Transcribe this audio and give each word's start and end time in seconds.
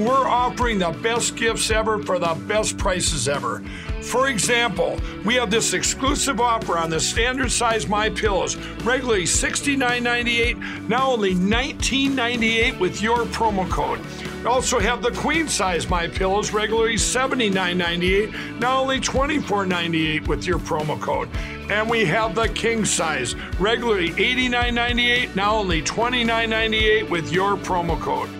We're 0.00 0.26
offering 0.26 0.78
the 0.78 0.92
best 1.02 1.36
gifts 1.36 1.70
ever 1.70 2.02
for 2.02 2.18
the 2.18 2.34
best 2.48 2.78
prices 2.78 3.28
ever. 3.28 3.62
For 4.00 4.28
example, 4.28 4.98
we 5.26 5.34
have 5.34 5.50
this 5.50 5.74
exclusive 5.74 6.40
offer 6.40 6.78
on 6.78 6.88
the 6.88 6.98
standard 6.98 7.52
size 7.52 7.86
My 7.86 8.08
Pillows, 8.08 8.56
regularly 8.82 9.24
$69.98, 9.24 10.88
now 10.88 11.10
only 11.10 11.34
$19.98 11.34 12.80
with 12.80 13.02
your 13.02 13.26
promo 13.26 13.68
code. 13.68 14.00
We 14.42 14.46
also 14.46 14.78
have 14.78 15.02
the 15.02 15.10
queen 15.10 15.48
size 15.48 15.90
My 15.90 16.08
Pillows, 16.08 16.50
regularly 16.50 16.94
$79.98, 16.94 18.58
now 18.58 18.80
only 18.80 19.00
$24.98 19.00 20.26
with 20.26 20.46
your 20.46 20.58
promo 20.60 20.98
code. 20.98 21.28
And 21.70 21.90
we 21.90 22.06
have 22.06 22.34
the 22.34 22.48
king 22.48 22.86
size, 22.86 23.34
regularly 23.58 24.12
$89.98, 24.12 25.36
now 25.36 25.56
only 25.56 25.82
$29.98 25.82 27.10
with 27.10 27.30
your 27.30 27.58
promo 27.58 28.00
code. 28.00 28.39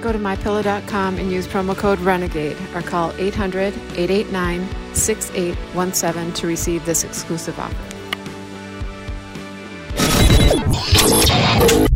Go 0.00 0.12
to 0.12 0.18
mypillow.com 0.18 1.18
and 1.18 1.30
use 1.30 1.46
promo 1.46 1.76
code 1.76 1.98
RENEGADE 2.00 2.56
or 2.74 2.82
call 2.82 3.12
800 3.18 3.74
889 3.96 4.94
6817 4.94 6.32
to 6.34 6.46
receive 6.46 6.84
this 6.84 7.04
exclusive 7.04 7.58
offer. 7.58 7.76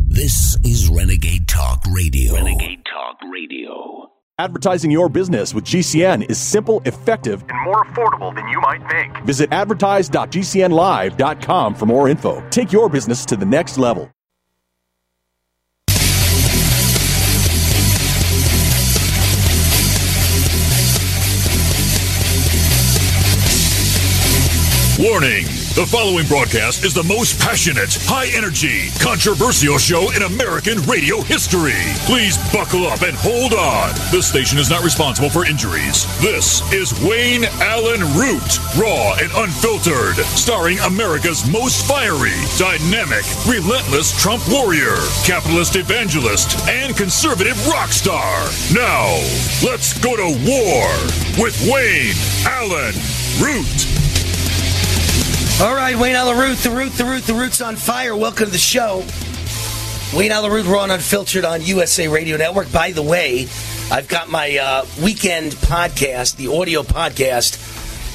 This 0.07 0.57
is 0.63 0.89
Renegade 0.89 1.47
Talk 1.47 1.83
Radio. 1.91 2.33
Renegade 2.33 2.83
Talk 2.85 3.17
Radio. 3.31 4.09
Advertising 4.37 4.91
your 4.91 5.07
business 5.07 5.53
with 5.53 5.63
GCN 5.63 6.29
is 6.29 6.37
simple, 6.37 6.81
effective, 6.85 7.41
and 7.47 7.57
more 7.63 7.85
affordable 7.85 8.35
than 8.35 8.45
you 8.49 8.59
might 8.61 8.85
think. 8.89 9.17
Visit 9.25 9.53
advertise.gcnlive.com 9.53 11.75
for 11.75 11.85
more 11.85 12.09
info. 12.09 12.43
Take 12.49 12.71
your 12.71 12.89
business 12.89 13.23
to 13.25 13.37
the 13.37 13.45
next 13.45 13.77
level. 13.77 14.09
Warning! 24.97 25.43
The 25.75 25.83
following 25.91 26.25
broadcast 26.25 26.85
is 26.85 26.93
the 26.93 27.03
most 27.03 27.35
passionate, 27.37 27.99
high 28.07 28.31
energy, 28.31 28.87
controversial 29.03 29.75
show 29.75 30.07
in 30.15 30.23
American 30.23 30.79
radio 30.87 31.19
history. 31.19 31.83
Please 32.07 32.39
buckle 32.55 32.87
up 32.87 33.03
and 33.03 33.11
hold 33.11 33.51
on. 33.51 33.91
This 34.07 34.23
station 34.23 34.55
is 34.57 34.69
not 34.69 34.87
responsible 34.87 35.27
for 35.27 35.43
injuries. 35.43 36.07
This 36.23 36.63
is 36.71 36.95
Wayne 37.03 37.43
Allyn 37.59 38.07
Root, 38.15 38.47
raw 38.79 39.19
and 39.19 39.35
unfiltered, 39.35 40.15
starring 40.39 40.79
America's 40.87 41.43
most 41.43 41.83
fiery, 41.83 42.39
dynamic, 42.55 43.27
relentless 43.43 44.15
Trump 44.15 44.47
warrior, 44.47 44.95
capitalist 45.27 45.75
evangelist, 45.75 46.55
and 46.71 46.95
conservative 46.95 47.59
rock 47.67 47.91
star. 47.91 48.47
Now, 48.71 49.11
let's 49.59 49.91
go 49.99 50.15
to 50.15 50.31
war 50.47 50.87
with 51.35 51.59
Wayne 51.67 52.15
Allyn 52.47 52.95
Root. 53.43 54.04
All 55.61 55.73
right, 55.73 55.97
Wayne 55.97 56.17
Root, 56.37 56.57
the 56.57 56.69
root, 56.69 56.91
the 56.91 57.05
root, 57.05 57.23
the 57.23 57.33
root's 57.33 57.61
on 57.61 57.77
fire. 57.77 58.13
Welcome 58.13 58.47
to 58.47 58.51
the 58.51 58.57
show. 58.57 59.05
Wayne 60.13 60.33
Root, 60.51 60.65
Raw 60.65 60.83
and 60.83 60.91
Unfiltered 60.91 61.45
on 61.45 61.61
USA 61.61 62.09
Radio 62.09 62.35
Network. 62.35 62.69
By 62.73 62.91
the 62.91 63.01
way, 63.01 63.47
I've 63.89 64.09
got 64.09 64.29
my 64.29 64.57
uh, 64.57 64.85
weekend 65.01 65.53
podcast, 65.53 66.35
the 66.35 66.53
audio 66.53 66.83
podcast, 66.83 67.55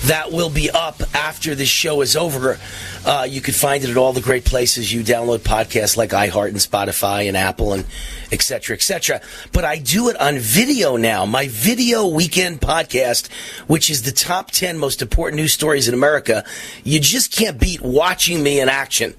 that 0.05 0.33
will 0.33 0.51
be 0.51 0.71
up 0.71 1.03
after 1.15 1.55
this 1.55 1.69
show 1.69 2.01
is 2.01 2.17
over. 2.17 2.59
Uh, 3.05 3.27
you 3.29 3.41
can 3.41 3.55
find 3.55 3.85
it 3.85 3.91
at 3.91 3.97
all 3.97 4.13
the 4.13 4.21
great 4.21 4.45
places 4.45 4.93
you 4.93 5.03
download 5.03 5.39
podcasts 5.39 5.97
like 5.97 6.11
iHeart 6.11 6.49
and 6.49 6.57
Spotify 6.57 7.29
and 7.29 7.37
Apple 7.37 7.73
and 7.73 7.85
et 8.33 8.43
cetera, 8.43 8.75
et 8.75 8.83
cetera. 8.83 9.21
But 9.53 9.65
I 9.65 9.79
do 9.79 10.09
it 10.09 10.21
on 10.21 10.39
video 10.39 10.97
now. 10.97 11.27
My 11.27 11.49
video 11.49 12.07
weekend 12.07 12.61
podcast, 12.61 13.31
which 13.67 13.91
is 13.91 14.03
the 14.03 14.13
top 14.13 14.51
10 14.51 14.79
most 14.79 15.03
important 15.03 15.37
news 15.41 15.53
stories 15.53 15.89
in 15.89 15.95
America. 15.95 16.45
You 16.85 17.01
just 17.01 17.33
can't 17.33 17.61
beat 17.61 17.81
watching 17.81 18.43
me 18.43 18.61
in 18.61 18.69
action 18.69 19.15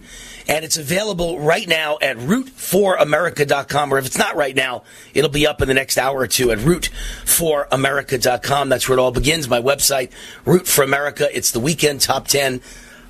and 0.52 0.64
it's 0.66 0.78
available 0.78 1.40
right 1.40 1.66
now 1.66 1.98
at 2.02 2.18
root4america.com. 2.18 3.94
Or 3.94 3.98
if 3.98 4.06
it's 4.06 4.18
not 4.18 4.36
right 4.36 4.54
now, 4.54 4.84
it'll 5.14 5.30
be 5.30 5.48
up 5.48 5.62
in 5.62 5.70
the 5.70 5.74
next 5.74 5.98
hour 5.98 6.20
or 6.20 6.28
two 6.28 6.52
at 6.52 6.58
root4america.com. 6.58 8.68
That's 8.68 8.90
where 8.90 8.98
it 8.98 9.02
all 9.02 9.12
begins. 9.12 9.48
My 9.48 9.62
website, 9.62 10.12
Root 10.44 10.68
for 10.68 10.84
America. 10.84 11.30
It's 11.34 11.52
the 11.52 11.62
weekend 11.62 12.02
top 12.02 12.28
10. 12.28 12.60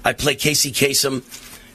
I 0.05 0.13
play 0.13 0.35
Casey 0.35 0.71
Kasem. 0.71 1.23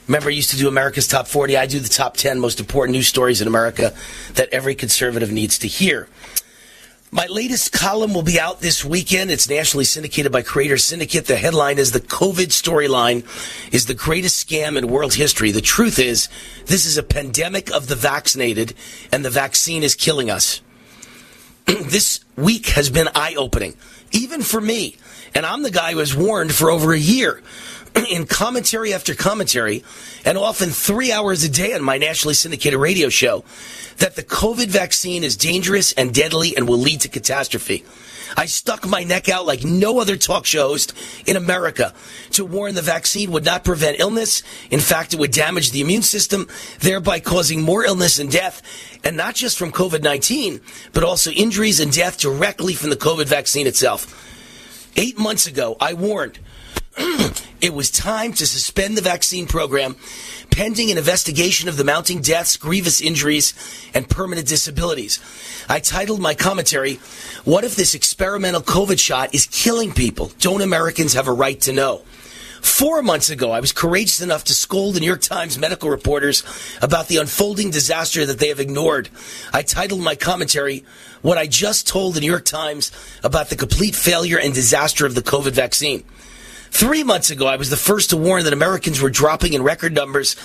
Remember, 0.07 0.29
I 0.29 0.33
used 0.33 0.51
to 0.51 0.57
do 0.57 0.69
America's 0.69 1.05
Top 1.05 1.27
40. 1.27 1.57
I 1.57 1.65
do 1.65 1.81
the 1.81 1.89
top 1.89 2.15
10 2.15 2.39
most 2.39 2.61
important 2.61 2.95
news 2.95 3.09
stories 3.09 3.41
in 3.41 3.47
America 3.49 3.93
that 4.35 4.47
every 4.53 4.73
conservative 4.73 5.33
needs 5.33 5.59
to 5.59 5.67
hear. 5.67 6.07
My 7.09 7.25
latest 7.27 7.71
column 7.71 8.13
will 8.13 8.21
be 8.21 8.37
out 8.37 8.59
this 8.59 8.83
weekend. 8.83 9.31
It's 9.31 9.47
nationally 9.47 9.85
syndicated 9.85 10.29
by 10.29 10.41
Creator 10.41 10.77
Syndicate. 10.77 11.25
The 11.25 11.37
headline 11.37 11.77
is 11.77 11.93
The 11.93 12.01
COVID 12.01 12.47
Storyline 12.47 13.23
is 13.73 13.85
the 13.85 13.93
greatest 13.93 14.45
scam 14.45 14.77
in 14.77 14.89
world 14.89 15.13
history. 15.13 15.51
The 15.51 15.61
truth 15.61 15.99
is, 15.99 16.27
this 16.65 16.85
is 16.85 16.97
a 16.97 17.03
pandemic 17.03 17.71
of 17.71 17.87
the 17.87 17.95
vaccinated, 17.95 18.73
and 19.09 19.23
the 19.23 19.29
vaccine 19.29 19.83
is 19.83 19.95
killing 19.95 20.29
us. 20.29 20.61
this 21.65 22.19
week 22.35 22.67
has 22.67 22.89
been 22.89 23.07
eye 23.15 23.35
opening, 23.37 23.77
even 24.11 24.41
for 24.41 24.59
me. 24.59 24.97
And 25.33 25.45
I'm 25.45 25.63
the 25.63 25.71
guy 25.71 25.93
who 25.93 25.99
has 25.99 26.13
warned 26.13 26.53
for 26.53 26.69
over 26.69 26.91
a 26.91 26.99
year 26.99 27.41
in 28.05 28.25
commentary 28.25 28.93
after 28.93 29.15
commentary, 29.15 29.83
and 30.25 30.37
often 30.37 30.69
three 30.69 31.11
hours 31.11 31.43
a 31.43 31.49
day 31.49 31.73
on 31.73 31.83
my 31.83 31.97
nationally 31.97 32.33
syndicated 32.33 32.79
radio 32.79 33.09
show, 33.09 33.43
that 33.97 34.15
the 34.15 34.23
COVID 34.23 34.67
vaccine 34.67 35.23
is 35.23 35.35
dangerous 35.35 35.93
and 35.93 36.13
deadly 36.13 36.55
and 36.55 36.67
will 36.67 36.77
lead 36.77 37.01
to 37.01 37.09
catastrophe. 37.09 37.83
I 38.35 38.45
stuck 38.45 38.85
my 38.85 39.03
neck 39.03 39.29
out 39.29 39.45
like 39.45 39.63
no 39.63 39.99
other 39.99 40.17
talk 40.17 40.45
show 40.45 40.67
host 40.67 40.93
in 41.25 41.37
America 41.37 41.93
to 42.31 42.43
warn 42.43 42.75
the 42.75 42.81
vaccine 42.81 43.31
would 43.31 43.45
not 43.45 43.63
prevent 43.63 43.99
illness. 43.99 44.43
In 44.69 44.79
fact, 44.79 45.13
it 45.13 45.19
would 45.19 45.31
damage 45.31 45.71
the 45.71 45.81
immune 45.81 46.01
system, 46.01 46.47
thereby 46.79 47.19
causing 47.19 47.61
more 47.61 47.85
illness 47.85 48.19
and 48.19 48.29
death, 48.29 48.61
and 49.03 49.15
not 49.15 49.35
just 49.35 49.57
from 49.57 49.71
COVID 49.71 50.03
19, 50.03 50.59
but 50.93 51.03
also 51.03 51.31
injuries 51.31 51.79
and 51.79 51.91
death 51.91 52.19
directly 52.19 52.73
from 52.73 52.89
the 52.89 52.95
COVID 52.95 53.25
vaccine 53.25 53.67
itself. 53.67 54.23
Eight 54.97 55.17
months 55.17 55.47
ago, 55.47 55.77
I 55.79 55.93
warned 55.93 56.39
it 57.61 57.73
was 57.73 57.91
time 57.91 58.33
to 58.33 58.47
suspend 58.47 58.97
the 58.97 59.01
vaccine 59.01 59.45
program 59.45 59.95
pending 60.49 60.89
an 60.89 60.97
investigation 60.97 61.69
of 61.69 61.77
the 61.77 61.83
mounting 61.83 62.19
deaths, 62.19 62.57
grievous 62.57 62.99
injuries, 62.99 63.53
and 63.93 64.09
permanent 64.09 64.47
disabilities. 64.47 65.19
I 65.69 65.79
titled 65.79 66.19
my 66.19 66.33
commentary, 66.33 66.95
What 67.45 67.63
if 67.63 67.75
this 67.75 67.93
experimental 67.93 68.61
COVID 68.61 68.99
shot 68.99 69.35
is 69.35 69.45
killing 69.45 69.93
people? 69.93 70.31
Don't 70.39 70.63
Americans 70.63 71.13
have 71.13 71.27
a 71.27 71.33
right 71.33 71.61
to 71.61 71.73
know? 71.73 72.01
Four 72.61 73.03
months 73.03 73.29
ago, 73.29 73.51
I 73.51 73.59
was 73.59 73.71
courageous 73.71 74.19
enough 74.19 74.45
to 74.45 74.53
scold 74.53 74.95
the 74.95 74.99
New 74.99 75.05
York 75.05 75.21
Times 75.21 75.59
medical 75.59 75.91
reporters 75.91 76.43
about 76.81 77.07
the 77.07 77.17
unfolding 77.17 77.69
disaster 77.69 78.25
that 78.25 78.39
they 78.39 78.47
have 78.47 78.59
ignored. 78.59 79.09
I 79.53 79.61
titled 79.61 80.01
my 80.01 80.15
commentary, 80.15 80.83
What 81.21 81.37
I 81.37 81.45
Just 81.45 81.87
Told 81.87 82.15
the 82.15 82.19
New 82.19 82.31
York 82.31 82.45
Times 82.45 82.91
about 83.23 83.49
the 83.49 83.55
complete 83.55 83.95
failure 83.95 84.39
and 84.39 84.55
disaster 84.55 85.05
of 85.05 85.13
the 85.13 85.21
COVID 85.21 85.51
vaccine. 85.51 86.03
Three 86.77 87.03
months 87.03 87.31
ago, 87.31 87.47
I 87.47 87.55
was 87.55 87.71
the 87.71 87.75
first 87.75 88.11
to 88.11 88.17
warn 88.17 88.43
that 88.43 88.53
Americans 88.53 89.01
were 89.01 89.09
dropping 89.09 89.53
in 89.53 89.63
record 89.63 89.95
numbers 89.95 90.35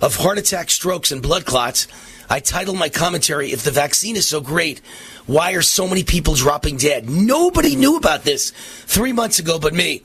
of 0.00 0.16
heart 0.16 0.38
attacks, 0.38 0.72
strokes, 0.72 1.12
and 1.12 1.20
blood 1.20 1.44
clots. 1.44 1.86
I 2.30 2.40
titled 2.40 2.78
my 2.78 2.88
commentary, 2.88 3.52
If 3.52 3.62
the 3.62 3.72
Vaccine 3.72 4.16
is 4.16 4.26
so 4.26 4.40
great, 4.40 4.80
why 5.26 5.52
are 5.52 5.60
so 5.60 5.86
many 5.86 6.02
people 6.02 6.34
dropping 6.34 6.78
dead? 6.78 7.10
Nobody 7.10 7.76
knew 7.76 7.98
about 7.98 8.22
this 8.22 8.52
three 8.86 9.12
months 9.12 9.38
ago 9.38 9.58
but 9.58 9.74
me. 9.74 10.02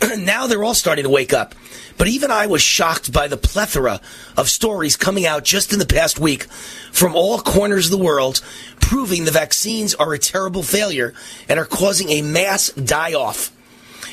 now 0.16 0.46
they're 0.46 0.64
all 0.64 0.72
starting 0.72 1.04
to 1.04 1.10
wake 1.10 1.34
up. 1.34 1.54
But 1.98 2.08
even 2.08 2.30
I 2.30 2.46
was 2.46 2.62
shocked 2.62 3.12
by 3.12 3.28
the 3.28 3.36
plethora 3.36 4.00
of 4.34 4.48
stories 4.48 4.96
coming 4.96 5.26
out 5.26 5.44
just 5.44 5.74
in 5.74 5.78
the 5.78 5.84
past 5.84 6.18
week 6.18 6.44
from 6.90 7.14
all 7.14 7.38
corners 7.40 7.84
of 7.84 7.90
the 7.90 8.02
world 8.02 8.40
proving 8.80 9.26
the 9.26 9.30
vaccines 9.30 9.94
are 9.94 10.14
a 10.14 10.18
terrible 10.18 10.62
failure 10.62 11.12
and 11.50 11.60
are 11.60 11.66
causing 11.66 12.08
a 12.08 12.22
mass 12.22 12.70
die 12.70 13.12
off. 13.12 13.52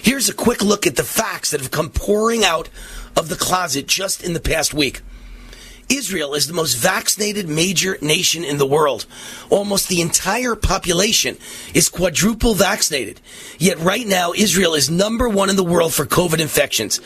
Here's 0.05 0.29
a 0.29 0.35
quick 0.35 0.61
look 0.61 0.85
at 0.85 0.97
the 0.97 1.03
facts 1.03 1.49
that 1.49 1.61
have 1.61 1.71
come 1.71 1.89
pouring 1.89 2.45
out 2.45 2.69
of 3.17 3.27
the 3.27 3.35
closet 3.35 3.87
just 3.87 4.23
in 4.23 4.33
the 4.33 4.39
past 4.39 4.71
week. 4.71 5.01
Israel 5.89 6.35
is 6.35 6.45
the 6.45 6.53
most 6.53 6.75
vaccinated 6.75 7.49
major 7.49 7.97
nation 8.03 8.43
in 8.43 8.59
the 8.59 8.67
world. 8.67 9.07
Almost 9.49 9.87
the 9.87 10.01
entire 10.01 10.53
population 10.53 11.37
is 11.73 11.89
quadruple 11.89 12.53
vaccinated. 12.53 13.19
Yet 13.57 13.79
right 13.79 14.05
now, 14.05 14.31
Israel 14.33 14.75
is 14.75 14.91
number 14.91 15.27
one 15.27 15.49
in 15.49 15.55
the 15.55 15.63
world 15.63 15.91
for 15.91 16.05
COVID 16.05 16.39
infections. 16.39 17.01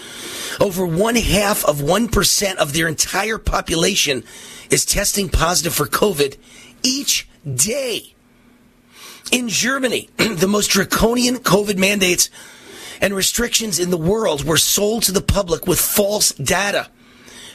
Over 0.59 0.85
one 0.85 1.15
half 1.15 1.63
of 1.63 1.77
1% 1.77 2.55
of 2.57 2.73
their 2.73 2.89
entire 2.89 3.37
population 3.37 4.25
is 4.69 4.83
testing 4.83 5.29
positive 5.29 5.73
for 5.73 5.85
COVID 5.85 6.35
each 6.83 7.29
day. 7.49 8.13
In 9.31 9.47
Germany, 9.47 10.09
the 10.17 10.49
most 10.49 10.67
draconian 10.67 11.37
COVID 11.37 11.77
mandates 11.77 12.29
and 13.01 13.13
restrictions 13.13 13.79
in 13.79 13.89
the 13.89 13.97
world 13.97 14.43
were 14.43 14.57
sold 14.57 15.03
to 15.03 15.11
the 15.11 15.21
public 15.21 15.67
with 15.67 15.79
false 15.79 16.31
data. 16.33 16.87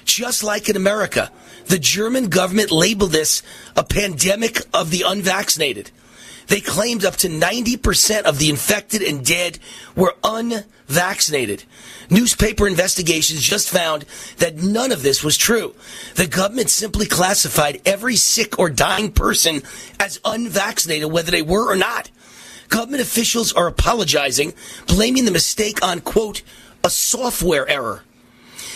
Just 0.05 0.43
like 0.43 0.69
in 0.69 0.77
America, 0.77 1.31
the 1.67 1.79
German 1.79 2.29
government 2.29 2.71
labeled 2.71 3.13
this 3.13 3.43
a 3.75 3.83
pandemic 3.83 4.61
of 4.73 4.91
the 4.91 5.05
unvaccinated. 5.07 5.91
They 6.47 6.61
claimed 6.61 7.05
up 7.05 7.17
to 7.17 7.29
90% 7.29 8.23
of 8.23 8.39
the 8.39 8.51
infected 8.51 9.03
and 9.03 9.25
dead 9.25 9.59
were 9.97 10.15
unvaccinated. 10.23 11.65
Newspaper 12.11 12.67
investigations 12.67 13.41
just 13.41 13.71
found 13.71 14.05
that 14.39 14.57
none 14.57 14.93
of 14.93 15.03
this 15.03 15.25
was 15.25 15.39
true. 15.39 15.75
The 16.17 16.27
government 16.27 16.69
simply 16.69 17.07
classified 17.07 17.81
every 17.87 18.17
sick 18.17 18.59
or 18.59 18.69
dying 18.69 19.13
person 19.13 19.63
as 19.99 20.21
unvaccinated, 20.25 21.11
whether 21.11 21.31
they 21.31 21.43
were 21.43 21.73
or 21.73 21.77
not. 21.77 22.11
Government 22.75 23.03
officials 23.03 23.53
are 23.53 23.69
apologizing, 23.69 24.53
blaming 24.89 25.27
the 25.27 25.31
mistake 25.31 25.81
on, 25.81 26.01
quote, 26.01 26.43
a 26.83 26.91
software 26.91 27.69
error. 27.69 28.03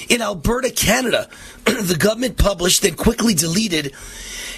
In 0.08 0.22
Alberta, 0.22 0.70
Canada, 0.70 1.28
the 1.64 1.96
government 1.98 2.38
published 2.38 2.84
and 2.84 2.96
quickly 2.96 3.34
deleted 3.34 3.92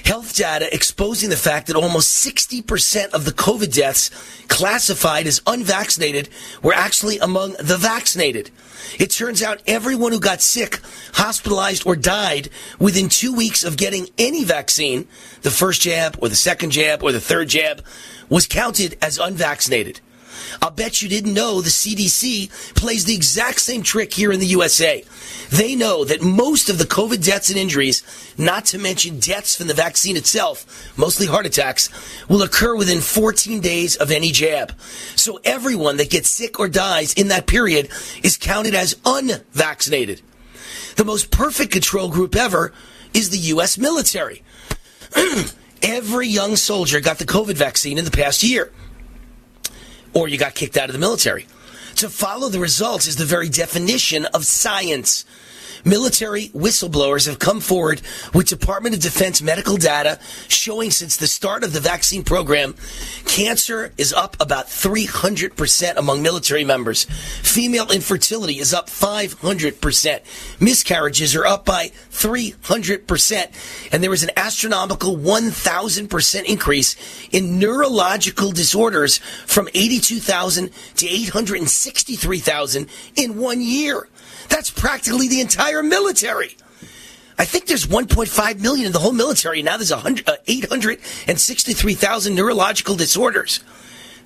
health 0.04 0.34
data 0.36 0.72
exposing 0.74 1.30
the 1.30 1.36
fact 1.36 1.66
that 1.66 1.76
almost 1.76 2.24
60% 2.26 3.10
of 3.10 3.24
the 3.24 3.32
COVID 3.32 3.74
deaths 3.74 4.10
classified 4.48 5.26
as 5.26 5.42
unvaccinated 5.46 6.28
were 6.62 6.74
actually 6.74 7.18
among 7.18 7.52
the 7.60 7.76
vaccinated. 7.76 8.50
It 8.98 9.10
turns 9.10 9.42
out 9.42 9.62
everyone 9.66 10.12
who 10.12 10.20
got 10.20 10.40
sick, 10.40 10.80
hospitalized, 11.14 11.86
or 11.86 11.96
died 11.96 12.48
within 12.78 13.08
two 13.08 13.34
weeks 13.34 13.62
of 13.62 13.76
getting 13.76 14.08
any 14.18 14.44
vaccine, 14.44 15.06
the 15.42 15.50
first 15.50 15.82
jab 15.82 16.18
or 16.20 16.28
the 16.28 16.36
second 16.36 16.70
jab 16.70 17.02
or 17.02 17.12
the 17.12 17.20
third 17.20 17.48
jab, 17.48 17.84
was 18.28 18.46
counted 18.46 18.96
as 19.00 19.18
unvaccinated. 19.18 20.00
I'll 20.62 20.70
bet 20.70 21.02
you 21.02 21.08
didn't 21.08 21.34
know 21.34 21.60
the 21.60 21.70
CDC 21.70 22.74
plays 22.74 23.04
the 23.04 23.14
exact 23.14 23.60
same 23.60 23.82
trick 23.82 24.12
here 24.12 24.32
in 24.32 24.40
the 24.40 24.46
USA. 24.46 25.04
They 25.50 25.74
know 25.74 26.04
that 26.04 26.22
most 26.22 26.68
of 26.68 26.78
the 26.78 26.84
COVID 26.84 27.24
deaths 27.24 27.50
and 27.50 27.58
injuries, 27.58 28.02
not 28.38 28.64
to 28.66 28.78
mention 28.78 29.18
deaths 29.18 29.56
from 29.56 29.66
the 29.66 29.74
vaccine 29.74 30.16
itself, 30.16 30.96
mostly 30.96 31.26
heart 31.26 31.46
attacks, 31.46 31.90
will 32.28 32.42
occur 32.42 32.76
within 32.76 33.00
14 33.00 33.60
days 33.60 33.96
of 33.96 34.10
any 34.10 34.30
jab. 34.30 34.78
So 35.16 35.40
everyone 35.44 35.96
that 35.96 36.10
gets 36.10 36.30
sick 36.30 36.60
or 36.60 36.68
dies 36.68 37.12
in 37.14 37.28
that 37.28 37.46
period 37.46 37.90
is 38.22 38.36
counted 38.36 38.74
as 38.74 38.96
unvaccinated. 39.04 40.22
The 40.96 41.04
most 41.04 41.30
perfect 41.30 41.72
control 41.72 42.10
group 42.10 42.36
ever 42.36 42.72
is 43.14 43.30
the 43.30 43.38
U.S. 43.38 43.78
military. 43.78 44.42
Every 45.82 46.28
young 46.28 46.56
soldier 46.56 47.00
got 47.00 47.18
the 47.18 47.24
COVID 47.24 47.54
vaccine 47.54 47.98
in 47.98 48.04
the 48.04 48.10
past 48.10 48.42
year 48.42 48.70
or 50.12 50.28
you 50.28 50.38
got 50.38 50.54
kicked 50.54 50.76
out 50.76 50.88
of 50.88 50.92
the 50.92 50.98
military. 50.98 51.46
To 51.96 52.08
follow 52.08 52.48
the 52.48 52.60
results 52.60 53.06
is 53.06 53.16
the 53.16 53.24
very 53.24 53.48
definition 53.48 54.26
of 54.26 54.46
science. 54.46 55.24
Military 55.84 56.48
whistleblowers 56.48 57.26
have 57.26 57.38
come 57.38 57.60
forward 57.60 58.02
with 58.34 58.48
Department 58.48 58.94
of 58.94 59.00
Defense 59.00 59.40
medical 59.40 59.76
data 59.76 60.18
showing 60.48 60.90
since 60.90 61.16
the 61.16 61.26
start 61.26 61.64
of 61.64 61.72
the 61.72 61.80
vaccine 61.80 62.22
program, 62.22 62.74
cancer 63.24 63.92
is 63.96 64.12
up 64.12 64.36
about 64.40 64.66
300% 64.66 65.96
among 65.96 66.22
military 66.22 66.64
members. 66.64 67.04
Female 67.04 67.90
infertility 67.90 68.58
is 68.58 68.74
up 68.74 68.88
500%. 68.88 70.20
Miscarriages 70.60 71.34
are 71.34 71.46
up 71.46 71.64
by 71.64 71.88
300%. 72.10 73.88
And 73.92 74.02
there 74.02 74.10
was 74.10 74.22
an 74.22 74.30
astronomical 74.36 75.16
1,000% 75.16 76.44
increase 76.44 76.96
in 77.30 77.58
neurological 77.58 78.52
disorders 78.52 79.18
from 79.46 79.68
82,000 79.74 80.70
to 80.96 81.08
863,000 81.08 82.86
in 83.16 83.38
one 83.38 83.60
year. 83.62 84.08
That's 84.50 84.70
practically 84.70 85.28
the 85.28 85.40
entire 85.40 85.82
military. 85.82 86.56
I 87.38 87.46
think 87.46 87.66
there's 87.66 87.86
1.5 87.86 88.60
million 88.60 88.86
in 88.86 88.92
the 88.92 88.98
whole 88.98 89.12
military. 89.12 89.62
Now 89.62 89.78
there's 89.78 89.90
100, 89.90 90.28
uh, 90.28 90.36
863,000 90.46 92.34
neurological 92.34 92.96
disorders. 92.96 93.60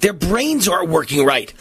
Their 0.00 0.12
brains 0.12 0.66
aren't 0.66 0.88
working 0.88 1.24
right. 1.24 1.54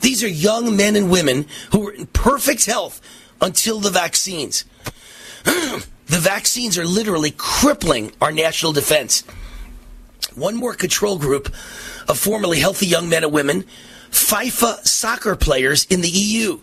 These 0.00 0.24
are 0.24 0.28
young 0.28 0.76
men 0.76 0.96
and 0.96 1.10
women 1.10 1.46
who 1.72 1.80
were 1.80 1.92
in 1.92 2.06
perfect 2.06 2.64
health 2.64 3.02
until 3.42 3.80
the 3.80 3.90
vaccines. 3.90 4.64
the 5.44 5.84
vaccines 6.06 6.78
are 6.78 6.86
literally 6.86 7.34
crippling 7.36 8.12
our 8.22 8.32
national 8.32 8.72
defense. 8.72 9.24
One 10.34 10.56
more 10.56 10.74
control 10.74 11.18
group 11.18 11.48
of 12.08 12.18
formerly 12.18 12.60
healthy 12.60 12.86
young 12.86 13.10
men 13.10 13.24
and 13.24 13.32
women, 13.32 13.64
FIFA 14.10 14.86
soccer 14.86 15.36
players 15.36 15.84
in 15.84 16.00
the 16.00 16.08
EU 16.08 16.60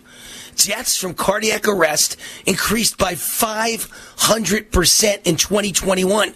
deaths 0.64 0.96
from 0.96 1.14
cardiac 1.14 1.68
arrest 1.68 2.16
increased 2.46 2.98
by 2.98 3.14
500% 3.14 5.22
in 5.24 5.36
2021. 5.36 6.34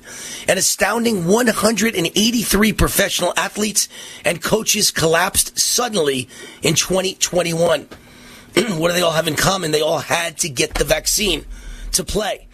An 0.49 0.59
astounding 0.59 1.27
183 1.27 2.73
professional 2.73 3.33
athletes 3.37 3.89
and 4.25 4.43
coaches 4.43 4.91
collapsed 4.91 5.57
suddenly 5.59 6.29
in 6.63 6.75
2021. 6.75 7.83
what 8.55 8.89
do 8.89 8.95
they 8.95 9.03
all 9.03 9.13
have 9.13 9.29
in 9.29 9.37
common? 9.37 9.71
They 9.71 9.83
all 9.83 9.99
had 9.99 10.39
to 10.39 10.49
get 10.49 10.75
the 10.75 10.85
vaccine 10.85 11.45
to 11.93 12.03
play. 12.05 12.46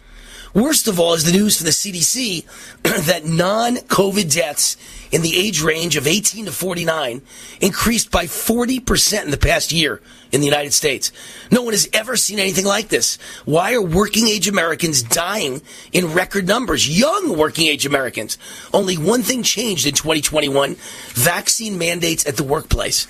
Worst 0.55 0.87
of 0.87 1.01
all 1.01 1.15
is 1.15 1.25
the 1.25 1.33
news 1.33 1.57
from 1.57 1.65
the 1.65 1.71
CDC 1.71 2.45
that 3.07 3.25
non 3.25 3.77
COVID 3.77 4.33
deaths 4.33 4.77
in 5.11 5.23
the 5.23 5.37
age 5.37 5.63
range 5.63 5.97
of 5.97 6.07
18 6.07 6.45
to 6.45 6.53
49 6.53 7.23
increased 7.61 8.11
by 8.11 8.25
40% 8.25 9.25
in 9.25 9.31
the 9.31 9.39
past 9.39 9.73
year 9.73 10.03
in 10.31 10.41
the 10.41 10.47
United 10.47 10.75
States. 10.75 11.11
No 11.51 11.63
one 11.63 11.73
has 11.73 11.89
ever 11.95 12.17
seen 12.17 12.39
anything 12.39 12.67
like 12.67 12.89
this. 12.89 13.17
Why 13.47 13.73
are 13.75 13.83
working 13.83 14.27
age 14.29 14.47
Americans 14.47 15.03
dying 15.03 15.63
in 15.91 16.13
record 16.13 16.47
numbers? 16.47 16.99
Young 16.99 17.37
working 17.37 17.67
age 17.67 17.87
Americans. 17.87 18.37
Only 18.75 18.97
one 18.99 19.23
thing 19.23 19.43
changed 19.43 19.87
in 19.87 19.95
2021 19.95 20.77
vaccine 21.15 21.79
mandates 21.79 22.27
at 22.27 22.37
the 22.37 22.45
workplace. 22.45 23.07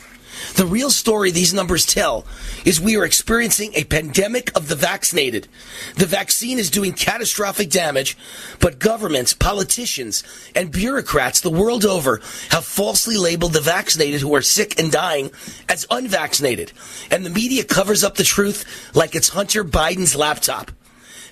The 0.54 0.66
real 0.66 0.90
story 0.90 1.30
these 1.30 1.54
numbers 1.54 1.86
tell 1.86 2.24
is 2.64 2.80
we 2.80 2.96
are 2.96 3.04
experiencing 3.04 3.72
a 3.74 3.84
pandemic 3.84 4.54
of 4.56 4.68
the 4.68 4.76
vaccinated. 4.76 5.48
The 5.96 6.06
vaccine 6.06 6.58
is 6.58 6.70
doing 6.70 6.92
catastrophic 6.92 7.70
damage, 7.70 8.16
but 8.60 8.78
governments, 8.78 9.34
politicians, 9.34 10.22
and 10.54 10.70
bureaucrats 10.70 11.40
the 11.40 11.50
world 11.50 11.84
over 11.84 12.20
have 12.50 12.64
falsely 12.64 13.16
labeled 13.16 13.54
the 13.54 13.60
vaccinated 13.60 14.20
who 14.20 14.34
are 14.34 14.42
sick 14.42 14.78
and 14.78 14.92
dying 14.92 15.30
as 15.68 15.86
unvaccinated. 15.90 16.72
And 17.10 17.24
the 17.24 17.30
media 17.30 17.64
covers 17.64 18.04
up 18.04 18.16
the 18.16 18.24
truth 18.24 18.94
like 18.94 19.14
it's 19.14 19.30
Hunter 19.30 19.64
Biden's 19.64 20.14
laptop. 20.14 20.70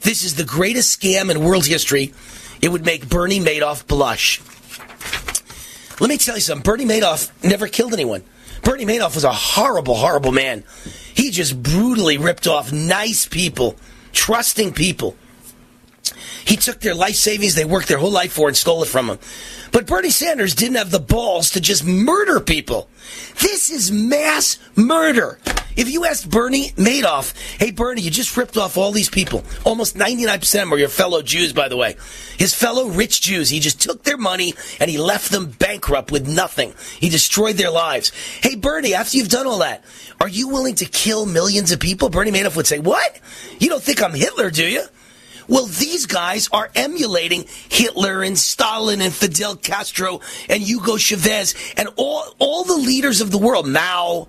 This 0.02 0.25
is 0.25 0.37
the 0.37 0.45
greatest 0.45 0.99
scam 0.99 1.31
in 1.31 1.45
world 1.45 1.67
history. 1.67 2.14
It 2.62 2.69
would 2.69 2.85
make 2.85 3.09
Bernie 3.09 3.40
Madoff 3.40 3.87
blush. 3.87 4.40
Let 6.00 6.09
me 6.09 6.17
tell 6.17 6.37
you 6.37 6.40
something. 6.40 6.62
Bernie 6.62 6.87
Madoff 6.87 7.31
never 7.45 7.69
killed 7.69 7.93
anyone. 7.93 8.23
Bernie 8.62 8.85
Madoff 8.85 9.14
was 9.14 9.25
a 9.25 9.33
horrible, 9.33 9.95
horrible 9.95 10.33
man. 10.33 10.64
He 11.14 11.31
just 11.31 11.62
brutally 11.62 12.19
ripped 12.19 12.47
off 12.47 12.73
nice 12.73 13.26
people, 13.26 13.76
trusting 14.12 14.73
people. 14.75 15.17
He 16.45 16.57
took 16.57 16.80
their 16.80 16.95
life 16.95 17.14
savings 17.14 17.54
they 17.54 17.64
worked 17.64 17.88
their 17.88 17.99
whole 17.99 18.11
life 18.11 18.33
for 18.33 18.49
and 18.49 18.57
stole 18.57 18.83
it 18.83 18.88
from 18.88 19.07
them. 19.07 19.19
But 19.73 19.87
Bernie 19.87 20.11
Sanders 20.11 20.54
didn't 20.54 20.76
have 20.76 20.90
the 20.90 20.99
balls 20.99 21.50
to 21.50 21.61
just 21.61 21.85
murder 21.85 22.40
people. 22.40 22.88
This 23.40 23.71
is 23.71 23.92
mass 23.92 24.59
murder. 24.75 25.38
If 25.76 25.88
you 25.88 26.04
asked 26.04 26.28
Bernie 26.28 26.71
Madoff, 26.73 27.33
hey, 27.59 27.71
Bernie, 27.71 28.02
you 28.02 28.11
just 28.11 28.37
ripped 28.37 28.57
off 28.57 28.76
all 28.76 28.90
these 28.90 29.09
people. 29.09 29.45
Almost 29.64 29.97
99% 29.97 30.35
of 30.42 30.50
them 30.50 30.75
are 30.75 30.78
your 30.78 30.88
fellow 30.88 31.23
Jews, 31.23 31.52
by 31.52 31.69
the 31.69 31.76
way. 31.76 31.97
His 32.37 32.52
fellow 32.52 32.88
rich 32.88 33.21
Jews. 33.21 33.49
He 33.49 33.61
just 33.61 33.80
took 33.80 34.02
their 34.02 34.16
money 34.16 34.54
and 34.80 34.90
he 34.90 34.99
left 34.99 35.30
them 35.30 35.47
bankrupt 35.50 36.11
with 36.11 36.28
nothing. 36.28 36.75
He 36.99 37.09
destroyed 37.09 37.57
their 37.57 37.71
lives. 37.71 38.11
Hey, 38.42 38.57
Bernie, 38.57 38.95
after 38.95 39.16
you've 39.16 39.28
done 39.28 39.47
all 39.47 39.59
that, 39.59 39.85
are 40.21 40.28
you 40.28 40.49
willing 40.49 40.75
to 40.76 40.85
kill 40.85 41.25
millions 41.25 41.71
of 41.71 41.78
people? 41.78 42.11
Bernie 42.11 42.33
Madoff 42.33 42.57
would 42.57 42.66
say, 42.66 42.80
what? 42.80 43.21
You 43.61 43.69
don't 43.69 43.83
think 43.83 44.02
I'm 44.02 44.14
Hitler, 44.14 44.50
do 44.50 44.66
you? 44.66 44.83
Well, 45.50 45.66
these 45.66 46.07
guys 46.07 46.49
are 46.52 46.71
emulating 46.76 47.45
Hitler 47.69 48.23
and 48.23 48.38
Stalin 48.38 49.00
and 49.00 49.12
Fidel 49.12 49.57
Castro 49.57 50.21
and 50.49 50.62
Hugo 50.62 50.97
Chavez 50.97 51.57
and 51.76 51.88
all, 51.97 52.23
all 52.38 52.62
the 52.62 52.76
leaders 52.76 53.21
of 53.21 53.33
the 53.33 53.38
world. 53.38 53.66
Mao. 53.66 54.28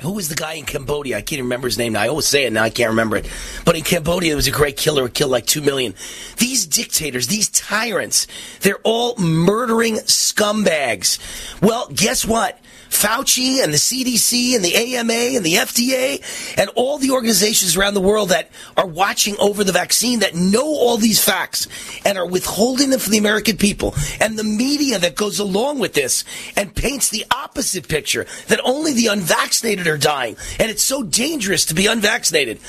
who 0.00 0.14
was 0.14 0.28
the 0.28 0.34
guy 0.34 0.54
in 0.54 0.64
Cambodia? 0.64 1.16
I 1.16 1.20
can't 1.20 1.34
even 1.34 1.44
remember 1.44 1.68
his 1.68 1.78
name 1.78 1.92
now. 1.92 2.02
I 2.02 2.08
always 2.08 2.26
say 2.26 2.44
it 2.44 2.52
now. 2.52 2.64
I 2.64 2.70
can't 2.70 2.90
remember 2.90 3.16
it. 3.16 3.30
But 3.64 3.76
in 3.76 3.84
Cambodia, 3.84 4.30
there 4.30 4.36
was 4.36 4.48
a 4.48 4.50
great 4.50 4.76
killer 4.76 5.02
who 5.02 5.08
killed 5.08 5.30
like 5.30 5.46
two 5.46 5.62
million. 5.62 5.94
These 6.38 6.66
dictators, 6.66 7.28
these 7.28 7.48
tyrants, 7.48 8.26
they're 8.62 8.80
all 8.82 9.16
murdering 9.16 9.94
scumbags. 9.98 11.20
Well, 11.62 11.88
guess 11.94 12.26
what? 12.26 12.58
Fauci 12.92 13.64
and 13.64 13.72
the 13.72 13.78
CDC 13.78 14.54
and 14.54 14.62
the 14.62 14.76
AMA 14.76 15.12
and 15.12 15.44
the 15.44 15.54
FDA 15.54 16.22
and 16.58 16.70
all 16.74 16.98
the 16.98 17.10
organizations 17.10 17.74
around 17.74 17.94
the 17.94 18.00
world 18.00 18.28
that 18.28 18.50
are 18.76 18.86
watching 18.86 19.34
over 19.38 19.64
the 19.64 19.72
vaccine 19.72 20.20
that 20.20 20.34
know 20.34 20.66
all 20.66 20.98
these 20.98 21.22
facts 21.22 21.66
and 22.04 22.18
are 22.18 22.26
withholding 22.26 22.90
them 22.90 23.00
from 23.00 23.12
the 23.12 23.18
American 23.18 23.56
people 23.56 23.94
and 24.20 24.38
the 24.38 24.44
media 24.44 24.98
that 24.98 25.16
goes 25.16 25.38
along 25.38 25.78
with 25.78 25.94
this 25.94 26.24
and 26.54 26.76
paints 26.76 27.08
the 27.08 27.24
opposite 27.30 27.88
picture 27.88 28.26
that 28.48 28.60
only 28.62 28.92
the 28.92 29.06
unvaccinated 29.06 29.86
are 29.86 29.98
dying 29.98 30.36
and 30.60 30.70
it's 30.70 30.84
so 30.84 31.02
dangerous 31.02 31.64
to 31.64 31.74
be 31.74 31.86
unvaccinated. 31.86 32.60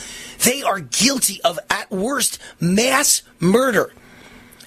They 0.45 0.63
are 0.63 0.79
guilty 0.79 1.41
of, 1.43 1.59
at 1.69 1.91
worst, 1.91 2.39
mass 2.61 3.23
murder. 3.39 3.93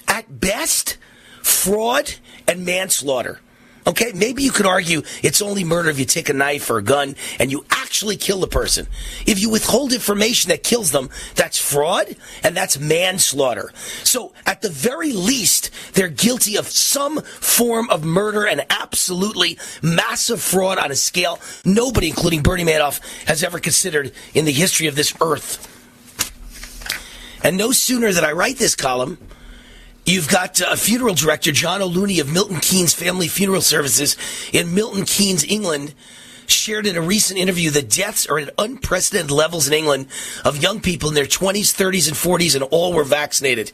At 0.07 0.39
best, 0.39 0.97
fraud 1.41 2.13
and 2.47 2.63
manslaughter. 2.63 3.39
Okay, 3.87 4.11
maybe 4.13 4.43
you 4.43 4.51
could 4.51 4.65
argue 4.65 5.01
it's 5.23 5.41
only 5.41 5.63
murder 5.63 5.89
if 5.89 5.97
you 5.97 6.03
take 6.03 6.27
a 6.27 6.33
knife 6.33 6.69
or 6.69 6.77
a 6.77 6.83
gun 6.83 7.15
and 7.39 7.49
you 7.49 7.65
actually 7.71 8.17
kill 8.17 8.41
the 8.41 8.47
person. 8.47 8.85
If 9.25 9.39
you 9.39 9.49
withhold 9.49 9.93
information 9.93 10.49
that 10.49 10.61
kills 10.61 10.91
them, 10.91 11.09
that's 11.35 11.57
fraud 11.57 12.17
and 12.43 12.55
that's 12.55 12.77
manslaughter. 12.77 13.71
So 14.03 14.33
at 14.45 14.61
the 14.61 14.69
very 14.69 15.13
least, 15.13 15.71
they're 15.93 16.09
guilty 16.09 16.57
of 16.57 16.67
some 16.67 17.21
form 17.21 17.89
of 17.89 18.03
murder 18.03 18.45
and 18.45 18.65
absolutely 18.69 19.57
massive 19.81 20.41
fraud 20.41 20.77
on 20.77 20.91
a 20.91 20.95
scale 20.95 21.39
nobody, 21.63 22.09
including 22.09 22.43
Bernie 22.43 22.65
Madoff, 22.65 22.99
has 23.25 23.41
ever 23.41 23.57
considered 23.57 24.11
in 24.33 24.43
the 24.43 24.51
history 24.51 24.87
of 24.87 24.95
this 24.95 25.13
earth. 25.21 25.73
And 27.41 27.55
no 27.55 27.71
sooner 27.71 28.11
than 28.11 28.25
I 28.25 28.33
write 28.33 28.57
this 28.57 28.75
column, 28.75 29.17
You've 30.07 30.29
got 30.29 30.61
uh, 30.61 30.77
funeral 30.77 31.15
director, 31.15 31.51
John 31.51 31.81
O'Looney 31.81 32.21
of 32.21 32.31
Milton 32.31 32.61
Keynes 32.61 32.93
Family 32.93 33.27
Funeral 33.27 33.59
Services 33.59 34.15
in 34.53 34.73
Milton 34.73 35.03
Keynes, 35.03 35.43
England, 35.43 35.93
shared 36.45 36.87
in 36.87 36.95
a 36.95 37.01
recent 37.01 37.37
interview 37.37 37.71
that 37.71 37.89
deaths 37.89 38.25
are 38.25 38.39
at 38.39 38.53
unprecedented 38.57 39.31
levels 39.31 39.67
in 39.67 39.73
England 39.73 40.07
of 40.45 40.63
young 40.63 40.79
people 40.79 41.09
in 41.09 41.15
their 41.15 41.25
20s, 41.25 41.75
30s, 41.75 42.07
and 42.07 42.15
40s, 42.15 42.55
and 42.55 42.63
all 42.71 42.93
were 42.93 43.03
vaccinated. 43.03 43.73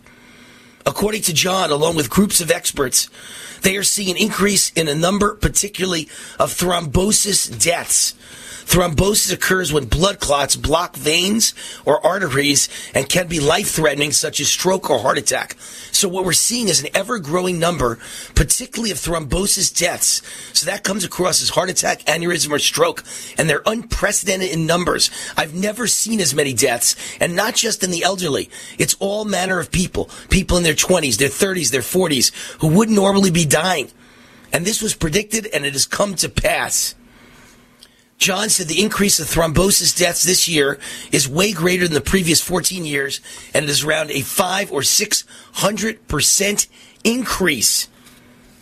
According 0.88 1.22
to 1.22 1.36
John, 1.36 1.70
along 1.70 1.98
with 1.98 2.10
groups 2.10 2.42
of 2.42 2.50
experts, 2.50 3.12
they 3.62 3.78
are 3.78 3.84
seeing 3.84 4.10
an 4.10 4.18
increase 4.18 4.72
in 4.72 4.88
a 4.88 4.96
number, 4.96 5.36
particularly 5.36 6.10
of 6.40 6.52
thrombosis 6.52 7.62
deaths. 7.63 8.16
Thrombosis 8.65 9.32
occurs 9.32 9.72
when 9.72 9.86
blood 9.86 10.20
clots 10.20 10.55
block 10.55 10.96
veins 10.96 11.53
or 11.86 12.05
arteries 12.05 12.70
and 12.93 13.08
can 13.08 13.27
be 13.27 13.39
life 13.39 13.70
threatening, 13.70 14.12
such 14.12 14.39
as 14.39 14.48
stroke 14.48 14.89
or 14.89 15.00
heart 15.00 15.17
attack. 15.17 15.55
So, 15.91 16.08
what 16.08 16.25
we're 16.25 16.34
seeing 16.34 16.67
is 16.67 16.82
an 16.82 16.89
ever 16.96 17.20
growing 17.20 17.60
number, 17.60 18.00
particularly 18.36 18.91
of 18.91 18.98
thrombosis 18.98 19.77
deaths. 19.77 20.22
So, 20.58 20.65
that 20.65 20.84
comes 20.84 21.03
across 21.03 21.41
as 21.41 21.50
heart 21.50 21.70
attack, 21.70 22.01
aneurysm, 22.05 22.51
or 22.51 22.60
stroke, 22.60 23.03
and 23.38 23.50
they're 23.50 23.62
unprecedented 23.65 24.50
in 24.50 24.65
numbers. 24.65 25.12
I've 25.38 25.53
never 25.53 25.88
seen 25.88 26.20
as 26.20 26.34
many 26.34 26.53
deaths, 26.53 26.96
and 27.20 27.36
not 27.36 27.55
just 27.55 27.84
in 27.84 27.91
the 27.91 28.03
elderly. 28.03 28.50
It's 28.77 28.96
all 29.00 29.25
manner 29.25 29.60
of 29.60 29.72
people 29.72 30.10
people 30.29 30.58
in 30.58 30.63
their 30.63 30.74
20s, 30.74 31.17
their 31.17 31.29
30s, 31.29 31.72
their 31.72 31.82
40s, 31.82 32.34
who 32.60 32.67
wouldn't 32.67 32.96
normally 32.96 33.32
be 33.32 33.46
dying. 33.46 33.89
And 34.51 34.65
this 34.65 34.82
was 34.82 34.93
predicted, 34.93 35.48
and 35.48 35.65
it 35.65 35.74
has 35.74 35.86
come 35.86 36.15
to 36.15 36.29
pass. 36.29 36.96
John 38.17 38.50
said 38.50 38.67
the 38.67 38.82
increase 38.82 39.20
of 39.20 39.27
thrombosis 39.27 39.98
deaths 39.98 40.24
this 40.24 40.48
year 40.48 40.79
is 41.12 41.27
way 41.27 41.51
greater 41.51 41.86
than 41.86 41.93
the 41.93 42.01
previous 42.01 42.41
14 42.41 42.86
years, 42.86 43.20
and 43.53 43.65
it 43.65 43.70
is 43.70 43.84
around 43.84 44.12
a 44.12 44.22
five 44.22 44.72
or 44.72 44.84
six 44.84 45.25
hundred 45.53 46.08
percent 46.08 46.67
increase. 47.03 47.88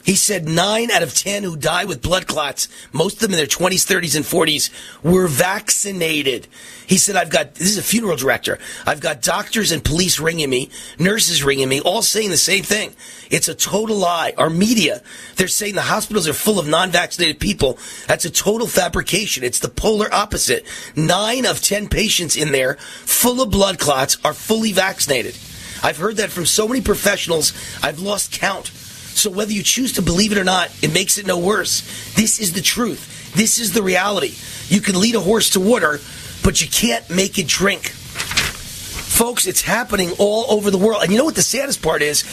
He 0.03 0.15
said 0.15 0.47
nine 0.47 0.89
out 0.91 1.03
of 1.03 1.13
ten 1.13 1.43
who 1.43 1.55
die 1.55 1.85
with 1.85 2.01
blood 2.01 2.27
clots, 2.27 2.67
most 2.91 3.15
of 3.15 3.19
them 3.21 3.31
in 3.31 3.37
their 3.37 3.45
20s, 3.45 3.85
30s, 3.85 4.15
and 4.15 4.25
40s, 4.25 4.69
were 5.03 5.27
vaccinated. 5.27 6.47
He 6.87 6.97
said, 6.97 7.15
I've 7.15 7.29
got, 7.29 7.55
this 7.55 7.69
is 7.69 7.77
a 7.77 7.83
funeral 7.83 8.17
director. 8.17 8.59
I've 8.85 8.99
got 8.99 9.21
doctors 9.21 9.71
and 9.71 9.83
police 9.83 10.19
ringing 10.19 10.49
me, 10.49 10.69
nurses 10.99 11.43
ringing 11.43 11.69
me, 11.69 11.79
all 11.81 12.01
saying 12.01 12.31
the 12.31 12.37
same 12.37 12.63
thing. 12.63 12.93
It's 13.29 13.47
a 13.47 13.55
total 13.55 13.95
lie. 13.95 14.33
Our 14.37 14.49
media, 14.49 15.01
they're 15.37 15.47
saying 15.47 15.75
the 15.75 15.81
hospitals 15.81 16.27
are 16.27 16.33
full 16.33 16.59
of 16.59 16.67
non-vaccinated 16.67 17.39
people. 17.39 17.77
That's 18.07 18.25
a 18.25 18.29
total 18.29 18.67
fabrication. 18.67 19.43
It's 19.43 19.59
the 19.59 19.69
polar 19.69 20.13
opposite. 20.13 20.65
Nine 20.95 21.45
of 21.45 21.61
ten 21.61 21.87
patients 21.87 22.35
in 22.35 22.51
there, 22.51 22.75
full 22.75 23.41
of 23.41 23.51
blood 23.51 23.79
clots, 23.79 24.17
are 24.25 24.33
fully 24.33 24.73
vaccinated. 24.73 25.37
I've 25.83 25.97
heard 25.97 26.17
that 26.17 26.29
from 26.29 26.45
so 26.45 26.67
many 26.67 26.81
professionals, 26.81 27.53
I've 27.81 27.99
lost 27.99 28.33
count. 28.33 28.71
So 29.13 29.29
whether 29.29 29.51
you 29.51 29.63
choose 29.63 29.93
to 29.93 30.01
believe 30.01 30.31
it 30.31 30.37
or 30.37 30.43
not, 30.43 30.71
it 30.81 30.93
makes 30.93 31.17
it 31.17 31.27
no 31.27 31.37
worse. 31.37 31.81
This 32.15 32.39
is 32.39 32.53
the 32.53 32.61
truth. 32.61 33.33
This 33.35 33.59
is 33.59 33.73
the 33.73 33.83
reality. 33.83 34.35
You 34.67 34.81
can 34.81 34.99
lead 34.99 35.15
a 35.15 35.19
horse 35.19 35.51
to 35.51 35.59
water, 35.59 35.99
but 36.43 36.61
you 36.61 36.67
can't 36.67 37.07
make 37.09 37.37
it 37.37 37.47
drink. 37.47 37.89
Folks, 37.89 39.45
it's 39.45 39.61
happening 39.61 40.11
all 40.17 40.45
over 40.49 40.71
the 40.71 40.77
world. 40.77 41.03
And 41.03 41.11
you 41.11 41.17
know 41.17 41.25
what 41.25 41.35
the 41.35 41.41
saddest 41.41 41.81
part 41.81 42.01
is? 42.01 42.23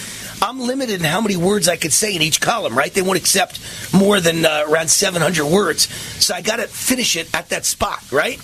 I'm 0.40 0.60
limited 0.60 1.00
in 1.00 1.04
how 1.06 1.20
many 1.20 1.36
words 1.36 1.68
I 1.68 1.76
could 1.76 1.92
say 1.92 2.14
in 2.14 2.22
each 2.22 2.40
column, 2.40 2.76
right? 2.76 2.92
They 2.92 3.02
won't 3.02 3.18
accept 3.18 3.60
more 3.92 4.20
than 4.20 4.46
uh, 4.46 4.64
around 4.68 4.88
700 4.88 5.44
words. 5.44 5.92
So 6.22 6.34
I 6.34 6.40
got 6.40 6.56
to 6.56 6.68
finish 6.68 7.16
it 7.16 7.28
at 7.34 7.50
that 7.50 7.64
spot, 7.64 8.10
right? 8.12 8.40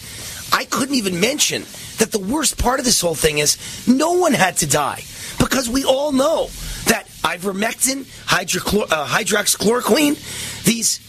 I 0.52 0.64
couldn't 0.64 0.96
even 0.96 1.20
mention 1.20 1.62
that 1.98 2.10
the 2.12 2.18
worst 2.18 2.58
part 2.58 2.80
of 2.80 2.84
this 2.84 3.00
whole 3.00 3.14
thing 3.14 3.38
is 3.38 3.56
no 3.86 4.14
one 4.14 4.32
had 4.32 4.56
to 4.58 4.66
die 4.66 5.04
because 5.38 5.68
we 5.68 5.84
all 5.84 6.12
know 6.12 6.48
that 6.84 7.08
ivermectin, 7.22 8.02
uh, 8.30 9.06
hydroxychloroquine, 9.06 10.64
these 10.64 11.00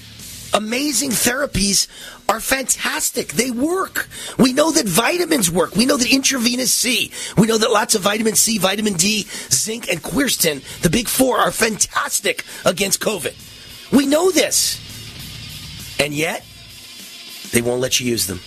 amazing 0.54 1.12
therapies 1.12 1.88
are 2.30 2.40
fantastic. 2.40 3.34
They 3.34 3.52
work. 3.52 4.08
We 4.40 4.54
know 4.54 4.72
that 4.72 4.88
vitamins 4.88 5.52
work. 5.52 5.76
We 5.76 5.86
know 5.86 5.98
that 5.98 6.12
intravenous 6.12 6.74
C. 6.74 7.12
We 7.38 7.48
know 7.48 7.58
that 7.58 7.72
lots 7.72 7.94
of 7.96 8.02
vitamin 8.02 8.36
C, 8.36 8.58
vitamin 8.58 8.94
D, 8.94 9.28
zinc, 9.52 9.90
and 9.90 10.02
quercetin, 10.02 10.64
the 10.82 10.90
big 10.90 11.08
four, 11.08 11.38
are 11.38 11.52
fantastic 11.52 12.46
against 12.66 13.02
COVID. 13.02 13.34
We 13.92 14.08
know 14.08 14.32
this. 14.32 14.82
And 16.00 16.14
yet, 16.14 16.46
they 17.52 17.62
won't 17.62 17.82
let 17.82 18.00
you 18.00 18.08
use 18.08 18.28
them. 18.28 18.40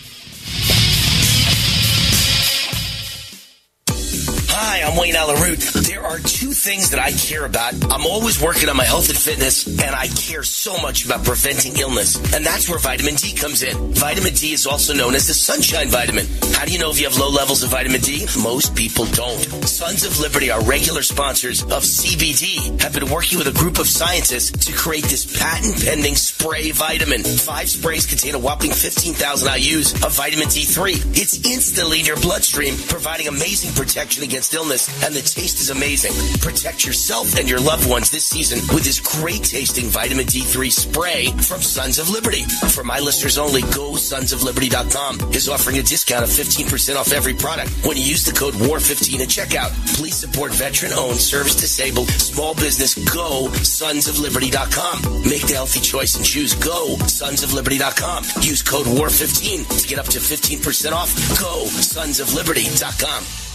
Hi, 4.61 4.83
I'm 4.83 4.99
Wayne 4.99 5.15
Allyn 5.15 5.41
Root. 5.41 5.61
There 5.87 6.03
are 6.05 6.19
two 6.19 6.51
things 6.51 6.91
that 6.91 6.99
I 6.99 7.13
care 7.13 7.47
about. 7.47 7.75
I'm 7.93 8.05
always 8.05 8.43
working 8.43 8.69
on 8.69 8.77
my 8.77 8.83
health 8.83 9.09
and 9.09 9.17
fitness, 9.17 9.69
and 9.69 9.95
I 9.95 10.09
care 10.09 10.43
so 10.43 10.77
much 10.83 11.05
about 11.05 11.25
preventing 11.25 11.79
illness. 11.79 12.17
And 12.35 12.45
that's 12.45 12.69
where 12.69 12.81
vitamin 12.81 13.15
D 13.15 13.35
comes 13.35 13.63
in. 13.63 13.95
Vitamin 13.95 14.35
D 14.35 14.51
is 14.51 14.67
also 14.67 14.95
known 14.95 15.15
as 15.15 15.29
the 15.29 15.33
sunshine 15.33 15.91
vitamin. 15.91 16.27
How 16.55 16.65
do 16.65 16.73
you 16.73 16.81
know 16.81 16.91
if 16.91 16.99
you 16.99 17.07
have 17.09 17.17
low 17.17 17.31
levels 17.31 17.63
of 17.63 17.71
vitamin 17.71 18.01
D? 18.01 18.27
Most 18.43 18.75
people 18.75 19.05
don't. 19.07 19.39
Sons 19.63 20.05
of 20.05 20.19
Liberty, 20.19 20.51
our 20.51 20.63
regular 20.65 21.05
sponsors 21.05 21.63
of 21.63 21.85
CBD, 21.87 22.83
have 22.83 22.93
been 22.93 23.09
working 23.11 23.39
with 23.39 23.47
a 23.47 23.57
group 23.57 23.79
of 23.79 23.87
scientists 23.87 24.67
to 24.67 24.73
create 24.73 25.05
this 25.05 25.39
patent 25.39 25.85
pending 25.85 26.17
spray 26.17 26.73
vitamin. 26.73 27.23
Five 27.23 27.71
sprays 27.71 28.07
contain 28.07 28.35
a 28.35 28.41
whopping 28.41 28.73
15,000 28.73 29.49
IUs 29.49 30.05
of 30.05 30.17
vitamin 30.17 30.49
D3. 30.49 31.17
It's 31.17 31.47
instantly 31.47 32.01
in 32.01 32.07
your 32.07 32.19
bloodstream, 32.19 32.75
providing 32.89 33.29
amazing 33.29 33.73
protection 33.75 34.25
against 34.25 34.48
against 34.49 34.55
illness, 34.55 35.05
and 35.05 35.15
the 35.15 35.21
taste 35.21 35.61
is 35.61 35.71
amazing. 35.71 36.13
Protect 36.41 36.85
yourself 36.85 37.37
and 37.39 37.49
your 37.49 37.61
loved 37.61 37.89
ones 37.89 38.11
this 38.11 38.25
season 38.25 38.59
with 38.75 38.85
this 38.85 39.01
great 39.01 39.43
tasting 39.43 39.87
vitamin 39.87 40.27
D3 40.27 40.71
spray 40.71 41.27
from 41.43 41.61
Sons 41.61 41.99
of 41.99 42.11
Liberty. 42.11 42.45
For 42.73 42.85
my 42.85 42.99
listeners 42.99 43.39
only, 43.39 43.63
go 43.75 43.93
sonsofliberty.com 43.93 45.33
is 45.33 45.49
offering 45.49 45.79
a 45.79 45.83
discount 45.83 46.25
of 46.25 46.31
15% 46.31 46.97
off 46.97 47.13
every 47.13 47.35
product 47.35 47.71
when 47.85 47.97
you 47.97 48.03
use 48.03 48.25
the 48.25 48.33
code 48.33 48.55
WAR15 48.55 49.21
at 49.21 49.29
checkout. 49.29 49.71
Please 49.97 50.17
support 50.17 50.53
veteran 50.53 50.93
owned, 50.93 51.19
service 51.19 51.57
disabled, 51.57 52.09
small 52.09 52.55
business. 52.55 52.95
Go 53.15 53.49
sonsofliberty.com. 53.49 55.23
Make 55.29 55.47
the 55.47 55.55
healthy 55.55 55.81
choice 55.81 56.17
and 56.17 56.25
choose 56.25 56.55
go 56.55 56.97
sonsofliberty.com. 57.07 58.25
Use 58.43 58.63
code 58.63 58.87
WAR15 58.87 59.83
to 59.83 59.89
get 59.89 59.99
up 59.99 60.07
to 60.07 60.19
15% 60.19 60.93
off. 60.93 61.15
Go 61.41 61.65
sonsofliberty.com. 61.67 63.48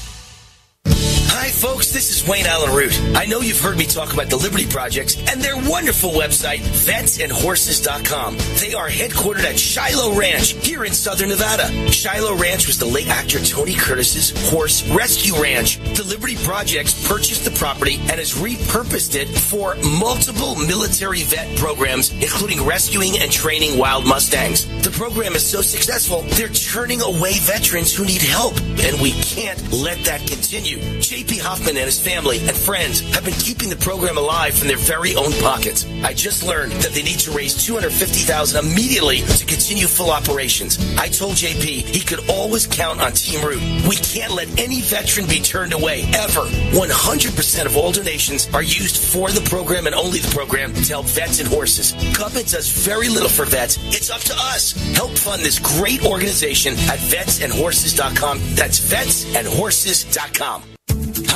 Thank 0.85 1.17
you. 1.17 1.22
Hi, 1.35 1.49
folks. 1.49 1.91
This 1.91 2.11
is 2.11 2.29
Wayne 2.29 2.45
Allyn 2.45 2.75
Root. 2.75 2.93
I 3.15 3.25
know 3.25 3.41
you've 3.41 3.59
heard 3.59 3.75
me 3.75 3.87
talk 3.87 4.13
about 4.13 4.29
the 4.29 4.37
Liberty 4.37 4.67
Projects 4.67 5.17
and 5.17 5.41
their 5.41 5.57
wonderful 5.57 6.11
website, 6.11 6.59
vetsandhorses.com. 6.59 8.37
They 8.61 8.75
are 8.75 8.87
headquartered 8.87 9.43
at 9.43 9.57
Shiloh 9.57 10.15
Ranch 10.15 10.51
here 10.63 10.85
in 10.85 10.93
southern 10.93 11.29
Nevada. 11.29 11.91
Shiloh 11.91 12.35
Ranch 12.37 12.67
was 12.67 12.77
the 12.77 12.85
late 12.85 13.07
actor 13.07 13.39
Tony 13.39 13.73
Curtis's 13.73 14.29
horse 14.51 14.87
rescue 14.89 15.33
ranch. 15.41 15.79
The 15.95 16.03
Liberty 16.03 16.35
Projects 16.43 17.07
purchased 17.07 17.45
the 17.45 17.51
property 17.57 17.95
and 17.95 18.19
has 18.21 18.35
repurposed 18.35 19.15
it 19.15 19.27
for 19.27 19.73
multiple 19.97 20.55
military 20.55 21.23
vet 21.23 21.57
programs, 21.57 22.11
including 22.21 22.63
rescuing 22.63 23.17
and 23.17 23.31
training 23.31 23.79
wild 23.79 24.05
Mustangs. 24.05 24.67
The 24.83 24.91
program 24.91 25.33
is 25.33 25.43
so 25.43 25.61
successful, 25.61 26.21
they're 26.37 26.49
turning 26.49 27.01
away 27.01 27.39
veterans 27.39 27.91
who 27.91 28.05
need 28.05 28.21
help, 28.21 28.55
and 28.85 29.01
we 29.01 29.13
can't 29.23 29.59
let 29.71 29.97
that 30.05 30.21
continue. 30.27 30.77
JP 31.23 31.39
Hoffman 31.39 31.77
and 31.77 31.85
his 31.85 32.01
family 32.01 32.39
and 32.39 32.51
friends 32.51 32.99
have 33.15 33.23
been 33.23 33.33
keeping 33.35 33.69
the 33.69 33.77
program 33.77 34.17
alive 34.17 34.53
from 34.53 34.67
their 34.67 34.77
very 34.77 35.15
own 35.15 35.31
pockets. 35.39 35.85
I 36.03 36.13
just 36.13 36.43
learned 36.43 36.73
that 36.83 36.91
they 36.91 37.01
need 37.01 37.19
to 37.19 37.31
raise 37.31 37.55
250,000 37.65 38.65
immediately 38.65 39.21
to 39.21 39.45
continue 39.45 39.87
full 39.87 40.11
operations. 40.11 40.77
I 40.97 41.07
told 41.07 41.35
JP 41.35 41.63
he 41.63 42.01
could 42.01 42.29
always 42.29 42.67
count 42.67 42.99
on 42.99 43.13
Team 43.13 43.39
Root. 43.45 43.61
We 43.87 43.95
can't 43.95 44.33
let 44.33 44.49
any 44.59 44.81
veteran 44.81 45.25
be 45.27 45.39
turned 45.39 45.71
away 45.71 46.03
ever. 46.13 46.41
100% 46.75 47.65
of 47.65 47.77
all 47.77 47.93
donations 47.93 48.53
are 48.53 48.63
used 48.63 48.97
for 48.97 49.31
the 49.31 49.47
program 49.49 49.87
and 49.87 49.95
only 49.95 50.19
the 50.19 50.31
program 50.35 50.73
to 50.73 50.83
help 50.83 51.05
vets 51.05 51.39
and 51.39 51.47
horses. 51.47 51.93
Government 52.17 52.49
does 52.49 52.67
very 52.67 53.07
little 53.07 53.29
for 53.29 53.45
vets. 53.45 53.77
It's 53.95 54.11
up 54.11 54.21
to 54.21 54.33
us. 54.35 54.73
Help 54.93 55.17
fund 55.17 55.41
this 55.41 55.59
great 55.59 56.05
organization 56.05 56.73
at 56.91 56.99
vetsandhorses.com. 56.99 58.39
That's 58.55 58.79
vetsandhorses.com. 58.81 60.72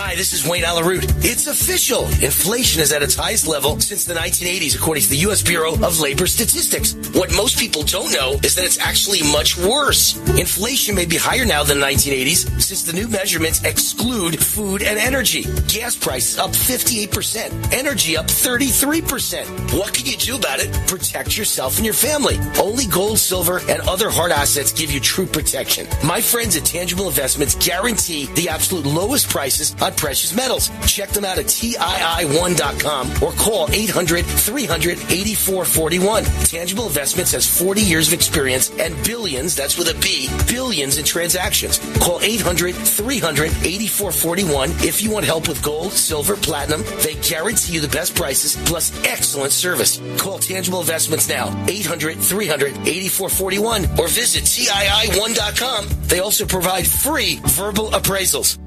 Hi, 0.07 0.15
this 0.15 0.31
is 0.31 0.47
Wayne 0.47 0.63
Allyn 0.63 0.85
Root. 0.85 1.03
It's 1.19 1.47
official. 1.47 2.05
Inflation 2.23 2.81
is 2.81 2.93
at 2.93 3.03
its 3.03 3.13
highest 3.13 3.45
level 3.45 3.77
since 3.81 4.05
the 4.05 4.13
1980s, 4.13 4.73
according 4.73 5.03
to 5.03 5.09
the 5.09 5.17
U.S. 5.27 5.41
Bureau 5.41 5.73
of 5.73 5.99
Labor 5.99 6.27
Statistics. 6.27 6.93
What 7.11 7.29
most 7.35 7.59
people 7.59 7.83
don't 7.83 8.13
know 8.13 8.39
is 8.41 8.55
that 8.55 8.63
it's 8.63 8.79
actually 8.79 9.21
much 9.33 9.57
worse. 9.57 10.15
Inflation 10.39 10.95
may 10.95 11.05
be 11.05 11.17
higher 11.17 11.43
now 11.43 11.65
than 11.65 11.81
the 11.81 11.85
1980s 11.85 12.61
since 12.61 12.83
the 12.83 12.93
new 12.93 13.09
measurements 13.09 13.61
exclude 13.65 14.41
food 14.41 14.81
and 14.81 14.97
energy. 14.97 15.43
Gas 15.67 15.97
prices 15.97 16.39
up 16.39 16.51
58%, 16.51 17.73
energy 17.73 18.15
up 18.15 18.27
33%. 18.27 19.77
What 19.77 19.93
can 19.93 20.05
you 20.05 20.15
do 20.15 20.37
about 20.37 20.61
it? 20.61 20.71
Protect 20.87 21.37
yourself 21.37 21.75
and 21.75 21.85
your 21.85 21.93
family. 21.93 22.39
Only 22.57 22.85
gold, 22.85 23.19
silver, 23.19 23.59
and 23.67 23.81
other 23.81 24.09
hard 24.09 24.31
assets 24.31 24.71
give 24.71 24.89
you 24.89 25.01
true 25.01 25.25
protection. 25.25 25.85
My 26.01 26.21
friends 26.21 26.55
at 26.55 26.63
Tangible 26.63 27.07
Investments 27.07 27.55
guarantee 27.55 28.27
the 28.35 28.47
absolute 28.47 28.85
lowest 28.85 29.27
prices 29.27 29.75
on 29.81 29.96
precious 29.97 30.33
metals. 30.33 30.69
Check 30.85 31.09
them 31.09 31.25
out 31.25 31.39
at 31.39 31.45
TII1.com 31.45 33.23
or 33.23 33.31
call 33.33 33.69
800 33.71 34.25
300 34.25 34.97
8441. 34.97 36.23
Tangible 36.45 36.87
Investments 36.87 37.31
has 37.31 37.45
40 37.45 37.81
years 37.81 38.07
of 38.07 38.13
experience 38.13 38.69
and 38.79 38.95
billions, 39.03 39.55
that's 39.55 39.77
with 39.77 39.89
a 39.89 39.99
B, 39.99 40.29
billions 40.47 40.97
in 40.97 41.05
transactions. 41.05 41.79
Call 41.99 42.21
800 42.21 42.75
300 42.75 43.49
8441 43.49 44.69
if 44.81 45.01
you 45.01 45.11
want 45.11 45.25
help 45.25 45.47
with 45.47 45.61
gold, 45.63 45.91
silver, 45.91 46.35
platinum. 46.35 46.83
They 47.03 47.15
guarantee 47.15 47.73
you 47.73 47.81
the 47.81 47.87
best 47.87 48.15
prices 48.15 48.55
plus 48.65 48.91
excellent 49.05 49.51
service. 49.51 50.01
Call 50.17 50.39
Tangible 50.39 50.81
Investments 50.81 51.27
now, 51.27 51.47
800 51.67 52.17
300 52.17 52.69
8441 52.87 53.85
or 53.99 54.07
visit 54.07 54.43
TII1.com. 54.43 55.87
They 56.07 56.19
also 56.19 56.45
provide 56.45 56.87
free 56.87 57.39
verbal 57.43 57.87
appraisals. 57.89 58.57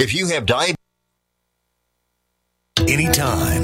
If 0.00 0.14
you 0.14 0.28
have 0.28 0.46
diabetes, 0.46 0.76
Anytime, 2.88 3.59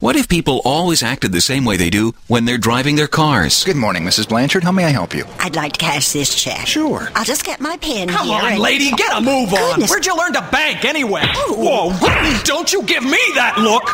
What 0.00 0.14
if 0.14 0.28
people 0.28 0.60
always 0.66 1.02
acted 1.02 1.32
the 1.32 1.40
same 1.40 1.64
way 1.64 1.78
they 1.78 1.88
do 1.88 2.12
when 2.28 2.44
they're 2.44 2.58
driving 2.58 2.96
their 2.96 3.08
cars? 3.08 3.64
Good 3.64 3.76
morning, 3.76 4.02
Mrs. 4.04 4.28
Blanchard. 4.28 4.62
How 4.62 4.70
may 4.70 4.84
I 4.84 4.90
help 4.90 5.14
you? 5.14 5.24
I'd 5.38 5.56
like 5.56 5.72
to 5.72 5.78
cash 5.80 6.12
this 6.12 6.34
check. 6.34 6.66
Sure. 6.66 7.08
I'll 7.14 7.24
just 7.24 7.46
get 7.46 7.62
my 7.62 7.78
pen 7.78 8.08
Come 8.10 8.26
here. 8.26 8.36
on, 8.36 8.52
and- 8.52 8.60
lady, 8.60 8.90
get 8.90 9.10
a 9.16 9.22
move 9.22 9.54
on. 9.54 9.70
Goodness. 9.70 9.88
Where'd 9.90 10.04
you 10.04 10.14
learn 10.14 10.34
to 10.34 10.46
bank 10.52 10.84
anyway? 10.84 11.22
Whoa, 11.48 11.96
don't 12.44 12.70
you 12.74 12.82
give 12.82 13.04
me 13.04 13.16
that 13.36 13.56
look. 13.56 13.84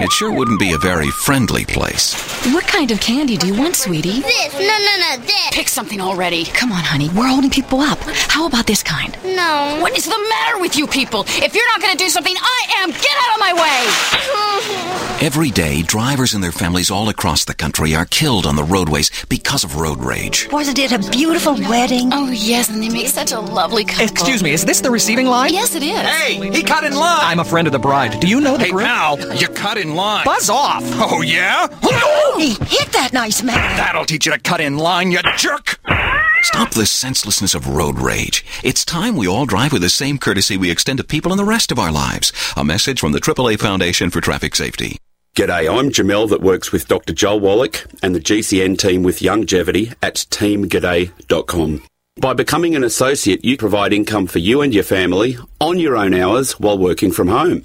It 0.00 0.10
sure 0.10 0.32
wouldn't 0.32 0.58
be 0.58 0.72
a 0.72 0.78
very 0.78 1.08
friendly 1.10 1.64
place. 1.64 2.14
What 2.52 2.66
kind 2.66 2.90
of 2.90 3.00
candy 3.00 3.36
do 3.36 3.46
you 3.46 3.54
want, 3.54 3.76
sweetie? 3.76 4.20
This. 4.22 4.52
No, 4.54 4.58
no, 4.60 4.96
no, 4.98 5.16
this. 5.24 5.50
Pick 5.52 5.68
something 5.68 6.00
already. 6.00 6.46
Come 6.46 6.72
on, 6.72 6.82
honey. 6.82 7.08
We're 7.10 7.28
holding 7.28 7.50
people 7.50 7.78
up. 7.80 7.98
How 8.02 8.46
about 8.48 8.66
this 8.66 8.82
kind? 8.82 9.16
No. 9.24 9.78
What 9.80 9.96
is 9.96 10.04
the 10.04 10.26
matter 10.28 10.58
with 10.58 10.76
you 10.76 10.88
people? 10.88 11.24
If 11.28 11.54
you're 11.54 11.66
not 11.68 11.80
going 11.80 11.92
to 11.96 12.02
do 12.04 12.08
something, 12.10 12.34
I 12.36 12.66
am. 12.78 12.90
Get 12.90 13.16
out 13.22 13.34
of 13.34 13.40
my 13.40 13.52
way. 13.54 15.20
Every 15.24 15.50
day, 15.50 15.82
drivers 15.82 16.34
and 16.34 16.42
their 16.42 16.52
families 16.52 16.90
all 16.90 17.08
across 17.08 17.44
the 17.44 17.54
country 17.54 17.94
are 17.94 18.04
killed 18.04 18.46
on 18.46 18.56
the 18.56 18.64
roadways 18.64 19.10
because 19.26 19.62
of 19.62 19.76
road 19.76 20.00
rage. 20.00 20.48
Wasn't 20.50 20.78
it 20.78 20.90
a 20.92 20.98
beautiful 21.10 21.54
wedding? 21.54 22.10
Oh, 22.12 22.30
yes, 22.30 22.68
and 22.68 22.82
they 22.82 22.88
make 22.88 23.06
such 23.08 23.30
a 23.32 23.38
lovely 23.40 23.84
couple. 23.84 24.04
Excuse 24.06 24.42
me, 24.42 24.50
is 24.52 24.64
this 24.64 24.80
the 24.80 24.90
receiving 24.90 25.26
line? 25.26 25.52
Yes, 25.52 25.74
it 25.76 25.82
is. 25.84 25.96
Hey, 26.00 26.50
he 26.50 26.62
cut 26.64 26.82
in 26.84 26.94
line. 26.94 27.20
I'm 27.22 27.38
a 27.38 27.44
friend 27.44 27.68
of 27.68 27.72
the 27.72 27.78
bride. 27.78 28.18
Do 28.20 28.26
you 28.26 28.40
know 28.40 28.56
the 28.56 28.64
Hey, 28.64 28.70
group? 28.72 28.84
pal, 28.84 29.18
you 29.36 29.48
cut 29.48 29.78
in 29.78 29.83
line. 29.90 30.24
Buzz 30.24 30.48
off. 30.48 30.82
Oh, 30.96 31.20
yeah? 31.20 31.68
He 32.36 32.54
hit 32.54 32.92
that 32.92 33.10
nice 33.12 33.42
man. 33.42 33.76
That'll 33.76 34.04
teach 34.04 34.26
you 34.26 34.32
to 34.32 34.38
cut 34.38 34.60
in 34.60 34.78
line, 34.78 35.10
you 35.10 35.20
jerk. 35.36 35.80
Stop 36.42 36.70
this 36.70 36.90
senselessness 36.90 37.54
of 37.54 37.68
road 37.68 37.98
rage. 37.98 38.44
It's 38.62 38.84
time 38.84 39.16
we 39.16 39.28
all 39.28 39.46
drive 39.46 39.72
with 39.72 39.82
the 39.82 39.90
same 39.90 40.18
courtesy 40.18 40.56
we 40.56 40.70
extend 40.70 40.98
to 40.98 41.04
people 41.04 41.32
in 41.32 41.38
the 41.38 41.44
rest 41.44 41.72
of 41.72 41.78
our 41.78 41.92
lives. 41.92 42.32
A 42.56 42.64
message 42.64 43.00
from 43.00 43.12
the 43.12 43.20
AAA 43.20 43.58
Foundation 43.58 44.10
for 44.10 44.20
Traffic 44.20 44.54
Safety. 44.54 44.96
G'day, 45.34 45.68
I'm 45.68 45.90
Jamel 45.90 46.28
that 46.30 46.42
works 46.42 46.70
with 46.70 46.86
Dr. 46.86 47.12
Joel 47.12 47.40
Wallach 47.40 47.86
and 48.02 48.14
the 48.14 48.20
GCN 48.20 48.78
team 48.78 49.02
with 49.02 49.18
Youngevity 49.18 49.94
at 50.02 50.14
teamg'day.com. 50.14 51.82
By 52.20 52.32
becoming 52.32 52.76
an 52.76 52.84
associate, 52.84 53.44
you 53.44 53.56
provide 53.56 53.92
income 53.92 54.28
for 54.28 54.38
you 54.38 54.62
and 54.62 54.72
your 54.72 54.84
family 54.84 55.36
on 55.60 55.80
your 55.80 55.96
own 55.96 56.14
hours 56.14 56.52
while 56.60 56.78
working 56.78 57.10
from 57.10 57.26
home. 57.26 57.64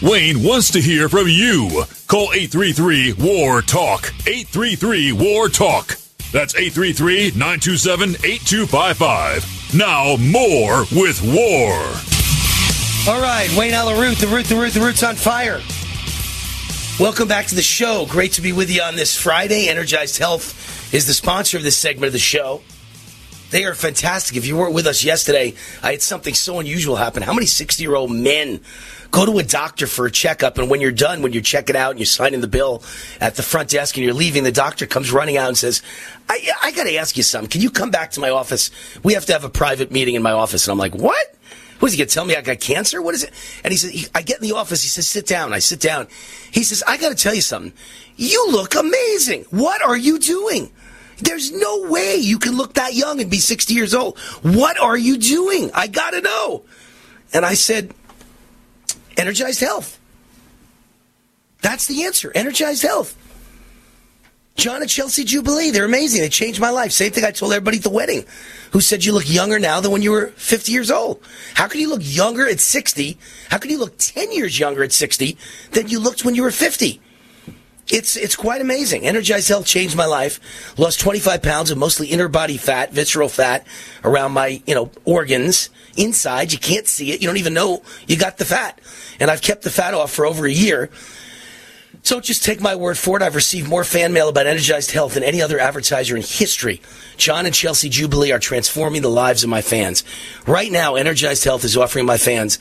Wayne 0.00 0.44
wants 0.44 0.70
to 0.70 0.80
hear 0.80 1.08
from 1.08 1.26
you. 1.26 1.82
Call 2.06 2.32
833 2.32 3.14
WAR 3.14 3.60
TALK. 3.62 4.12
833 4.28 5.10
WAR 5.12 5.48
TALK. 5.48 5.96
That's 6.30 6.54
833 6.54 7.32
927 7.32 8.10
8255. 8.22 9.74
Now, 9.74 10.14
more 10.16 10.82
with 10.92 11.20
War. 11.24 11.74
All 13.12 13.20
right, 13.20 13.52
Wayne 13.56 13.74
Allyn 13.74 13.98
Root, 13.98 14.18
the 14.18 14.28
root, 14.28 14.46
the 14.46 14.54
root, 14.54 14.72
the 14.72 14.80
root's 14.80 15.02
on 15.02 15.16
fire. 15.16 15.60
Welcome 17.00 17.26
back 17.26 17.46
to 17.46 17.56
the 17.56 17.62
show. 17.62 18.06
Great 18.06 18.34
to 18.34 18.40
be 18.40 18.52
with 18.52 18.70
you 18.70 18.82
on 18.82 18.94
this 18.94 19.16
Friday. 19.16 19.68
Energized 19.68 20.18
Health 20.18 20.94
is 20.94 21.08
the 21.08 21.14
sponsor 21.14 21.56
of 21.56 21.64
this 21.64 21.76
segment 21.76 22.06
of 22.06 22.12
the 22.12 22.20
show. 22.20 22.62
They 23.50 23.64
are 23.64 23.74
fantastic. 23.74 24.36
If 24.36 24.46
you 24.46 24.56
weren't 24.56 24.74
with 24.74 24.86
us 24.86 25.02
yesterday, 25.02 25.54
I 25.82 25.92
had 25.92 26.02
something 26.02 26.34
so 26.34 26.60
unusual 26.60 26.96
happen. 26.96 27.22
How 27.22 27.32
many 27.32 27.46
60 27.46 27.82
year 27.82 27.94
old 27.96 28.12
men 28.12 28.60
go 29.10 29.26
to 29.26 29.38
a 29.38 29.42
doctor 29.42 29.86
for 29.86 30.06
a 30.06 30.10
checkup, 30.10 30.58
and 30.58 30.70
when 30.70 30.80
you're 30.80 30.92
done, 30.92 31.22
when 31.22 31.32
you're 31.32 31.42
checking 31.42 31.76
out 31.76 31.90
and 31.90 31.98
you're 31.98 32.06
signing 32.06 32.40
the 32.40 32.48
bill 32.48 32.82
at 33.20 33.36
the 33.36 33.42
front 33.42 33.70
desk 33.70 33.96
and 33.96 34.04
you're 34.04 34.14
leaving, 34.14 34.44
the 34.44 34.52
doctor 34.52 34.86
comes 34.86 35.12
running 35.12 35.36
out 35.36 35.48
and 35.48 35.56
says, 35.56 35.82
I, 36.28 36.46
I 36.62 36.72
got 36.72 36.84
to 36.84 36.96
ask 36.96 37.16
you 37.16 37.22
something. 37.22 37.48
Can 37.48 37.60
you 37.60 37.70
come 37.70 37.90
back 37.90 38.12
to 38.12 38.20
my 38.20 38.30
office? 38.30 38.70
We 39.02 39.14
have 39.14 39.26
to 39.26 39.32
have 39.32 39.44
a 39.44 39.48
private 39.48 39.90
meeting 39.90 40.14
in 40.14 40.22
my 40.22 40.32
office. 40.32 40.66
And 40.66 40.72
I'm 40.72 40.78
like, 40.78 40.94
what? 40.94 41.34
Was 41.80 41.92
he 41.92 41.98
going 41.98 42.08
to 42.08 42.14
tell 42.14 42.24
me 42.24 42.34
I 42.34 42.42
got 42.42 42.58
cancer? 42.58 43.00
What 43.00 43.14
is 43.14 43.22
it? 43.22 43.32
And 43.62 43.72
he 43.72 43.88
he, 43.88 44.06
I 44.14 44.22
get 44.22 44.42
in 44.42 44.48
the 44.48 44.56
office. 44.56 44.82
He 44.82 44.88
says, 44.88 45.06
sit 45.06 45.26
down. 45.26 45.52
I 45.52 45.60
sit 45.60 45.80
down. 45.80 46.08
He 46.50 46.64
says, 46.64 46.82
I 46.86 46.96
got 46.96 47.10
to 47.10 47.14
tell 47.14 47.34
you 47.34 47.40
something. 47.40 47.72
You 48.16 48.50
look 48.50 48.74
amazing. 48.74 49.44
What 49.50 49.80
are 49.82 49.96
you 49.96 50.18
doing? 50.18 50.72
There's 51.18 51.52
no 51.52 51.88
way 51.88 52.16
you 52.16 52.38
can 52.38 52.56
look 52.56 52.74
that 52.74 52.94
young 52.94 53.20
and 53.20 53.30
be 53.30 53.38
60 53.38 53.74
years 53.74 53.94
old. 53.94 54.18
What 54.42 54.78
are 54.78 54.96
you 54.96 55.18
doing? 55.18 55.70
I 55.74 55.86
got 55.86 56.10
to 56.10 56.20
know. 56.20 56.64
And 57.32 57.44
I 57.44 57.54
said, 57.54 57.92
energized 59.18 59.60
health. 59.60 59.98
That's 61.60 61.86
the 61.86 62.04
answer. 62.04 62.32
Energized 62.34 62.82
health. 62.82 63.16
John 64.58 64.80
and 64.80 64.90
Chelsea 64.90 65.22
Jubilee, 65.22 65.70
they're 65.70 65.84
amazing. 65.84 66.20
They 66.20 66.28
changed 66.28 66.60
my 66.60 66.70
life. 66.70 66.90
Same 66.90 67.12
thing 67.12 67.24
I 67.24 67.30
told 67.30 67.52
everybody 67.52 67.76
at 67.76 67.84
the 67.84 67.90
wedding 67.90 68.24
who 68.72 68.80
said 68.80 69.04
you 69.04 69.12
look 69.12 69.30
younger 69.30 69.60
now 69.60 69.80
than 69.80 69.92
when 69.92 70.02
you 70.02 70.10
were 70.10 70.28
50 70.28 70.72
years 70.72 70.90
old. 70.90 71.22
How 71.54 71.68
could 71.68 71.80
you 71.80 71.88
look 71.88 72.00
younger 72.02 72.48
at 72.48 72.58
60? 72.58 73.16
How 73.50 73.58
could 73.58 73.70
you 73.70 73.78
look 73.78 73.96
10 73.98 74.32
years 74.32 74.58
younger 74.58 74.82
at 74.82 74.92
60 74.92 75.38
than 75.70 75.88
you 75.88 76.00
looked 76.00 76.24
when 76.24 76.34
you 76.34 76.42
were 76.42 76.50
50? 76.50 77.00
It's, 77.90 78.16
it's 78.16 78.36
quite 78.36 78.60
amazing. 78.60 79.06
Energized 79.06 79.48
Health 79.48 79.66
changed 79.66 79.96
my 79.96 80.04
life. 80.04 80.78
Lost 80.78 81.00
25 81.00 81.42
pounds 81.42 81.70
of 81.70 81.78
mostly 81.78 82.08
inner 82.08 82.28
body 82.28 82.56
fat, 82.56 82.92
visceral 82.92 83.28
fat 83.28 83.66
around 84.04 84.32
my, 84.32 84.62
you 84.66 84.74
know, 84.74 84.90
organs 85.04 85.70
inside. 85.96 86.52
You 86.52 86.58
can't 86.58 86.86
see 86.86 87.12
it. 87.12 87.20
You 87.20 87.26
don't 87.26 87.38
even 87.38 87.54
know 87.54 87.82
you 88.06 88.16
got 88.16 88.38
the 88.38 88.44
fat. 88.44 88.80
And 89.20 89.30
I've 89.30 89.42
kept 89.42 89.62
the 89.62 89.70
fat 89.70 89.94
off 89.94 90.12
for 90.12 90.26
over 90.26 90.46
a 90.46 90.52
year. 90.52 90.90
So 92.08 92.20
just 92.20 92.42
take 92.42 92.62
my 92.62 92.74
word 92.74 92.96
for 92.96 93.18
it. 93.18 93.22
I've 93.22 93.34
received 93.34 93.68
more 93.68 93.84
fan 93.84 94.14
mail 94.14 94.30
about 94.30 94.46
Energized 94.46 94.92
Health 94.92 95.12
than 95.12 95.22
any 95.22 95.42
other 95.42 95.58
advertiser 95.58 96.16
in 96.16 96.22
history. 96.22 96.80
John 97.18 97.44
and 97.44 97.54
Chelsea 97.54 97.90
Jubilee 97.90 98.32
are 98.32 98.38
transforming 98.38 99.02
the 99.02 99.10
lives 99.10 99.44
of 99.44 99.50
my 99.50 99.60
fans. 99.60 100.04
Right 100.46 100.72
now, 100.72 100.94
Energized 100.94 101.44
Health 101.44 101.64
is 101.64 101.76
offering 101.76 102.06
my 102.06 102.16
fans 102.16 102.58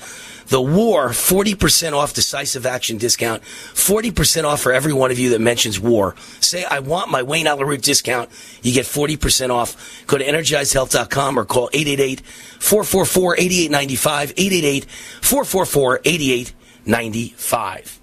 the 0.47 0.59
war 0.61 1.11
40% 1.11 1.93
off 1.93 2.13
decisive 2.13 2.65
action 2.65 2.97
discount, 2.97 3.41
40% 3.41 4.43
off 4.43 4.59
for 4.59 4.73
every 4.73 4.91
one 4.91 5.11
of 5.11 5.19
you 5.19 5.29
that 5.29 5.39
mentions 5.39 5.79
war. 5.79 6.15
Say, 6.41 6.65
I 6.65 6.79
want 6.79 7.09
my 7.09 7.23
Wayne 7.23 7.47
Allyn 7.47 7.67
Root 7.67 7.83
discount. 7.83 8.29
You 8.63 8.73
get 8.73 8.85
40% 8.85 9.49
off. 9.49 10.05
Go 10.07 10.17
to 10.17 10.25
energizedhealth.com 10.25 11.39
or 11.39 11.45
call 11.45 11.69
888 11.71 12.19
444 12.59 13.35
8895. 13.37 14.33
888 14.35 14.85
444 15.21 16.01
8895. 16.03 18.01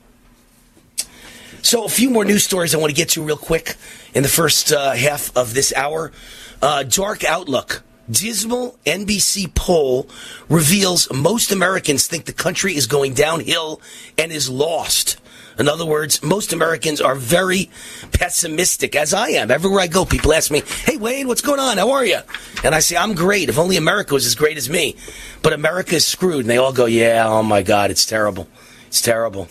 So, 1.64 1.86
a 1.86 1.88
few 1.88 2.10
more 2.10 2.26
news 2.26 2.44
stories 2.44 2.74
I 2.74 2.78
want 2.78 2.90
to 2.90 2.94
get 2.94 3.08
to 3.10 3.22
real 3.22 3.38
quick 3.38 3.76
in 4.12 4.22
the 4.22 4.28
first 4.28 4.70
uh, 4.70 4.92
half 4.92 5.34
of 5.34 5.54
this 5.54 5.72
hour. 5.72 6.12
Uh, 6.60 6.82
dark 6.82 7.24
outlook. 7.24 7.82
Dismal 8.10 8.78
NBC 8.84 9.54
poll 9.54 10.06
reveals 10.50 11.10
most 11.10 11.52
Americans 11.52 12.06
think 12.06 12.26
the 12.26 12.34
country 12.34 12.76
is 12.76 12.86
going 12.86 13.14
downhill 13.14 13.80
and 14.18 14.30
is 14.30 14.50
lost. 14.50 15.18
In 15.58 15.66
other 15.66 15.86
words, 15.86 16.22
most 16.22 16.52
Americans 16.52 17.00
are 17.00 17.14
very 17.14 17.70
pessimistic, 18.12 18.94
as 18.94 19.14
I 19.14 19.28
am. 19.28 19.50
Everywhere 19.50 19.80
I 19.80 19.86
go, 19.86 20.04
people 20.04 20.34
ask 20.34 20.50
me, 20.50 20.62
Hey, 20.84 20.98
Wayne, 20.98 21.28
what's 21.28 21.40
going 21.40 21.60
on? 21.60 21.78
How 21.78 21.92
are 21.92 22.04
you? 22.04 22.18
And 22.62 22.74
I 22.74 22.80
say, 22.80 22.98
I'm 22.98 23.14
great. 23.14 23.48
If 23.48 23.58
only 23.58 23.78
America 23.78 24.12
was 24.12 24.26
as 24.26 24.34
great 24.34 24.58
as 24.58 24.68
me. 24.68 24.96
But 25.40 25.54
America 25.54 25.94
is 25.94 26.04
screwed. 26.04 26.40
And 26.40 26.50
they 26.50 26.58
all 26.58 26.74
go, 26.74 26.84
Yeah, 26.84 27.26
oh 27.26 27.42
my 27.42 27.62
God, 27.62 27.90
it's 27.90 28.04
terrible. 28.04 28.48
It's 28.88 29.00
terrible. 29.00 29.48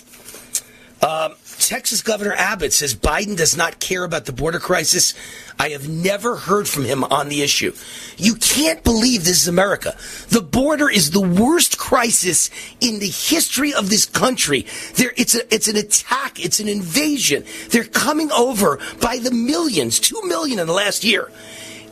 Um, 1.02 1.34
Texas 1.60 2.02
Governor 2.02 2.34
Abbott 2.34 2.74
says 2.74 2.96
Biden 2.96 3.38
does 3.38 3.56
not 3.56 3.80
care 3.80 4.04
about 4.04 4.26
the 4.26 4.34
border 4.34 4.60
crisis. 4.60 5.14
I 5.60 5.70
have 5.70 5.88
never 5.88 6.36
heard 6.36 6.68
from 6.68 6.86
him 6.86 7.04
on 7.04 7.30
the 7.30 7.42
issue. 7.42 7.74
You 8.18 8.36
can't 8.36 8.84
believe 8.84 9.24
this 9.24 9.42
is 9.42 9.48
America. 9.48 9.96
The 10.30 10.42
border 10.42 10.90
is 10.90 11.12
the 11.12 11.22
worst 11.22 11.78
crisis 11.78 12.50
in 12.82 13.00
the 13.00 13.08
history 13.08 13.74
of 13.74 13.90
this 13.90 14.06
country. 14.06 14.66
There, 14.96 15.14
it's 15.18 15.36
a, 15.36 15.54
it's 15.54 15.68
an 15.68 15.78
attack. 15.78 16.44
It's 16.44 16.60
an 16.60 16.68
invasion. 16.68 17.44
They're 17.70 17.84
coming 17.84 18.32
over 18.32 18.80
by 19.02 19.20
the 19.20 19.32
millions, 19.32 20.00
two 20.00 20.22
million 20.26 20.60
in 20.60 20.68
the 20.68 20.74
last 20.74 21.04
year. 21.04 21.32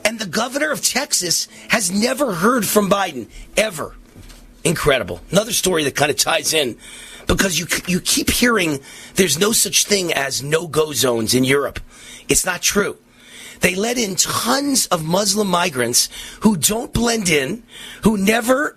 And 0.03 0.19
the 0.19 0.25
governor 0.25 0.71
of 0.71 0.81
Texas 0.81 1.47
has 1.69 1.91
never 1.91 2.33
heard 2.33 2.65
from 2.65 2.89
Biden, 2.89 3.27
ever. 3.55 3.95
Incredible. 4.63 5.21
Another 5.31 5.53
story 5.53 5.83
that 5.85 5.95
kind 5.95 6.11
of 6.11 6.17
ties 6.17 6.53
in 6.53 6.77
because 7.31 7.57
you 7.57 7.65
you 7.87 8.01
keep 8.01 8.29
hearing 8.29 8.79
there's 9.15 9.39
no 9.39 9.53
such 9.53 9.85
thing 9.85 10.11
as 10.13 10.43
no-go 10.43 10.91
zones 10.91 11.33
in 11.33 11.45
Europe. 11.45 11.79
It's 12.27 12.45
not 12.45 12.61
true. 12.61 12.97
They 13.61 13.73
let 13.73 13.97
in 13.97 14.15
tons 14.15 14.87
of 14.87 15.05
Muslim 15.05 15.47
migrants 15.47 16.09
who 16.41 16.57
don't 16.57 16.91
blend 16.93 17.29
in, 17.29 17.63
who 18.03 18.17
never 18.17 18.75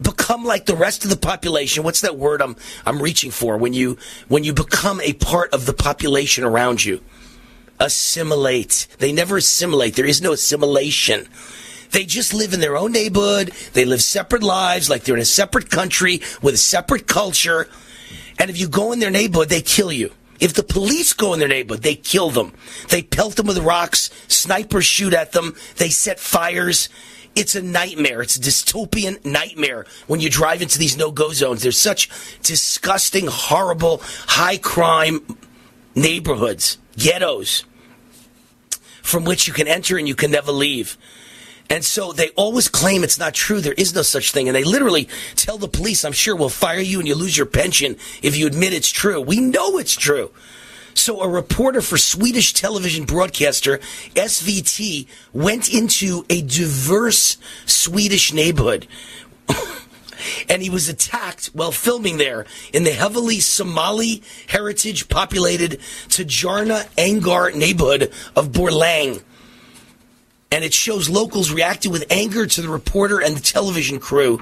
become 0.00 0.44
like 0.44 0.66
the 0.66 0.76
rest 0.76 1.04
of 1.04 1.10
the 1.10 1.16
population. 1.16 1.84
What's 1.84 2.00
that 2.00 2.16
word 2.16 2.40
I'm 2.40 2.56
I'm 2.86 3.02
reaching 3.02 3.30
for 3.30 3.58
when 3.58 3.74
you 3.74 3.98
when 4.28 4.42
you 4.42 4.54
become 4.54 5.00
a 5.02 5.12
part 5.12 5.52
of 5.52 5.66
the 5.66 5.74
population 5.74 6.44
around 6.44 6.84
you? 6.84 7.02
Assimilate. 7.78 8.86
They 9.00 9.12
never 9.12 9.36
assimilate. 9.36 9.96
There 9.96 10.06
is 10.06 10.22
no 10.22 10.32
assimilation. 10.32 11.28
They 11.96 12.04
just 12.04 12.34
live 12.34 12.52
in 12.52 12.60
their 12.60 12.76
own 12.76 12.92
neighborhood. 12.92 13.52
They 13.72 13.86
live 13.86 14.02
separate 14.02 14.42
lives, 14.42 14.90
like 14.90 15.04
they're 15.04 15.14
in 15.16 15.22
a 15.22 15.24
separate 15.24 15.70
country 15.70 16.20
with 16.42 16.54
a 16.54 16.58
separate 16.58 17.06
culture. 17.06 17.70
And 18.38 18.50
if 18.50 18.60
you 18.60 18.68
go 18.68 18.92
in 18.92 18.98
their 18.98 19.10
neighborhood, 19.10 19.48
they 19.48 19.62
kill 19.62 19.90
you. 19.90 20.12
If 20.38 20.52
the 20.52 20.62
police 20.62 21.14
go 21.14 21.32
in 21.32 21.38
their 21.38 21.48
neighborhood, 21.48 21.82
they 21.82 21.94
kill 21.94 22.28
them. 22.28 22.52
They 22.90 23.02
pelt 23.02 23.36
them 23.36 23.46
with 23.46 23.56
rocks. 23.60 24.10
Snipers 24.28 24.84
shoot 24.84 25.14
at 25.14 25.32
them. 25.32 25.56
They 25.76 25.88
set 25.88 26.20
fires. 26.20 26.90
It's 27.34 27.54
a 27.54 27.62
nightmare. 27.62 28.20
It's 28.20 28.36
a 28.36 28.40
dystopian 28.40 29.24
nightmare 29.24 29.86
when 30.06 30.20
you 30.20 30.28
drive 30.28 30.60
into 30.60 30.78
these 30.78 30.98
no-go 30.98 31.32
zones. 31.32 31.62
There's 31.62 31.80
such 31.80 32.10
disgusting, 32.42 33.26
horrible, 33.26 34.02
high 34.26 34.58
crime 34.58 35.24
neighborhoods, 35.94 36.76
ghettos, 36.98 37.64
from 39.00 39.24
which 39.24 39.48
you 39.48 39.54
can 39.54 39.66
enter 39.66 39.96
and 39.96 40.06
you 40.06 40.14
can 40.14 40.30
never 40.30 40.52
leave. 40.52 40.98
And 41.68 41.84
so 41.84 42.12
they 42.12 42.30
always 42.30 42.68
claim 42.68 43.02
it's 43.02 43.18
not 43.18 43.34
true. 43.34 43.60
There 43.60 43.72
is 43.72 43.94
no 43.94 44.02
such 44.02 44.32
thing. 44.32 44.48
And 44.48 44.54
they 44.54 44.64
literally 44.64 45.08
tell 45.34 45.58
the 45.58 45.68
police, 45.68 46.04
I'm 46.04 46.12
sure 46.12 46.36
we'll 46.36 46.48
fire 46.48 46.78
you 46.78 46.98
and 46.98 47.08
you 47.08 47.14
lose 47.14 47.36
your 47.36 47.46
pension 47.46 47.96
if 48.22 48.36
you 48.36 48.46
admit 48.46 48.72
it's 48.72 48.90
true. 48.90 49.20
We 49.20 49.40
know 49.40 49.78
it's 49.78 49.96
true. 49.96 50.30
So 50.94 51.20
a 51.20 51.28
reporter 51.28 51.82
for 51.82 51.98
Swedish 51.98 52.54
television 52.54 53.04
broadcaster 53.04 53.78
SVT 54.14 55.06
went 55.32 55.72
into 55.72 56.24
a 56.30 56.40
diverse 56.40 57.36
Swedish 57.66 58.32
neighborhood. 58.32 58.86
and 60.48 60.62
he 60.62 60.70
was 60.70 60.88
attacked 60.88 61.46
while 61.46 61.72
filming 61.72 62.16
there 62.16 62.46
in 62.72 62.84
the 62.84 62.92
heavily 62.92 63.40
Somali 63.40 64.22
heritage 64.48 65.08
populated 65.08 65.80
Tajarna 66.08 66.86
Angar 66.96 67.54
neighborhood 67.54 68.10
of 68.34 68.48
Borlang 68.48 69.22
and 70.50 70.64
it 70.64 70.72
shows 70.72 71.08
locals 71.08 71.50
reacting 71.50 71.90
with 71.90 72.04
anger 72.10 72.46
to 72.46 72.62
the 72.62 72.68
reporter 72.68 73.20
and 73.20 73.36
the 73.36 73.40
television 73.40 73.98
crew 73.98 74.40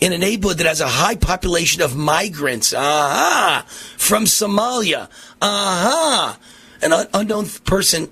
in 0.00 0.12
a 0.12 0.18
neighborhood 0.18 0.58
that 0.58 0.66
has 0.66 0.80
a 0.80 0.88
high 0.88 1.14
population 1.14 1.82
of 1.82 1.94
migrants. 1.94 2.72
Aha! 2.72 3.64
From 3.96 4.24
Somalia. 4.24 5.08
Aha! 5.40 6.38
An 6.80 6.92
un- 6.92 7.08
unknown 7.12 7.46
person 7.64 8.10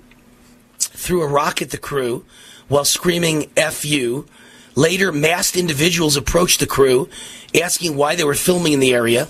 threw 0.77 1.21
a 1.21 1.27
rock 1.27 1.61
at 1.61 1.71
the 1.71 1.77
crew 1.77 2.25
while 2.67 2.85
screaming 2.85 3.49
F 3.57 3.83
you. 3.83 4.27
Later, 4.75 5.11
masked 5.11 5.57
individuals 5.57 6.15
approached 6.15 6.59
the 6.59 6.67
crew 6.67 7.09
asking 7.59 7.97
why 7.97 8.15
they 8.15 8.23
were 8.23 8.35
filming 8.35 8.73
in 8.73 8.79
the 8.79 8.93
area. 8.93 9.27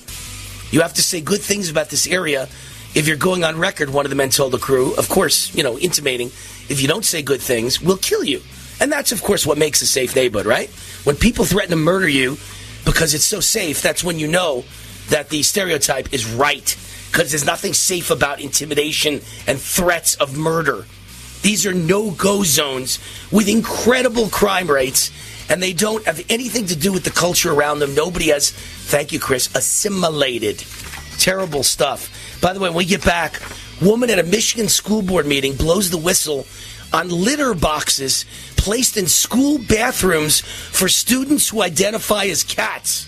You 0.70 0.82
have 0.82 0.94
to 0.94 1.02
say 1.02 1.22
good 1.22 1.42
things 1.42 1.70
about 1.70 1.90
this 1.90 2.08
area 2.08 2.48
if 2.94 3.08
you're 3.08 3.18
going 3.18 3.46
on 3.46 3.58
record, 3.58 3.90
one 3.90 4.06
of 4.06 4.10
the 4.10 4.16
men 4.16 4.30
told 4.32 4.52
the 4.52 4.58
crew, 4.58 4.94
of 4.96 5.08
course, 5.08 5.56
you 5.56 5.64
know, 5.64 5.80
intimating, 5.80 6.32
if 6.72 6.82
you 6.82 6.88
don't 6.88 7.06
say 7.06 7.22
good 7.22 7.42
things, 7.42 7.82
we'll 7.82 7.98
kill 7.98 8.24
you. 8.24 8.42
And 8.80 8.92
that's, 8.92 9.12
of 9.12 9.22
course, 9.22 9.46
what 9.46 9.58
makes 9.58 9.82
a 9.82 9.86
safe 9.86 10.16
neighborhood, 10.16 10.48
right? 10.48 10.70
When 11.04 11.16
people 11.16 11.46
threaten 11.46 11.72
to 11.72 11.76
murder 11.76 12.08
you 12.08 12.38
because 12.86 13.14
it's 13.14 13.26
so 13.26 13.40
safe, 13.40 13.82
that's 13.82 14.04
when 14.04 14.18
you 14.18 14.28
know 14.28 14.64
that 15.10 15.30
the 15.30 15.44
stereotype 15.44 16.14
is 16.14 16.26
right. 16.26 16.76
Because 17.12 17.30
there's 17.30 17.46
nothing 17.46 17.74
safe 17.74 18.10
about 18.10 18.40
intimidation 18.40 19.22
and 19.46 19.60
threats 19.60 20.16
of 20.16 20.38
murder. 20.38 20.86
These 21.42 21.66
are 21.66 21.74
no 21.74 22.12
go 22.12 22.44
zones 22.44 23.00
with 23.32 23.50
incredible 23.50 24.30
crime 24.30 24.70
rates, 24.70 25.12
and 25.50 25.62
they 25.62 25.74
don't 25.74 26.06
have 26.06 26.24
anything 26.30 26.68
to 26.68 26.76
do 26.76 26.94
with 26.94 27.04
the 27.04 27.12
culture 27.12 27.52
around 27.52 27.80
them. 27.80 27.94
Nobody 27.94 28.30
has, 28.30 28.52
thank 28.52 29.12
you, 29.12 29.20
Chris, 29.20 29.54
assimilated. 29.56 30.64
Terrible 31.18 31.64
stuff. 31.64 32.10
By 32.42 32.54
the 32.54 32.60
way, 32.60 32.70
when 32.70 32.78
we 32.78 32.86
get 32.86 33.04
back, 33.04 33.42
woman 33.82 34.10
at 34.10 34.20
a 34.20 34.24
Michigan 34.24 34.70
school 34.70 35.02
board 35.02 35.26
meeting 35.26 35.56
blows 35.56 35.90
the 35.90 35.98
whistle 35.98 36.46
on 36.94 37.10
litter 37.10 37.54
boxes 37.54 38.26
placed 38.58 38.98
in 38.98 39.08
school 39.08 39.58
bathrooms 39.58 40.42
for 40.42 40.88
students 40.88 41.50
who 41.50 41.62
identify 41.62 42.26
as 42.26 42.44
cats. 42.44 43.08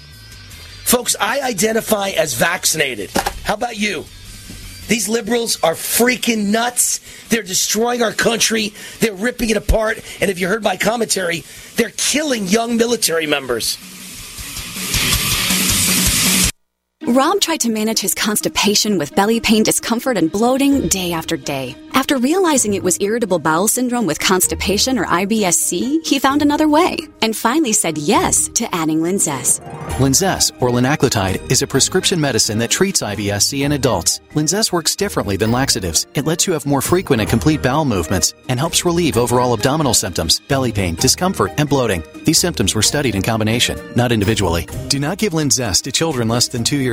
Folks, 0.83 1.15
I 1.19 1.41
identify 1.41 2.09
as 2.09 2.33
vaccinated. 2.33 3.11
How 3.43 3.53
about 3.53 3.77
you? 3.77 4.05
These 4.87 5.07
liberals 5.07 5.63
are 5.63 5.73
freaking 5.73 6.51
nuts. 6.51 6.99
They're 7.29 7.41
destroying 7.41 8.01
our 8.01 8.11
country. 8.11 8.73
They're 8.99 9.13
ripping 9.13 9.49
it 9.49 9.57
apart. 9.57 9.97
And 10.21 10.29
if 10.29 10.39
you 10.39 10.47
heard 10.47 10.63
my 10.63 10.75
commentary, 10.75 11.43
they're 11.75 11.93
killing 11.95 12.47
young 12.47 12.77
military 12.77 13.25
members. 13.25 13.77
Rob 17.07 17.41
tried 17.41 17.59
to 17.59 17.69
manage 17.69 17.99
his 17.99 18.15
constipation 18.15 18.97
with 18.97 19.13
belly 19.13 19.41
pain, 19.41 19.63
discomfort, 19.63 20.17
and 20.17 20.31
bloating 20.31 20.87
day 20.87 21.11
after 21.11 21.35
day. 21.35 21.75
After 21.93 22.17
realizing 22.17 22.73
it 22.73 22.83
was 22.83 22.97
irritable 23.01 23.39
bowel 23.39 23.67
syndrome 23.67 24.07
with 24.07 24.19
constipation 24.19 24.97
or 24.97 25.05
IBS-C, 25.05 26.01
he 26.03 26.17
found 26.17 26.41
another 26.41 26.67
way 26.67 26.97
and 27.21 27.35
finally 27.35 27.71
said 27.71 27.97
yes 27.97 28.49
to 28.55 28.73
adding 28.73 28.99
Linzess. 28.99 29.61
Linzess, 29.99 30.51
or 30.61 30.69
linaclotide, 30.69 31.51
is 31.51 31.61
a 31.61 31.67
prescription 31.67 32.19
medicine 32.19 32.57
that 32.57 32.71
treats 32.71 33.01
IBS-C 33.01 33.63
in 33.63 33.73
adults. 33.73 34.21
Linzess 34.33 34.71
works 34.71 34.95
differently 34.95 35.37
than 35.37 35.51
laxatives. 35.51 36.07
It 36.15 36.25
lets 36.25 36.47
you 36.47 36.53
have 36.53 36.65
more 36.65 36.81
frequent 36.81 37.21
and 37.21 37.29
complete 37.29 37.61
bowel 37.61 37.85
movements 37.85 38.33
and 38.49 38.59
helps 38.59 38.85
relieve 38.85 39.17
overall 39.17 39.53
abdominal 39.53 39.93
symptoms, 39.93 40.39
belly 40.39 40.71
pain, 40.71 40.95
discomfort, 40.95 41.51
and 41.57 41.69
bloating. 41.69 42.03
These 42.23 42.39
symptoms 42.39 42.73
were 42.75 42.81
studied 42.81 43.15
in 43.15 43.21
combination, 43.21 43.77
not 43.95 44.11
individually. 44.11 44.67
Do 44.87 44.99
not 44.99 45.19
give 45.19 45.33
Linzess 45.33 45.81
to 45.83 45.91
children 45.91 46.27
less 46.27 46.47
than 46.47 46.63
two 46.63 46.77
years 46.77 46.92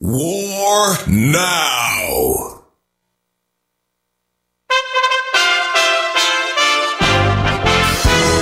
War 0.00 0.94
now. 1.08 2.62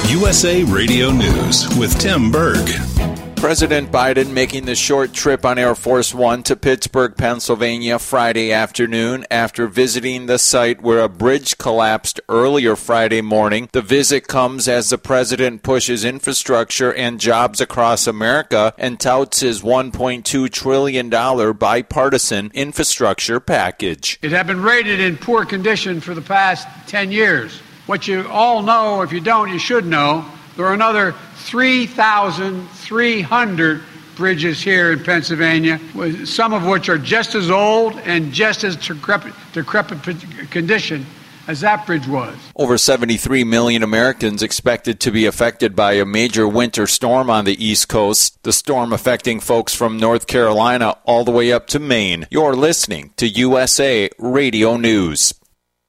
USA 0.09 0.65
Radio 0.65 1.11
News 1.11 1.67
with 1.79 1.99
Tim 1.99 2.31
Berg. 2.31 2.96
President 3.47 3.93
Biden 3.93 4.33
making 4.33 4.65
the 4.65 4.75
short 4.75 5.13
trip 5.13 5.45
on 5.45 5.57
Air 5.57 5.77
Force 5.77 6.13
One 6.13 6.43
to 6.43 6.57
Pittsburgh, 6.57 7.17
Pennsylvania 7.17 7.97
Friday 8.01 8.53
afternoon 8.53 9.25
after 9.31 9.69
visiting 9.69 10.27
the 10.27 10.37
site 10.37 10.83
where 10.83 10.99
a 10.99 11.09
bridge 11.09 11.57
collapsed 11.57 12.21
earlier 12.29 12.75
Friday 12.75 13.21
morning. 13.21 13.69
The 13.71 13.83
visit 13.83 14.27
comes 14.27 14.67
as 14.67 14.91
the 14.91 14.99
president 14.99 15.63
pushes 15.63 16.05
infrastructure 16.05 16.93
and 16.93 17.21
jobs 17.21 17.61
across 17.61 18.09
America 18.09 18.75
and 18.79 18.99
touts 18.99 19.39
his 19.39 19.63
$1.2 19.63 20.51
trillion 20.51 21.09
bipartisan 21.57 22.51
infrastructure 22.53 23.39
package. 23.39 24.19
It 24.23 24.33
had 24.33 24.49
been 24.49 24.61
rated 24.61 24.99
in 24.99 25.19
poor 25.19 25.45
condition 25.45 26.01
for 26.01 26.15
the 26.15 26.21
past 26.21 26.67
10 26.89 27.13
years. 27.13 27.61
What 27.87 28.09
you 28.09 28.27
all 28.27 28.63
know, 28.63 29.03
if 29.03 29.13
you 29.13 29.21
don't, 29.21 29.53
you 29.53 29.61
should 29.61 29.87
know, 29.87 30.27
there 30.57 30.67
are 30.67 30.75
another 30.75 31.15
3,300 31.37 33.83
bridges 34.17 34.63
here 34.63 34.93
in 34.93 35.05
Pennsylvania, 35.05 35.79
some 36.25 36.53
of 36.53 36.67
which 36.67 36.89
are 36.89 36.99
just 36.99 37.35
as 37.35 37.51
old 37.51 37.97
and 37.99 38.33
just 38.33 38.65
as 38.65 38.77
decrepit, 38.77 39.35
decrepit 39.53 39.99
condition 40.51 41.07
as 41.47 41.61
that 41.61 41.87
bridge 41.87 42.09
was. 42.09 42.37
Over 42.57 42.79
73 42.79 43.45
million 43.45 43.83
Americans 43.83 44.43
expected 44.43 45.01
to 45.01 45.11
be 45.11 45.27
affected 45.27 45.77
by 45.77 45.93
a 45.93 46.05
major 46.05 46.49
winter 46.49 46.87
storm 46.87 47.31
on 47.31 47.45
the 47.45 47.65
East 47.65 47.89
Coast, 47.89 48.43
the 48.43 48.53
storm 48.53 48.93
affecting 48.93 49.41
folks 49.41 49.75
from 49.75 49.99
North 49.99 50.27
Carolina 50.27 50.97
all 51.05 51.25
the 51.25 51.31
way 51.31 51.53
up 51.53 51.67
to 51.69 51.79
Maine. 51.79 52.27
You're 52.31 52.57
listening 52.57 53.13
to 53.17 53.29
USA 53.29 54.11
Radio 54.19 54.77
News. 54.77 55.35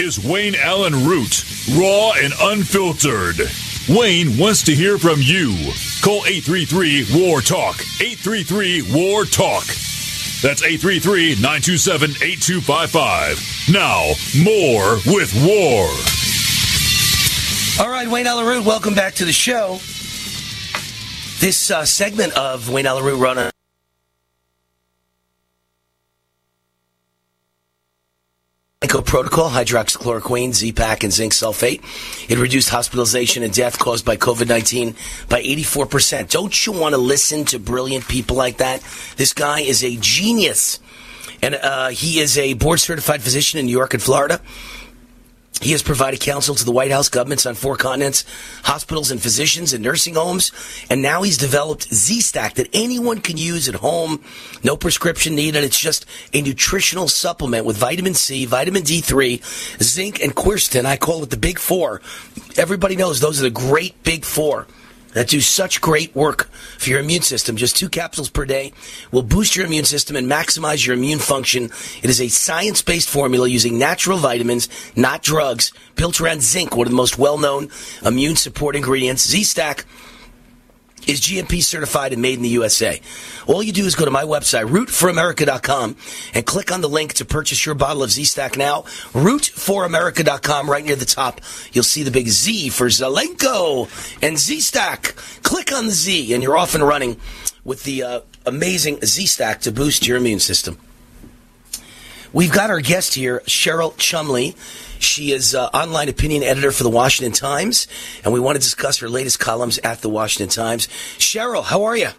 Is 0.00 0.18
Wayne 0.18 0.54
Allyn 0.54 1.04
Root, 1.04 1.44
raw 1.76 2.12
and 2.12 2.32
unfiltered. 2.40 3.38
Wayne 3.86 4.38
wants 4.38 4.62
to 4.62 4.74
hear 4.74 4.96
from 4.96 5.20
you. 5.20 5.50
Call 6.00 6.24
833 6.24 7.08
War 7.14 7.42
Talk. 7.42 7.78
833 8.00 8.94
War 8.94 9.26
Talk. 9.26 9.66
That's 10.40 10.62
833 10.62 11.34
927 11.34 12.12
8255. 12.12 13.68
Now, 13.70 14.14
more 14.42 14.96
with 15.04 15.34
War. 15.44 15.84
All 17.84 17.92
right, 17.92 18.08
Wayne 18.08 18.26
Allyn 18.26 18.46
Root, 18.46 18.64
welcome 18.64 18.94
back 18.94 19.16
to 19.16 19.26
the 19.26 19.34
show. 19.34 19.80
This 21.40 21.70
uh, 21.70 21.84
segment 21.84 22.32
of 22.38 22.70
Wayne 22.70 22.86
Allyn 22.86 23.04
Root 23.04 23.18
run 23.18 23.36
on 23.36 23.50
Eco 28.82 28.99
Protocol, 29.10 29.50
hydroxychloroquine, 29.50 30.52
Z-Pack, 30.52 31.02
and 31.02 31.12
zinc 31.12 31.32
sulfate. 31.32 31.82
It 32.30 32.38
reduced 32.38 32.68
hospitalization 32.68 33.42
and 33.42 33.52
death 33.52 33.76
caused 33.76 34.04
by 34.04 34.16
COVID-19 34.16 35.28
by 35.28 35.42
84%. 35.42 36.30
Don't 36.30 36.64
you 36.64 36.70
want 36.70 36.94
to 36.94 37.00
listen 37.00 37.44
to 37.46 37.58
brilliant 37.58 38.06
people 38.06 38.36
like 38.36 38.58
that? 38.58 38.86
This 39.16 39.32
guy 39.32 39.62
is 39.62 39.82
a 39.82 39.96
genius. 39.96 40.78
And 41.42 41.56
uh, 41.56 41.88
he 41.88 42.20
is 42.20 42.38
a 42.38 42.54
board 42.54 42.78
certified 42.78 43.20
physician 43.20 43.58
in 43.58 43.66
New 43.66 43.72
York 43.72 43.94
and 43.94 44.02
Florida. 44.02 44.40
He 45.60 45.72
has 45.72 45.82
provided 45.82 46.20
counsel 46.20 46.54
to 46.54 46.64
the 46.64 46.70
White 46.70 46.90
House, 46.90 47.10
governments 47.10 47.44
on 47.44 47.54
four 47.54 47.76
continents, 47.76 48.24
hospitals 48.62 49.10
and 49.10 49.20
physicians 49.20 49.74
and 49.74 49.84
nursing 49.84 50.14
homes. 50.14 50.52
And 50.88 51.02
now 51.02 51.20
he's 51.20 51.36
developed 51.36 51.92
Z-Stack 51.92 52.54
that 52.54 52.70
anyone 52.72 53.20
can 53.20 53.36
use 53.36 53.68
at 53.68 53.74
home. 53.74 54.24
No 54.64 54.74
prescription 54.76 55.34
needed. 55.34 55.62
It's 55.62 55.78
just 55.78 56.06
a 56.32 56.40
nutritional 56.40 57.08
supplement 57.08 57.66
with 57.66 57.76
vitamin 57.76 58.14
C, 58.14 58.46
vitamin 58.46 58.82
D3, 58.84 59.82
zinc, 59.82 60.22
and 60.22 60.34
quercetin. 60.34 60.86
I 60.86 60.96
call 60.96 61.22
it 61.22 61.30
the 61.30 61.36
big 61.36 61.58
four. 61.58 62.00
Everybody 62.56 62.96
knows 62.96 63.20
those 63.20 63.38
are 63.38 63.44
the 63.44 63.50
great 63.50 64.02
big 64.02 64.24
four 64.24 64.66
that 65.14 65.28
do 65.28 65.40
such 65.40 65.80
great 65.80 66.14
work 66.14 66.48
for 66.78 66.90
your 66.90 67.00
immune 67.00 67.22
system. 67.22 67.56
Just 67.56 67.76
two 67.76 67.88
capsules 67.88 68.30
per 68.30 68.44
day 68.44 68.72
will 69.10 69.22
boost 69.22 69.56
your 69.56 69.66
immune 69.66 69.84
system 69.84 70.16
and 70.16 70.30
maximize 70.30 70.86
your 70.86 70.96
immune 70.96 71.18
function. 71.18 71.64
It 72.02 72.10
is 72.10 72.20
a 72.20 72.28
science 72.28 72.82
based 72.82 73.08
formula 73.08 73.48
using 73.48 73.78
natural 73.78 74.18
vitamins, 74.18 74.68
not 74.96 75.22
drugs, 75.22 75.72
built 75.96 76.20
around 76.20 76.42
zinc, 76.42 76.76
one 76.76 76.86
of 76.86 76.90
the 76.92 76.96
most 76.96 77.18
well 77.18 77.38
known 77.38 77.68
immune 78.04 78.36
support 78.36 78.76
ingredients. 78.76 79.26
Z 79.26 79.44
Stack 79.44 79.84
is 81.06 81.20
GMP 81.20 81.62
certified 81.62 82.12
and 82.12 82.22
made 82.22 82.34
in 82.34 82.42
the 82.42 82.48
USA. 82.50 83.00
All 83.46 83.62
you 83.62 83.72
do 83.72 83.86
is 83.86 83.94
go 83.94 84.04
to 84.04 84.10
my 84.10 84.24
website, 84.24 84.68
rootforamerica.com, 84.68 85.96
and 86.34 86.46
click 86.46 86.72
on 86.72 86.80
the 86.80 86.88
link 86.88 87.14
to 87.14 87.24
purchase 87.24 87.64
your 87.64 87.74
bottle 87.74 88.02
of 88.02 88.10
Z-Stack 88.10 88.56
now. 88.56 88.82
Rootforamerica.com, 89.12 90.70
right 90.70 90.84
near 90.84 90.96
the 90.96 91.04
top, 91.04 91.40
you'll 91.72 91.84
see 91.84 92.02
the 92.02 92.10
big 92.10 92.28
Z 92.28 92.70
for 92.70 92.86
Zelenko 92.86 93.88
and 94.22 94.38
Z-Stack. 94.38 95.14
Click 95.42 95.72
on 95.72 95.86
the 95.86 95.92
Z, 95.92 96.32
and 96.34 96.42
you're 96.42 96.56
off 96.56 96.74
and 96.74 96.86
running 96.86 97.16
with 97.64 97.84
the 97.84 98.02
uh, 98.02 98.20
amazing 98.46 99.00
Z-Stack 99.04 99.62
to 99.62 99.72
boost 99.72 100.06
your 100.06 100.16
immune 100.16 100.40
system. 100.40 100.78
We've 102.32 102.52
got 102.52 102.70
our 102.70 102.80
guest 102.80 103.14
here, 103.14 103.42
Cheryl 103.46 103.96
Chumley. 103.96 104.54
She 105.00 105.32
is 105.32 105.54
uh, 105.54 105.66
online 105.68 106.08
opinion 106.08 106.42
editor 106.42 106.72
for 106.72 106.84
the 106.84 106.90
Washington 106.90 107.32
Times, 107.32 107.86
and 108.22 108.32
we 108.32 108.40
want 108.40 108.56
to 108.56 108.60
discuss 108.60 108.98
her 108.98 109.08
latest 109.08 109.40
columns 109.40 109.78
at 109.78 110.02
the 110.02 110.08
Washington 110.08 110.54
Times. 110.54 110.88
Cheryl, 111.18 111.64
how 111.64 111.84
are 111.84 111.96
you? 111.96 112.10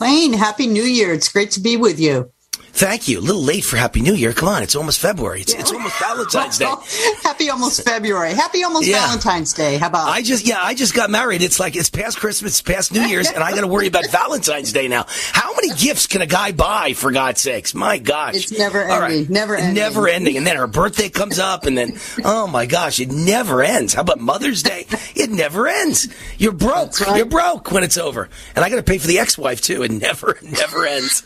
Wayne, 0.00 0.32
Happy 0.32 0.66
New 0.66 0.82
Year. 0.82 1.12
It's 1.12 1.28
great 1.28 1.50
to 1.52 1.60
be 1.60 1.76
with 1.76 2.00
you. 2.00 2.32
Thank 2.72 3.08
you. 3.08 3.18
A 3.18 3.20
little 3.20 3.42
late 3.42 3.64
for 3.64 3.76
Happy 3.76 4.00
New 4.00 4.14
Year. 4.14 4.32
Come 4.32 4.48
on, 4.48 4.62
it's 4.62 4.74
almost 4.76 5.00
February. 5.00 5.42
It's, 5.42 5.52
it's 5.52 5.70
almost 5.72 5.98
Valentine's 6.00 6.58
Day. 6.58 6.72
Happy 7.22 7.50
almost 7.50 7.84
February. 7.84 8.32
Happy 8.32 8.62
almost 8.64 8.86
Yeah. 8.88 9.04
Valentine's 9.06 9.52
Day. 9.52 9.76
How 9.76 9.88
about? 9.88 10.08
I 10.08 10.22
just 10.22 10.46
yeah, 10.46 10.58
I 10.62 10.74
just 10.74 10.94
got 10.94 11.10
married. 11.10 11.42
It's 11.42 11.60
like 11.60 11.76
it's 11.76 11.90
past 11.90 12.18
Christmas, 12.18 12.52
it's 12.52 12.62
past 12.62 12.92
New 12.92 13.02
Year's, 13.02 13.28
and 13.28 13.42
I 13.44 13.50
got 13.52 13.60
to 13.62 13.66
worry 13.66 13.86
about 13.86 14.06
Valentine's 14.10 14.72
Day 14.72 14.88
now. 14.88 15.04
How 15.32 15.52
many 15.54 15.74
gifts 15.74 16.06
can 16.06 16.22
a 16.22 16.26
guy 16.26 16.52
buy 16.52 16.94
for 16.94 17.10
God's 17.12 17.40
sakes? 17.40 17.74
My 17.74 17.98
gosh, 17.98 18.36
It's 18.36 18.52
never 18.58 18.82
All 18.88 19.00
right. 19.00 19.12
ending. 19.12 19.32
Never 19.32 19.56
ending. 19.56 19.74
never 19.74 20.08
ending. 20.08 20.36
And 20.36 20.46
then 20.46 20.56
her 20.56 20.66
birthday 20.66 21.08
comes 21.10 21.38
up, 21.38 21.66
and 21.66 21.76
then 21.76 21.98
oh 22.24 22.46
my 22.46 22.66
gosh, 22.66 22.98
it 23.00 23.10
never 23.10 23.62
ends. 23.62 23.94
How 23.94 24.02
about 24.02 24.20
Mother's 24.20 24.62
Day? 24.62 24.86
It 25.14 25.30
never 25.30 25.66
ends. 25.68 26.08
You're 26.38 26.52
broke. 26.52 26.92
You're 27.14 27.26
broke 27.26 27.72
when 27.72 27.82
it's 27.84 27.98
over, 27.98 28.28
and 28.56 28.64
I 28.64 28.70
got 28.70 28.76
to 28.76 28.82
pay 28.82 28.98
for 28.98 29.06
the 29.06 29.18
ex-wife 29.18 29.60
too. 29.60 29.82
It 29.82 29.90
never 29.90 30.38
never 30.42 30.86
ends. 30.86 31.24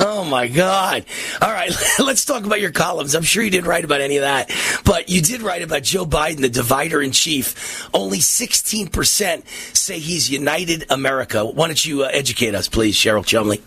Oh 0.00 0.24
my 0.28 0.48
God. 0.48 1.04
All 1.40 1.52
right, 1.52 1.72
let's 1.98 2.24
talk 2.24 2.44
about 2.44 2.60
your 2.60 2.70
columns. 2.70 3.14
I'm 3.14 3.22
sure 3.22 3.42
you 3.42 3.50
didn't 3.50 3.68
write 3.68 3.84
about 3.84 4.00
any 4.00 4.16
of 4.16 4.22
that, 4.22 4.50
but 4.84 5.08
you 5.08 5.20
did 5.20 5.42
write 5.42 5.62
about 5.62 5.82
Joe 5.82 6.06
Biden, 6.06 6.40
the 6.40 6.48
divider 6.48 7.02
in 7.02 7.12
chief. 7.12 7.88
Only 7.94 8.18
16% 8.18 9.46
say 9.76 9.98
he's 9.98 10.30
united 10.30 10.86
America. 10.90 11.44
Why 11.44 11.66
don't 11.66 11.84
you 11.84 12.04
uh, 12.04 12.10
educate 12.12 12.54
us, 12.54 12.68
please, 12.68 12.96
Cheryl 12.96 13.24
Chumley? 13.24 13.62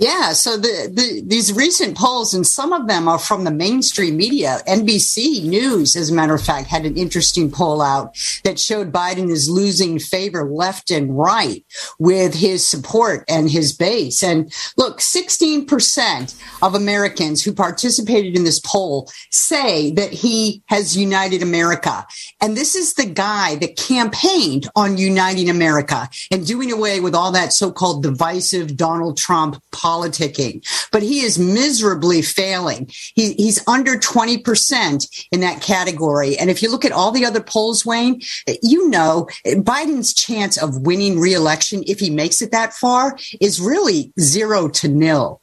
Yeah, 0.00 0.32
so 0.32 0.56
the, 0.56 0.90
the 0.90 1.22
these 1.26 1.52
recent 1.52 1.94
polls, 1.94 2.32
and 2.32 2.46
some 2.46 2.72
of 2.72 2.88
them 2.88 3.06
are 3.06 3.18
from 3.18 3.44
the 3.44 3.50
mainstream 3.50 4.16
media. 4.16 4.60
NBC 4.66 5.44
News, 5.44 5.94
as 5.94 6.08
a 6.08 6.14
matter 6.14 6.32
of 6.32 6.42
fact, 6.42 6.68
had 6.68 6.86
an 6.86 6.96
interesting 6.96 7.50
poll 7.50 7.82
out 7.82 8.16
that 8.44 8.58
showed 8.58 8.92
Biden 8.92 9.28
is 9.28 9.50
losing 9.50 9.98
favor 9.98 10.50
left 10.50 10.90
and 10.90 11.18
right 11.18 11.62
with 11.98 12.32
his 12.32 12.66
support 12.66 13.26
and 13.28 13.50
his 13.50 13.74
base. 13.74 14.22
And 14.22 14.50
look, 14.78 15.00
16% 15.00 16.34
of 16.62 16.74
Americans 16.74 17.44
who 17.44 17.52
participated 17.52 18.36
in 18.36 18.44
this 18.44 18.58
poll 18.58 19.10
say 19.30 19.90
that 19.92 20.12
he 20.14 20.62
has 20.66 20.96
united 20.96 21.42
America. 21.42 22.06
And 22.40 22.56
this 22.56 22.74
is 22.74 22.94
the 22.94 23.04
guy 23.04 23.56
that 23.56 23.76
campaigned 23.76 24.66
on 24.74 24.96
uniting 24.96 25.50
America 25.50 26.08
and 26.30 26.46
doing 26.46 26.72
away 26.72 27.00
with 27.00 27.14
all 27.14 27.32
that 27.32 27.52
so-called 27.52 28.02
divisive 28.02 28.78
Donald 28.78 29.18
Trump 29.18 29.62
politicking. 29.90 30.64
But 30.92 31.02
he 31.02 31.20
is 31.20 31.38
miserably 31.38 32.22
failing. 32.22 32.88
He, 33.14 33.34
he's 33.34 33.66
under 33.66 33.96
20% 33.96 35.26
in 35.32 35.40
that 35.40 35.62
category. 35.62 36.36
And 36.38 36.50
if 36.50 36.62
you 36.62 36.70
look 36.70 36.84
at 36.84 36.92
all 36.92 37.10
the 37.12 37.24
other 37.24 37.40
polls, 37.40 37.84
Wayne, 37.84 38.20
you 38.62 38.88
know 38.88 39.28
Biden's 39.46 40.14
chance 40.14 40.60
of 40.62 40.82
winning 40.82 41.18
reelection, 41.18 41.82
if 41.86 41.98
he 42.00 42.10
makes 42.10 42.40
it 42.42 42.50
that 42.52 42.72
far, 42.72 43.16
is 43.40 43.60
really 43.60 44.12
zero 44.20 44.68
to 44.68 44.88
nil. 44.88 45.40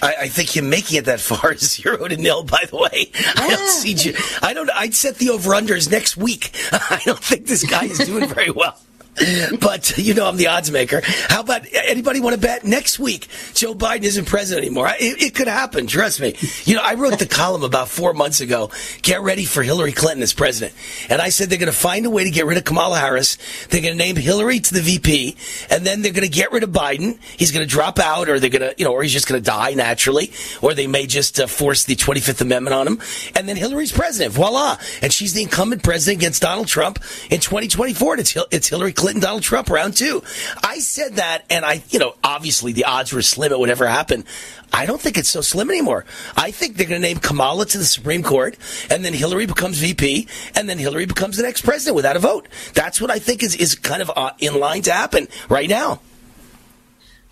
I, 0.00 0.14
I 0.22 0.28
think 0.28 0.56
him 0.56 0.70
making 0.70 0.98
it 0.98 1.06
that 1.06 1.18
far 1.18 1.52
is 1.52 1.72
zero 1.72 2.06
to 2.06 2.16
nil. 2.16 2.44
By 2.44 2.64
the 2.70 2.76
way, 2.76 3.10
I 3.34 3.48
don't 3.48 3.68
see. 3.68 3.92
you- 3.94 4.16
I 4.42 4.54
don't. 4.54 4.70
I'd 4.70 4.94
set 4.94 5.16
the 5.16 5.30
over 5.30 5.50
unders 5.50 5.90
next 5.90 6.16
week. 6.16 6.52
I 6.72 7.00
don't 7.04 7.18
think 7.18 7.46
this 7.46 7.64
guy 7.64 7.86
is 7.86 7.98
doing 7.98 8.28
very 8.28 8.50
well. 8.52 8.78
but 9.60 9.96
you 9.98 10.14
know 10.14 10.26
I'm 10.26 10.36
the 10.36 10.48
odds 10.48 10.70
maker. 10.70 11.00
How 11.04 11.40
about 11.40 11.62
anybody 11.72 12.20
want 12.20 12.34
to 12.34 12.40
bet 12.40 12.64
next 12.64 12.98
week 12.98 13.28
Joe 13.54 13.74
Biden 13.74 14.02
isn't 14.02 14.26
president 14.26 14.66
anymore? 14.66 14.88
It, 14.88 15.22
it, 15.22 15.34
could 15.34 15.48
happen. 15.48 15.86
Trust 15.86 16.20
me. 16.20 16.36
You 16.64 16.76
know 16.76 16.82
I 16.82 16.94
wrote 16.94 17.18
the 17.18 17.26
column 17.26 17.64
about 17.64 17.88
four 17.88 18.12
months 18.14 18.40
ago. 18.40 18.70
Get 19.02 19.22
ready 19.22 19.44
for 19.44 19.62
Hillary 19.62 19.92
Clinton 19.92 20.22
as 20.22 20.32
president, 20.32 20.74
and 21.08 21.20
I 21.20 21.30
said 21.30 21.50
they're 21.50 21.58
going 21.58 21.72
to 21.72 21.78
find 21.78 22.06
a 22.06 22.10
way 22.10 22.24
to 22.24 22.30
get 22.30 22.46
rid 22.46 22.58
of 22.58 22.64
Kamala 22.64 22.98
Harris. 22.98 23.38
They're 23.68 23.80
going 23.80 23.96
to 23.96 23.98
name 23.98 24.16
Hillary 24.16 24.60
to 24.60 24.74
the 24.74 24.80
VP, 24.80 25.36
and 25.70 25.84
then 25.84 26.02
they're 26.02 26.12
going 26.12 26.28
to 26.28 26.30
get 26.30 26.52
rid 26.52 26.62
of 26.62 26.70
Biden. 26.70 27.18
He's 27.36 27.50
going 27.50 27.66
to 27.66 27.70
drop 27.70 27.98
out, 27.98 28.28
or 28.28 28.38
they're 28.38 28.50
going 28.50 28.62
to 28.62 28.74
you 28.78 28.84
know, 28.84 28.92
or 28.92 29.02
he's 29.02 29.12
just 29.12 29.28
going 29.28 29.40
to 29.40 29.44
die 29.44 29.74
naturally, 29.74 30.32
or 30.62 30.74
they 30.74 30.86
may 30.86 31.06
just 31.06 31.40
uh, 31.40 31.46
force 31.46 31.84
the 31.84 31.96
25th 31.96 32.40
Amendment 32.40 32.74
on 32.74 32.86
him, 32.86 33.00
and 33.34 33.48
then 33.48 33.56
Hillary's 33.56 33.92
president. 33.92 34.32
Voila, 34.34 34.78
and 35.02 35.12
she's 35.12 35.32
the 35.32 35.42
incumbent 35.42 35.82
president 35.82 36.20
against 36.22 36.42
Donald 36.42 36.68
Trump 36.68 36.98
in 37.30 37.40
2024. 37.40 38.18
It's 38.18 38.36
it's 38.50 38.68
Hillary 38.68 38.92
Clinton. 38.92 39.07
Clinton, 39.08 39.22
Donald 39.22 39.42
Trump 39.42 39.70
round 39.70 39.96
two. 39.96 40.22
I 40.62 40.80
said 40.80 41.14
that, 41.16 41.42
and 41.48 41.64
I, 41.64 41.82
you 41.88 41.98
know, 41.98 42.14
obviously 42.22 42.74
the 42.74 42.84
odds 42.84 43.10
were 43.10 43.22
slim 43.22 43.52
it 43.52 43.58
would 43.58 43.70
ever 43.70 43.86
happen. 43.86 44.26
I 44.70 44.84
don't 44.84 45.00
think 45.00 45.16
it's 45.16 45.30
so 45.30 45.40
slim 45.40 45.70
anymore. 45.70 46.04
I 46.36 46.50
think 46.50 46.76
they're 46.76 46.86
going 46.86 47.00
to 47.00 47.08
name 47.08 47.16
Kamala 47.16 47.64
to 47.64 47.78
the 47.78 47.86
Supreme 47.86 48.22
Court, 48.22 48.58
and 48.90 49.02
then 49.02 49.14
Hillary 49.14 49.46
becomes 49.46 49.78
VP, 49.78 50.28
and 50.54 50.68
then 50.68 50.76
Hillary 50.76 51.06
becomes 51.06 51.38
the 51.38 51.42
next 51.42 51.62
president 51.62 51.96
without 51.96 52.16
a 52.16 52.18
vote. 52.18 52.48
That's 52.74 53.00
what 53.00 53.10
I 53.10 53.18
think 53.18 53.42
is, 53.42 53.56
is 53.56 53.76
kind 53.76 54.02
of 54.02 54.10
uh, 54.14 54.32
in 54.40 54.60
line 54.60 54.82
to 54.82 54.92
happen 54.92 55.28
right 55.48 55.70
now. 55.70 56.02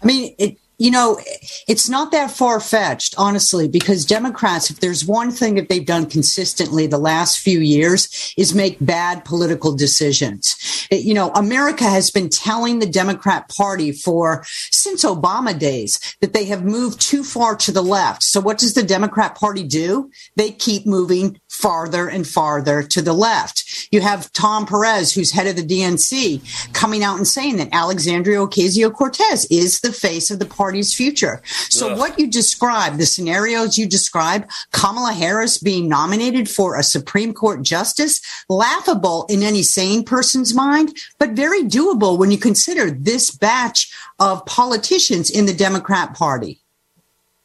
I 0.02 0.06
mean, 0.06 0.34
it, 0.38 0.56
you 0.78 0.90
know, 0.90 1.18
it's 1.66 1.88
not 1.88 2.12
that 2.12 2.30
far 2.30 2.60
fetched, 2.60 3.14
honestly, 3.16 3.66
because 3.66 4.04
Democrats, 4.04 4.70
if 4.70 4.80
there's 4.80 5.06
one 5.06 5.30
thing 5.30 5.54
that 5.54 5.68
they've 5.68 5.86
done 5.86 6.06
consistently 6.06 6.86
the 6.86 6.98
last 6.98 7.38
few 7.38 7.60
years, 7.60 8.34
is 8.36 8.54
make 8.54 8.76
bad 8.80 9.24
political 9.24 9.74
decisions. 9.74 10.86
It, 10.90 11.02
you 11.04 11.14
know, 11.14 11.30
America 11.30 11.84
has 11.84 12.10
been 12.10 12.28
telling 12.28 12.78
the 12.78 12.86
Democrat 12.86 13.48
Party 13.48 13.90
for 13.90 14.44
since 14.70 15.04
Obama 15.04 15.58
days 15.58 15.98
that 16.20 16.34
they 16.34 16.44
have 16.44 16.64
moved 16.64 17.00
too 17.00 17.24
far 17.24 17.56
to 17.56 17.72
the 17.72 17.82
left. 17.82 18.22
So 18.22 18.40
what 18.40 18.58
does 18.58 18.74
the 18.74 18.82
Democrat 18.82 19.34
Party 19.34 19.64
do? 19.64 20.10
They 20.36 20.50
keep 20.50 20.86
moving 20.86 21.40
farther 21.56 22.08
and 22.08 22.26
farther 22.26 22.82
to 22.82 23.00
the 23.00 23.12
left. 23.12 23.88
You 23.90 24.02
have 24.02 24.32
Tom 24.32 24.66
Perez, 24.66 25.12
who's 25.12 25.32
head 25.32 25.46
of 25.46 25.56
the 25.56 25.62
DNC, 25.62 26.72
coming 26.74 27.02
out 27.02 27.16
and 27.16 27.26
saying 27.26 27.56
that 27.56 27.70
Alexandria 27.72 28.38
Ocasio 28.38 28.92
Cortez 28.92 29.46
is 29.46 29.80
the 29.80 29.92
face 29.92 30.30
of 30.30 30.38
the 30.38 30.46
party's 30.46 30.92
future. 30.94 31.40
So, 31.70 31.90
Ugh. 31.90 31.98
what 31.98 32.18
you 32.18 32.26
describe, 32.26 32.98
the 32.98 33.06
scenarios 33.06 33.78
you 33.78 33.86
describe, 33.86 34.48
Kamala 34.72 35.12
Harris 35.12 35.56
being 35.58 35.88
nominated 35.88 36.48
for 36.48 36.76
a 36.76 36.82
Supreme 36.82 37.32
Court 37.32 37.62
justice, 37.62 38.20
laughable 38.48 39.24
in 39.30 39.42
any 39.42 39.62
sane 39.62 40.04
person's 40.04 40.54
mind, 40.54 40.94
but 41.18 41.30
very 41.30 41.62
doable 41.62 42.18
when 42.18 42.30
you 42.30 42.38
consider 42.38 42.90
this 42.90 43.30
batch 43.30 43.90
of 44.18 44.44
politicians 44.46 45.30
in 45.30 45.46
the 45.46 45.54
Democrat 45.54 46.14
Party. 46.14 46.60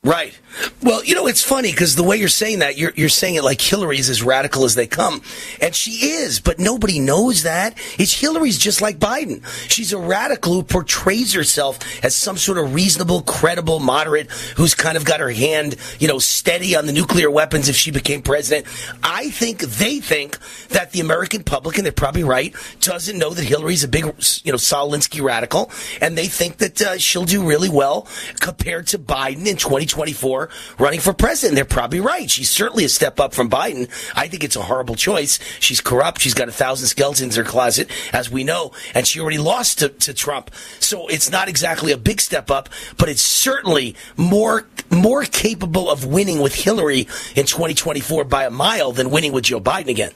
Right. 0.03 0.35
Well, 0.81 1.03
you 1.03 1.13
know, 1.13 1.27
it's 1.27 1.43
funny 1.43 1.69
because 1.69 1.95
the 1.95 2.01
way 2.01 2.17
you're 2.17 2.27
saying 2.27 2.59
that, 2.59 2.75
you're, 2.75 2.91
you're 2.95 3.07
saying 3.07 3.35
it 3.35 3.43
like 3.43 3.61
Hillary's 3.61 4.09
as 4.09 4.23
radical 4.23 4.65
as 4.65 4.73
they 4.73 4.87
come. 4.87 5.21
And 5.61 5.75
she 5.75 6.07
is, 6.07 6.39
but 6.39 6.57
nobody 6.57 6.99
knows 6.99 7.43
that. 7.43 7.77
It's 7.99 8.19
Hillary's 8.19 8.57
just 8.57 8.81
like 8.81 8.97
Biden. 8.97 9.45
She's 9.69 9.93
a 9.93 9.99
radical 9.99 10.53
who 10.53 10.63
portrays 10.63 11.33
herself 11.33 11.77
as 12.03 12.15
some 12.15 12.35
sort 12.35 12.57
of 12.57 12.73
reasonable, 12.73 13.21
credible, 13.21 13.79
moderate, 13.79 14.31
who's 14.57 14.73
kind 14.73 14.97
of 14.97 15.05
got 15.05 15.19
her 15.19 15.29
hand, 15.29 15.75
you 15.99 16.07
know, 16.07 16.17
steady 16.17 16.75
on 16.75 16.87
the 16.87 16.93
nuclear 16.93 17.29
weapons 17.29 17.69
if 17.69 17.75
she 17.75 17.91
became 17.91 18.23
president. 18.23 18.65
I 19.03 19.29
think 19.29 19.59
they 19.59 19.99
think 19.99 20.39
that 20.69 20.93
the 20.93 20.99
American 20.99 21.43
public, 21.43 21.77
and 21.77 21.85
they're 21.85 21.93
probably 21.93 22.23
right, 22.23 22.55
doesn't 22.79 23.19
know 23.19 23.35
that 23.35 23.43
Hillary's 23.43 23.83
a 23.83 23.87
big, 23.87 24.05
you 24.43 24.51
know, 24.51 24.57
Saul 24.57 24.89
Alinsky 24.89 25.21
radical. 25.21 25.69
And 26.01 26.17
they 26.17 26.25
think 26.25 26.57
that 26.57 26.81
uh, 26.81 26.97
she'll 26.97 27.25
do 27.25 27.47
really 27.47 27.69
well 27.69 28.07
compared 28.39 28.87
to 28.87 28.97
Biden 28.97 29.45
in 29.45 29.57
2020. 29.57 29.90
2024 29.91 30.49
running 30.79 30.99
for 30.99 31.13
president. 31.13 31.55
They're 31.55 31.65
probably 31.65 31.99
right. 31.99 32.29
She's 32.29 32.49
certainly 32.49 32.85
a 32.85 32.89
step 32.89 33.19
up 33.19 33.33
from 33.33 33.49
Biden. 33.49 33.89
I 34.15 34.27
think 34.27 34.43
it's 34.43 34.55
a 34.55 34.61
horrible 34.61 34.95
choice. 34.95 35.39
She's 35.59 35.81
corrupt. 35.81 36.21
She's 36.21 36.33
got 36.33 36.47
a 36.47 36.51
thousand 36.51 36.87
skeletons 36.87 37.37
in 37.37 37.45
her 37.45 37.49
closet, 37.49 37.89
as 38.13 38.29
we 38.31 38.43
know, 38.43 38.71
and 38.93 39.05
she 39.05 39.19
already 39.19 39.37
lost 39.37 39.79
to, 39.79 39.89
to 39.89 40.13
Trump. 40.13 40.51
So 40.79 41.07
it's 41.07 41.29
not 41.29 41.47
exactly 41.47 41.91
a 41.91 41.97
big 41.97 42.21
step 42.21 42.49
up, 42.49 42.69
but 42.97 43.09
it's 43.09 43.21
certainly 43.21 43.95
more 44.17 44.65
more 44.89 45.23
capable 45.23 45.89
of 45.89 46.05
winning 46.05 46.41
with 46.41 46.53
Hillary 46.53 47.07
in 47.35 47.45
2024 47.45 48.25
by 48.25 48.45
a 48.45 48.49
mile 48.49 48.91
than 48.91 49.09
winning 49.09 49.31
with 49.31 49.45
Joe 49.45 49.61
Biden 49.61 49.87
again. 49.87 50.11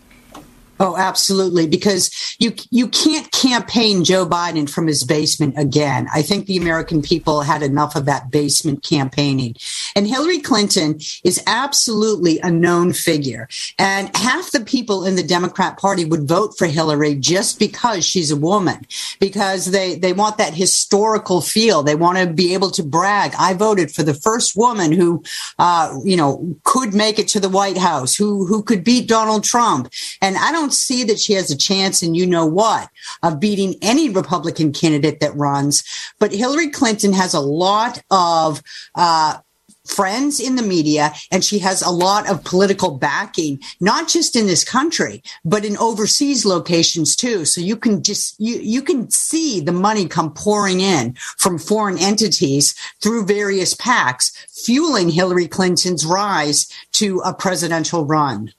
Oh, 0.78 0.98
absolutely. 0.98 1.68
Because 1.68 2.36
you, 2.38 2.54
you 2.70 2.88
can't 2.90 3.32
campaign 3.32 4.04
Joe 4.04 4.26
Biden 4.26 4.70
from 4.70 4.88
his 4.88 5.06
basement 5.06 5.56
again. 5.58 6.08
I 6.14 6.22
think 6.22 6.46
the 6.46 6.58
American 6.58 7.02
people 7.02 7.42
had 7.42 7.64
enough 7.64 7.96
of 7.96 8.06
that 8.06 8.30
basement 8.30 8.84
campaigning. 8.84 9.56
And 9.96 10.06
Hillary 10.06 10.40
Clinton 10.40 11.00
is 11.24 11.42
absolutely 11.48 12.40
a 12.42 12.52
known 12.52 12.92
figure. 12.92 13.48
And 13.80 14.16
half 14.18 14.52
the 14.52 14.60
people 14.60 15.06
in 15.06 15.16
the 15.16 15.24
Democrat 15.24 15.78
Party 15.78 16.04
would 16.04 16.28
vote 16.28 16.58
for 16.58 16.66
Hillary 16.66 17.16
just 17.16 17.58
because 17.58 18.06
she's 18.06 18.32
a 18.32 18.36
woman, 18.36 18.86
because 19.20 19.72
they, 19.72 19.96
they 19.96 20.12
want 20.12 20.38
that 20.38 20.54
historical 20.54 21.40
feel. 21.40 21.84
They 21.84 21.96
want 21.96 22.18
to 22.18 22.28
be 22.28 22.54
able 22.54 22.72
to 22.72 22.84
brag. 22.84 23.34
I 23.40 23.54
voted 23.54 23.92
for 23.92 24.04
the 24.04 24.14
first 24.14 24.58
woman 24.58 24.92
who, 24.92 25.24
uh, 25.58 25.98
you 26.04 26.18
know, 26.18 26.56
could 26.64 26.94
make 26.94 27.18
it 27.18 27.30
to 27.30 27.40
the 27.40 27.50
White 27.50 27.78
House, 27.78 28.14
who, 28.16 28.46
who 28.46 28.62
could 28.62 28.84
beat 28.84 29.08
Donald 29.08 29.46
Trump. 29.46 29.90
And 30.22 30.36
I 30.36 30.52
don't 30.52 30.65
don't 30.66 30.74
see 30.74 31.04
that 31.04 31.20
she 31.20 31.34
has 31.34 31.52
a 31.52 31.58
chance 31.58 32.02
and 32.02 32.18
you 32.18 32.26
know 32.26 32.48
what 32.48 32.90
of 33.22 33.40
beating 33.40 33.76
any 33.84 34.10
Republican 34.10 34.74
candidate 34.74 35.20
that 35.20 35.36
runs. 35.36 35.84
But 36.20 36.32
Hillary 36.32 36.72
Clinton 36.72 37.14
has 37.14 37.36
a 37.36 37.40
lot 37.40 38.02
of, 38.10 38.64
uh, 38.96 39.38
friends 39.86 40.40
in 40.40 40.56
the 40.56 40.64
media 40.64 41.14
and 41.32 41.46
she 41.46 41.60
has 41.60 41.84
a 41.84 41.92
lot 41.92 42.28
of 42.28 42.44
political 42.44 42.98
backing 42.98 43.60
not 43.80 44.08
just 44.08 44.36
in 44.36 44.48
this 44.48 44.64
country 44.64 45.22
but 45.44 45.64
in 45.64 45.78
overseas 45.78 46.44
locations 46.44 47.16
too 47.16 47.46
so 47.46 47.62
you 47.62 47.78
can 47.78 48.02
just 48.02 48.34
you 48.40 48.56
you 48.56 48.82
can 48.82 49.08
see 49.12 49.60
the 49.60 49.72
money 49.72 50.08
come 50.08 50.34
pouring 50.34 50.82
in 50.82 51.14
from 51.38 51.60
foreign 51.60 52.00
entities 52.00 52.74
through 53.00 53.28
various 53.28 53.76
PACs 53.76 54.36
fueling 54.66 55.10
Hillary 55.10 55.48
Clinton's 55.48 56.04
rise 56.04 56.68
to 56.94 57.20
a 57.20 57.32
presidential 57.32 58.06
run 58.06 58.52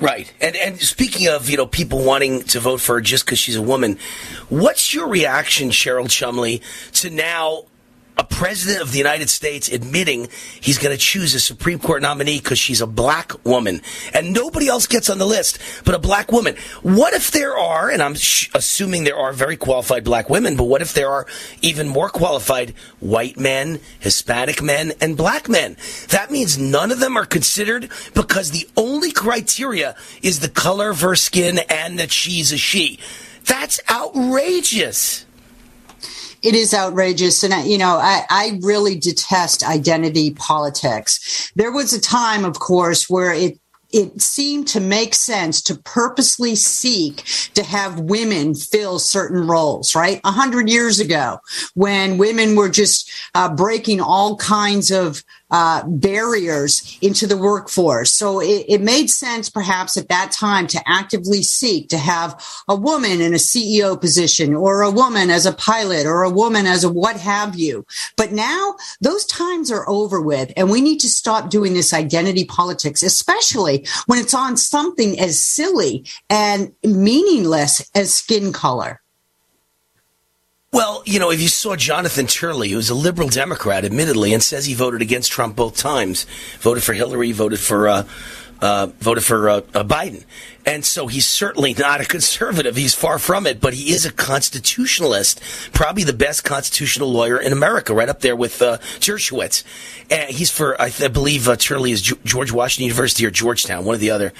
Right. 0.00 0.32
And 0.40 0.56
and 0.56 0.80
speaking 0.80 1.28
of, 1.28 1.50
you 1.50 1.56
know, 1.56 1.66
people 1.66 2.02
wanting 2.04 2.42
to 2.44 2.60
vote 2.60 2.80
for 2.80 2.94
her 2.94 3.00
just 3.00 3.24
because 3.24 3.38
she's 3.38 3.56
a 3.56 3.62
woman, 3.62 3.98
what's 4.48 4.94
your 4.94 5.08
reaction, 5.08 5.70
Cheryl 5.70 6.08
Chumley, 6.08 6.62
to 6.94 7.10
now 7.10 7.64
a 8.16 8.24
president 8.24 8.82
of 8.82 8.92
the 8.92 8.98
United 8.98 9.30
States 9.30 9.68
admitting 9.68 10.28
he's 10.60 10.78
going 10.78 10.94
to 10.94 11.00
choose 11.00 11.34
a 11.34 11.40
Supreme 11.40 11.78
Court 11.78 12.02
nominee 12.02 12.38
because 12.38 12.58
she's 12.58 12.80
a 12.80 12.86
black 12.86 13.32
woman 13.44 13.80
and 14.12 14.32
nobody 14.32 14.68
else 14.68 14.86
gets 14.86 15.08
on 15.08 15.18
the 15.18 15.26
list 15.26 15.58
but 15.84 15.94
a 15.94 15.98
black 15.98 16.30
woman. 16.30 16.56
What 16.82 17.14
if 17.14 17.30
there 17.30 17.56
are, 17.56 17.90
and 17.90 18.02
I'm 18.02 18.14
sh- 18.14 18.50
assuming 18.54 19.04
there 19.04 19.16
are 19.16 19.32
very 19.32 19.56
qualified 19.56 20.04
black 20.04 20.28
women, 20.28 20.56
but 20.56 20.64
what 20.64 20.82
if 20.82 20.92
there 20.92 21.10
are 21.10 21.26
even 21.62 21.88
more 21.88 22.08
qualified 22.10 22.74
white 23.00 23.38
men, 23.38 23.80
Hispanic 24.00 24.62
men, 24.62 24.92
and 25.00 25.16
black 25.16 25.48
men? 25.48 25.76
That 26.08 26.30
means 26.30 26.58
none 26.58 26.90
of 26.90 27.00
them 27.00 27.16
are 27.16 27.26
considered 27.26 27.90
because 28.14 28.50
the 28.50 28.68
only 28.76 29.12
criteria 29.12 29.96
is 30.22 30.40
the 30.40 30.48
color 30.48 30.90
of 30.90 31.00
her 31.00 31.14
skin 31.14 31.60
and 31.68 31.98
that 31.98 32.10
she's 32.10 32.52
a 32.52 32.58
she. 32.58 32.98
That's 33.44 33.80
outrageous 33.90 35.24
it 36.42 36.54
is 36.54 36.74
outrageous. 36.74 37.42
And, 37.42 37.54
I, 37.54 37.64
you 37.64 37.78
know, 37.78 37.96
I, 37.96 38.24
I 38.30 38.58
really 38.62 38.98
detest 38.98 39.62
identity 39.62 40.32
politics. 40.32 41.52
There 41.56 41.72
was 41.72 41.92
a 41.92 42.00
time, 42.00 42.44
of 42.44 42.58
course, 42.58 43.08
where 43.08 43.32
it 43.32 43.58
it 43.92 44.20
seemed 44.20 44.68
to 44.68 44.80
make 44.80 45.14
sense 45.14 45.60
to 45.62 45.74
purposely 45.74 46.54
seek 46.54 47.24
to 47.54 47.64
have 47.64 47.98
women 47.98 48.54
fill 48.54 49.00
certain 49.00 49.48
roles, 49.48 49.96
right? 49.96 50.20
A 50.22 50.30
hundred 50.30 50.68
years 50.68 51.00
ago, 51.00 51.38
when 51.74 52.16
women 52.16 52.54
were 52.54 52.68
just 52.68 53.10
uh, 53.34 53.52
breaking 53.52 54.00
all 54.00 54.36
kinds 54.36 54.92
of 54.92 55.24
uh, 55.50 55.82
barriers 55.86 56.98
into 57.00 57.26
the 57.26 57.36
workforce. 57.36 58.12
So 58.12 58.40
it, 58.40 58.64
it, 58.68 58.80
made 58.80 59.10
sense 59.10 59.50
perhaps 59.50 59.96
at 59.96 60.08
that 60.08 60.32
time 60.32 60.66
to 60.68 60.80
actively 60.86 61.42
seek 61.42 61.88
to 61.90 61.98
have 61.98 62.42
a 62.66 62.74
woman 62.74 63.20
in 63.20 63.34
a 63.34 63.36
CEO 63.36 64.00
position 64.00 64.54
or 64.54 64.82
a 64.82 64.90
woman 64.90 65.28
as 65.28 65.44
a 65.44 65.52
pilot 65.52 66.06
or 66.06 66.22
a 66.22 66.30
woman 66.30 66.66
as 66.66 66.82
a 66.82 66.88
what 66.88 67.16
have 67.16 67.56
you. 67.56 67.84
But 68.16 68.32
now 68.32 68.76
those 69.00 69.26
times 69.26 69.70
are 69.70 69.88
over 69.88 70.20
with 70.20 70.52
and 70.56 70.70
we 70.70 70.80
need 70.80 70.98
to 71.00 71.08
stop 71.08 71.50
doing 71.50 71.74
this 71.74 71.92
identity 71.92 72.44
politics, 72.44 73.02
especially 73.02 73.86
when 74.06 74.18
it's 74.18 74.34
on 74.34 74.56
something 74.56 75.18
as 75.20 75.44
silly 75.44 76.06
and 76.30 76.72
meaningless 76.82 77.90
as 77.94 78.14
skin 78.14 78.52
color. 78.52 79.00
Well, 80.72 81.02
you 81.04 81.18
know, 81.18 81.32
if 81.32 81.42
you 81.42 81.48
saw 81.48 81.74
Jonathan 81.74 82.28
Turley, 82.28 82.68
who's 82.68 82.90
a 82.90 82.94
liberal 82.94 83.28
Democrat, 83.28 83.84
admittedly, 83.84 84.32
and 84.32 84.40
says 84.40 84.66
he 84.66 84.74
voted 84.74 85.02
against 85.02 85.32
Trump 85.32 85.56
both 85.56 85.76
times, 85.76 86.26
voted 86.60 86.84
for 86.84 86.92
Hillary, 86.92 87.32
voted 87.32 87.58
for 87.58 87.88
uh, 87.88 88.06
uh, 88.60 88.86
voted 89.00 89.24
for 89.24 89.48
uh, 89.48 89.56
uh, 89.74 89.82
Biden. 89.82 90.24
And 90.64 90.84
so 90.84 91.08
he's 91.08 91.26
certainly 91.26 91.74
not 91.74 92.00
a 92.00 92.04
conservative. 92.04 92.76
He's 92.76 92.94
far 92.94 93.18
from 93.18 93.48
it, 93.48 93.60
but 93.60 93.74
he 93.74 93.90
is 93.92 94.06
a 94.06 94.12
constitutionalist, 94.12 95.40
probably 95.72 96.04
the 96.04 96.12
best 96.12 96.44
constitutional 96.44 97.10
lawyer 97.10 97.40
in 97.40 97.52
America, 97.52 97.92
right 97.92 98.08
up 98.08 98.20
there 98.20 98.36
with 98.36 98.62
uh, 98.62 98.78
Dershowitz. 99.00 99.64
And 100.08 100.30
he's 100.30 100.52
for, 100.52 100.80
I, 100.80 100.90
th- 100.90 101.10
I 101.10 101.12
believe, 101.12 101.48
uh, 101.48 101.56
Turley 101.56 101.90
is 101.90 102.02
G- 102.02 102.14
George 102.24 102.52
Washington 102.52 102.84
University 102.84 103.26
or 103.26 103.30
Georgetown, 103.32 103.84
one 103.84 103.96
or 103.96 103.98
the 103.98 104.10
other. 104.10 104.32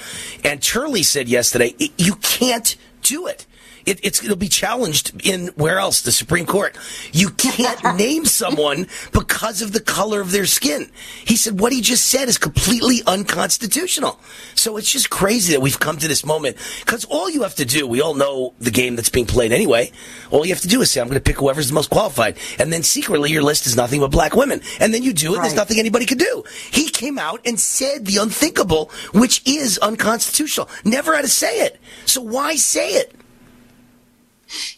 And 0.45 0.63
Turley 0.63 1.03
said 1.03 1.27
yesterday, 1.27 1.75
you 1.97 2.15
can't 2.15 2.77
do 3.01 3.27
it. 3.27 3.45
It, 3.85 3.99
it's 4.03 4.23
it'll 4.23 4.35
be 4.35 4.47
challenged 4.47 5.25
in 5.25 5.47
where 5.55 5.79
else 5.79 6.01
the 6.01 6.11
Supreme 6.11 6.45
Court. 6.45 6.77
You 7.11 7.29
can't 7.29 7.97
name 7.97 8.25
someone 8.25 8.87
because 9.11 9.61
of 9.61 9.71
the 9.73 9.79
color 9.79 10.21
of 10.21 10.31
their 10.31 10.45
skin. 10.45 10.91
He 11.25 11.35
said 11.35 11.59
what 11.59 11.73
he 11.73 11.81
just 11.81 12.05
said 12.05 12.27
is 12.27 12.37
completely 12.37 13.01
unconstitutional. 13.07 14.19
So 14.55 14.77
it's 14.77 14.91
just 14.91 15.09
crazy 15.09 15.53
that 15.53 15.61
we've 15.61 15.79
come 15.79 15.97
to 15.97 16.07
this 16.07 16.25
moment 16.25 16.57
because 16.79 17.05
all 17.05 17.29
you 17.29 17.43
have 17.43 17.55
to 17.55 17.65
do, 17.65 17.87
we 17.87 18.01
all 18.01 18.13
know 18.13 18.53
the 18.59 18.71
game 18.71 18.95
that's 18.95 19.09
being 19.09 19.25
played 19.25 19.51
anyway. 19.51 19.91
All 20.29 20.45
you 20.45 20.53
have 20.53 20.61
to 20.61 20.67
do 20.67 20.81
is 20.81 20.91
say 20.91 21.01
I'm 21.01 21.07
going 21.07 21.19
to 21.19 21.23
pick 21.23 21.37
whoever's 21.37 21.67
the 21.67 21.73
most 21.73 21.89
qualified, 21.89 22.37
and 22.59 22.71
then 22.71 22.83
secretly 22.83 23.31
your 23.31 23.43
list 23.43 23.65
is 23.65 23.75
nothing 23.75 23.99
but 23.99 24.11
black 24.11 24.35
women, 24.35 24.61
and 24.79 24.93
then 24.93 25.03
you 25.03 25.13
do 25.13 25.33
it. 25.33 25.37
Right. 25.37 25.43
There's 25.43 25.55
nothing 25.55 25.79
anybody 25.79 26.05
could 26.05 26.19
do. 26.19 26.43
He 26.71 26.89
came 26.89 27.17
out 27.17 27.41
and 27.45 27.59
said 27.59 28.05
the 28.05 28.17
unthinkable, 28.17 28.91
which 29.13 29.41
is 29.45 29.77
unconstitutional. 29.79 30.69
Never 30.83 31.15
had 31.15 31.23
to 31.23 31.29
say 31.29 31.61
it. 31.61 31.79
So 32.05 32.21
why 32.21 32.55
say 32.55 32.93
it? 32.93 33.15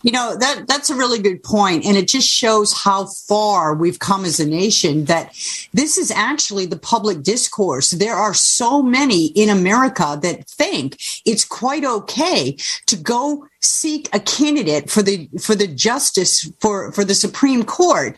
You 0.01 0.11
know, 0.11 0.35
that 0.37 0.67
that's 0.67 0.89
a 0.89 0.95
really 0.95 1.19
good 1.19 1.43
point 1.43 1.85
and 1.85 1.97
it 1.97 2.07
just 2.07 2.27
shows 2.27 2.73
how 2.73 3.05
far 3.05 3.73
we've 3.73 3.99
come 3.99 4.25
as 4.25 4.39
a 4.39 4.45
nation 4.45 5.05
that 5.05 5.33
this 5.73 5.97
is 5.97 6.11
actually 6.11 6.65
the 6.65 6.77
public 6.77 7.23
discourse. 7.23 7.91
There 7.91 8.15
are 8.15 8.33
so 8.33 8.81
many 8.81 9.27
in 9.27 9.49
America 9.49 10.19
that 10.21 10.47
think 10.47 10.97
it's 11.25 11.45
quite 11.45 11.85
okay 11.85 12.57
to 12.87 12.95
go 12.95 13.47
seek 13.65 14.09
a 14.13 14.19
candidate 14.19 14.89
for 14.89 15.01
the 15.01 15.29
for 15.41 15.55
the 15.55 15.67
justice 15.67 16.51
for 16.59 16.91
for 16.91 17.05
the 17.05 17.15
Supreme 17.15 17.63
Court 17.63 18.17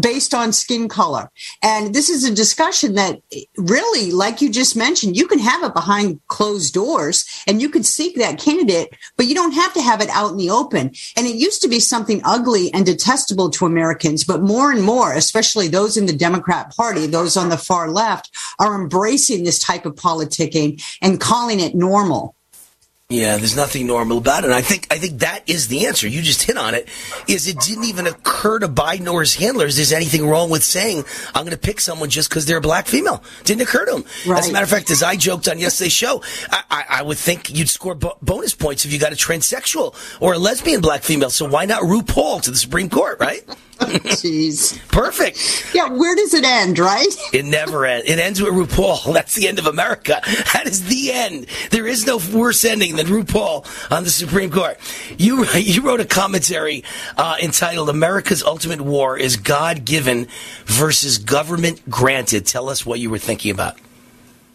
based 0.00 0.34
on 0.34 0.52
skin 0.52 0.88
color. 0.88 1.30
And 1.62 1.94
this 1.94 2.08
is 2.08 2.24
a 2.24 2.34
discussion 2.34 2.94
that 2.94 3.20
really, 3.56 4.10
like 4.10 4.40
you 4.40 4.50
just 4.50 4.76
mentioned, 4.76 5.16
you 5.16 5.26
can 5.26 5.38
have 5.38 5.62
it 5.62 5.74
behind 5.74 6.20
closed 6.28 6.74
doors 6.74 7.24
and 7.46 7.60
you 7.60 7.68
could 7.68 7.86
seek 7.86 8.16
that 8.16 8.38
candidate, 8.38 8.94
but 9.16 9.26
you 9.26 9.34
don't 9.34 9.52
have 9.52 9.72
to 9.74 9.82
have 9.82 10.00
it 10.00 10.08
out 10.10 10.32
in 10.32 10.36
the 10.36 10.50
open. 10.50 10.92
And 11.16 11.26
it 11.26 11.36
used 11.36 11.62
to 11.62 11.68
be 11.68 11.80
something 11.80 12.20
ugly 12.24 12.72
and 12.72 12.86
detestable 12.86 13.50
to 13.50 13.66
Americans, 13.66 14.24
but 14.24 14.42
more 14.42 14.70
and 14.70 14.82
more, 14.82 15.12
especially 15.12 15.68
those 15.68 15.96
in 15.96 16.06
the 16.06 16.16
Democrat 16.16 16.74
Party, 16.76 17.06
those 17.06 17.36
on 17.36 17.48
the 17.48 17.58
far 17.58 17.90
left, 17.90 18.30
are 18.58 18.80
embracing 18.80 19.44
this 19.44 19.58
type 19.58 19.86
of 19.86 19.94
politicking 19.94 20.82
and 21.02 21.20
calling 21.20 21.60
it 21.60 21.74
normal. 21.74 22.34
Yeah, 23.10 23.36
there's 23.36 23.54
nothing 23.54 23.86
normal 23.86 24.16
about 24.16 24.44
it. 24.44 24.46
And 24.46 24.54
I 24.54 24.62
think 24.62 24.86
I 24.90 24.96
think 24.96 25.20
that 25.20 25.42
is 25.46 25.68
the 25.68 25.86
answer. 25.86 26.08
You 26.08 26.22
just 26.22 26.42
hit 26.42 26.56
on 26.56 26.74
it. 26.74 26.88
Is 27.28 27.46
it 27.46 27.60
didn't 27.60 27.84
even 27.84 28.06
occur 28.06 28.58
to 28.58 28.66
Biden 28.66 29.12
or 29.12 29.20
his 29.20 29.34
handlers 29.34 29.76
there's 29.76 29.92
anything 29.92 30.26
wrong 30.26 30.48
with 30.48 30.64
saying 30.64 31.04
I'm 31.34 31.44
going 31.44 31.50
to 31.50 31.58
pick 31.58 31.80
someone 31.80 32.08
just 32.08 32.30
because 32.30 32.46
they're 32.46 32.56
a 32.56 32.62
black 32.62 32.86
female. 32.86 33.22
Didn't 33.44 33.60
occur 33.60 33.84
to 33.84 33.92
them. 33.92 34.04
Right. 34.26 34.38
As 34.38 34.48
a 34.48 34.52
matter 34.52 34.64
of 34.64 34.70
fact, 34.70 34.90
as 34.90 35.02
I 35.02 35.16
joked 35.16 35.48
on 35.48 35.58
yesterday's 35.58 35.92
show, 35.92 36.22
I, 36.50 36.62
I, 36.70 36.84
I 36.88 37.02
would 37.02 37.18
think 37.18 37.50
you'd 37.54 37.68
score 37.68 37.94
bo- 37.94 38.16
bonus 38.22 38.54
points 38.54 38.86
if 38.86 38.92
you 38.92 38.98
got 38.98 39.12
a 39.12 39.16
transsexual 39.16 39.94
or 40.22 40.32
a 40.32 40.38
lesbian 40.38 40.80
black 40.80 41.02
female. 41.02 41.28
So 41.28 41.46
why 41.46 41.66
not 41.66 41.82
RuPaul 41.82 42.40
to 42.40 42.50
the 42.50 42.56
Supreme 42.56 42.88
Court, 42.88 43.20
right? 43.20 43.42
Jeez. 44.04 44.78
Perfect. 44.88 45.74
Yeah, 45.74 45.88
where 45.88 46.14
does 46.14 46.34
it 46.34 46.44
end, 46.44 46.78
right? 46.78 47.06
It 47.32 47.44
never 47.44 47.84
ends. 47.84 48.08
It 48.08 48.18
ends 48.18 48.40
with 48.40 48.52
RuPaul. 48.54 49.12
That's 49.14 49.34
the 49.34 49.48
end 49.48 49.58
of 49.58 49.66
America. 49.66 50.20
That 50.52 50.66
is 50.66 50.86
the 50.86 51.12
end. 51.12 51.46
There 51.70 51.86
is 51.86 52.06
no 52.06 52.20
worse 52.32 52.64
ending 52.64 52.96
than 52.96 53.06
RuPaul 53.06 53.66
on 53.90 54.04
the 54.04 54.10
Supreme 54.10 54.50
Court. 54.50 54.78
You 55.18 55.44
you 55.54 55.82
wrote 55.82 56.00
a 56.00 56.04
commentary 56.04 56.84
uh, 57.16 57.36
entitled 57.42 57.88
"America's 57.88 58.42
Ultimate 58.44 58.80
War 58.80 59.18
is 59.18 59.36
God 59.36 59.84
Given 59.84 60.28
versus 60.64 61.18
Government 61.18 61.88
Granted." 61.90 62.46
Tell 62.46 62.68
us 62.68 62.86
what 62.86 63.00
you 63.00 63.10
were 63.10 63.18
thinking 63.18 63.50
about. 63.50 63.76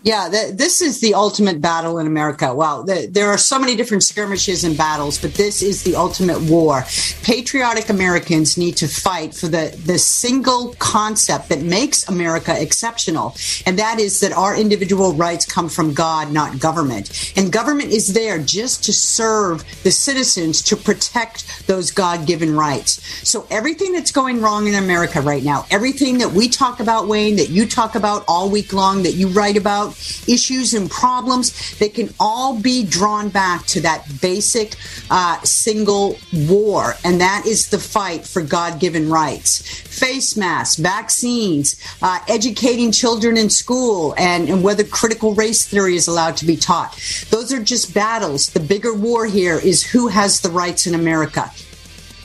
Yeah, 0.02 0.30
this 0.30 0.82
is 0.82 1.02
the 1.02 1.14
ultimate 1.14 1.60
battle 1.60 2.00
in 2.00 2.08
America. 2.08 2.56
Wow, 2.56 2.84
the, 2.84 3.10
there 3.12 3.28
are 3.28 3.38
so 3.38 3.60
many 3.60 3.76
different 3.76 4.02
skirmishes 4.02 4.64
and 4.64 4.78
battles, 4.78 5.20
but 5.20 5.34
this 5.34 5.62
is 5.62 5.84
the 5.84 5.97
ultimate 5.97 6.39
war. 6.50 6.86
Patriotic 7.24 7.89
Americans 7.89 8.58
need 8.58 8.78
to 8.78 8.88
fight 8.88 9.36
for 9.36 9.50
the, 9.50 9.78
the 9.86 10.00
single 10.00 10.74
concept 10.80 11.50
that 11.50 11.64
makes 11.64 12.08
America 12.08 12.56
exceptional, 12.58 13.36
and 13.66 13.78
that 13.78 14.00
is 14.00 14.22
that 14.22 14.32
our 14.32 14.56
individual 14.56 15.12
rights 15.16 15.45
come 15.45 15.68
from 15.68 15.93
God, 15.93 16.32
not 16.32 16.60
government. 16.60 17.34
And 17.36 17.52
government 17.52 17.91
is 17.91 18.14
there 18.14 18.39
just 18.39 18.86
to 18.86 18.93
serve 18.93 19.66
the 19.84 19.91
citizens, 19.91 20.62
to 20.62 20.78
protect 20.78 21.68
those 21.68 21.91
God 21.91 22.26
given 22.26 22.56
rights. 22.56 23.06
So 23.28 23.45
everything 23.50 23.91
that's 23.91 24.14
going 24.14 24.41
wrong 24.41 24.66
in 24.66 24.76
America 24.76 25.20
right 25.20 25.43
now, 25.43 25.66
everything 25.70 26.20
that 26.20 26.32
we 26.32 26.47
talk 26.47 26.80
about, 26.80 27.10
Wayne, 27.10 27.36
that 27.36 27.50
you 27.50 27.66
talk 27.66 27.95
about 27.95 28.24
all 28.30 28.50
week 28.50 28.72
long, 28.72 29.04
that 29.04 29.16
you 29.16 29.28
write 29.28 29.58
about, 29.58 29.89
issues 30.28 30.74
and 30.74 30.90
problems, 30.90 31.78
they 31.80 31.90
can 31.90 32.14
all 32.20 32.60
be 32.60 32.84
drawn 32.84 33.30
back 33.30 33.66
to 33.68 33.82
that 33.82 34.06
basic 34.22 34.76
uh, 35.10 35.40
single 35.42 36.18
war, 36.34 36.96
and 37.04 37.22
that 37.22 37.44
is 37.46 37.70
the 37.70 37.80
fight 37.80 38.26
for 38.26 38.42
God 38.42 38.80
given 38.80 39.10
rights. 39.10 39.62
Face 39.88 40.38
masks, 40.38 40.78
vaccines, 40.78 41.76
uh, 42.02 42.20
educating 42.28 42.92
children 42.92 43.38
in 43.38 43.50
school, 43.50 44.14
and, 44.18 44.50
and 44.50 44.64
whether 44.64 44.84
critical 44.84 45.34
race 45.34 45.68
theory 45.68 45.96
is 45.96 46.08
allowed 46.08 46.38
to 46.38 46.46
be 46.46 46.56
taught. 46.56 46.94
Those 47.30 47.52
are 47.54 47.62
just 47.62 47.94
battles. 47.94 48.50
The 48.50 48.60
bigger 48.60 48.94
war 48.94 49.26
here 49.26 49.60
is 49.60 49.84
who 49.84 50.08
has 50.08 50.42
the 50.42 50.50
rights 50.50 50.88
in 50.88 50.96
America. 50.96 51.52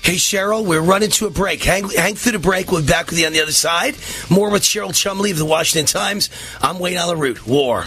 Hey, 0.04 0.16
Cheryl, 0.16 0.66
we're 0.66 0.82
running 0.82 1.08
to 1.12 1.26
a 1.26 1.30
break. 1.30 1.64
Hang, 1.64 1.88
hang 1.88 2.14
through 2.14 2.32
the 2.32 2.38
break. 2.38 2.70
We'll 2.70 2.82
be 2.82 2.88
back 2.88 3.08
with 3.08 3.18
you 3.18 3.24
on 3.24 3.32
the 3.32 3.40
other 3.40 3.52
side. 3.52 3.96
More 4.28 4.50
with 4.50 4.60
Cheryl 4.60 4.94
Chumley 4.94 5.30
of 5.30 5.38
the 5.38 5.46
Washington 5.46 5.86
Times. 5.86 6.28
I'm 6.60 6.78
Wayne 6.78 6.98
Allyn 6.98 7.18
Root. 7.18 7.46
War. 7.46 7.86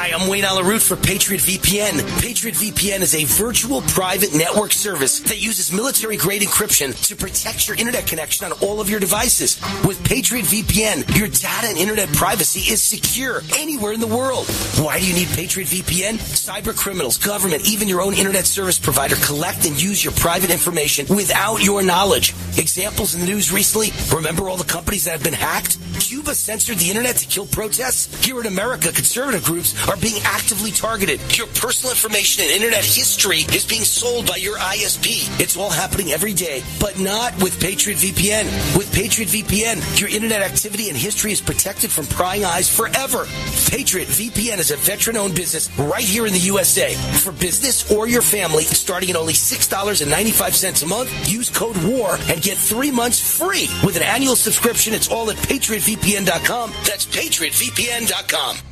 Hi, 0.00 0.18
I'm 0.18 0.28
Wayne 0.28 0.44
Allyn 0.44 0.64
Root 0.64 0.80
for 0.80 0.96
Patriot 0.96 1.42
VPN. 1.42 2.00
Patriot 2.22 2.54
VPN 2.54 3.02
is 3.02 3.14
a 3.14 3.24
virtual 3.24 3.82
private 3.82 4.34
network 4.34 4.72
service 4.72 5.20
that 5.20 5.42
uses 5.42 5.74
military 5.74 6.16
grade 6.16 6.40
encryption 6.40 6.96
to 7.08 7.14
protect 7.14 7.68
your 7.68 7.76
internet 7.76 8.06
connection 8.06 8.50
on 8.50 8.52
all 8.62 8.80
of 8.80 8.88
your 8.88 8.98
devices. 8.98 9.60
With 9.84 10.02
Patriot 10.02 10.46
VPN, 10.46 11.18
your 11.18 11.28
data 11.28 11.66
and 11.66 11.76
internet 11.76 12.08
privacy 12.14 12.72
is 12.72 12.80
secure 12.80 13.42
anywhere 13.58 13.92
in 13.92 14.00
the 14.00 14.06
world. 14.06 14.46
Why 14.78 14.98
do 14.98 15.06
you 15.06 15.12
need 15.12 15.28
Patriot 15.36 15.66
VPN? 15.68 16.14
Cyber 16.14 16.74
criminals, 16.74 17.18
government, 17.18 17.68
even 17.68 17.86
your 17.86 18.00
own 18.00 18.14
internet 18.14 18.46
service 18.46 18.78
provider 18.78 19.16
collect 19.16 19.66
and 19.66 19.78
use 19.78 20.02
your 20.02 20.14
private 20.14 20.50
information 20.50 21.14
without 21.14 21.62
your 21.62 21.82
knowledge. 21.82 22.32
Examples 22.56 23.14
in 23.14 23.20
the 23.20 23.26
news 23.26 23.52
recently 23.52 23.90
remember 24.16 24.48
all 24.48 24.56
the 24.56 24.64
companies 24.64 25.04
that 25.04 25.10
have 25.10 25.22
been 25.22 25.34
hacked? 25.34 25.76
Cuba 26.00 26.34
censored 26.34 26.78
the 26.78 26.88
internet 26.88 27.16
to 27.16 27.26
kill 27.26 27.44
protests? 27.44 28.24
Here 28.24 28.40
in 28.40 28.46
America, 28.46 28.90
conservative 28.92 29.44
groups 29.44 29.74
are 29.90 29.96
being 29.96 30.22
actively 30.24 30.70
targeted. 30.70 31.20
Your 31.36 31.48
personal 31.48 31.90
information 31.90 32.44
and 32.44 32.52
internet 32.52 32.84
history 32.84 33.40
is 33.52 33.66
being 33.66 33.82
sold 33.82 34.26
by 34.26 34.36
your 34.36 34.56
ISP. 34.56 35.28
It's 35.40 35.56
all 35.56 35.68
happening 35.68 36.12
every 36.12 36.32
day, 36.32 36.62
but 36.78 37.00
not 37.00 37.34
with 37.42 37.60
Patriot 37.60 37.98
VPN. 37.98 38.46
With 38.78 38.94
Patriot 38.94 39.28
VPN, 39.28 40.00
your 40.00 40.08
internet 40.08 40.42
activity 40.42 40.88
and 40.88 40.96
history 40.96 41.32
is 41.32 41.40
protected 41.40 41.90
from 41.90 42.06
prying 42.06 42.44
eyes 42.44 42.74
forever. 42.74 43.26
Patriot 43.68 44.06
VPN 44.06 44.58
is 44.58 44.70
a 44.70 44.76
veteran 44.76 45.16
owned 45.16 45.34
business 45.34 45.68
right 45.76 46.04
here 46.04 46.26
in 46.26 46.32
the 46.32 46.38
USA. 46.38 46.94
For 46.94 47.32
business 47.32 47.90
or 47.90 48.06
your 48.06 48.22
family, 48.22 48.62
starting 48.62 49.10
at 49.10 49.16
only 49.16 49.32
$6.95 49.32 50.82
a 50.82 50.86
month, 50.86 51.28
use 51.28 51.50
code 51.50 51.76
WAR 51.82 52.16
and 52.28 52.40
get 52.40 52.56
three 52.56 52.92
months 52.92 53.38
free. 53.38 53.68
With 53.84 53.96
an 53.96 54.02
annual 54.02 54.36
subscription, 54.36 54.94
it's 54.94 55.10
all 55.10 55.30
at 55.30 55.36
patriotvpn.com. 55.36 56.70
That's 56.84 57.06
patriotvpn.com. 57.06 58.69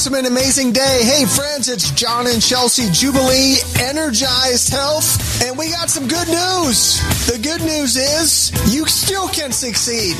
Awesome 0.02 0.16
and 0.16 0.26
amazing 0.26 0.72
day. 0.72 1.02
Hey, 1.04 1.26
friends, 1.26 1.70
it's 1.70 1.91
John 1.91 2.26
and 2.26 2.41
Chelsea 2.41 2.89
Jubilee 2.91 3.58
Energized 3.80 4.74
Health, 4.74 5.43
and 5.43 5.56
we 5.56 5.70
got 5.70 5.91
some 5.91 6.08
good 6.08 6.28
news. 6.28 6.99
The 7.28 7.38
good 7.38 7.62
news 7.62 7.97
is 7.97 8.52
you 8.74 8.88
still 8.88 9.28
can 9.28 9.52
succeed, 9.52 10.18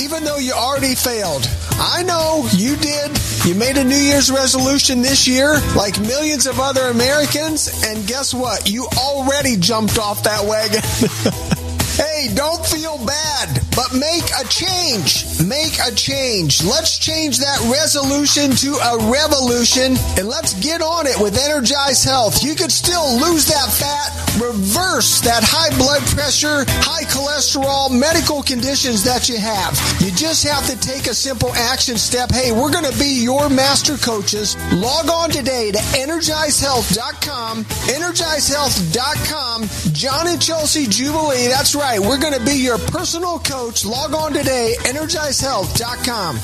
even 0.00 0.22
though 0.22 0.38
you 0.38 0.52
already 0.52 0.94
failed. 0.94 1.50
I 1.72 2.04
know 2.04 2.46
you 2.52 2.76
did. 2.76 3.10
You 3.44 3.56
made 3.56 3.76
a 3.76 3.82
New 3.82 3.96
Year's 3.96 4.30
resolution 4.30 5.02
this 5.02 5.26
year, 5.26 5.58
like 5.74 5.98
millions 5.98 6.46
of 6.46 6.60
other 6.60 6.82
Americans, 6.82 7.82
and 7.84 8.06
guess 8.06 8.32
what? 8.32 8.70
You 8.70 8.86
already 8.96 9.56
jumped 9.56 9.98
off 9.98 10.22
that 10.22 10.44
wagon. 10.44 11.50
Hey, 11.94 12.26
don't 12.34 12.66
feel 12.66 12.98
bad, 13.06 13.62
but 13.74 13.92
make 13.92 14.30
a 14.38 14.46
change. 14.48 15.26
Make 15.42 15.78
a 15.82 15.92
change. 15.94 16.62
Let's 16.64 16.98
change 16.98 17.38
that 17.38 17.58
resolution 17.70 18.52
to 18.62 18.74
a 18.78 19.10
revolution 19.10 19.96
and 20.16 20.28
let's 20.28 20.54
get 20.54 20.80
on 20.80 21.06
it 21.06 21.18
with 21.20 21.36
Energize 21.36 22.04
Health. 22.04 22.42
You 22.42 22.54
could 22.54 22.70
still 22.70 23.18
lose 23.18 23.46
that 23.46 23.68
fat, 23.70 24.12
reverse 24.40 25.20
that 25.22 25.42
high 25.42 25.76
blood 25.76 26.02
pressure, 26.14 26.64
high 26.86 27.04
cholesterol, 27.04 27.90
medical 27.90 28.42
conditions 28.42 29.02
that 29.04 29.28
you 29.28 29.38
have. 29.38 29.74
You 30.00 30.10
just 30.12 30.46
have 30.46 30.66
to 30.66 30.78
take 30.78 31.06
a 31.06 31.14
simple 31.14 31.52
action 31.54 31.96
step. 31.96 32.30
Hey, 32.30 32.52
we're 32.52 32.72
going 32.72 32.90
to 32.90 32.98
be 32.98 33.22
your 33.22 33.48
master 33.48 33.96
coaches. 33.96 34.56
Log 34.72 35.10
on 35.10 35.30
today 35.30 35.72
to 35.72 35.78
energizehealth.com, 35.98 37.64
energizehealth.com, 37.64 39.62
John 39.92 40.28
and 40.28 40.40
Chelsea 40.40 40.86
Jubilee. 40.86 41.48
That's 41.48 41.74
right. 41.74 41.98
We're 41.98 42.20
going 42.20 42.34
to 42.34 42.44
be 42.44 42.56
your 42.56 42.78
personal 42.78 43.38
coach. 43.40 43.63
Log 43.64 44.14
on 44.14 44.34
today, 44.34 44.74
energizehealth.com. 44.80 46.36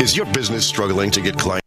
Is 0.00 0.16
your 0.16 0.26
business 0.26 0.64
struggling 0.64 1.10
to 1.10 1.20
get 1.20 1.36
clients? 1.36 1.66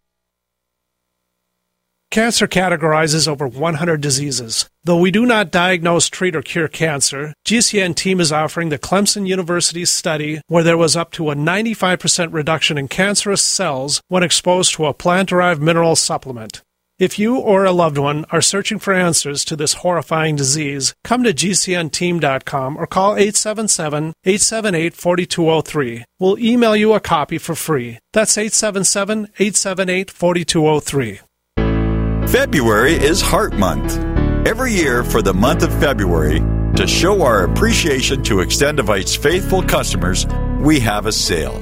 Cancer 2.10 2.48
categorizes 2.48 3.28
over 3.28 3.46
100 3.46 4.00
diseases. 4.00 4.70
Though 4.86 5.00
we 5.00 5.12
do 5.12 5.26
not 5.26 5.52
diagnose, 5.52 6.08
treat, 6.08 6.38
or 6.38 6.42
cure 6.42 6.70
cancer, 6.70 7.34
GCN 7.46 7.96
team 7.96 8.22
is 8.22 8.32
offering 8.32 8.70
the 8.70 8.80
Clemson 8.80 9.28
University 9.28 9.84
study 9.84 10.40
where 10.48 10.64
there 10.64 10.78
was 10.78 10.96
up 10.96 11.12
to 11.12 11.30
a 11.30 11.36
95% 11.36 12.32
reduction 12.32 12.78
in 12.78 12.88
cancerous 12.88 13.42
cells 13.42 14.02
when 14.08 14.24
exposed 14.24 14.76
to 14.76 14.86
a 14.86 14.94
plant 14.94 15.28
derived 15.28 15.62
mineral 15.62 15.98
supplement. 15.98 16.62
If 16.98 17.20
you 17.20 17.36
or 17.38 17.66
a 17.66 17.74
loved 17.74 17.98
one 17.98 18.24
are 18.32 18.42
searching 18.42 18.80
for 18.80 18.94
answers 18.94 19.44
to 19.46 19.58
this 19.58 19.74
horrifying 19.74 20.38
disease, 20.38 20.94
come 21.04 21.26
to 21.26 21.34
GCNteam.com 21.34 22.78
or 22.78 22.88
call 22.88 23.18
877 23.18 24.14
878 24.24 24.94
4203. 24.94 26.06
We'll 26.20 26.40
email 26.40 26.74
you 26.74 26.94
a 26.94 27.02
copy 27.02 27.38
for 27.38 27.54
free. 27.54 28.00
That's 28.14 28.38
877 28.38 29.26
878 29.38 30.10
4203. 30.10 31.20
February 32.30 32.94
is 32.94 33.22
Heart 33.22 33.56
Month. 33.56 33.98
Every 34.48 34.72
year 34.72 35.04
for 35.04 35.22
the 35.22 35.34
month 35.34 35.64
of 35.64 35.78
February, 35.82 36.40
to 36.78 36.88
show 36.88 37.24
our 37.24 37.44
appreciation 37.44 38.24
to 38.24 38.36
Extendovite's 38.36 39.18
faithful 39.18 39.62
customers, 39.62 40.26
we 40.62 40.80
have 40.80 41.08
a 41.08 41.12
sale. 41.12 41.62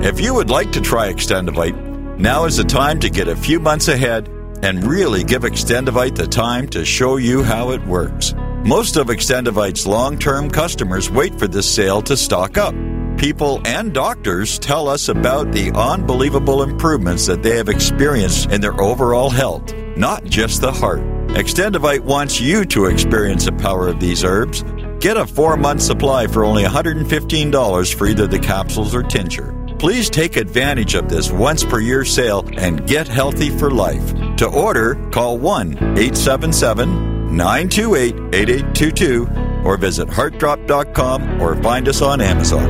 If 0.00 0.20
you 0.20 0.32
would 0.34 0.48
like 0.48 0.70
to 0.72 0.80
try 0.80 1.12
Extendovite, 1.12 2.18
now 2.20 2.44
is 2.44 2.56
the 2.56 2.64
time 2.64 3.00
to 3.00 3.10
get 3.10 3.26
a 3.26 3.34
few 3.34 3.58
months 3.58 3.88
ahead 3.88 4.28
and 4.62 4.84
really 4.84 5.24
give 5.24 5.42
Extendovite 5.42 6.16
the 6.16 6.26
time 6.26 6.68
to 6.68 6.84
show 6.84 7.16
you 7.16 7.42
how 7.42 7.70
it 7.70 7.84
works. 7.86 8.34
Most 8.64 8.96
of 8.96 9.06
Extendovite's 9.06 9.86
long 9.86 10.18
term 10.18 10.50
customers 10.50 11.10
wait 11.10 11.38
for 11.38 11.48
this 11.48 11.72
sale 11.72 12.02
to 12.02 12.16
stock 12.16 12.58
up. 12.58 12.74
People 13.16 13.60
and 13.66 13.92
doctors 13.92 14.58
tell 14.58 14.88
us 14.88 15.08
about 15.08 15.52
the 15.52 15.70
unbelievable 15.72 16.62
improvements 16.62 17.26
that 17.26 17.42
they 17.42 17.56
have 17.56 17.68
experienced 17.68 18.50
in 18.50 18.60
their 18.60 18.78
overall 18.80 19.30
health, 19.30 19.74
not 19.96 20.24
just 20.24 20.60
the 20.60 20.72
heart. 20.72 21.00
Extendovite 21.30 22.00
wants 22.00 22.40
you 22.40 22.64
to 22.64 22.86
experience 22.86 23.44
the 23.44 23.52
power 23.52 23.88
of 23.88 24.00
these 24.00 24.24
herbs. 24.24 24.64
Get 25.00 25.16
a 25.16 25.26
four 25.26 25.56
month 25.56 25.80
supply 25.80 26.26
for 26.26 26.44
only 26.44 26.64
$115 26.64 27.94
for 27.94 28.06
either 28.06 28.26
the 28.26 28.38
capsules 28.38 28.94
or 28.94 29.02
tincture. 29.02 29.59
Please 29.80 30.08
take 30.10 30.36
advantage 30.36 30.94
of 30.94 31.08
this 31.08 31.30
once 31.30 31.64
per 31.64 31.80
year 31.80 32.04
sale 32.04 32.46
and 32.58 32.86
get 32.86 33.08
healthy 33.08 33.48
for 33.48 33.70
life. 33.70 34.12
To 34.36 34.46
order, 34.46 34.96
call 35.10 35.38
1 35.38 35.72
877 35.96 37.34
928 37.34 38.14
8822 38.34 39.26
or 39.64 39.78
visit 39.78 40.10
heartdrop.com 40.10 41.40
or 41.40 41.56
find 41.62 41.88
us 41.88 42.02
on 42.02 42.20
Amazon. 42.20 42.68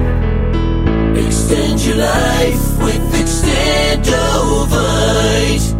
Extend 1.16 1.80
your 1.80 1.96
life 1.96 2.78
with 2.78 3.12
Extendovite. 3.12 5.79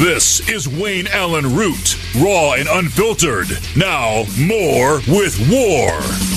This 0.00 0.48
is 0.48 0.66
Wayne 0.66 1.08
Allyn 1.08 1.54
Root, 1.54 1.98
raw 2.16 2.54
and 2.54 2.66
unfiltered. 2.70 3.48
Now, 3.76 4.24
more 4.38 5.02
with 5.06 5.36
War. 5.50 6.29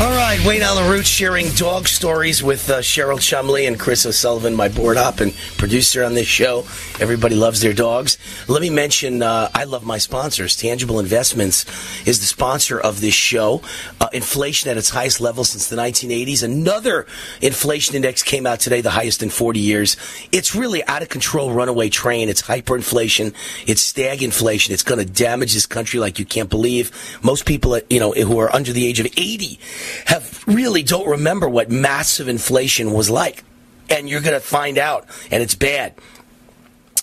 All 0.00 0.10
right, 0.10 0.38
Wayne 0.46 0.62
Allyn 0.62 0.88
Root 0.88 1.06
sharing 1.06 1.48
dog 1.54 1.88
stories 1.88 2.40
with 2.40 2.70
uh, 2.70 2.78
Cheryl 2.78 3.20
Chumley 3.20 3.66
and 3.66 3.80
Chris 3.80 4.06
O'Sullivan, 4.06 4.54
my 4.54 4.68
board 4.68 4.96
op 4.96 5.18
and 5.18 5.34
producer 5.56 6.04
on 6.04 6.14
this 6.14 6.28
show. 6.28 6.60
Everybody 7.00 7.34
loves 7.34 7.60
their 7.60 7.72
dogs. 7.72 8.16
Let 8.46 8.62
me 8.62 8.70
mention, 8.70 9.22
uh, 9.22 9.50
I 9.52 9.64
love 9.64 9.84
my 9.84 9.98
sponsors. 9.98 10.54
Tangible 10.54 11.00
Investments 11.00 11.64
is 12.06 12.20
the 12.20 12.26
sponsor 12.26 12.78
of 12.78 13.00
this 13.00 13.14
show. 13.14 13.60
Uh, 14.00 14.06
inflation 14.12 14.70
at 14.70 14.76
its 14.76 14.90
highest 14.90 15.20
level 15.20 15.42
since 15.42 15.68
the 15.68 15.74
1980s. 15.74 16.44
Another 16.44 17.04
inflation 17.42 17.96
index 17.96 18.22
came 18.22 18.46
out 18.46 18.60
today, 18.60 18.80
the 18.80 18.90
highest 18.90 19.24
in 19.24 19.30
40 19.30 19.58
years. 19.58 19.96
It's 20.30 20.54
really 20.54 20.84
out 20.84 21.02
of 21.02 21.08
control 21.08 21.52
runaway 21.52 21.88
train. 21.88 22.28
It's 22.28 22.42
hyperinflation. 22.42 23.34
It's 23.66 23.92
stagflation. 23.92 24.70
It's 24.70 24.84
going 24.84 25.04
to 25.04 25.12
damage 25.12 25.54
this 25.54 25.66
country 25.66 25.98
like 25.98 26.20
you 26.20 26.24
can't 26.24 26.48
believe. 26.48 26.92
Most 27.20 27.46
people, 27.46 27.72
uh, 27.72 27.80
you 27.90 27.98
know, 27.98 28.12
who 28.12 28.38
are 28.38 28.54
under 28.54 28.72
the 28.72 28.86
age 28.86 29.00
of 29.00 29.06
80 29.16 29.58
have 30.06 30.44
really 30.46 30.82
don't 30.82 31.08
remember 31.08 31.48
what 31.48 31.70
massive 31.70 32.28
inflation 32.28 32.92
was 32.92 33.10
like. 33.10 33.44
And 33.90 34.08
you're 34.08 34.20
going 34.20 34.34
to 34.38 34.46
find 34.46 34.76
out, 34.76 35.06
and 35.30 35.42
it's 35.42 35.54
bad. 35.54 35.94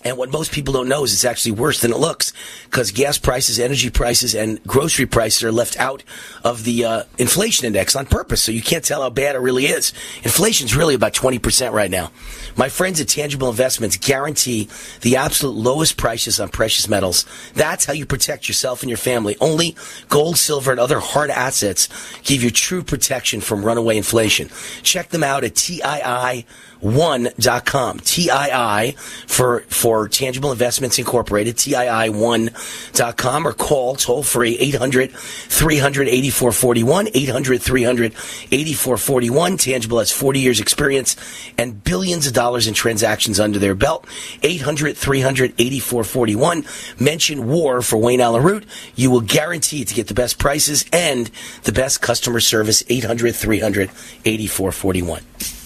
And 0.05 0.17
what 0.17 0.31
most 0.31 0.51
people 0.51 0.71
don't 0.71 0.87
know 0.87 1.03
is 1.03 1.13
it's 1.13 1.25
actually 1.25 1.53
worse 1.53 1.81
than 1.81 1.91
it 1.91 1.97
looks 1.97 2.31
because 2.65 2.91
gas 2.91 3.17
prices, 3.17 3.59
energy 3.59 3.89
prices, 3.89 4.35
and 4.35 4.63
grocery 4.63 5.07
prices 5.07 5.43
are 5.43 5.51
left 5.51 5.77
out 5.79 6.03
of 6.43 6.63
the 6.63 6.85
uh, 6.85 7.03
inflation 7.17 7.65
index 7.65 7.95
on 7.95 8.05
purpose. 8.05 8.43
So 8.43 8.51
you 8.51 8.61
can't 8.61 8.85
tell 8.85 9.01
how 9.01 9.09
bad 9.09 9.35
it 9.35 9.39
really 9.39 9.65
is. 9.65 9.93
Inflation's 10.21 10.75
really 10.75 10.93
about 10.93 11.13
20% 11.13 11.71
right 11.71 11.89
now. 11.89 12.11
My 12.55 12.69
friends 12.69 13.01
at 13.01 13.07
Tangible 13.07 13.49
Investments 13.49 13.97
guarantee 13.97 14.69
the 15.01 15.15
absolute 15.15 15.55
lowest 15.55 15.97
prices 15.97 16.39
on 16.39 16.49
precious 16.49 16.87
metals. 16.87 17.25
That's 17.55 17.85
how 17.85 17.93
you 17.93 18.05
protect 18.05 18.47
yourself 18.47 18.83
and 18.83 18.91
your 18.91 18.97
family. 18.97 19.35
Only 19.41 19.75
gold, 20.09 20.37
silver, 20.37 20.69
and 20.69 20.79
other 20.79 20.99
hard 20.99 21.31
assets 21.31 21.89
give 22.21 22.43
you 22.43 22.51
true 22.51 22.83
protection 22.83 23.41
from 23.41 23.65
runaway 23.65 23.97
inflation. 23.97 24.49
Check 24.83 25.09
them 25.09 25.23
out 25.23 25.43
at 25.43 25.55
TII 25.55 26.45
TII1.com. 26.85 27.99
TII 27.99 28.91
for, 29.27 29.61
for 29.61 30.07
Tangible 30.07 30.51
Investments 30.51 30.99
Incorporated, 30.99 31.55
TII1.com 31.55 33.47
or 33.47 33.53
call 33.53 33.95
toll 33.95 34.23
free 34.23 34.57
800 34.57 35.11
300 35.11 36.07
8441, 36.07 37.09
800 37.13 37.61
300 37.61 38.11
8441. 38.51 39.57
Tangible 39.57 39.99
has 39.99 40.11
40 40.11 40.39
years 40.39 40.59
experience 40.59 41.15
and 41.57 41.83
billions 41.83 42.27
of 42.27 42.33
dollars 42.33 42.67
in 42.67 42.73
transactions 42.73 43.39
under 43.39 43.59
their 43.59 43.75
belt. 43.75 44.05
800 44.43 44.95
300 44.95 45.53
8441. 45.57 46.65
Mention 46.99 47.47
war 47.47 47.81
for 47.81 47.97
Wayne 47.97 48.21
Allyn 48.21 48.43
Root. 48.43 48.65
You 48.95 49.09
will 49.09 49.21
guarantee 49.21 49.85
to 49.85 49.93
get 49.93 50.07
the 50.07 50.13
best 50.13 50.37
prices 50.37 50.85
and 50.93 51.31
the 51.63 51.71
best 51.71 52.01
customer 52.01 52.39
service. 52.39 52.83
800 52.87 53.35
300 53.35 53.89
8441. 54.25 55.64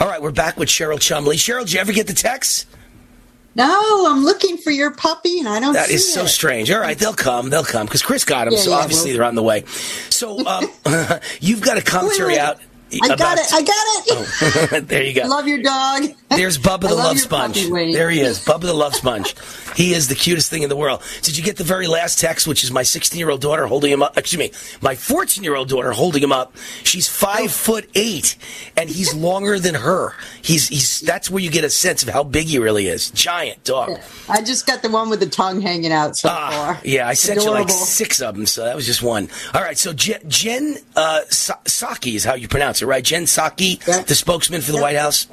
All 0.00 0.06
right, 0.06 0.20
we're 0.20 0.30
back 0.32 0.56
with 0.58 0.68
Cheryl 0.68 1.00
Chumley. 1.00 1.36
Cheryl, 1.36 1.60
did 1.60 1.72
you 1.72 1.80
ever 1.80 1.92
get 1.92 2.06
the 2.06 2.12
text? 2.12 2.66
No, 3.54 4.06
I'm 4.06 4.22
looking 4.24 4.58
for 4.58 4.70
your 4.70 4.90
puppy 4.90 5.38
and 5.38 5.48
I 5.48 5.60
don't 5.60 5.72
That 5.72 5.88
is 5.88 6.12
so 6.12 6.24
it. 6.24 6.28
strange. 6.28 6.70
All 6.70 6.78
right, 6.80 6.98
they'll 6.98 7.14
come. 7.14 7.48
They'll 7.48 7.64
come 7.64 7.86
because 7.86 8.02
Chris 8.02 8.24
got 8.24 8.44
them, 8.44 8.52
Yeah, 8.54 8.60
so 8.60 8.70
yeah, 8.70 8.76
obviously 8.76 9.10
well- 9.12 9.18
they're 9.18 9.26
on 9.28 9.34
the 9.34 9.42
way. 9.42 9.64
So 10.10 10.46
um, 10.46 10.66
you've 11.40 11.62
got 11.62 11.78
a 11.78 11.82
commentary 11.82 12.32
Wait, 12.34 12.34
wait. 12.34 12.40
out. 12.40 12.60
I 13.02 13.16
got 13.16 13.38
it. 13.38 13.52
I 13.52 13.62
got 13.62 13.68
it. 13.68 14.72
Oh, 14.72 14.80
there 14.86 15.02
you 15.02 15.12
go. 15.14 15.26
Love 15.26 15.48
your 15.48 15.60
dog. 15.62 16.04
There's 16.30 16.56
Bubba 16.58 16.82
the 16.82 16.94
love 16.94 17.04
Love 17.06 17.18
Sponge. 17.18 17.68
There 17.68 18.10
he 18.10 18.20
is, 18.20 18.38
Bubba 18.44 18.62
the 18.62 18.72
Love 18.74 18.94
Sponge. 18.94 19.34
He 19.74 19.92
is 19.92 20.08
the 20.08 20.14
cutest 20.14 20.50
thing 20.50 20.62
in 20.62 20.68
the 20.68 20.76
world. 20.76 21.02
Did 21.22 21.36
you 21.36 21.42
get 21.44 21.56
the 21.56 21.64
very 21.64 21.86
last 21.86 22.18
text, 22.20 22.46
which 22.46 22.62
is 22.64 22.70
my 22.70 22.82
16 22.82 23.18
year 23.18 23.28
old 23.30 23.40
daughter 23.40 23.66
holding 23.66 23.90
him 23.92 24.02
up? 24.02 24.16
Excuse 24.16 24.38
me, 24.38 24.52
my 24.80 24.94
14 24.94 25.42
year 25.44 25.54
old 25.56 25.68
daughter 25.68 25.92
holding 25.92 26.22
him 26.22 26.32
up. 26.32 26.54
She's 26.84 27.08
five 27.08 27.50
foot 27.52 27.88
eight, 27.94 28.36
and 28.76 28.88
he's 28.88 29.14
longer 29.14 29.58
than 29.58 29.74
her. 29.74 30.14
He's 30.42 30.68
he's. 30.68 31.00
That's 31.00 31.28
where 31.30 31.42
you 31.42 31.50
get 31.50 31.64
a 31.64 31.70
sense 31.70 32.02
of 32.04 32.08
how 32.08 32.22
big 32.22 32.46
he 32.46 32.58
really 32.58 32.86
is. 32.86 33.10
Giant 33.10 33.64
dog. 33.64 33.98
I 34.28 34.42
just 34.42 34.66
got 34.66 34.82
the 34.82 34.90
one 34.90 35.10
with 35.10 35.20
the 35.20 35.26
tongue 35.28 35.60
hanging 35.60 35.92
out 35.92 36.16
so 36.16 36.28
far. 36.28 36.38
Ah, 36.40 36.80
Yeah, 36.84 37.08
I 37.08 37.14
sent 37.14 37.42
you 37.42 37.50
like 37.50 37.68
six 37.70 38.20
of 38.22 38.34
them, 38.36 38.46
so 38.46 38.64
that 38.64 38.76
was 38.76 38.86
just 38.86 39.02
one. 39.02 39.28
All 39.54 39.60
right, 39.62 39.76
so 39.76 39.92
Je- 39.92 40.18
Jen 40.28 40.76
uh, 40.94 41.22
Sa- 41.28 41.58
Psaki 41.64 42.14
is 42.14 42.24
how 42.24 42.34
you 42.34 42.46
pronounce 42.48 42.75
it, 42.82 42.86
right? 42.86 43.04
Jen 43.04 43.24
Psaki, 43.24 44.06
the 44.06 44.14
spokesman 44.14 44.60
for 44.60 44.72
the 44.72 44.80
White 44.80 44.96
House. 44.96 45.26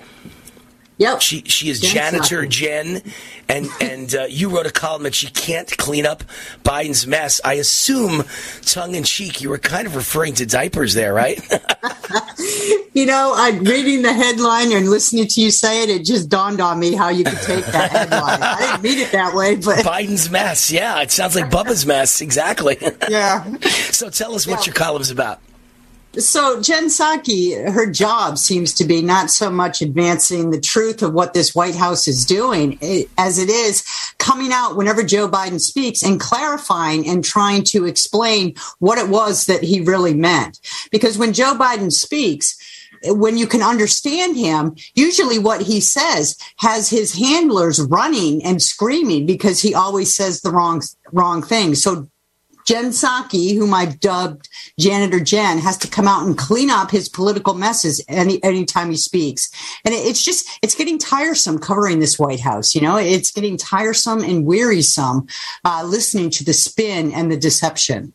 Yep. 0.97 1.21
She 1.21 1.41
she 1.41 1.69
is 1.69 1.81
Jen 1.81 2.13
janitor 2.13 2.43
Psaki. 2.43 2.49
Jen, 2.49 3.01
and 3.49 3.67
and 3.81 4.15
uh, 4.15 4.25
you 4.29 4.49
wrote 4.49 4.67
a 4.67 4.71
column 4.71 5.03
that 5.03 5.15
she 5.15 5.27
can't 5.27 5.75
clean 5.77 6.05
up 6.05 6.23
Biden's 6.63 7.07
mess. 7.07 7.41
I 7.43 7.55
assume, 7.55 8.23
tongue 8.61 8.93
in 8.95 9.03
cheek, 9.03 9.41
you 9.41 9.49
were 9.49 9.57
kind 9.57 9.87
of 9.87 9.95
referring 9.95 10.35
to 10.35 10.45
diapers 10.45 10.93
there, 10.93 11.13
right? 11.13 11.41
You 12.93 13.07
know, 13.07 13.33
I'm 13.35 13.63
reading 13.63 14.03
the 14.03 14.13
headline 14.13 14.71
and 14.71 14.87
listening 14.87 15.25
to 15.25 15.41
you 15.41 15.49
say 15.49 15.81
it, 15.81 15.89
it 15.89 16.05
just 16.05 16.29
dawned 16.29 16.61
on 16.61 16.79
me 16.79 16.93
how 16.93 17.09
you 17.09 17.23
could 17.23 17.39
take 17.39 17.65
that 17.65 17.89
headline. 17.89 18.39
I 18.39 18.59
didn't 18.59 18.83
mean 18.83 18.99
it 18.99 19.11
that 19.13 19.33
way, 19.33 19.55
but 19.55 19.79
Biden's 19.83 20.29
mess. 20.29 20.71
Yeah, 20.71 21.01
it 21.01 21.09
sounds 21.09 21.35
like 21.35 21.49
Bubba's 21.49 21.87
mess. 21.87 22.21
Exactly. 22.21 22.77
Yeah. 23.09 23.43
So 23.91 24.09
tell 24.09 24.33
us 24.33 24.47
what 24.47 24.65
your 24.65 24.73
column's 24.73 25.09
about. 25.11 25.39
So 26.15 26.61
Jen 26.61 26.89
Psaki, 26.89 27.71
her 27.71 27.89
job 27.89 28.37
seems 28.37 28.71
to 28.75 28.85
be 28.85 29.01
not 29.01 29.31
so 29.31 29.49
much 29.49 29.81
advancing 29.81 30.51
the 30.51 30.59
truth 30.59 31.01
of 31.01 31.13
what 31.13 31.33
this 31.33 31.55
White 31.55 31.73
House 31.73 32.07
is 32.07 32.23
doing 32.23 32.77
as 33.17 33.39
it 33.39 33.49
is 33.49 33.83
coming 34.19 34.51
out 34.51 34.75
whenever 34.75 35.01
Joe 35.01 35.27
Biden 35.27 35.59
speaks 35.59 36.03
and 36.03 36.19
clarifying 36.19 37.07
and 37.09 37.23
trying 37.23 37.63
to 37.65 37.85
explain 37.85 38.53
what 38.77 38.99
it 38.99 39.09
was 39.09 39.45
that 39.47 39.63
he 39.63 39.81
really 39.81 40.13
meant. 40.13 40.59
Because 40.91 41.17
when 41.17 41.33
Joe 41.33 41.55
Biden 41.55 41.91
speaks, 41.91 42.57
when 43.05 43.37
you 43.37 43.47
can 43.47 43.63
understand 43.63 44.37
him, 44.37 44.75
usually 44.93 45.39
what 45.39 45.61
he 45.61 45.81
says 45.81 46.37
has 46.57 46.89
his 46.89 47.15
handlers 47.15 47.81
running 47.81 48.43
and 48.43 48.61
screaming 48.61 49.25
because 49.25 49.61
he 49.61 49.73
always 49.73 50.15
says 50.15 50.41
the 50.41 50.51
wrong 50.51 50.81
wrong 51.11 51.41
thing. 51.41 51.75
So 51.75 52.07
Jen 52.65 52.91
Psaki, 52.91 53.55
whom 53.57 53.73
I've 53.73 53.99
dubbed 53.99 54.47
Janitor 54.79 55.19
Jen, 55.19 55.57
has 55.59 55.77
to 55.79 55.87
come 55.87 56.07
out 56.07 56.25
and 56.25 56.37
clean 56.37 56.69
up 56.69 56.91
his 56.91 57.09
political 57.09 57.53
messes 57.53 58.03
any 58.07 58.41
anytime 58.43 58.89
he 58.89 58.97
speaks. 58.97 59.49
And 59.85 59.93
it- 59.93 60.05
it's 60.05 60.23
just 60.23 60.47
it's 60.61 60.75
getting 60.75 60.97
tiresome 60.97 61.59
covering 61.59 61.99
this 61.99 62.17
White 62.19 62.39
House. 62.39 62.73
You 62.75 62.81
know, 62.81 62.97
it's 62.97 63.31
getting 63.31 63.57
tiresome 63.57 64.23
and 64.23 64.45
wearisome 64.45 65.27
uh, 65.65 65.83
listening 65.85 66.29
to 66.31 66.43
the 66.43 66.53
spin 66.53 67.11
and 67.11 67.31
the 67.31 67.37
deception. 67.37 68.13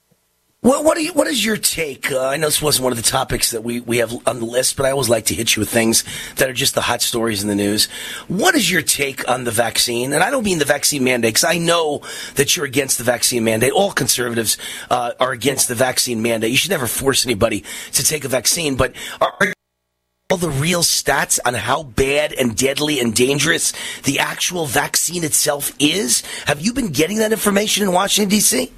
What 0.61 0.85
what, 0.85 1.01
you, 1.01 1.13
what 1.13 1.29
is 1.29 1.45
your 1.45 1.57
take? 1.57 2.11
Uh, 2.11 2.27
I 2.27 2.37
know 2.37 2.49
this 2.49 2.61
wasn't 2.61 2.83
one 2.83 2.93
of 2.93 2.97
the 2.97 3.09
topics 3.09 3.53
that 3.53 3.63
we, 3.63 3.79
we 3.79 3.99
have 3.99 4.13
on 4.27 4.41
the 4.41 4.45
list, 4.45 4.77
but 4.77 4.87
I 4.87 4.91
always 4.91 5.09
like 5.09 5.27
to 5.27 5.35
hit 5.35 5.55
you 5.55 5.61
with 5.61 5.71
things 5.71 6.03
that 6.35 6.51
are 6.51 6.53
just 6.53 6.75
the 6.75 6.81
hot 6.81 7.01
stories 7.01 7.43
in 7.43 7.49
the 7.49 7.55
news. 7.55 7.87
What 8.27 8.57
is 8.57 8.69
your 8.69 8.83
take 8.83 9.29
on 9.31 9.45
the 9.45 9.53
vaccine? 9.53 10.13
And 10.13 10.21
I 10.21 10.33
don't 10.33 10.45
mean 10.45 10.59
the 10.59 10.65
vaccine 10.65 11.05
mandate, 11.05 11.35
because 11.35 11.45
I 11.45 11.59
know 11.59 12.03
that 12.35 12.57
you're 12.57 12.67
against 12.67 12.99
the 12.99 13.05
vaccine 13.05 13.45
mandate. 13.45 13.71
All 13.71 13.93
conservatives 13.93 14.59
uh, 14.91 15.13
are 15.21 15.31
against 15.31 15.69
the 15.69 15.77
vaccine 15.77 16.23
mandate. 16.23 16.51
You 16.51 16.57
should 16.57 16.73
never 16.73 16.89
force 16.89 17.25
anybody 17.25 17.63
to 17.93 18.03
take 18.03 18.25
a 18.25 18.29
vaccine, 18.29 18.75
but 18.75 18.97
are 19.21 19.55
all 20.29 20.39
the 20.39 20.51
real 20.51 20.83
stats 20.83 21.39
on 21.45 21.55
how 21.55 21.85
bad 21.85 22.33
and 22.33 22.57
deadly 22.57 22.99
and 22.99 23.15
dangerous 23.15 23.73
the 24.03 24.19
actual 24.19 24.67
vaccine 24.67 25.23
itself 25.23 25.73
is? 25.79 26.23
Have 26.47 26.61
you 26.61 26.73
been 26.73 26.89
getting 26.89 27.19
that 27.19 27.31
information 27.31 27.85
in 27.85 27.93
Washington, 27.93 28.29
D.C.? 28.29 28.73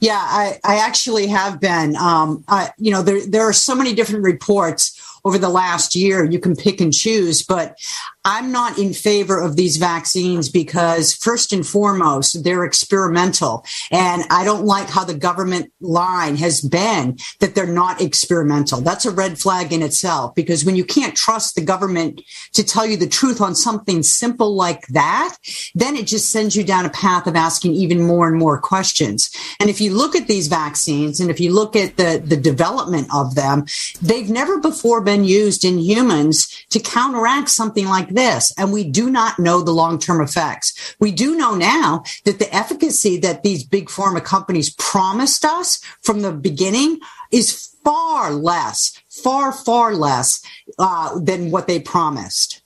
Yeah, 0.00 0.20
I, 0.20 0.58
I 0.64 0.76
actually 0.78 1.26
have 1.28 1.60
been. 1.60 1.96
Um, 1.96 2.44
I, 2.48 2.70
you 2.78 2.90
know, 2.90 3.02
there 3.02 3.24
there 3.26 3.42
are 3.42 3.52
so 3.52 3.74
many 3.74 3.94
different 3.94 4.24
reports 4.24 4.94
over 5.24 5.38
the 5.38 5.48
last 5.48 5.94
year. 5.94 6.24
You 6.24 6.38
can 6.38 6.56
pick 6.56 6.80
and 6.80 6.92
choose, 6.92 7.42
but 7.42 7.76
I'm 8.24 8.52
not 8.52 8.78
in 8.78 8.92
favor 8.92 9.40
of 9.40 9.56
these 9.56 9.76
vaccines 9.76 10.48
because, 10.48 11.14
first 11.14 11.52
and 11.52 11.66
foremost, 11.66 12.44
they're 12.44 12.64
experimental, 12.64 13.64
and 13.90 14.24
I 14.30 14.44
don't 14.44 14.64
like 14.64 14.88
how 14.90 15.04
the 15.04 15.14
government 15.14 15.72
line 15.80 16.36
has 16.36 16.60
been 16.60 17.18
that 17.40 17.54
they're 17.54 17.66
not 17.66 18.00
experimental. 18.00 18.80
That's 18.80 19.06
a 19.06 19.10
red 19.10 19.38
flag 19.38 19.72
in 19.72 19.82
itself 19.82 20.34
because 20.34 20.64
when 20.64 20.76
you 20.76 20.84
can't 20.84 21.16
trust 21.16 21.54
the 21.54 21.62
government 21.62 22.20
to 22.52 22.64
tell 22.64 22.84
you 22.84 22.96
the 22.96 23.06
truth 23.08 23.40
on 23.40 23.54
something 23.54 24.02
simple 24.02 24.54
like 24.54 24.86
that, 24.88 25.36
then 25.74 25.96
it 25.96 26.06
just 26.06 26.30
sends 26.30 26.56
you 26.56 26.64
down 26.64 26.84
a 26.84 26.90
path 26.90 27.26
of 27.26 27.36
asking 27.36 27.74
even 27.74 28.02
more 28.02 28.28
and 28.28 28.38
more 28.38 28.60
questions. 28.60 29.30
And 29.60 29.70
if 29.70 29.80
you 29.80 29.94
look 29.94 30.14
at 30.14 30.26
these 30.26 30.48
vaccines 30.48 31.20
and 31.20 31.30
if 31.30 31.40
you 31.40 31.52
look 31.52 31.76
at 31.76 31.96
the, 31.96 32.22
the 32.24 32.36
development 32.36 33.08
of 33.14 33.36
them, 33.36 33.64
they've 34.02 34.28
never 34.28 34.58
before 34.58 35.00
been 35.00 35.24
used 35.24 35.64
in 35.64 35.78
humans 35.78 36.66
to 36.70 36.80
counteract 36.80 37.48
something 37.48 37.86
like 37.86 38.07
this. 38.14 38.52
And 38.58 38.72
we 38.72 38.84
do 38.84 39.10
not 39.10 39.38
know 39.38 39.62
the 39.62 39.72
long 39.72 39.98
term 39.98 40.20
effects. 40.20 40.96
We 41.00 41.12
do 41.12 41.36
know 41.36 41.54
now 41.54 42.04
that 42.24 42.38
the 42.38 42.54
efficacy 42.54 43.18
that 43.18 43.42
these 43.42 43.64
big 43.64 43.88
pharma 43.88 44.22
companies 44.22 44.74
promised 44.74 45.44
us 45.44 45.80
from 46.02 46.22
the 46.22 46.32
beginning 46.32 47.00
is 47.30 47.74
far 47.84 48.32
less, 48.32 49.00
far, 49.08 49.52
far 49.52 49.94
less 49.94 50.42
uh, 50.78 51.18
than 51.18 51.50
what 51.50 51.66
they 51.66 51.80
promised. 51.80 52.62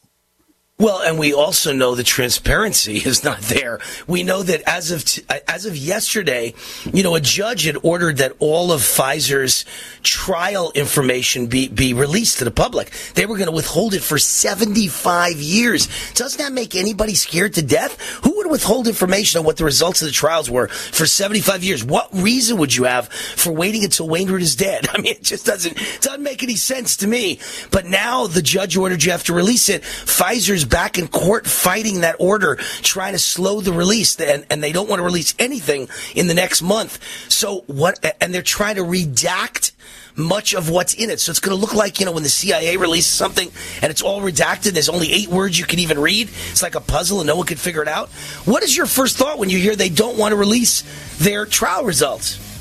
Well, 0.82 1.00
and 1.00 1.16
we 1.16 1.32
also 1.32 1.72
know 1.72 1.94
the 1.94 2.02
transparency 2.02 2.96
is 3.04 3.22
not 3.22 3.38
there. 3.42 3.78
We 4.08 4.24
know 4.24 4.42
that 4.42 4.62
as 4.68 4.90
of 4.90 5.04
t- 5.04 5.22
uh, 5.28 5.38
as 5.46 5.64
of 5.64 5.76
yesterday, 5.76 6.54
you 6.92 7.04
know, 7.04 7.14
a 7.14 7.20
judge 7.20 7.66
had 7.66 7.76
ordered 7.84 8.16
that 8.16 8.32
all 8.40 8.72
of 8.72 8.80
Pfizer's 8.80 9.64
trial 10.02 10.72
information 10.74 11.46
be 11.46 11.68
be 11.68 11.94
released 11.94 12.38
to 12.38 12.44
the 12.44 12.50
public. 12.50 12.90
They 13.14 13.26
were 13.26 13.36
going 13.36 13.48
to 13.48 13.54
withhold 13.54 13.94
it 13.94 14.02
for 14.02 14.18
75 14.18 15.34
years. 15.36 15.88
Doesn't 16.14 16.38
that 16.38 16.52
make 16.52 16.74
anybody 16.74 17.14
scared 17.14 17.54
to 17.54 17.62
death? 17.62 18.00
Who 18.24 18.38
would 18.38 18.50
withhold 18.50 18.88
information 18.88 19.38
on 19.38 19.44
what 19.44 19.58
the 19.58 19.64
results 19.64 20.02
of 20.02 20.06
the 20.06 20.12
trials 20.12 20.50
were 20.50 20.66
for 20.66 21.06
75 21.06 21.62
years? 21.62 21.84
What 21.84 22.08
reason 22.12 22.56
would 22.56 22.74
you 22.74 22.84
have 22.84 23.08
for 23.08 23.52
waiting 23.52 23.84
until 23.84 24.08
Wayne 24.08 24.28
Root 24.28 24.42
is 24.42 24.56
dead? 24.56 24.88
I 24.92 25.00
mean, 25.00 25.12
it 25.12 25.22
just 25.22 25.46
doesn't 25.46 25.76
doesn't 26.00 26.24
make 26.24 26.42
any 26.42 26.56
sense 26.56 26.96
to 26.96 27.06
me. 27.06 27.38
But 27.70 27.86
now 27.86 28.26
the 28.26 28.42
judge 28.42 28.76
ordered 28.76 29.04
you 29.04 29.12
have 29.12 29.22
to 29.24 29.32
release 29.32 29.68
it. 29.68 29.82
Pfizer's 29.82 30.71
back 30.72 30.98
in 30.98 31.06
court 31.06 31.46
fighting 31.46 32.00
that 32.00 32.16
order, 32.18 32.56
trying 32.80 33.12
to 33.12 33.18
slow 33.18 33.60
the 33.60 33.72
release, 33.72 34.18
and, 34.18 34.46
and 34.50 34.64
they 34.64 34.72
don't 34.72 34.88
want 34.88 34.98
to 34.98 35.04
release 35.04 35.34
anything 35.38 35.88
in 36.16 36.26
the 36.26 36.34
next 36.34 36.62
month. 36.62 36.98
So 37.30 37.60
what? 37.66 38.04
And 38.20 38.34
they're 38.34 38.42
trying 38.42 38.76
to 38.76 38.82
redact 38.82 39.72
much 40.16 40.54
of 40.54 40.70
what's 40.70 40.94
in 40.94 41.10
it. 41.10 41.20
So 41.20 41.30
it's 41.30 41.40
going 41.40 41.56
to 41.56 41.60
look 41.60 41.74
like, 41.74 42.00
you 42.00 42.06
know, 42.06 42.12
when 42.12 42.22
the 42.22 42.28
CIA 42.28 42.76
releases 42.76 43.12
something 43.12 43.50
and 43.80 43.90
it's 43.90 44.02
all 44.02 44.20
redacted, 44.20 44.72
there's 44.72 44.88
only 44.88 45.12
eight 45.12 45.28
words 45.28 45.58
you 45.58 45.64
can 45.64 45.78
even 45.78 45.98
read. 45.98 46.28
It's 46.50 46.62
like 46.62 46.74
a 46.74 46.80
puzzle 46.80 47.20
and 47.20 47.26
no 47.26 47.36
one 47.36 47.46
can 47.46 47.56
figure 47.56 47.82
it 47.82 47.88
out. 47.88 48.10
What 48.44 48.62
is 48.62 48.76
your 48.76 48.86
first 48.86 49.16
thought 49.16 49.38
when 49.38 49.50
you 49.50 49.58
hear 49.58 49.76
they 49.76 49.88
don't 49.88 50.18
want 50.18 50.32
to 50.32 50.36
release 50.36 50.84
their 51.18 51.46
trial 51.46 51.84
results? 51.84 52.51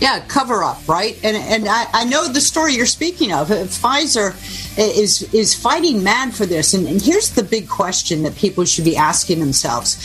Yeah, 0.00 0.20
cover 0.26 0.64
up, 0.64 0.86
right? 0.88 1.18
And 1.22 1.36
and 1.36 1.68
I, 1.68 1.86
I 1.92 2.04
know 2.04 2.28
the 2.28 2.40
story 2.40 2.74
you're 2.74 2.86
speaking 2.86 3.32
of. 3.32 3.50
Uh, 3.50 3.64
Pfizer 3.64 4.34
is 4.76 5.32
is 5.32 5.54
fighting 5.54 6.02
mad 6.02 6.34
for 6.34 6.46
this, 6.46 6.74
and, 6.74 6.86
and 6.86 7.00
here's 7.00 7.30
the 7.30 7.42
big 7.42 7.68
question 7.68 8.22
that 8.24 8.36
people 8.36 8.64
should 8.64 8.84
be 8.84 8.96
asking 8.96 9.40
themselves: 9.40 9.96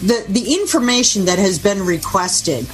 the 0.00 0.24
the 0.28 0.54
information 0.54 1.24
that 1.24 1.38
has 1.38 1.58
been 1.58 1.84
requested 1.84 2.66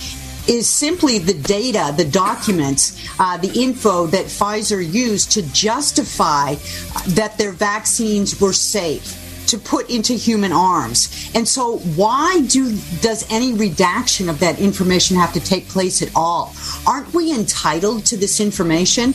is 0.47 0.69
simply 0.69 1.19
the 1.19 1.35
data, 1.35 1.93
the 1.97 2.05
documents, 2.05 2.99
uh, 3.19 3.37
the 3.37 3.53
info 3.61 4.07
that 4.07 4.27
Pfizer 4.27 4.81
used 4.81 5.31
to 5.33 5.43
justify 5.53 6.55
that 7.09 7.37
their 7.37 7.53
vaccines 7.53 8.41
were 8.41 8.55
safe 8.55 9.28
to 9.49 9.59
put 9.59 9.91
into 9.91 10.15
human 10.15 10.53
arms. 10.53 11.31
And 11.35 11.47
so 11.47 11.79
why 11.79 12.43
do 12.49 12.77
does 13.01 13.27
any 13.31 13.55
redaction 13.55 14.29
of 14.29 14.41
that 14.41 14.59
information 14.59 15.17
have 15.17 15.33
to 15.33 15.41
take 15.41 15.69
place 15.69 16.03
at 16.03 16.11
all? 16.15 16.55
Aren't 16.87 17.13
we 17.15 17.33
entitled 17.33 18.07
to 18.07 18.17
this 18.17 18.41
information? 18.41 19.15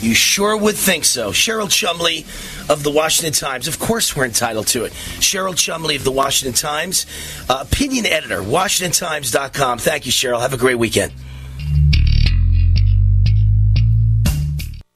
You 0.00 0.14
sure 0.14 0.56
would 0.56 0.76
think 0.76 1.04
so. 1.04 1.32
Cheryl 1.32 1.68
Chumley 1.68 2.24
of 2.68 2.84
the 2.84 2.90
Washington 2.90 3.32
Times. 3.32 3.66
Of 3.66 3.80
course, 3.80 4.14
we're 4.14 4.26
entitled 4.26 4.68
to 4.68 4.84
it. 4.84 4.92
Cheryl 4.92 5.56
Chumley 5.56 5.96
of 5.96 6.04
the 6.04 6.12
Washington 6.12 6.54
Times, 6.54 7.04
uh, 7.48 7.64
opinion 7.68 8.06
editor, 8.06 8.40
WashingtonTimes.com. 8.40 9.78
Thank 9.78 10.06
you, 10.06 10.12
Cheryl. 10.12 10.40
Have 10.40 10.52
a 10.52 10.56
great 10.56 10.76
weekend. 10.76 11.12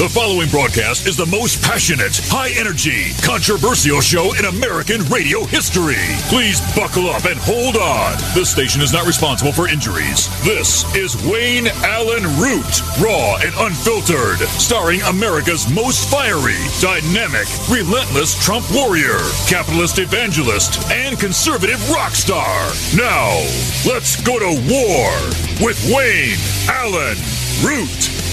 The 0.00 0.08
following 0.08 0.48
broadcast 0.48 1.06
is 1.06 1.14
the 1.14 1.28
most 1.28 1.60
passionate, 1.60 2.16
high 2.32 2.56
energy, 2.56 3.12
controversial 3.20 4.00
show 4.00 4.32
in 4.32 4.48
American 4.48 5.04
radio 5.12 5.44
history. 5.44 6.00
Please 6.32 6.56
buckle 6.72 7.12
up 7.12 7.28
and 7.28 7.36
hold 7.36 7.76
on. 7.76 8.16
This 8.32 8.48
station 8.48 8.80
is 8.80 8.96
not 8.96 9.04
responsible 9.04 9.52
for 9.52 9.68
injuries. 9.68 10.32
This 10.40 10.88
is 10.96 11.20
Wayne 11.28 11.68
Allyn 11.84 12.24
Root, 12.40 12.80
raw 12.96 13.44
and 13.44 13.52
unfiltered, 13.60 14.40
starring 14.56 15.04
America's 15.04 15.68
most 15.68 16.08
fiery, 16.08 16.56
dynamic, 16.80 17.44
relentless 17.68 18.32
Trump 18.40 18.64
warrior, 18.72 19.20
capitalist 19.52 20.00
evangelist, 20.00 20.80
and 20.88 21.20
conservative 21.20 21.76
rock 21.92 22.16
star. 22.16 22.72
Now, 22.96 23.36
let's 23.84 24.16
go 24.24 24.40
to 24.40 24.48
war 24.64 25.12
with 25.60 25.76
Wayne 25.92 26.40
Allyn 26.72 27.20
Root. 27.60 28.30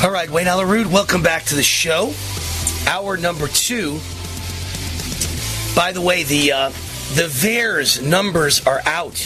All 0.00 0.12
right, 0.12 0.30
Wayne 0.30 0.46
Root, 0.46 0.86
welcome 0.86 1.24
back 1.24 1.42
to 1.46 1.56
the 1.56 1.62
show. 1.64 2.12
Hour 2.86 3.16
number 3.16 3.48
two. 3.48 3.98
By 5.74 5.90
the 5.92 6.00
way, 6.00 6.22
the 6.22 6.52
uh, 6.52 6.68
the 7.16 7.26
VAERS 7.26 8.00
numbers 8.00 8.64
are 8.64 8.80
out, 8.86 9.16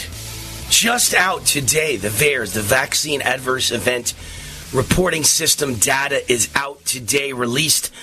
just 0.71 1.13
out 1.13 1.45
today. 1.45 1.97
The 1.97 2.07
VAERS, 2.07 2.55
the 2.55 2.63
Vaccine 2.63 3.21
Adverse 3.21 3.69
Event 3.69 4.15
Reporting 4.73 5.23
System 5.23 5.75
data 5.75 6.23
is 6.31 6.49
out 6.55 6.83
today, 6.85 7.33
released 7.33 7.93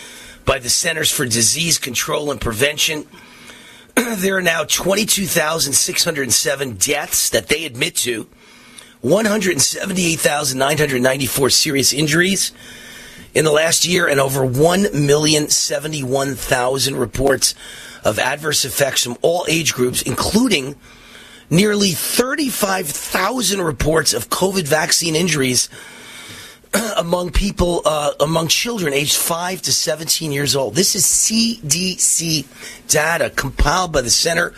by 0.45 0.61
the 0.61 0.71
Centers 0.71 1.11
for 1.11 1.27
Disease 1.27 1.77
Control 1.77 2.31
and 2.31 2.41
Prevention. 2.41 3.05
there 3.97 4.37
are 4.37 4.43
now 4.43 4.62
22,607 4.62 6.77
deaths 6.77 7.31
that 7.31 7.49
they 7.49 7.64
admit 7.64 7.97
to. 7.97 8.29
178,994 9.03 11.51
serious 11.51 11.92
injuries 11.92 12.53
in 13.34 13.44
the 13.44 13.53
last 13.53 13.84
year 13.84 14.07
and 14.07 14.20
over 14.20 14.40
1,071,000 14.40 16.98
reports 16.98 17.55
of 18.05 18.18
adverse 18.18 18.64
effects 18.64 19.05
from 19.05 19.16
all 19.22 19.46
age 19.48 19.72
groups, 19.72 20.03
including 20.03 20.74
nearly 21.48 21.92
35,000 21.92 23.62
reports 23.62 24.12
of 24.14 24.28
COVID 24.28 24.66
vaccine 24.66 25.14
injuries 25.16 25.68
among 26.97 27.31
people, 27.31 27.83
uh, 27.85 28.12
among 28.21 28.49
children 28.49 28.93
aged 28.93 29.16
5 29.16 29.62
to 29.62 29.73
17 29.73 30.33
years 30.33 30.55
old. 30.55 30.75
This 30.75 30.95
is 30.95 31.05
CDC 31.05 32.45
data 32.89 33.31
compiled 33.31 33.93
by 33.93 34.03
the 34.03 34.11
Center 34.11 34.53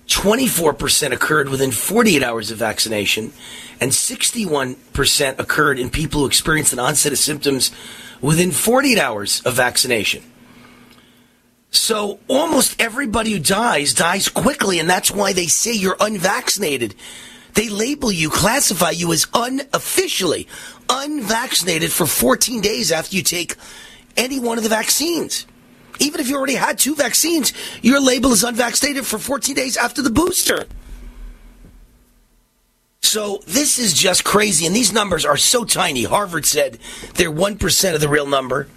24% 0.07 1.13
occurred 1.13 1.49
within 1.49 1.71
48 1.71 2.23
hours 2.23 2.51
of 2.51 2.59
vaccination, 2.59 3.33
and 3.81 3.93
61% 3.93 5.39
occurred 5.39 5.79
in 5.79 5.89
people 5.89 6.21
who 6.21 6.27
experienced 6.27 6.73
an 6.73 6.81
onset 6.81 7.13
of 7.13 7.19
symptoms 7.19 7.71
within 8.21 8.51
48 8.51 8.99
hours 8.99 9.41
of 9.43 9.55
vaccination. 9.55 10.23
So 11.71 12.19
almost 12.27 12.81
everybody 12.81 13.33
who 13.33 13.39
dies 13.39 13.95
dies 13.95 14.29
quickly, 14.29 14.81
and 14.81 14.91
that's 14.91 15.13
why 15.13 15.33
they 15.33 15.47
say 15.47 15.73
you're 15.73 15.97
unvaccinated. 16.01 16.97
They 17.55 17.69
label 17.69 18.13
you, 18.13 18.31
classify 18.31 18.91
you 18.91 19.13
as 19.13 19.27
unofficially 19.35 20.47
unvaccinated 20.89 21.93
for 21.93 22.07
14 22.07 22.61
days 22.61 22.93
after 22.93 23.17
you 23.17 23.23
take 23.23 23.57
any 24.17 24.41
one 24.41 24.59
of 24.59 24.65
the 24.65 24.71
vaccines. 24.71 25.47
Even 25.99 26.21
if 26.21 26.29
you 26.29 26.37
already 26.37 26.55
had 26.55 26.79
two 26.79 26.95
vaccines, 26.95 27.53
your 27.83 28.01
label 28.01 28.33
is 28.33 28.43
unvaccinated 28.43 29.07
for 29.07 29.19
14 29.19 29.55
days 29.55 29.77
after 29.77 30.03
the 30.03 30.11
booster. 30.11 30.67
So 33.03 33.43
this 33.47 33.79
is 33.79 33.93
just 33.93 34.25
crazy, 34.25 34.67
and 34.67 34.75
these 34.75 34.93
numbers 34.93 35.25
are 35.25 35.37
so 35.37 35.65
tiny. 35.65 36.05
Harvard 36.05 36.47
said 36.47 36.79
they're 37.15 37.31
1% 37.31 37.95
of 37.95 38.01
the 38.01 38.09
real 38.09 38.27
number. 38.27 38.69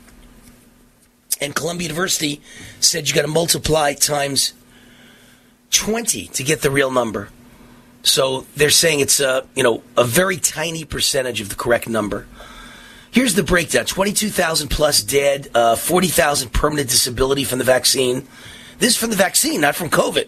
And 1.39 1.53
Columbia 1.53 1.88
University 1.88 2.41
said 2.80 3.07
you 3.07 3.15
got 3.15 3.24
to 3.24 3.28
multiply 3.28 3.93
times 3.93 4.53
20 5.71 6.28
to 6.28 6.43
get 6.43 6.61
the 6.61 6.71
real 6.71 6.91
number. 6.91 7.30
So 8.03 8.45
they're 8.55 8.69
saying 8.69 8.99
it's 8.99 9.19
a, 9.19 9.47
you 9.55 9.63
know, 9.63 9.81
a 9.97 10.03
very 10.03 10.37
tiny 10.37 10.83
percentage 10.83 11.41
of 11.41 11.49
the 11.49 11.55
correct 11.55 11.87
number. 11.87 12.27
Here's 13.11 13.35
the 13.35 13.43
breakdown 13.43 13.85
22,000 13.85 14.67
plus 14.67 15.01
dead, 15.01 15.49
uh, 15.55 15.75
40,000 15.75 16.51
permanent 16.51 16.89
disability 16.89 17.45
from 17.45 17.59
the 17.59 17.65
vaccine. 17.65 18.27
This 18.79 18.91
is 18.91 18.97
from 18.97 19.09
the 19.09 19.15
vaccine, 19.15 19.61
not 19.61 19.75
from 19.75 19.89
COVID. 19.89 20.27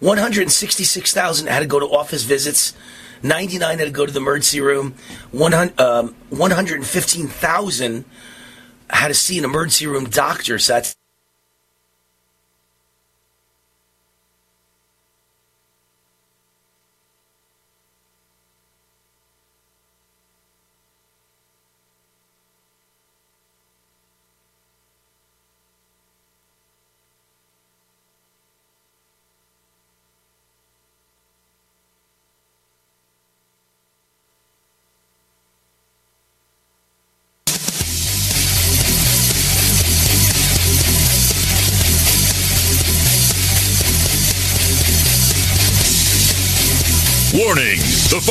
166,000 0.00 1.46
had 1.46 1.60
to 1.60 1.66
go 1.66 1.78
to 1.78 1.86
office 1.86 2.24
visits. 2.24 2.72
99 3.22 3.78
had 3.78 3.84
to 3.84 3.90
go 3.90 4.06
to 4.06 4.12
the 4.12 4.20
emergency 4.20 4.60
room. 4.60 4.94
100, 5.32 5.80
um, 5.80 6.14
115,000 6.30 8.04
had 8.90 9.08
to 9.08 9.14
see 9.14 9.38
an 9.38 9.44
emergency 9.44 9.86
room 9.86 10.04
doctor. 10.04 10.58
So 10.58 10.74
that's 10.74 10.94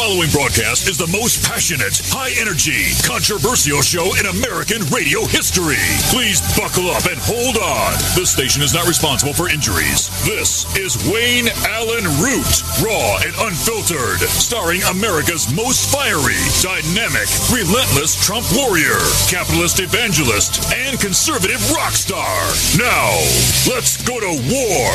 following 0.04 0.30
broadcast 0.36 0.92
is 0.92 1.00
the 1.00 1.08
most 1.16 1.40
passionate, 1.48 1.96
high 2.12 2.36
energy, 2.36 2.92
controversial 3.08 3.80
show 3.80 4.12
in 4.20 4.28
American 4.36 4.84
radio 4.92 5.24
history. 5.32 5.80
Please 6.12 6.44
buckle 6.60 6.92
up 6.92 7.08
and 7.08 7.16
hold 7.24 7.56
on. 7.56 7.96
This 8.12 8.28
station 8.28 8.60
is 8.60 8.76
not 8.76 8.84
responsible 8.84 9.32
for 9.32 9.48
injuries. 9.48 10.12
This 10.28 10.68
is 10.76 11.00
Wayne 11.08 11.48
Allyn 11.72 12.04
Root, 12.20 12.52
raw 12.84 13.24
and 13.24 13.32
unfiltered, 13.48 14.20
starring 14.28 14.84
America's 14.92 15.48
most 15.56 15.88
fiery, 15.88 16.44
dynamic, 16.60 17.32
relentless 17.48 18.20
Trump 18.20 18.44
warrior, 18.52 19.00
capitalist 19.32 19.80
evangelist, 19.80 20.68
and 20.76 21.00
conservative 21.00 21.64
rock 21.72 21.96
star. 21.96 22.44
Now, 22.76 23.24
let's 23.72 24.04
go 24.04 24.20
to 24.20 24.36
war 24.52 24.92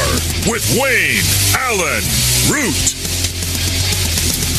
with 0.53 0.69
Wayne 0.77 1.25
Allyn 1.57 2.05
Root. 2.53 3.08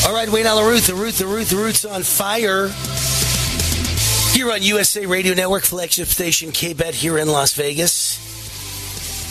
All 0.06 0.14
right, 0.14 0.30
Wayne 0.30 0.46
Allen 0.46 0.66
Ruth, 0.66 0.86
the 0.86 0.94
Ruth, 0.94 1.18
the 1.18 1.26
Ruth, 1.26 1.50
the 1.50 1.56
Ruth's 1.56 1.84
on 1.84 2.02
fire. 2.02 2.68
Here 4.32 4.50
on 4.50 4.62
USA 4.62 5.04
Radio 5.04 5.34
Network, 5.34 5.62
flagship 5.62 6.08
station 6.08 6.52
KBET 6.52 6.94
here 6.94 7.18
in 7.18 7.28
Las 7.28 7.52
Vegas. 7.52 8.18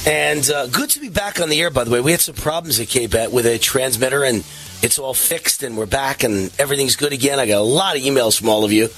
And 0.07 0.47
uh, 0.49 0.67
good 0.67 0.91
to 0.91 0.99
be 0.99 1.09
back 1.09 1.41
on 1.41 1.49
the 1.49 1.59
air, 1.59 1.71
by 1.71 1.85
the 1.85 1.91
way. 1.91 2.01
We 2.01 2.11
had 2.11 2.21
some 2.21 2.35
problems 2.35 2.79
at 2.79 2.87
KBET 2.87 3.31
with 3.31 3.47
a 3.47 3.57
transmitter, 3.57 4.23
and 4.23 4.45
it's 4.83 4.99
all 4.99 5.15
fixed, 5.15 5.63
and 5.63 5.75
we're 5.75 5.87
back, 5.87 6.23
and 6.23 6.51
everything's 6.59 6.95
good 6.95 7.13
again. 7.13 7.39
I 7.39 7.47
got 7.47 7.57
a 7.57 7.61
lot 7.61 7.97
of 7.97 8.03
emails 8.03 8.39
from 8.39 8.47
all 8.47 8.63
of 8.63 8.71
you, 8.71 8.89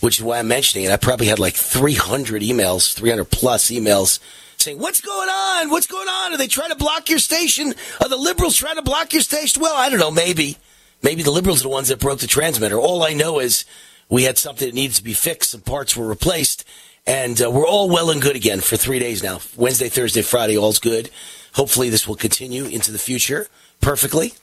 which 0.00 0.18
is 0.18 0.22
why 0.22 0.38
I'm 0.38 0.48
mentioning 0.48 0.84
it. 0.86 0.92
I 0.92 0.98
probably 0.98 1.26
had 1.26 1.38
like 1.38 1.54
300 1.54 2.42
emails, 2.42 2.92
300 2.92 3.24
plus 3.24 3.70
emails 3.70 4.20
saying, 4.58 4.78
What's 4.78 5.00
going 5.00 5.30
on? 5.30 5.70
What's 5.70 5.86
going 5.86 6.08
on? 6.08 6.34
Are 6.34 6.36
they 6.36 6.46
trying 6.46 6.70
to 6.70 6.76
block 6.76 7.08
your 7.08 7.20
station? 7.20 7.74
Are 8.02 8.08
the 8.08 8.16
liberals 8.16 8.54
trying 8.54 8.76
to 8.76 8.82
block 8.82 9.14
your 9.14 9.22
station? 9.22 9.62
Well, 9.62 9.74
I 9.74 9.88
don't 9.88 9.98
know, 9.98 10.10
maybe. 10.10 10.58
Maybe 11.02 11.22
the 11.22 11.30
liberals 11.30 11.60
are 11.60 11.64
the 11.64 11.68
ones 11.68 11.88
that 11.88 12.00
broke 12.00 12.20
the 12.20 12.26
transmitter. 12.26 12.78
All 12.78 13.02
I 13.02 13.12
know 13.12 13.38
is 13.38 13.64
we 14.08 14.24
had 14.24 14.38
something 14.38 14.66
that 14.66 14.74
needed 14.74 14.96
to 14.96 15.04
be 15.04 15.12
fixed. 15.12 15.50
Some 15.50 15.60
parts 15.60 15.96
were 15.96 16.06
replaced, 16.06 16.64
and 17.06 17.40
uh, 17.40 17.50
we're 17.50 17.66
all 17.66 17.88
well 17.88 18.10
and 18.10 18.22
good 18.22 18.36
again 18.36 18.60
for 18.60 18.76
three 18.76 18.98
days 18.98 19.22
now. 19.22 19.40
Wednesday, 19.56 19.88
Thursday, 19.88 20.22
Friday, 20.22 20.56
all's 20.56 20.78
good. 20.78 21.10
Hopefully, 21.54 21.90
this 21.90 22.06
will 22.06 22.16
continue 22.16 22.64
into 22.64 22.92
the 22.92 22.98
future 22.98 23.48
perfectly. 23.80 24.34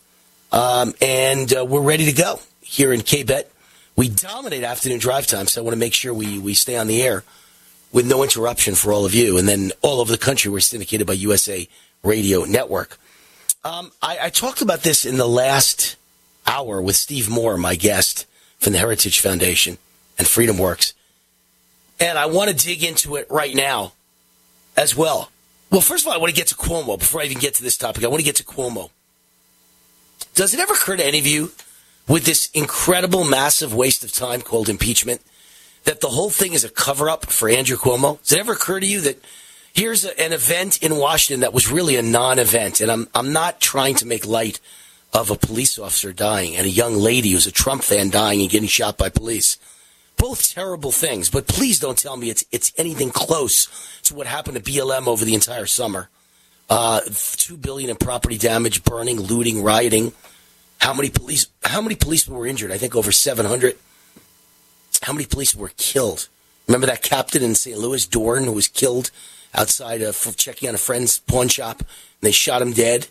Um, 0.51 0.93
and 1.01 1.53
uh, 1.53 1.65
we're 1.65 1.81
ready 1.81 2.05
to 2.05 2.13
go 2.13 2.39
here 2.61 2.93
in 2.93 3.01
KBET. 3.01 3.45
We 3.95 4.09
dominate 4.09 4.63
afternoon 4.63 4.99
drive 4.99 5.27
time, 5.27 5.47
so 5.47 5.61
I 5.61 5.63
want 5.63 5.73
to 5.73 5.79
make 5.79 5.93
sure 5.93 6.13
we, 6.13 6.39
we 6.39 6.53
stay 6.53 6.77
on 6.77 6.87
the 6.87 7.01
air 7.01 7.23
with 7.91 8.07
no 8.07 8.23
interruption 8.23 8.75
for 8.75 8.91
all 8.91 9.05
of 9.05 9.13
you. 9.13 9.37
And 9.37 9.47
then 9.47 9.71
all 9.81 9.99
over 10.01 10.11
the 10.11 10.17
country, 10.17 10.51
we're 10.51 10.59
syndicated 10.59 11.05
by 11.05 11.13
USA 11.13 11.67
Radio 12.03 12.43
Network. 12.43 12.97
Um, 13.63 13.91
I, 14.01 14.17
I 14.23 14.29
talked 14.29 14.61
about 14.61 14.81
this 14.81 15.05
in 15.05 15.17
the 15.17 15.27
last 15.27 15.95
hour 16.45 16.81
with 16.81 16.95
Steve 16.95 17.29
Moore, 17.29 17.57
my 17.57 17.75
guest 17.75 18.25
from 18.59 18.73
the 18.73 18.79
Heritage 18.79 19.19
Foundation 19.19 19.77
and 20.17 20.27
Freedom 20.27 20.57
Works. 20.57 20.93
And 21.99 22.17
I 22.17 22.25
want 22.25 22.49
to 22.49 22.55
dig 22.55 22.83
into 22.83 23.15
it 23.15 23.27
right 23.29 23.55
now 23.55 23.93
as 24.75 24.95
well. 24.95 25.31
Well, 25.69 25.81
first 25.81 26.03
of 26.03 26.07
all, 26.07 26.13
I 26.13 26.17
want 26.17 26.29
to 26.29 26.35
get 26.35 26.47
to 26.47 26.55
Cuomo. 26.55 26.99
Before 26.99 27.21
I 27.21 27.25
even 27.25 27.39
get 27.39 27.55
to 27.55 27.63
this 27.63 27.77
topic, 27.77 28.03
I 28.03 28.07
want 28.07 28.19
to 28.19 28.25
get 28.25 28.35
to 28.37 28.43
Cuomo. 28.43 28.89
Does 30.35 30.53
it 30.53 30.59
ever 30.59 30.73
occur 30.73 30.97
to 30.97 31.05
any 31.05 31.19
of 31.19 31.27
you 31.27 31.51
with 32.07 32.25
this 32.25 32.49
incredible, 32.53 33.23
massive 33.23 33.73
waste 33.73 34.03
of 34.03 34.11
time 34.11 34.41
called 34.41 34.69
impeachment 34.69 35.21
that 35.85 36.01
the 36.01 36.09
whole 36.09 36.29
thing 36.29 36.53
is 36.53 36.63
a 36.63 36.69
cover 36.69 37.09
up 37.09 37.25
for 37.27 37.49
Andrew 37.49 37.77
Cuomo? 37.77 38.21
Does 38.21 38.33
it 38.33 38.39
ever 38.39 38.53
occur 38.53 38.79
to 38.79 38.85
you 38.85 39.01
that 39.01 39.23
here's 39.73 40.05
a, 40.05 40.19
an 40.19 40.33
event 40.33 40.81
in 40.81 40.97
Washington 40.97 41.41
that 41.41 41.53
was 41.53 41.71
really 41.71 41.95
a 41.95 42.01
non 42.01 42.39
event? 42.39 42.81
And 42.81 42.91
I'm, 42.91 43.07
I'm 43.13 43.33
not 43.33 43.59
trying 43.59 43.95
to 43.95 44.05
make 44.05 44.25
light 44.25 44.59
of 45.13 45.29
a 45.29 45.35
police 45.35 45.77
officer 45.77 46.11
dying 46.11 46.55
and 46.55 46.65
a 46.65 46.69
young 46.69 46.95
lady 46.95 47.31
who's 47.31 47.47
a 47.47 47.51
Trump 47.51 47.83
fan 47.83 48.09
dying 48.09 48.41
and 48.41 48.49
getting 48.49 48.67
shot 48.67 48.97
by 48.97 49.09
police. 49.09 49.57
Both 50.17 50.53
terrible 50.53 50.91
things, 50.91 51.29
but 51.29 51.47
please 51.47 51.79
don't 51.79 51.97
tell 51.97 52.17
me 52.17 52.29
it's 52.29 52.45
it's 52.51 52.71
anything 52.77 53.09
close 53.09 53.67
to 54.03 54.15
what 54.15 54.27
happened 54.27 54.55
to 54.57 54.71
BLM 54.71 55.07
over 55.07 55.25
the 55.25 55.33
entire 55.33 55.65
summer. 55.65 56.09
Uh, 56.69 57.01
Two 57.37 57.57
billion 57.57 57.89
in 57.89 57.97
property 57.97 58.37
damage, 58.37 58.83
burning, 58.83 59.19
looting, 59.19 59.63
rioting. 59.63 60.13
How 60.79 60.93
many 60.93 61.09
police? 61.09 61.47
How 61.63 61.81
many 61.81 61.95
policemen 61.95 62.37
were 62.37 62.47
injured? 62.47 62.71
I 62.71 62.77
think 62.77 62.95
over 62.95 63.11
seven 63.11 63.45
hundred. 63.45 63.77
How 65.01 65.13
many 65.13 65.25
police 65.25 65.53
were 65.55 65.71
killed? 65.77 66.29
Remember 66.67 66.87
that 66.87 67.01
captain 67.01 67.43
in 67.43 67.55
St. 67.55 67.77
Louis, 67.77 68.05
Dorn, 68.05 68.45
who 68.45 68.53
was 68.53 68.67
killed 68.69 69.11
outside 69.53 70.01
of 70.01 70.35
checking 70.37 70.69
on 70.69 70.75
a 70.75 70.77
friend's 70.77 71.19
pawn 71.19 71.49
shop, 71.49 71.79
and 71.79 71.87
they 72.21 72.31
shot 72.31 72.61
him 72.61 72.71
dead. 72.71 73.07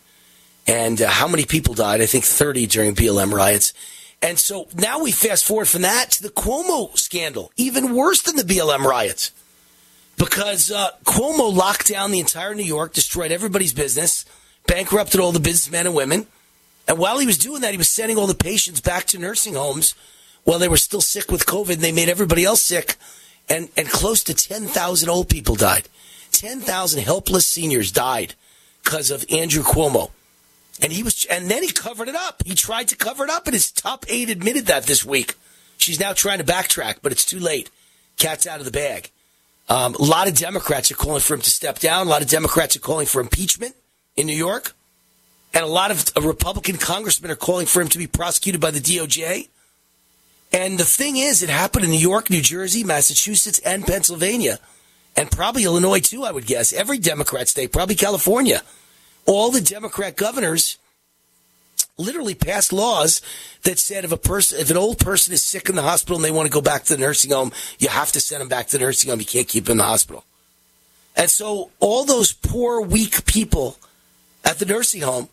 And 0.67 1.01
uh, 1.01 1.09
how 1.09 1.27
many 1.27 1.45
people 1.45 1.73
died? 1.73 2.01
I 2.01 2.05
think 2.05 2.23
30 2.23 2.67
during 2.67 2.95
BLM 2.95 3.33
riots. 3.33 3.73
And 4.21 4.39
so 4.39 4.67
now 4.73 5.01
we 5.01 5.11
fast 5.11 5.45
forward 5.45 5.67
from 5.67 5.81
that 5.81 6.11
to 6.11 6.23
the 6.23 6.29
Cuomo 6.29 6.97
scandal, 6.97 7.51
even 7.57 7.93
worse 7.93 8.21
than 8.21 8.37
the 8.37 8.43
BLM 8.43 8.85
riots. 8.85 9.31
Because 10.17 10.71
uh, 10.71 10.91
Cuomo 11.03 11.53
locked 11.53 11.89
down 11.89 12.11
the 12.11 12.21
entire 12.21 12.55
New 12.55 12.63
York, 12.63 12.93
destroyed 12.93 13.31
everybody's 13.31 13.73
business, 13.73 14.23
bankrupted 14.65 15.19
all 15.19 15.33
the 15.33 15.39
businessmen 15.41 15.87
and 15.87 15.95
women. 15.95 16.27
And 16.87 16.97
while 16.97 17.19
he 17.19 17.25
was 17.25 17.37
doing 17.37 17.61
that, 17.61 17.71
he 17.71 17.77
was 17.77 17.89
sending 17.89 18.17
all 18.17 18.27
the 18.27 18.33
patients 18.33 18.79
back 18.79 19.05
to 19.07 19.19
nursing 19.19 19.55
homes 19.55 19.93
while 20.45 20.59
they 20.59 20.69
were 20.69 20.77
still 20.77 21.01
sick 21.01 21.29
with 21.29 21.45
COVID. 21.45 21.73
And 21.73 21.81
they 21.81 21.91
made 21.91 22.09
everybody 22.09 22.45
else 22.45 22.61
sick. 22.61 22.95
And, 23.49 23.67
and 23.75 23.89
close 23.89 24.23
to 24.23 24.33
10,000 24.33 25.09
old 25.09 25.27
people 25.27 25.55
died. 25.55 25.89
10,000 26.31 27.03
helpless 27.03 27.45
seniors 27.45 27.91
died 27.91 28.35
because 28.83 29.11
of 29.11 29.25
Andrew 29.29 29.63
Cuomo. 29.63 30.11
And 30.81 30.91
he 30.91 31.03
was, 31.03 31.25
and 31.25 31.49
then 31.49 31.63
he 31.63 31.71
covered 31.71 32.07
it 32.07 32.15
up. 32.15 32.43
He 32.45 32.55
tried 32.55 32.87
to 32.89 32.95
cover 32.95 33.23
it 33.23 33.29
up, 33.29 33.45
and 33.45 33.53
his 33.53 33.71
top 33.71 34.05
aide 34.09 34.29
admitted 34.29 34.65
that 34.65 34.85
this 34.85 35.05
week. 35.05 35.35
She's 35.77 35.99
now 35.99 36.13
trying 36.13 36.39
to 36.39 36.43
backtrack, 36.43 36.97
but 37.01 37.11
it's 37.11 37.25
too 37.25 37.39
late. 37.39 37.69
Cat's 38.17 38.47
out 38.47 38.59
of 38.59 38.65
the 38.65 38.71
bag. 38.71 39.11
Um, 39.69 39.95
a 39.95 40.01
lot 40.01 40.27
of 40.27 40.35
Democrats 40.35 40.91
are 40.91 40.95
calling 40.95 41.21
for 41.21 41.35
him 41.35 41.41
to 41.41 41.49
step 41.49 41.79
down. 41.79 42.07
A 42.07 42.09
lot 42.09 42.21
of 42.21 42.27
Democrats 42.27 42.75
are 42.75 42.79
calling 42.79 43.05
for 43.05 43.21
impeachment 43.21 43.75
in 44.15 44.27
New 44.27 44.35
York. 44.35 44.73
And 45.53 45.63
a 45.63 45.67
lot 45.67 45.91
of 45.91 46.05
uh, 46.17 46.21
Republican 46.21 46.77
congressmen 46.77 47.31
are 47.31 47.35
calling 47.35 47.65
for 47.65 47.81
him 47.81 47.87
to 47.89 47.97
be 47.97 48.07
prosecuted 48.07 48.59
by 48.59 48.71
the 48.71 48.79
DOJ. 48.79 49.49
And 50.51 50.79
the 50.79 50.85
thing 50.85 51.17
is, 51.17 51.41
it 51.41 51.49
happened 51.49 51.85
in 51.85 51.91
New 51.91 51.97
York, 51.97 52.29
New 52.29 52.41
Jersey, 52.41 52.83
Massachusetts, 52.83 53.59
and 53.59 53.85
Pennsylvania. 53.85 54.59
And 55.15 55.31
probably 55.31 55.63
Illinois, 55.63 55.99
too, 55.99 56.23
I 56.23 56.31
would 56.31 56.45
guess. 56.45 56.73
Every 56.73 56.97
Democrat 56.97 57.47
state, 57.47 57.71
probably 57.71 57.95
California 57.95 58.61
all 59.25 59.51
the 59.51 59.61
Democrat 59.61 60.15
governors 60.15 60.77
literally 61.97 62.35
passed 62.35 62.73
laws 62.73 63.21
that 63.63 63.79
said 63.79 64.03
if 64.03 64.11
a 64.11 64.17
person, 64.17 64.59
if 64.59 64.71
an 64.71 64.77
old 64.77 64.99
person 64.99 65.33
is 65.33 65.43
sick 65.43 65.69
in 65.69 65.75
the 65.75 65.81
hospital 65.81 66.15
and 66.15 66.25
they 66.25 66.31
want 66.31 66.47
to 66.47 66.53
go 66.53 66.61
back 66.61 66.83
to 66.83 66.95
the 66.95 67.01
nursing 67.01 67.31
home, 67.31 67.51
you 67.79 67.87
have 67.87 68.11
to 68.11 68.19
send 68.19 68.41
them 68.41 68.47
back 68.47 68.67
to 68.67 68.77
the 68.77 68.83
nursing 68.83 69.09
home. 69.09 69.19
You 69.19 69.25
can't 69.25 69.47
keep 69.47 69.65
them 69.65 69.73
in 69.73 69.77
the 69.79 69.83
hospital. 69.83 70.25
And 71.15 71.29
so 71.29 71.69
all 71.79 72.05
those 72.05 72.33
poor, 72.33 72.81
weak 72.81 73.25
people 73.25 73.77
at 74.43 74.59
the 74.59 74.65
nursing 74.65 75.01
home 75.01 75.29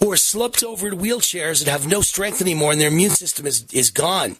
who 0.00 0.10
are 0.10 0.16
slumped 0.16 0.64
over 0.64 0.88
in 0.88 0.98
wheelchairs 0.98 1.60
and 1.60 1.68
have 1.68 1.86
no 1.86 2.00
strength 2.00 2.40
anymore 2.40 2.72
and 2.72 2.80
their 2.80 2.88
immune 2.88 3.10
system 3.10 3.46
is, 3.46 3.66
is 3.72 3.90
gone. 3.90 4.36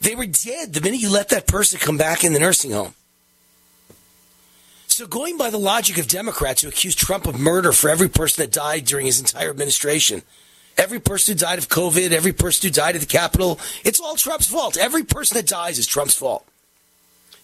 They 0.00 0.14
were 0.14 0.26
dead 0.26 0.74
the 0.74 0.80
minute 0.80 1.00
you 1.00 1.10
let 1.10 1.30
that 1.30 1.46
person 1.46 1.80
come 1.80 1.96
back 1.96 2.22
in 2.22 2.32
the 2.32 2.38
nursing 2.38 2.72
home. 2.72 2.94
So, 4.96 5.06
going 5.06 5.36
by 5.36 5.50
the 5.50 5.58
logic 5.58 5.98
of 5.98 6.08
Democrats 6.08 6.62
who 6.62 6.68
accuse 6.68 6.94
Trump 6.94 7.26
of 7.26 7.38
murder 7.38 7.72
for 7.72 7.90
every 7.90 8.08
person 8.08 8.42
that 8.42 8.50
died 8.50 8.86
during 8.86 9.04
his 9.04 9.20
entire 9.20 9.50
administration, 9.50 10.22
every 10.78 11.00
person 11.00 11.34
who 11.34 11.38
died 11.38 11.58
of 11.58 11.68
COVID, 11.68 12.12
every 12.12 12.32
person 12.32 12.66
who 12.66 12.72
died 12.72 12.94
at 12.94 13.02
the 13.02 13.06
Capitol, 13.06 13.60
it's 13.84 14.00
all 14.00 14.16
Trump's 14.16 14.46
fault. 14.46 14.78
Every 14.78 15.04
person 15.04 15.36
that 15.36 15.46
dies 15.46 15.78
is 15.78 15.86
Trump's 15.86 16.14
fault. 16.14 16.48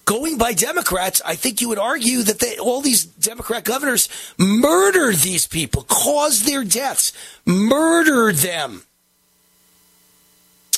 going 0.07 0.39
by 0.39 0.55
Democrats, 0.55 1.21
I 1.27 1.35
think 1.35 1.61
you 1.61 1.69
would 1.69 1.79
argue 1.79 2.23
that 2.23 2.39
they, 2.39 2.57
all 2.57 2.81
these 2.81 3.05
Democrat 3.05 3.65
governors 3.65 4.09
murdered 4.39 5.17
these 5.17 5.47
people, 5.47 5.83
caused 5.83 6.47
their 6.47 6.65
deaths, 6.65 7.13
murdered 7.45 8.37
them. 8.37 8.85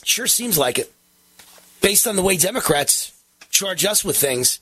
Sure 0.03 0.27
seems 0.27 0.59
like 0.59 0.81
it, 0.81 0.93
based 1.81 2.09
on 2.09 2.17
the 2.17 2.23
way 2.23 2.37
Democrats 2.37 3.13
charge 3.51 3.85
us 3.85 4.05
with 4.05 4.17
things. 4.17 4.59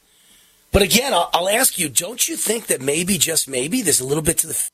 But 0.73 0.83
again, 0.83 1.12
I'll, 1.12 1.31
I'll 1.33 1.49
ask 1.49 1.79
you: 1.79 1.89
Don't 1.89 2.29
you 2.29 2.37
think 2.37 2.66
that 2.66 2.81
maybe, 2.81 3.18
just 3.18 3.49
maybe, 3.49 3.83
there's 3.83 4.01
a 4.01 4.07
little 4.07 4.23
bit 4.23 4.39
to 4.39 4.47
the 4.49 4.68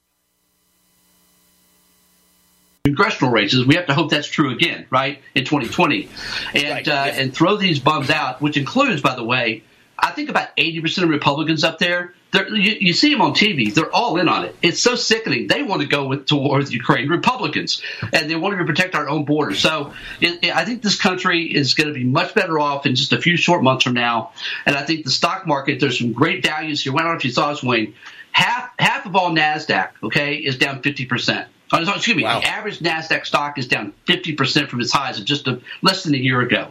congressional 2.84 3.32
races. 3.32 3.66
We 3.66 3.74
have 3.74 3.86
to 3.86 3.94
hope 3.94 4.10
that's 4.10 4.28
true 4.28 4.50
again, 4.50 4.86
right, 4.90 5.20
in 5.34 5.44
2020, 5.44 6.08
and 6.54 6.64
right, 6.64 6.88
uh, 6.88 6.90
yeah. 6.90 7.04
and 7.06 7.34
throw 7.34 7.56
these 7.56 7.78
bums 7.78 8.10
out, 8.10 8.40
which 8.40 8.56
includes, 8.56 9.02
by 9.02 9.14
the 9.14 9.24
way, 9.24 9.62
I 9.98 10.12
think 10.12 10.30
about 10.30 10.56
80% 10.56 11.02
of 11.02 11.08
Republicans 11.08 11.64
up 11.64 11.78
there. 11.78 12.14
You, 12.34 12.76
you, 12.78 12.92
see 12.92 13.10
them 13.10 13.22
on 13.22 13.32
TV; 13.32 13.72
they're 13.72 13.90
all 13.90 14.18
in 14.18 14.28
on 14.28 14.44
it. 14.44 14.54
It's 14.60 14.82
so 14.82 14.96
sickening. 14.96 15.46
They 15.46 15.62
want 15.62 15.80
to 15.80 15.88
go 15.88 16.06
with, 16.06 16.26
to 16.26 16.36
war 16.36 16.58
with 16.58 16.70
Ukraine, 16.72 17.08
Republicans, 17.08 17.82
and 18.12 18.28
they 18.28 18.36
want 18.36 18.58
to 18.58 18.64
protect 18.66 18.94
our 18.94 19.08
own 19.08 19.24
borders. 19.24 19.60
So, 19.60 19.94
it, 20.20 20.44
it, 20.44 20.54
I 20.54 20.66
think 20.66 20.82
this 20.82 21.00
country 21.00 21.44
is 21.44 21.72
going 21.72 21.88
to 21.88 21.94
be 21.94 22.04
much 22.04 22.34
better 22.34 22.58
off 22.58 22.84
in 22.84 22.96
just 22.96 23.14
a 23.14 23.20
few 23.20 23.38
short 23.38 23.62
months 23.62 23.84
from 23.84 23.94
now. 23.94 24.32
And 24.66 24.76
I 24.76 24.84
think 24.84 25.04
the 25.04 25.10
stock 25.10 25.46
market, 25.46 25.80
there's 25.80 25.98
some 25.98 26.12
great 26.12 26.44
values 26.44 26.82
here. 26.82 26.92
I 26.94 26.98
don't 26.98 27.12
know 27.12 27.16
if 27.16 27.24
you 27.24 27.30
saw 27.30 27.50
this, 27.50 27.62
Wayne. 27.62 27.94
Half 28.30 28.72
half 28.78 29.06
of 29.06 29.16
all 29.16 29.30
Nasdaq, 29.30 29.90
okay, 30.02 30.34
is 30.34 30.58
down 30.58 30.82
50 30.82 31.06
percent. 31.06 31.48
Oh, 31.72 31.94
excuse 31.94 32.16
me. 32.16 32.24
Wow. 32.24 32.40
The 32.40 32.46
average 32.46 32.78
Nasdaq 32.78 33.26
stock 33.26 33.58
is 33.58 33.68
down 33.68 33.92
50% 34.06 34.68
from 34.68 34.80
its 34.80 34.92
highs 34.92 35.18
of 35.18 35.24
just 35.24 35.46
a, 35.48 35.60
less 35.82 36.04
than 36.04 36.14
a 36.14 36.18
year 36.18 36.40
ago. 36.40 36.70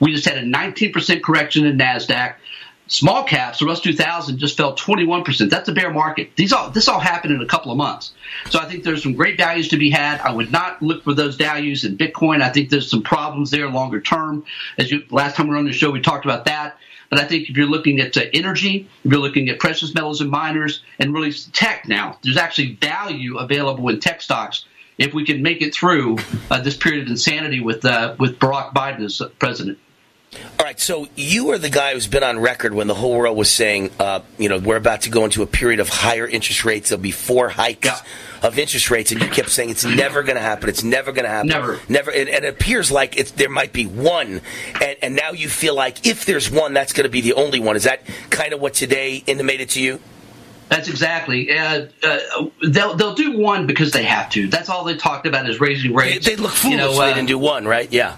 We 0.00 0.12
just 0.12 0.26
had 0.26 0.38
a 0.38 0.42
19% 0.42 1.22
correction 1.22 1.66
in 1.66 1.76
Nasdaq. 1.76 2.36
Small 2.88 3.22
caps, 3.22 3.58
the 3.58 3.66
Russell 3.66 3.84
2000 3.84 4.38
just 4.38 4.56
fell 4.56 4.74
21%. 4.74 5.50
That's 5.50 5.68
a 5.68 5.72
bear 5.72 5.92
market. 5.92 6.34
These 6.36 6.54
all 6.54 6.70
this 6.70 6.88
all 6.88 6.98
happened 6.98 7.34
in 7.34 7.42
a 7.42 7.46
couple 7.46 7.70
of 7.70 7.76
months. 7.76 8.12
So 8.48 8.58
I 8.58 8.64
think 8.64 8.82
there's 8.82 9.02
some 9.02 9.12
great 9.12 9.36
values 9.36 9.68
to 9.68 9.76
be 9.76 9.90
had. 9.90 10.20
I 10.22 10.32
would 10.32 10.50
not 10.50 10.80
look 10.80 11.04
for 11.04 11.12
those 11.12 11.36
values 11.36 11.84
in 11.84 11.98
Bitcoin. 11.98 12.40
I 12.40 12.48
think 12.48 12.70
there's 12.70 12.90
some 12.90 13.02
problems 13.02 13.50
there 13.50 13.68
longer 13.68 14.00
term. 14.00 14.44
As 14.78 14.90
you 14.90 15.04
last 15.10 15.36
time 15.36 15.48
we 15.48 15.52
were 15.52 15.58
on 15.58 15.66
the 15.66 15.72
show, 15.72 15.90
we 15.90 16.00
talked 16.00 16.24
about 16.24 16.46
that. 16.46 16.78
But 17.10 17.18
I 17.18 17.24
think 17.24 17.50
if 17.50 17.56
you're 17.56 17.66
looking 17.66 18.00
at 18.00 18.16
uh, 18.16 18.22
energy, 18.32 18.88
if 19.04 19.12
you're 19.12 19.20
looking 19.20 19.48
at 19.48 19.58
precious 19.58 19.94
metals 19.94 20.20
and 20.20 20.30
miners, 20.30 20.82
and 20.98 21.12
really 21.12 21.32
tech 21.32 21.88
now, 21.88 22.18
there's 22.22 22.36
actually 22.36 22.74
value 22.74 23.38
available 23.38 23.88
in 23.88 24.00
tech 24.00 24.22
stocks 24.22 24.64
if 24.98 25.14
we 25.14 25.24
can 25.24 25.42
make 25.42 25.62
it 25.62 25.74
through 25.74 26.18
uh, 26.50 26.60
this 26.60 26.76
period 26.76 27.02
of 27.02 27.08
insanity 27.08 27.60
with 27.60 27.84
uh, 27.84 28.14
with 28.18 28.38
Barack 28.38 28.72
Biden 28.72 29.04
as 29.04 29.22
president. 29.38 29.78
All 30.34 30.64
right, 30.64 30.78
so 30.78 31.08
you 31.16 31.50
are 31.50 31.58
the 31.58 31.70
guy 31.70 31.94
who's 31.94 32.06
been 32.06 32.22
on 32.22 32.38
record 32.38 32.74
when 32.74 32.86
the 32.86 32.94
whole 32.94 33.16
world 33.16 33.36
was 33.36 33.50
saying, 33.50 33.90
uh, 33.98 34.20
you 34.36 34.48
know, 34.48 34.58
we're 34.58 34.76
about 34.76 35.02
to 35.02 35.10
go 35.10 35.24
into 35.24 35.42
a 35.42 35.46
period 35.46 35.80
of 35.80 35.88
higher 35.88 36.26
interest 36.26 36.64
rates. 36.64 36.90
There'll 36.90 37.02
be 37.02 37.12
four 37.12 37.48
hikes 37.48 37.86
yeah. 37.86 38.00
of 38.42 38.58
interest 38.58 38.90
rates, 38.90 39.10
and 39.10 39.22
you 39.22 39.28
kept 39.28 39.48
saying 39.48 39.70
it's 39.70 39.86
never 39.86 40.22
going 40.22 40.36
to 40.36 40.42
happen. 40.42 40.68
It's 40.68 40.82
never 40.82 41.12
going 41.12 41.24
to 41.24 41.30
happen. 41.30 41.48
Never, 41.48 41.80
never. 41.88 42.10
And, 42.10 42.28
and, 42.28 42.44
it 42.44 42.48
appears 42.48 42.92
like 42.92 43.16
it's, 43.16 43.30
there 43.30 43.48
might 43.48 43.72
be 43.72 43.86
one, 43.86 44.42
and, 44.82 44.96
and 45.00 45.16
now 45.16 45.32
you 45.32 45.48
feel 45.48 45.74
like 45.74 46.06
if 46.06 46.26
there's 46.26 46.50
one, 46.50 46.74
that's 46.74 46.92
going 46.92 47.04
to 47.04 47.10
be 47.10 47.22
the 47.22 47.32
only 47.32 47.60
one. 47.60 47.76
Is 47.76 47.84
that 47.84 48.02
kind 48.28 48.52
of 48.52 48.60
what 48.60 48.74
today 48.74 49.22
intimated 49.26 49.70
to 49.70 49.82
you? 49.82 50.00
That's 50.68 50.88
exactly. 50.88 51.50
Uh, 51.50 51.86
uh, 52.02 52.18
they'll 52.62 52.94
they'll 52.94 53.14
do 53.14 53.38
one 53.38 53.66
because 53.66 53.92
they 53.92 54.02
have 54.02 54.28
to. 54.30 54.48
That's 54.48 54.68
all 54.68 54.84
they 54.84 54.96
talked 54.96 55.26
about 55.26 55.48
is 55.48 55.60
raising 55.60 55.94
rates. 55.94 56.26
They, 56.26 56.34
they 56.34 56.42
look 56.42 56.52
foolish. 56.52 56.72
You 56.72 56.76
know, 56.76 57.00
uh, 57.00 57.06
they 57.06 57.14
didn't 57.14 57.28
do 57.28 57.38
one, 57.38 57.66
right? 57.66 57.90
Yeah. 57.90 58.16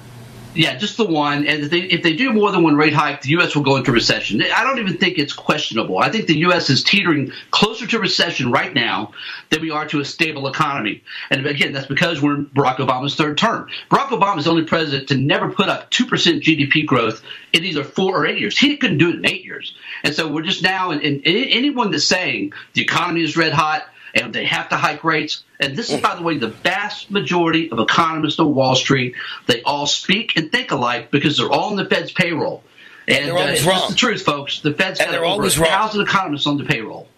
Yeah, 0.53 0.77
just 0.77 0.97
the 0.97 1.05
one. 1.05 1.47
And 1.47 1.63
if 1.63 1.71
they, 1.71 1.81
if 1.83 2.03
they 2.03 2.17
do 2.17 2.33
more 2.33 2.51
than 2.51 2.65
one 2.65 2.75
rate 2.75 2.93
hike, 2.93 3.23
the 3.23 3.31
U.S. 3.31 3.55
will 3.55 3.63
go 3.63 3.77
into 3.77 3.93
recession. 3.93 4.43
I 4.43 4.65
don't 4.65 4.81
even 4.81 4.97
think 4.97 5.17
it's 5.17 5.33
questionable. 5.33 5.99
I 5.99 6.11
think 6.11 6.27
the 6.27 6.39
U.S. 6.39 6.71
is 6.71 6.83
teetering 6.83 7.31
closer 7.53 7.87
to 7.87 7.99
recession 8.01 8.51
right 8.51 8.75
now 8.75 9.13
than 9.51 9.61
we 9.61 9.71
are 9.71 9.87
to 9.87 10.01
a 10.01 10.05
stable 10.05 10.49
economy. 10.49 11.05
And 11.31 11.47
again, 11.47 11.73
that's 11.73 11.87
because 11.87 12.21
we're 12.21 12.35
in 12.35 12.47
Barack 12.47 12.77
Obama's 12.77 13.15
third 13.15 13.39
term. 13.39 13.69
Barack 13.91 14.09
Obama 14.09 14.39
is 14.39 14.45
the 14.45 14.51
only 14.51 14.65
president 14.65 15.09
to 15.09 15.17
never 15.17 15.51
put 15.51 15.69
up 15.69 15.89
2% 15.93 16.09
GDP 16.43 16.85
growth 16.85 17.23
in 17.53 17.65
either 17.65 17.85
four 17.85 18.17
or 18.17 18.27
eight 18.27 18.41
years. 18.41 18.59
He 18.59 18.77
couldn't 18.77 18.99
do 18.99 19.11
it 19.11 19.17
in 19.17 19.27
eight 19.27 19.45
years. 19.45 19.77
And 20.03 20.15
so 20.15 20.27
we're 20.27 20.43
just 20.43 20.65
now, 20.65 20.91
and, 20.91 21.01
and 21.01 21.23
anyone 21.25 21.93
that's 21.93 22.05
saying 22.05 22.55
the 22.75 22.83
economy 22.83 23.23
is 23.23 23.37
red 23.37 23.53
hot, 23.53 23.85
and 24.15 24.33
they 24.33 24.45
have 24.45 24.69
to 24.71 24.77
hike 24.77 25.05
rates. 25.05 25.45
And 25.59 25.77
this 25.77 25.91
is, 25.91 26.01
by 26.01 26.15
the 26.15 26.23
way, 26.23 26.39
the 26.39 26.49
vast 26.49 27.11
majority 27.11 27.71
of 27.71 27.79
economists 27.79 28.39
on 28.39 28.55
Wall 28.55 28.75
Street. 28.75 29.15
They 29.47 29.63
all 29.63 29.87
speak 29.87 30.37
and 30.37 30.51
think 30.51 30.71
alike 30.71 31.11
because 31.11 31.37
they're 31.39 31.51
all 31.51 31.71
on 31.71 31.77
the 31.77 31.85
Fed's 31.85 32.13
payroll. 32.13 32.63
And, 33.09 33.31
and 33.31 33.67
uh, 33.67 33.71
wrong. 33.71 33.91
the 33.91 33.97
truth, 33.97 34.23
folks. 34.23 34.61
The 34.61 34.73
Fed's 34.73 35.01
and 35.01 35.11
got 35.11 35.23
over 35.23 35.47
a 35.47 35.51
thousand 35.51 36.03
economists 36.03 36.47
on 36.47 36.59
the 36.59 36.65
payroll. 36.65 37.09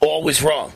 Always 0.00 0.42
wrong. 0.42 0.72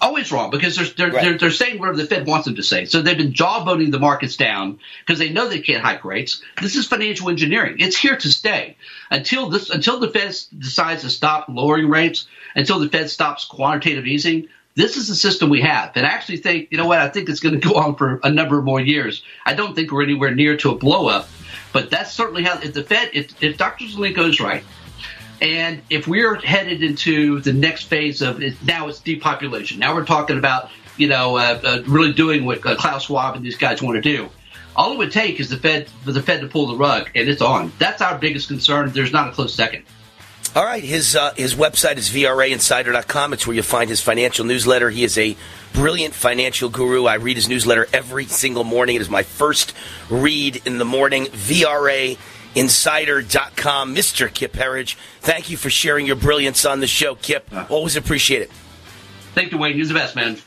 Always 0.00 0.30
wrong 0.30 0.50
because 0.50 0.76
they're 0.76 0.86
they're, 0.86 1.10
right. 1.10 1.22
they're, 1.22 1.38
they're 1.38 1.50
saying 1.50 1.78
whatever 1.78 1.96
the 1.96 2.06
Fed 2.06 2.26
wants 2.26 2.46
them 2.46 2.56
to 2.56 2.62
say. 2.62 2.84
So 2.84 3.02
they've 3.02 3.16
been 3.16 3.32
jawboning 3.32 3.90
the 3.90 3.98
markets 3.98 4.36
down 4.36 4.78
because 5.00 5.18
they 5.18 5.30
know 5.30 5.48
they 5.48 5.60
can't 5.60 5.82
hike 5.82 6.04
rates. 6.04 6.42
This 6.60 6.76
is 6.76 6.86
financial 6.86 7.30
engineering. 7.30 7.76
It's 7.78 7.96
here 7.96 8.16
to 8.16 8.28
stay 8.30 8.76
until 9.10 9.48
this 9.48 9.70
until 9.70 9.98
the 9.98 10.08
Fed 10.08 10.36
decides 10.58 11.02
to 11.02 11.10
stop 11.10 11.46
lowering 11.48 11.88
rates. 11.88 12.26
Until 12.54 12.78
the 12.78 12.88
Fed 12.88 13.10
stops 13.10 13.44
quantitative 13.44 14.06
easing, 14.06 14.48
this 14.76 14.96
is 14.96 15.08
the 15.08 15.14
system 15.14 15.50
we 15.50 15.62
have. 15.62 15.92
And 15.94 16.06
I 16.06 16.10
actually 16.10 16.36
think, 16.36 16.68
you 16.70 16.78
know 16.78 16.86
what, 16.86 17.00
I 17.00 17.08
think 17.08 17.28
it's 17.28 17.40
going 17.40 17.58
to 17.58 17.68
go 17.68 17.74
on 17.74 17.96
for 17.96 18.20
a 18.22 18.30
number 18.30 18.58
of 18.58 18.64
more 18.64 18.80
years. 18.80 19.22
I 19.44 19.54
don't 19.54 19.74
think 19.74 19.90
we're 19.90 20.02
anywhere 20.02 20.34
near 20.34 20.56
to 20.58 20.70
a 20.70 20.74
blow 20.74 21.08
up, 21.08 21.28
but 21.72 21.90
that's 21.90 22.12
certainly 22.12 22.44
how, 22.44 22.58
if 22.60 22.74
the 22.74 22.82
Fed, 22.82 23.10
if, 23.14 23.42
if 23.42 23.56
Dr. 23.56 23.86
Zelenko 23.86 24.28
is 24.28 24.40
right, 24.40 24.62
and 25.40 25.82
if 25.90 26.06
we're 26.06 26.36
headed 26.36 26.82
into 26.82 27.40
the 27.40 27.52
next 27.52 27.84
phase 27.84 28.22
of 28.22 28.40
now 28.64 28.88
it's 28.88 29.00
depopulation. 29.00 29.78
Now 29.78 29.94
we're 29.94 30.04
talking 30.04 30.38
about, 30.38 30.70
you 30.96 31.08
know, 31.08 31.36
uh, 31.36 31.60
uh, 31.62 31.82
really 31.86 32.12
doing 32.12 32.44
what 32.44 32.64
uh, 32.64 32.76
Klaus 32.76 33.04
Schwab 33.04 33.36
and 33.36 33.44
these 33.44 33.56
guys 33.56 33.82
want 33.82 33.96
to 33.96 34.02
do. 34.02 34.28
All 34.74 34.92
it 34.92 34.98
would 34.98 35.12
take 35.12 35.40
is 35.40 35.48
the 35.48 35.56
Fed 35.56 35.88
for 36.04 36.12
the 36.12 36.22
Fed 36.22 36.42
to 36.42 36.48
pull 36.48 36.66
the 36.66 36.76
rug, 36.76 37.08
and 37.14 37.28
it's 37.28 37.40
on. 37.40 37.72
That's 37.78 38.02
our 38.02 38.18
biggest 38.18 38.48
concern. 38.48 38.90
There's 38.90 39.12
not 39.12 39.30
a 39.30 39.32
close 39.32 39.54
second. 39.54 39.84
All 40.54 40.64
right, 40.64 40.82
his 40.82 41.16
uh, 41.16 41.34
his 41.34 41.54
website 41.54 41.96
is 41.98 42.08
vrainsider.com. 42.10 43.32
It's 43.32 43.46
where 43.46 43.54
you'll 43.54 43.62
find 43.62 43.90
his 43.90 44.00
financial 44.00 44.44
newsletter. 44.44 44.90
He 44.90 45.04
is 45.04 45.18
a 45.18 45.36
brilliant 45.74 46.14
financial 46.14 46.70
guru. 46.70 47.04
I 47.04 47.14
read 47.14 47.36
his 47.36 47.48
newsletter 47.48 47.86
every 47.92 48.24
single 48.24 48.64
morning. 48.64 48.96
It 48.96 49.02
is 49.02 49.10
my 49.10 49.22
first 49.22 49.74
read 50.08 50.62
in 50.64 50.78
the 50.78 50.84
morning. 50.84 51.26
VRAinsider.com. 52.56 53.94
Mr. 53.94 54.32
Kip 54.32 54.54
Herriage, 54.54 54.96
thank 55.20 55.50
you 55.50 55.56
for 55.56 55.70
sharing 55.70 56.06
your 56.06 56.16
brilliance 56.16 56.64
on 56.64 56.80
the 56.80 56.86
show, 56.86 57.14
Kip. 57.14 57.48
Always 57.70 57.96
appreciate 57.96 58.42
it. 58.42 58.50
Thank 59.34 59.52
you, 59.52 59.58
Wayne. 59.58 59.76
You're 59.76 59.86
the 59.86 59.94
best, 59.94 60.16
man. 60.16 60.38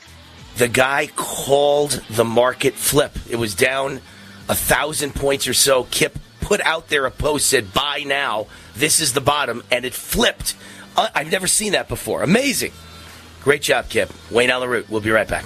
The 0.58 0.68
guy 0.68 1.08
called 1.16 2.04
the 2.10 2.26
market 2.26 2.74
flip. 2.74 3.18
It 3.30 3.36
was 3.38 3.56
down 3.56 4.02
a 4.50 4.56
thousand 4.56 5.16
points 5.16 5.48
or 5.48 5.54
so. 5.54 5.84
Kip 5.86 6.18
put 6.42 6.60
out 6.62 6.90
there 6.90 7.06
a 7.06 7.12
post 7.12 7.48
said 7.48 7.72
buy 7.74 8.04
now 8.06 8.48
this 8.80 9.02
is 9.02 9.14
the 9.14 9.22
bottom, 9.22 9.62
and 9.70 9.84
it 9.84 9.94
flipped. 9.94 10.56
Uh, 10.96 11.10
I've 11.14 11.32
never 11.32 11.48
seen 11.48 11.74
that 11.74 11.90
before. 11.90 12.24
Amazing. 12.24 12.72
Great 13.44 13.62
job, 13.62 13.90
Kip. 13.90 14.10
Wayne 14.32 14.50
Allyn 14.50 14.70
Root. 14.70 14.90
We'll 14.90 15.02
be 15.02 15.12
right 15.12 15.28
back. 15.28 15.44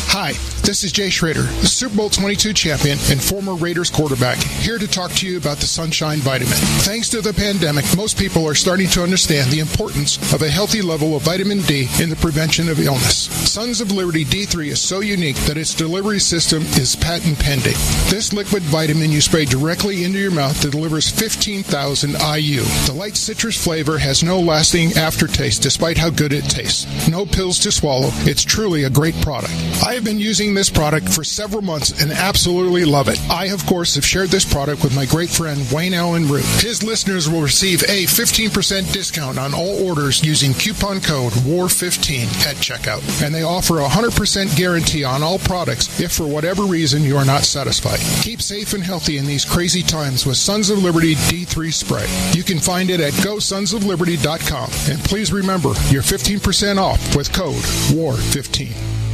Hi, 0.13 0.33
this 0.67 0.83
is 0.83 0.91
Jay 0.91 1.09
Schroeder, 1.09 1.43
the 1.43 1.67
Super 1.67 1.95
Bowl 1.95 2.09
22 2.09 2.51
champion 2.51 2.97
and 3.09 3.23
former 3.23 3.55
Raiders 3.55 3.89
quarterback, 3.89 4.37
here 4.39 4.77
to 4.77 4.85
talk 4.85 5.09
to 5.13 5.25
you 5.25 5.37
about 5.37 5.59
the 5.59 5.65
Sunshine 5.65 6.17
Vitamin. 6.17 6.57
Thanks 6.83 7.07
to 7.11 7.21
the 7.21 7.31
pandemic, 7.31 7.85
most 7.95 8.17
people 8.17 8.45
are 8.45 8.53
starting 8.53 8.89
to 8.89 9.03
understand 9.03 9.49
the 9.49 9.61
importance 9.61 10.17
of 10.33 10.41
a 10.41 10.49
healthy 10.49 10.81
level 10.81 11.15
of 11.15 11.21
vitamin 11.21 11.61
D 11.61 11.87
in 12.01 12.09
the 12.09 12.17
prevention 12.17 12.67
of 12.67 12.81
illness. 12.81 13.29
Sons 13.49 13.79
of 13.79 13.93
Liberty 13.93 14.25
D3 14.25 14.67
is 14.67 14.81
so 14.81 14.99
unique 14.99 15.37
that 15.47 15.55
its 15.55 15.73
delivery 15.73 16.19
system 16.19 16.63
is 16.75 16.97
patent 16.97 17.39
pending. 17.39 17.79
This 18.09 18.33
liquid 18.33 18.63
vitamin 18.63 19.13
you 19.13 19.21
spray 19.21 19.45
directly 19.45 20.03
into 20.03 20.19
your 20.19 20.31
mouth 20.31 20.59
delivers 20.59 21.09
15,000 21.09 22.11
IU. 22.11 22.63
The 22.85 22.93
light 22.93 23.15
citrus 23.15 23.63
flavor 23.63 23.97
has 23.97 24.23
no 24.23 24.41
lasting 24.41 24.91
aftertaste 24.97 25.61
despite 25.63 25.97
how 25.97 26.09
good 26.09 26.33
it 26.33 26.49
tastes. 26.49 27.07
No 27.07 27.25
pills 27.25 27.59
to 27.59 27.71
swallow. 27.71 28.09
It's 28.27 28.43
truly 28.43 28.83
a 28.83 28.89
great 28.89 29.15
product. 29.21 29.53
I 29.81 30.00
have 30.01 30.05
been 30.07 30.19
using 30.19 30.55
this 30.55 30.69
product 30.69 31.07
for 31.07 31.23
several 31.23 31.61
months 31.61 32.01
and 32.01 32.11
absolutely 32.11 32.85
love 32.85 33.07
it. 33.07 33.21
I, 33.29 33.45
of 33.49 33.63
course, 33.67 33.93
have 33.93 34.05
shared 34.05 34.29
this 34.29 34.51
product 34.51 34.83
with 34.83 34.95
my 34.95 35.05
great 35.05 35.29
friend 35.29 35.63
Wayne 35.71 35.93
Allyn 35.93 36.27
Root. 36.27 36.43
His 36.59 36.81
listeners 36.81 37.29
will 37.29 37.43
receive 37.43 37.83
a 37.83 38.05
15% 38.05 38.91
discount 38.91 39.37
on 39.37 39.53
all 39.53 39.87
orders 39.87 40.23
using 40.23 40.55
coupon 40.55 41.01
code 41.01 41.33
WAR15 41.33 42.23
at 42.47 42.55
checkout. 42.55 43.23
And 43.23 43.33
they 43.33 43.43
offer 43.43 43.79
a 43.79 43.87
100% 43.87 44.57
guarantee 44.57 45.03
on 45.03 45.21
all 45.21 45.37
products 45.37 45.99
if 45.99 46.11
for 46.11 46.25
whatever 46.25 46.63
reason 46.63 47.03
you 47.03 47.15
are 47.15 47.25
not 47.25 47.43
satisfied. 47.43 47.99
Keep 48.23 48.41
safe 48.41 48.73
and 48.73 48.83
healthy 48.83 49.19
in 49.19 49.27
these 49.27 49.45
crazy 49.45 49.83
times 49.83 50.25
with 50.25 50.37
Sons 50.37 50.71
of 50.71 50.83
Liberty 50.83 51.13
D3 51.13 51.71
spray. 51.71 52.07
You 52.31 52.43
can 52.43 52.57
find 52.57 52.89
it 52.89 53.01
at 53.01 53.13
gosonsofliberty.com. 53.13 54.69
And 54.89 54.99
please 55.03 55.31
remember, 55.31 55.73
you're 55.89 56.01
15% 56.01 56.77
off 56.77 57.15
with 57.15 57.31
code 57.31 57.61
WAR15. 57.93 59.10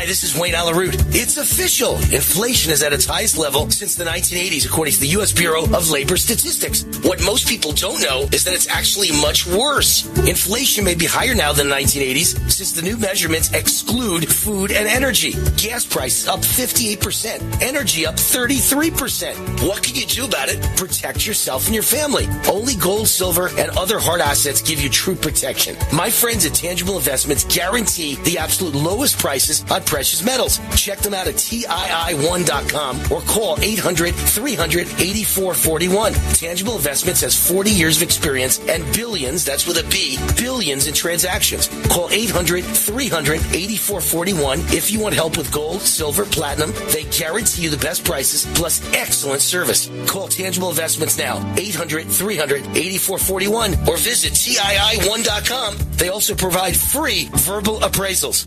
Hi, 0.00 0.06
this 0.06 0.24
is 0.24 0.34
Wayne 0.34 0.54
Allyn 0.54 0.74
Root. 0.74 0.96
It's 1.08 1.36
official. 1.36 1.96
Inflation 1.96 2.72
is 2.72 2.82
at 2.82 2.94
its 2.94 3.04
highest 3.04 3.36
level 3.36 3.68
since 3.68 3.96
the 3.96 4.04
1980s, 4.04 4.64
according 4.64 4.94
to 4.94 5.00
the 5.00 5.08
U.S. 5.08 5.30
Bureau 5.30 5.64
of 5.64 5.90
Labor 5.90 6.16
Statistics. 6.16 6.84
What 7.02 7.22
most 7.22 7.46
people 7.46 7.72
don't 7.72 8.00
know 8.00 8.26
is 8.32 8.44
that 8.44 8.54
it's 8.54 8.66
actually 8.66 9.12
much 9.20 9.46
worse. 9.46 10.06
Inflation 10.26 10.86
may 10.86 10.94
be 10.94 11.04
higher 11.04 11.34
now 11.34 11.52
than 11.52 11.68
the 11.68 11.74
1980s 11.74 12.50
since 12.50 12.72
the 12.72 12.80
new 12.80 12.96
measurements 12.96 13.52
exclude 13.52 14.26
food 14.26 14.72
and 14.72 14.88
energy. 14.88 15.32
Gas 15.58 15.84
prices 15.84 16.26
up 16.26 16.40
58%, 16.40 17.60
energy 17.60 18.06
up 18.06 18.14
33%. 18.14 19.68
What 19.68 19.82
can 19.82 19.96
you 19.96 20.06
do 20.06 20.24
about 20.24 20.48
it? 20.48 20.62
Protect 20.78 21.26
yourself 21.26 21.66
and 21.66 21.74
your 21.74 21.84
family. 21.84 22.26
Only 22.48 22.74
gold, 22.76 23.06
silver, 23.06 23.48
and 23.48 23.70
other 23.76 23.98
hard 23.98 24.22
assets 24.22 24.62
give 24.62 24.80
you 24.80 24.88
true 24.88 25.14
protection. 25.14 25.76
My 25.92 26.08
friends 26.08 26.46
at 26.46 26.54
Tangible 26.54 26.96
Investments 26.96 27.44
guarantee 27.44 28.14
the 28.24 28.38
absolute 28.38 28.74
lowest 28.74 29.18
prices 29.18 29.62
on 29.70 29.82
precious 29.90 30.24
metals. 30.24 30.60
Check 30.76 31.00
them 31.00 31.12
out 31.12 31.26
at 31.26 31.34
TII1.com 31.34 33.10
or 33.10 33.20
call 33.22 33.58
800 33.60 34.14
300 34.14 34.86
8441. 34.86 36.12
Tangible 36.32 36.76
Investments 36.76 37.20
has 37.22 37.34
40 37.36 37.70
years 37.70 37.96
of 37.96 38.04
experience 38.04 38.60
and 38.68 38.84
billions, 38.94 39.44
that's 39.44 39.66
with 39.66 39.78
a 39.78 39.88
B, 39.90 40.16
billions 40.40 40.86
in 40.86 40.94
transactions. 40.94 41.66
Call 41.88 42.08
800 42.10 42.64
300 42.64 43.40
8441 43.40 44.60
if 44.70 44.92
you 44.92 45.00
want 45.00 45.16
help 45.16 45.36
with 45.36 45.52
gold, 45.52 45.80
silver, 45.80 46.24
platinum. 46.24 46.72
They 46.92 47.02
guarantee 47.04 47.62
you 47.62 47.70
the 47.70 47.76
best 47.76 48.04
prices 48.04 48.46
plus 48.54 48.80
excellent 48.94 49.42
service. 49.42 49.90
Call 50.06 50.28
Tangible 50.28 50.70
Investments 50.70 51.18
now, 51.18 51.38
800 51.58 52.06
300 52.06 52.60
8441 52.76 53.88
or 53.88 53.96
visit 53.96 54.34
TII1.com. 54.34 55.78
They 55.96 56.10
also 56.10 56.36
provide 56.36 56.76
free 56.76 57.28
verbal 57.32 57.80
appraisals. 57.80 58.46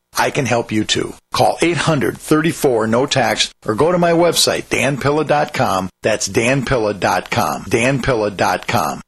I 0.17 0.29
can 0.31 0.45
help 0.45 0.71
you 0.71 0.83
too. 0.83 1.13
Call 1.33 1.57
834 1.61 2.87
no 2.87 3.05
tax 3.05 3.53
or 3.65 3.75
go 3.75 3.91
to 3.91 3.97
my 3.97 4.11
website 4.11 4.63
danpilla.com. 4.63 5.89
That's 6.01 6.27
danpilla.com. 6.27 7.63
danpilla.com. 7.63 9.01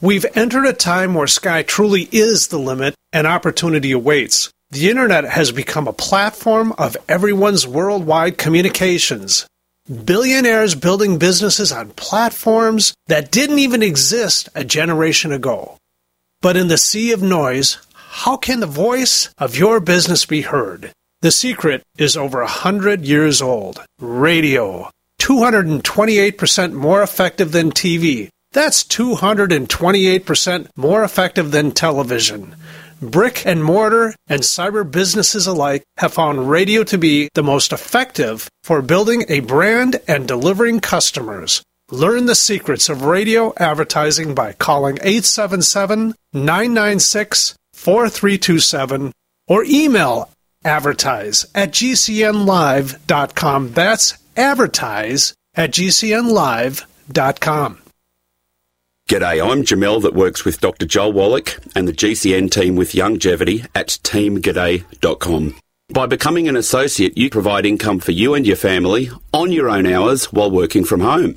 We've 0.00 0.26
entered 0.34 0.66
a 0.66 0.72
time 0.72 1.14
where 1.14 1.28
sky 1.28 1.62
truly 1.62 2.08
is 2.10 2.48
the 2.48 2.58
limit 2.58 2.94
and 3.12 3.26
opportunity 3.26 3.92
awaits. 3.92 4.50
The 4.70 4.90
internet 4.90 5.24
has 5.24 5.52
become 5.52 5.86
a 5.86 5.92
platform 5.92 6.72
of 6.78 6.96
everyone's 7.08 7.66
worldwide 7.66 8.38
communications. 8.38 9.46
Billionaires 10.04 10.74
building 10.74 11.18
businesses 11.18 11.70
on 11.70 11.90
platforms 11.90 12.94
that 13.06 13.30
didn't 13.30 13.58
even 13.58 13.82
exist 13.82 14.48
a 14.54 14.64
generation 14.64 15.30
ago. 15.30 15.76
But 16.40 16.56
in 16.56 16.68
the 16.68 16.78
sea 16.78 17.12
of 17.12 17.22
noise, 17.22 17.78
how 18.12 18.36
can 18.36 18.60
the 18.60 18.66
voice 18.66 19.30
of 19.38 19.56
your 19.56 19.80
business 19.80 20.26
be 20.26 20.42
heard? 20.42 20.92
The 21.22 21.30
secret 21.30 21.82
is 21.96 22.14
over 22.14 22.42
a 22.42 22.46
hundred 22.46 23.06
years 23.06 23.40
old. 23.40 23.82
Radio. 24.00 24.90
228% 25.20 26.74
more 26.74 27.02
effective 27.02 27.52
than 27.52 27.70
TV. 27.70 28.28
That's 28.52 28.84
228% 28.84 30.68
more 30.76 31.02
effective 31.02 31.52
than 31.52 31.72
television. 31.72 32.54
Brick 33.00 33.46
and 33.46 33.64
mortar 33.64 34.14
and 34.28 34.42
cyber 34.42 34.88
businesses 34.88 35.46
alike 35.46 35.82
have 35.96 36.12
found 36.12 36.50
radio 36.50 36.84
to 36.84 36.98
be 36.98 37.30
the 37.32 37.42
most 37.42 37.72
effective 37.72 38.46
for 38.62 38.82
building 38.82 39.24
a 39.30 39.40
brand 39.40 40.00
and 40.06 40.28
delivering 40.28 40.80
customers. 40.80 41.62
Learn 41.90 42.26
the 42.26 42.34
secrets 42.34 42.90
of 42.90 43.04
radio 43.04 43.54
advertising 43.56 44.34
by 44.34 44.52
calling 44.52 44.98
877 45.00 46.14
996 46.34 47.54
4327 47.82 49.12
or 49.48 49.64
email 49.64 50.30
advertise 50.64 51.44
at 51.54 51.72
gcnlive.com. 51.72 53.72
That's 53.72 54.18
advertise 54.36 55.34
at 55.54 55.72
gcnlive.com. 55.72 57.78
G'day, 59.08 59.50
I'm 59.50 59.64
Jamel 59.64 60.00
that 60.02 60.14
works 60.14 60.44
with 60.44 60.60
Dr. 60.60 60.86
Joel 60.86 61.12
Wallach 61.12 61.58
and 61.74 61.88
the 61.88 61.92
GCN 61.92 62.50
team 62.50 62.76
with 62.76 62.92
Youngevity 62.92 63.66
at 63.74 63.88
teamg'day.com. 63.88 65.56
By 65.92 66.06
becoming 66.06 66.48
an 66.48 66.56
associate, 66.56 67.18
you 67.18 67.28
provide 67.28 67.66
income 67.66 67.98
for 67.98 68.12
you 68.12 68.32
and 68.32 68.46
your 68.46 68.56
family 68.56 69.10
on 69.34 69.52
your 69.52 69.68
own 69.68 69.86
hours 69.86 70.32
while 70.32 70.50
working 70.50 70.84
from 70.84 71.00
home. 71.00 71.36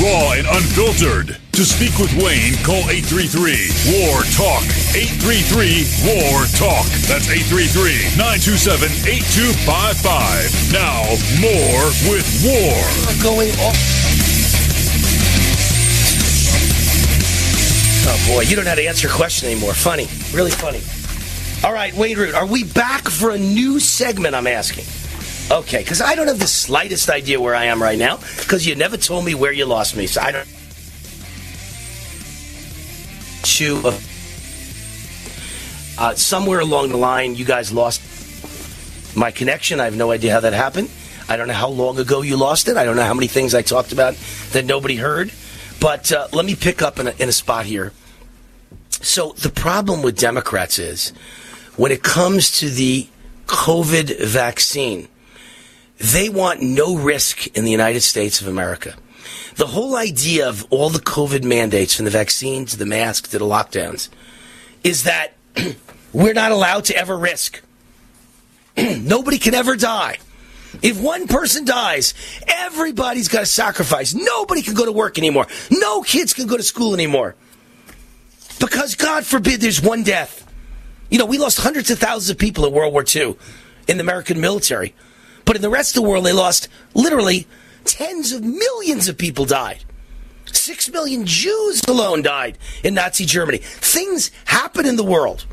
raw 0.00 0.32
and 0.32 0.46
unfiltered. 0.46 1.36
To 1.52 1.64
speak 1.64 1.98
with 1.98 2.12
Wayne, 2.16 2.56
call 2.64 2.88
833 2.88 3.68
WAR 3.92 4.24
TALK. 4.32 4.64
833 4.96 5.84
WAR 6.08 6.48
TALK. 6.56 6.88
That's 7.04 7.28
833 7.28 8.16
927 8.16 8.88
8255. 9.04 10.72
Now, 10.72 11.04
more 11.44 11.84
with 12.08 12.24
War. 12.40 12.78
Going 13.20 13.52
off. 13.60 13.76
Oh 18.04 18.34
boy, 18.34 18.42
you 18.42 18.56
don't 18.56 18.64
know 18.64 18.70
how 18.70 18.76
to 18.76 18.86
answer 18.86 19.08
a 19.08 19.10
question 19.10 19.50
anymore. 19.50 19.74
Funny. 19.74 20.08
Really 20.32 20.50
funny. 20.50 20.80
All 21.64 21.72
right, 21.72 21.94
Wayne 21.94 22.18
Root, 22.18 22.34
are 22.34 22.46
we 22.46 22.64
back 22.64 23.08
for 23.08 23.30
a 23.30 23.38
new 23.38 23.78
segment? 23.78 24.34
I'm 24.34 24.46
asking. 24.48 24.84
Okay, 25.50 25.78
because 25.78 26.00
I 26.00 26.14
don't 26.14 26.28
have 26.28 26.38
the 26.38 26.46
slightest 26.46 27.10
idea 27.10 27.40
where 27.40 27.54
I 27.54 27.66
am 27.66 27.82
right 27.82 27.98
now, 27.98 28.16
because 28.38 28.66
you 28.66 28.74
never 28.74 28.96
told 28.96 29.24
me 29.24 29.34
where 29.34 29.52
you 29.52 29.66
lost 29.66 29.96
me. 29.96 30.06
So 30.06 30.20
I 30.20 30.32
don't. 30.32 30.48
To 33.42 33.92
uh, 35.98 36.14
somewhere 36.14 36.60
along 36.60 36.88
the 36.88 36.96
line, 36.96 37.34
you 37.34 37.44
guys 37.44 37.72
lost 37.72 38.00
my 39.16 39.30
connection. 39.30 39.78
I 39.78 39.84
have 39.84 39.96
no 39.96 40.10
idea 40.10 40.32
how 40.32 40.40
that 40.40 40.52
happened. 40.52 40.88
I 41.28 41.36
don't 41.36 41.48
know 41.48 41.54
how 41.54 41.68
long 41.68 41.98
ago 41.98 42.22
you 42.22 42.36
lost 42.36 42.68
it. 42.68 42.76
I 42.76 42.84
don't 42.84 42.96
know 42.96 43.04
how 43.04 43.14
many 43.14 43.26
things 43.26 43.54
I 43.54 43.62
talked 43.62 43.92
about 43.92 44.14
that 44.52 44.64
nobody 44.64 44.96
heard. 44.96 45.32
But 45.80 46.12
uh, 46.12 46.28
let 46.32 46.46
me 46.46 46.54
pick 46.54 46.80
up 46.80 46.98
in 46.98 47.08
a, 47.08 47.10
in 47.18 47.28
a 47.28 47.32
spot 47.32 47.66
here. 47.66 47.92
So 48.90 49.32
the 49.32 49.50
problem 49.50 50.02
with 50.02 50.16
Democrats 50.16 50.78
is 50.78 51.10
when 51.76 51.90
it 51.92 52.02
comes 52.02 52.58
to 52.60 52.70
the 52.70 53.08
COVID 53.46 54.24
vaccine, 54.24 55.08
they 56.02 56.28
want 56.28 56.60
no 56.60 56.96
risk 56.96 57.46
in 57.56 57.64
the 57.64 57.70
United 57.70 58.00
States 58.00 58.40
of 58.40 58.48
America. 58.48 58.94
The 59.54 59.68
whole 59.68 59.94
idea 59.94 60.48
of 60.48 60.66
all 60.70 60.90
the 60.90 60.98
COVID 60.98 61.44
mandates, 61.44 61.94
from 61.94 62.06
the 62.06 62.10
vaccine 62.10 62.66
to 62.66 62.76
the 62.76 62.86
mask 62.86 63.30
to 63.30 63.38
the 63.38 63.44
lockdowns, 63.44 64.08
is 64.82 65.04
that 65.04 65.34
we're 66.12 66.34
not 66.34 66.50
allowed 66.50 66.86
to 66.86 66.96
ever 66.96 67.16
risk. 67.16 67.62
Nobody 68.76 69.38
can 69.38 69.54
ever 69.54 69.76
die. 69.76 70.18
If 70.82 71.00
one 71.00 71.28
person 71.28 71.64
dies, 71.64 72.14
everybody's 72.48 73.28
got 73.28 73.40
to 73.40 73.46
sacrifice. 73.46 74.12
Nobody 74.12 74.62
can 74.62 74.74
go 74.74 74.84
to 74.84 74.92
work 74.92 75.18
anymore. 75.18 75.46
No 75.70 76.02
kids 76.02 76.34
can 76.34 76.48
go 76.48 76.56
to 76.56 76.62
school 76.64 76.94
anymore. 76.94 77.36
Because 78.58 78.96
God 78.96 79.24
forbid 79.24 79.60
there's 79.60 79.80
one 79.80 80.02
death. 80.02 80.48
You 81.10 81.18
know, 81.18 81.26
we 81.26 81.38
lost 81.38 81.60
hundreds 81.60 81.90
of 81.90 81.98
thousands 81.98 82.30
of 82.30 82.38
people 82.38 82.66
in 82.66 82.72
World 82.72 82.92
War 82.92 83.04
II 83.06 83.36
in 83.86 83.98
the 83.98 84.02
American 84.02 84.40
military. 84.40 84.94
But 85.44 85.56
in 85.56 85.62
the 85.62 85.70
rest 85.70 85.96
of 85.96 86.02
the 86.02 86.08
world, 86.08 86.24
they 86.24 86.32
lost 86.32 86.68
literally 86.94 87.46
tens 87.84 88.32
of 88.32 88.44
millions 88.44 89.08
of 89.08 89.18
people 89.18 89.44
died. 89.44 89.84
Six 90.46 90.90
million 90.90 91.24
Jews 91.26 91.82
alone 91.88 92.22
died 92.22 92.58
in 92.84 92.94
Nazi 92.94 93.24
Germany. 93.24 93.58
Things 93.58 94.30
happen 94.44 94.86
in 94.86 94.96
the 94.96 95.04
world. 95.04 95.46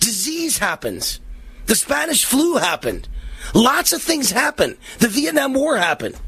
Disease 0.00 0.58
happens. 0.58 1.20
The 1.66 1.74
Spanish 1.74 2.24
flu 2.24 2.56
happened. 2.56 3.08
Lots 3.54 3.92
of 3.92 4.02
things 4.02 4.30
happen. 4.30 4.76
The 4.98 5.08
Vietnam 5.08 5.54
War 5.54 5.76
happened. 5.76 6.18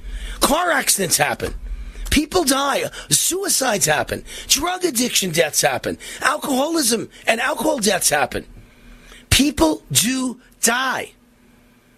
Car 0.41 0.71
accidents 0.71 1.17
happen. 1.17 1.55
People 2.11 2.45
die. 2.45 2.85
Suicides 3.11 3.87
happen. 3.87 4.25
Drug 4.49 4.85
addiction 4.85 5.31
deaths 5.31 5.61
happen. 5.61 5.99
Alcoholism 6.23 7.11
and 7.27 7.41
alcohol 7.41 7.79
deaths 7.79 8.11
happen. 8.11 8.47
People 9.31 9.83
do 9.93 10.41
die. 10.63 11.13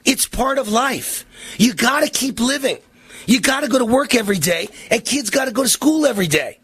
It's 0.09 0.27
part 0.27 0.57
of 0.57 0.71
life. 0.71 1.27
You 1.59 1.75
gotta 1.75 2.09
keep 2.09 2.41
living. 2.41 2.79
You 3.27 3.43
gotta 3.43 3.69
go 3.69 3.79
to 3.79 3.85
work 3.85 4.15
every 4.15 4.39
day, 4.39 4.71
and 4.91 5.05
kids 5.05 5.29
gotta 5.29 5.53
go 5.53 5.63
to 5.63 5.69
school 5.69 6.07
every 6.07 6.27
day. 6.27 6.61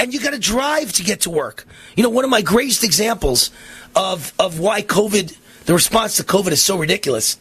And 0.00 0.12
you 0.12 0.18
gotta 0.18 0.40
drive 0.40 0.92
to 0.94 1.04
get 1.04 1.20
to 1.20 1.30
work. 1.30 1.66
You 1.94 2.02
know, 2.02 2.10
one 2.10 2.24
of 2.24 2.30
my 2.30 2.42
greatest 2.42 2.82
examples 2.82 3.52
of, 3.94 4.32
of 4.40 4.58
why 4.58 4.82
COVID, 4.82 5.36
the 5.66 5.72
response 5.72 6.16
to 6.16 6.24
COVID 6.24 6.50
is 6.50 6.64
so 6.64 6.76
ridiculous, 6.76 7.38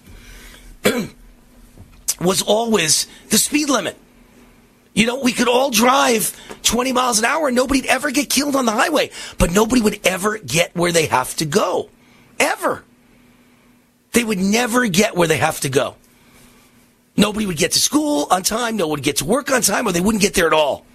was 2.22 2.44
always 2.44 3.08
the 3.30 3.40
speed 3.40 3.72
limit. 3.72 3.98
You 4.94 5.08
know, 5.08 5.20
we 5.20 5.32
could 5.32 5.48
all 5.48 5.72
drive 5.72 6.40
20 6.62 6.92
miles 6.94 7.18
an 7.18 7.26
hour 7.26 7.48
and 7.48 7.56
nobody'd 7.56 7.88
ever 7.88 8.12
get 8.12 8.30
killed 8.30 8.56
on 8.56 8.66
the 8.66 8.72
highway, 8.72 9.10
but 9.40 9.52
nobody 9.52 9.82
would 9.82 10.00
ever 10.06 10.38
get 10.38 10.76
where 10.76 10.92
they 10.92 11.08
have 11.08 11.36
to 11.38 11.46
go. 11.46 11.90
Ever. 12.40 12.84
They 14.11 14.23
would 14.23 14.40
never 14.40 14.88
get 14.88 15.15
where 15.15 15.27
they 15.27 15.38
have 15.38 15.60
to 15.61 15.69
go. 15.69 15.95
Nobody 17.15 17.45
would 17.45 17.57
get 17.57 17.73
to 17.73 17.80
school 17.80 18.27
on 18.31 18.44
time, 18.44 18.77
no 18.77 18.88
one 18.88 18.99
would 18.99 19.03
get 19.03 19.18
to 19.18 19.26
work 19.26 19.52
on 19.52 19.61
time, 19.61 19.88
or 19.88 19.91
they 19.91 19.99
wouldn't 19.99 20.22
get 20.22 20.34
there 20.34 20.48
at 20.48 20.53
all. 20.53 20.86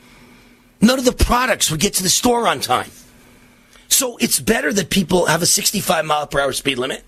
None 0.80 0.98
of 0.98 1.04
the 1.04 1.12
products 1.12 1.70
would 1.70 1.80
get 1.80 1.94
to 1.94 2.02
the 2.02 2.08
store 2.08 2.48
on 2.48 2.60
time. 2.60 2.90
So 3.88 4.16
it's 4.16 4.40
better 4.40 4.72
that 4.72 4.90
people 4.90 5.26
have 5.26 5.42
a 5.42 5.46
65 5.46 6.04
mile 6.04 6.26
per 6.26 6.40
hour 6.40 6.52
speed 6.52 6.78
limit. 6.78 7.04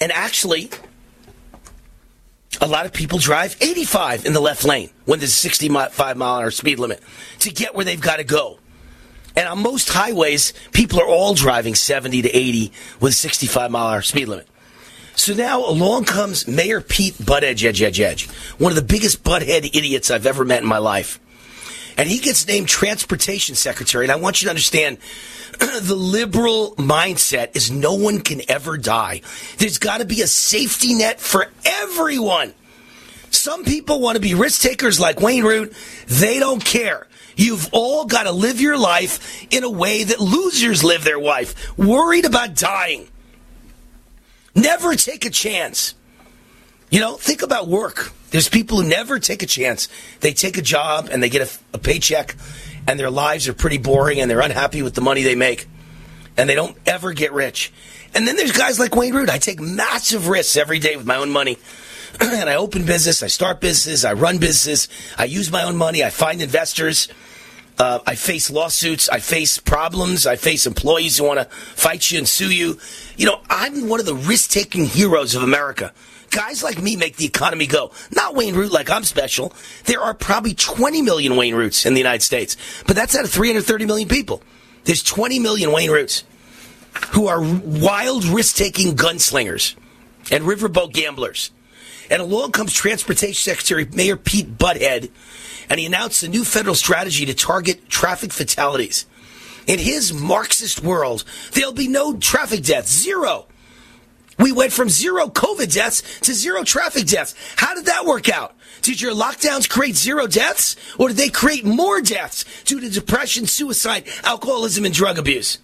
And 0.00 0.12
actually, 0.12 0.70
a 2.60 2.66
lot 2.68 2.86
of 2.86 2.92
people 2.92 3.18
drive 3.18 3.56
85 3.60 4.24
in 4.24 4.32
the 4.32 4.40
left 4.40 4.64
lane 4.64 4.90
when 5.04 5.18
there's 5.18 5.32
a 5.32 5.34
65 5.34 6.16
mile 6.16 6.36
an 6.36 6.42
hour 6.44 6.50
speed 6.50 6.78
limit 6.78 7.00
to 7.40 7.50
get 7.50 7.74
where 7.74 7.84
they've 7.84 8.00
got 8.00 8.16
to 8.16 8.24
go. 8.24 8.59
And 9.36 9.48
on 9.48 9.62
most 9.62 9.88
highways, 9.88 10.52
people 10.72 11.00
are 11.00 11.06
all 11.06 11.34
driving 11.34 11.74
70 11.74 12.22
to 12.22 12.30
80 12.30 12.72
with 13.00 13.12
a 13.12 13.16
65 13.16 13.70
mile 13.70 13.86
hour 13.86 14.02
speed 14.02 14.28
limit. 14.28 14.48
So 15.14 15.34
now 15.34 15.64
along 15.64 16.04
comes 16.04 16.48
Mayor 16.48 16.80
Pete 16.80 17.14
Buttigieg, 17.14 17.64
Edge, 17.66 17.82
Edge, 17.82 18.00
Edge, 18.00 18.28
one 18.58 18.72
of 18.72 18.76
the 18.76 18.82
biggest 18.82 19.22
butthead 19.22 19.66
idiots 19.66 20.10
I've 20.10 20.26
ever 20.26 20.44
met 20.44 20.62
in 20.62 20.68
my 20.68 20.78
life. 20.78 21.20
And 21.98 22.08
he 22.08 22.18
gets 22.18 22.46
named 22.46 22.68
transportation 22.68 23.54
secretary. 23.54 24.04
And 24.06 24.12
I 24.12 24.16
want 24.16 24.40
you 24.40 24.46
to 24.46 24.50
understand 24.50 24.96
the 25.58 25.94
liberal 25.94 26.74
mindset 26.76 27.54
is 27.54 27.70
no 27.70 27.94
one 27.94 28.20
can 28.20 28.40
ever 28.48 28.78
die. 28.78 29.20
There's 29.58 29.76
got 29.78 29.98
to 29.98 30.06
be 30.06 30.22
a 30.22 30.26
safety 30.26 30.94
net 30.94 31.20
for 31.20 31.48
everyone. 31.64 32.54
Some 33.30 33.64
people 33.64 34.00
want 34.00 34.16
to 34.16 34.20
be 34.20 34.34
risk 34.34 34.62
takers 34.62 34.98
like 34.98 35.20
Wayne 35.20 35.44
Root. 35.44 35.74
They 36.06 36.38
don't 36.38 36.64
care. 36.64 37.06
You've 37.36 37.68
all 37.72 38.04
got 38.04 38.24
to 38.24 38.32
live 38.32 38.60
your 38.60 38.78
life 38.78 39.46
in 39.50 39.64
a 39.64 39.70
way 39.70 40.04
that 40.04 40.20
losers 40.20 40.84
live 40.84 41.04
their 41.04 41.20
life, 41.20 41.76
worried 41.78 42.24
about 42.24 42.54
dying. 42.54 43.08
Never 44.54 44.94
take 44.96 45.24
a 45.24 45.30
chance. 45.30 45.94
You 46.90 47.00
know, 47.00 47.14
think 47.14 47.42
about 47.42 47.68
work. 47.68 48.12
There's 48.30 48.48
people 48.48 48.82
who 48.82 48.88
never 48.88 49.18
take 49.18 49.42
a 49.42 49.46
chance. 49.46 49.88
They 50.20 50.32
take 50.32 50.58
a 50.58 50.62
job 50.62 51.08
and 51.10 51.22
they 51.22 51.28
get 51.28 51.42
a, 51.42 51.76
a, 51.76 51.78
paycheck, 51.78 52.36
and 52.86 52.98
their 52.98 53.10
lives 53.10 53.48
are 53.48 53.54
pretty 53.54 53.78
boring, 53.78 54.20
and 54.20 54.30
they're 54.30 54.40
unhappy 54.40 54.82
with 54.82 54.94
the 54.94 55.00
money 55.00 55.22
they 55.22 55.34
make, 55.34 55.68
and 56.36 56.48
they 56.48 56.54
don't 56.54 56.76
ever 56.86 57.12
get 57.12 57.32
rich. 57.32 57.72
And 58.14 58.26
then 58.26 58.36
there's 58.36 58.52
guys 58.52 58.78
like 58.78 58.94
Wayne 58.94 59.14
Root. 59.14 59.30
I 59.30 59.38
take 59.38 59.60
massive 59.60 60.28
risks 60.28 60.56
every 60.56 60.78
day 60.78 60.96
with 60.96 61.06
my 61.06 61.16
own 61.16 61.30
money. 61.30 61.58
and 62.20 62.50
I 62.50 62.54
open 62.56 62.84
business, 62.84 63.22
I 63.22 63.28
start 63.28 63.60
businesses, 63.60 64.04
I 64.04 64.14
run 64.14 64.38
businesses, 64.38 64.88
I 65.18 65.24
use 65.24 65.50
my 65.50 65.62
own 65.62 65.76
money, 65.76 66.04
I 66.04 66.10
find 66.10 66.42
investors. 66.42 67.08
Uh, 67.78 67.98
I 68.06 68.14
face 68.14 68.50
lawsuits. 68.50 69.08
I 69.08 69.20
face 69.20 69.56
problems. 69.56 70.26
I 70.26 70.36
face 70.36 70.66
employees 70.66 71.16
who 71.16 71.24
want 71.24 71.38
to 71.38 71.46
fight 71.46 72.10
you 72.10 72.18
and 72.18 72.28
sue 72.28 72.50
you. 72.50 72.78
You 73.16 73.24
know, 73.24 73.40
I'm 73.48 73.88
one 73.88 74.00
of 74.00 74.04
the 74.04 74.14
risk 74.14 74.50
taking 74.50 74.84
heroes 74.84 75.34
of 75.34 75.42
America. 75.42 75.94
Guys 76.30 76.62
like 76.62 76.80
me 76.80 76.94
make 76.94 77.16
the 77.16 77.24
economy 77.24 77.66
go. 77.66 77.90
Not 78.14 78.34
Wayne 78.34 78.54
Root 78.54 78.70
like 78.70 78.90
I'm 78.90 79.02
special. 79.02 79.54
There 79.86 80.00
are 80.00 80.12
probably 80.12 80.52
20 80.52 81.00
million 81.02 81.36
Wayne 81.36 81.54
Roots 81.54 81.86
in 81.86 81.94
the 81.94 82.00
United 82.00 82.22
States, 82.22 82.56
but 82.86 82.96
that's 82.96 83.16
out 83.16 83.24
of 83.24 83.30
330 83.30 83.86
million 83.86 84.08
people. 84.08 84.42
There's 84.84 85.02
20 85.02 85.40
million 85.40 85.72
Wayne 85.72 85.90
Roots 85.90 86.24
who 87.12 87.26
are 87.26 87.40
wild 87.40 88.24
risk 88.24 88.56
taking 88.56 88.94
gunslingers 88.94 89.74
and 90.30 90.44
riverboat 90.44 90.92
gamblers. 90.92 91.50
And 92.10 92.20
along 92.20 92.52
comes 92.52 92.72
Transportation 92.72 93.34
Secretary 93.34 93.86
Mayor 93.86 94.16
Pete 94.16 94.58
Butthead 94.58 95.10
and 95.70 95.78
he 95.78 95.86
announced 95.86 96.24
a 96.24 96.28
new 96.28 96.44
federal 96.44 96.74
strategy 96.74 97.24
to 97.24 97.32
target 97.32 97.88
traffic 97.88 98.32
fatalities. 98.32 99.06
In 99.68 99.78
his 99.78 100.12
Marxist 100.12 100.82
world, 100.82 101.22
there'll 101.52 101.72
be 101.72 101.86
no 101.86 102.16
traffic 102.16 102.64
deaths, 102.64 102.90
zero. 102.90 103.46
We 104.36 104.50
went 104.52 104.72
from 104.72 104.88
zero 104.88 105.28
COVID 105.28 105.72
deaths 105.72 106.20
to 106.20 106.34
zero 106.34 106.64
traffic 106.64 107.06
deaths. 107.06 107.36
How 107.56 107.74
did 107.74 107.86
that 107.86 108.04
work 108.04 108.28
out? 108.28 108.54
Did 108.82 109.00
your 109.00 109.14
lockdowns 109.14 109.68
create 109.68 109.94
zero 109.94 110.26
deaths, 110.26 110.76
or 110.98 111.08
did 111.08 111.18
they 111.18 111.28
create 111.28 111.64
more 111.64 112.00
deaths 112.00 112.44
due 112.64 112.80
to 112.80 112.90
depression, 112.90 113.46
suicide, 113.46 114.08
alcoholism, 114.24 114.86
and 114.86 114.94
drug 114.94 115.18
abuse? 115.18 115.58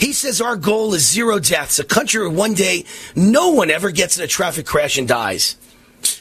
He 0.00 0.14
says 0.14 0.40
our 0.40 0.56
goal 0.56 0.94
is 0.94 1.06
zero 1.06 1.38
deaths, 1.38 1.78
a 1.78 1.84
country 1.84 2.22
where 2.22 2.30
one 2.30 2.54
day 2.54 2.86
no 3.14 3.50
one 3.50 3.70
ever 3.70 3.90
gets 3.90 4.16
in 4.16 4.24
a 4.24 4.26
traffic 4.26 4.64
crash 4.64 4.96
and 4.96 5.06
dies. 5.06 5.56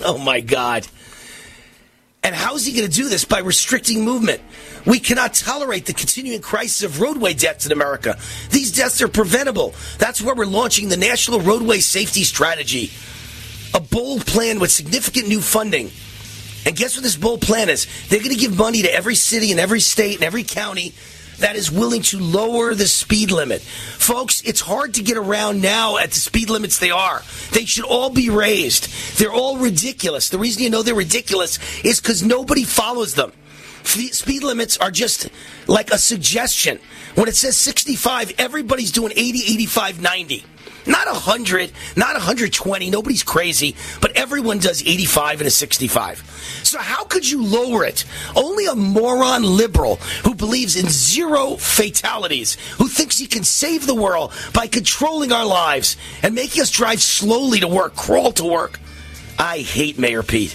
Oh 0.00 0.18
my 0.18 0.40
God. 0.40 0.88
And 2.24 2.34
how 2.34 2.56
is 2.56 2.66
he 2.66 2.72
going 2.72 2.88
to 2.88 2.94
do 2.94 3.08
this? 3.08 3.24
By 3.24 3.38
restricting 3.40 4.04
movement. 4.04 4.40
We 4.86 4.98
cannot 4.98 5.34
tolerate 5.34 5.86
the 5.86 5.92
continuing 5.92 6.40
crisis 6.40 6.82
of 6.82 7.00
roadway 7.00 7.34
deaths 7.34 7.64
in 7.64 7.70
America. 7.70 8.18
These 8.50 8.72
deaths 8.72 9.00
are 9.02 9.08
preventable. 9.08 9.74
That's 9.98 10.20
why 10.20 10.32
we're 10.32 10.46
launching 10.46 10.88
the 10.88 10.96
National 10.96 11.40
Roadway 11.40 11.78
Safety 11.78 12.24
Strategy, 12.24 12.90
a 13.72 13.80
bold 13.80 14.26
plan 14.26 14.58
with 14.58 14.72
significant 14.72 15.28
new 15.28 15.40
funding. 15.40 15.90
And 16.66 16.74
guess 16.74 16.96
what 16.96 17.02
this 17.02 17.16
bold 17.16 17.42
plan 17.42 17.68
is? 17.68 17.86
They're 18.08 18.20
going 18.20 18.34
to 18.34 18.40
give 18.40 18.56
money 18.58 18.82
to 18.82 18.92
every 18.92 19.14
city 19.14 19.52
and 19.52 19.60
every 19.60 19.80
state 19.80 20.16
and 20.16 20.24
every 20.24 20.44
county 20.44 20.94
that 21.38 21.56
is 21.56 21.70
willing 21.70 22.02
to 22.02 22.18
lower 22.18 22.74
the 22.74 22.86
speed 22.86 23.30
limit. 23.30 23.62
Folks, 23.62 24.40
it's 24.42 24.60
hard 24.60 24.94
to 24.94 25.02
get 25.02 25.16
around 25.16 25.60
now 25.60 25.98
at 25.98 26.10
the 26.10 26.18
speed 26.18 26.50
limits 26.50 26.78
they 26.78 26.90
are. 26.90 27.22
They 27.52 27.64
should 27.64 27.84
all 27.84 28.10
be 28.10 28.30
raised. 28.30 28.88
They're 29.18 29.32
all 29.32 29.58
ridiculous. 29.58 30.28
The 30.28 30.38
reason 30.38 30.62
you 30.62 30.70
know 30.70 30.82
they're 30.82 30.94
ridiculous 30.94 31.58
is 31.84 32.00
because 32.00 32.22
nobody 32.22 32.64
follows 32.64 33.14
them. 33.14 33.32
Speed 33.84 34.42
limits 34.42 34.78
are 34.78 34.90
just 34.90 35.28
like 35.66 35.90
a 35.90 35.98
suggestion. 35.98 36.78
When 37.14 37.28
it 37.28 37.36
says 37.36 37.56
65, 37.56 38.34
everybody's 38.38 38.90
doing 38.90 39.12
80, 39.14 39.38
85, 39.52 40.00
90. 40.00 40.44
Not 40.86 41.06
100, 41.06 41.72
not 41.96 42.14
120. 42.14 42.90
Nobody's 42.90 43.22
crazy, 43.22 43.74
but 44.00 44.12
everyone 44.16 44.58
does 44.58 44.82
85 44.82 45.40
and 45.40 45.48
a 45.48 45.50
65. 45.50 46.18
So 46.62 46.78
how 46.78 47.04
could 47.04 47.28
you 47.28 47.42
lower 47.42 47.84
it? 47.84 48.04
Only 48.36 48.66
a 48.66 48.74
moron 48.74 49.44
liberal 49.44 49.96
who 50.24 50.34
believes 50.34 50.76
in 50.76 50.88
zero 50.88 51.56
fatalities, 51.56 52.56
who 52.78 52.88
thinks 52.88 53.18
he 53.18 53.26
can 53.26 53.44
save 53.44 53.86
the 53.86 53.94
world 53.94 54.32
by 54.52 54.66
controlling 54.66 55.32
our 55.32 55.46
lives 55.46 55.96
and 56.22 56.34
making 56.34 56.62
us 56.62 56.70
drive 56.70 57.02
slowly 57.02 57.60
to 57.60 57.68
work, 57.68 57.96
crawl 57.96 58.32
to 58.32 58.44
work. 58.44 58.78
I 59.38 59.58
hate 59.58 59.98
Mayor 59.98 60.22
Pete. 60.22 60.54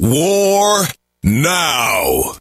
War 0.00 0.84
now. 1.22 2.32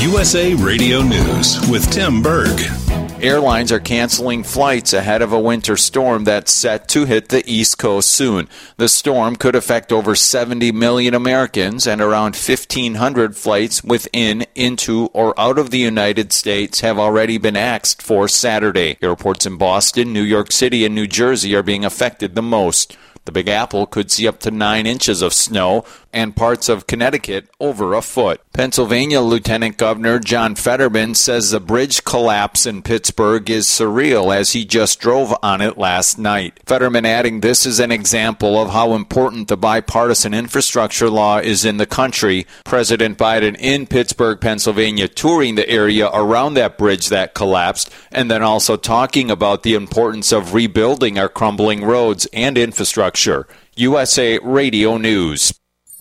USA 0.00 0.52
Radio 0.52 1.00
News 1.00 1.66
with 1.70 1.90
Tim 1.90 2.20
Berg. 2.22 2.81
Airlines 3.22 3.70
are 3.70 3.78
canceling 3.78 4.42
flights 4.42 4.92
ahead 4.92 5.22
of 5.22 5.32
a 5.32 5.38
winter 5.38 5.76
storm 5.76 6.24
that's 6.24 6.52
set 6.52 6.88
to 6.88 7.04
hit 7.04 7.28
the 7.28 7.48
East 7.48 7.78
Coast 7.78 8.10
soon. 8.10 8.48
The 8.78 8.88
storm 8.88 9.36
could 9.36 9.54
affect 9.54 9.92
over 9.92 10.16
70 10.16 10.72
million 10.72 11.14
Americans, 11.14 11.86
and 11.86 12.00
around 12.00 12.34
1,500 12.34 13.36
flights 13.36 13.84
within, 13.84 14.44
into, 14.56 15.06
or 15.12 15.38
out 15.38 15.56
of 15.56 15.70
the 15.70 15.78
United 15.78 16.32
States 16.32 16.80
have 16.80 16.98
already 16.98 17.38
been 17.38 17.54
axed 17.54 18.02
for 18.02 18.26
Saturday. 18.26 18.98
Airports 19.00 19.46
in 19.46 19.56
Boston, 19.56 20.12
New 20.12 20.24
York 20.24 20.50
City, 20.50 20.84
and 20.84 20.92
New 20.92 21.06
Jersey 21.06 21.54
are 21.54 21.62
being 21.62 21.84
affected 21.84 22.34
the 22.34 22.42
most. 22.42 22.96
The 23.24 23.30
Big 23.30 23.46
Apple 23.46 23.86
could 23.86 24.10
see 24.10 24.26
up 24.26 24.40
to 24.40 24.50
nine 24.50 24.84
inches 24.84 25.22
of 25.22 25.32
snow, 25.32 25.84
and 26.12 26.36
parts 26.36 26.68
of 26.68 26.86
Connecticut 26.86 27.48
over 27.60 27.94
a 27.94 28.02
foot. 28.02 28.40
Pennsylvania 28.52 29.20
Lieutenant 29.20 29.76
Governor 29.78 30.18
John 30.18 30.54
Fetterman 30.54 31.14
says 31.14 31.50
the 31.50 31.60
bridge 31.60 32.04
collapse 32.04 32.66
in 32.66 32.82
Pittsburgh 32.82 33.48
is 33.48 33.66
surreal 33.66 34.34
as 34.34 34.52
he 34.52 34.64
just 34.64 35.00
drove 35.00 35.34
on 35.42 35.60
it 35.60 35.78
last 35.78 36.18
night. 36.18 36.60
Fetterman 36.66 37.06
adding 37.06 37.40
this 37.40 37.64
is 37.64 37.80
an 37.80 37.90
example 37.90 38.60
of 38.60 38.70
how 38.70 38.92
important 38.92 39.48
the 39.48 39.56
bipartisan 39.56 40.34
infrastructure 40.34 41.08
law 41.08 41.38
is 41.38 41.64
in 41.64 41.78
the 41.78 41.86
country. 41.86 42.46
President 42.64 43.16
Biden 43.16 43.56
in 43.58 43.86
Pittsburgh, 43.86 44.40
Pennsylvania, 44.40 45.08
touring 45.08 45.54
the 45.54 45.68
area 45.68 46.10
around 46.12 46.54
that 46.54 46.76
bridge 46.76 47.08
that 47.08 47.34
collapsed, 47.34 47.90
and 48.10 48.30
then 48.30 48.42
also 48.42 48.76
talking 48.76 49.30
about 49.30 49.62
the 49.62 49.74
importance 49.74 50.32
of 50.32 50.52
rebuilding 50.52 51.18
our 51.18 51.28
crumbling 51.28 51.84
roads 51.84 52.26
and 52.32 52.58
infrastructure. 52.58 53.46
USA 53.76 54.38
Radio 54.42 54.98
News. 54.98 55.54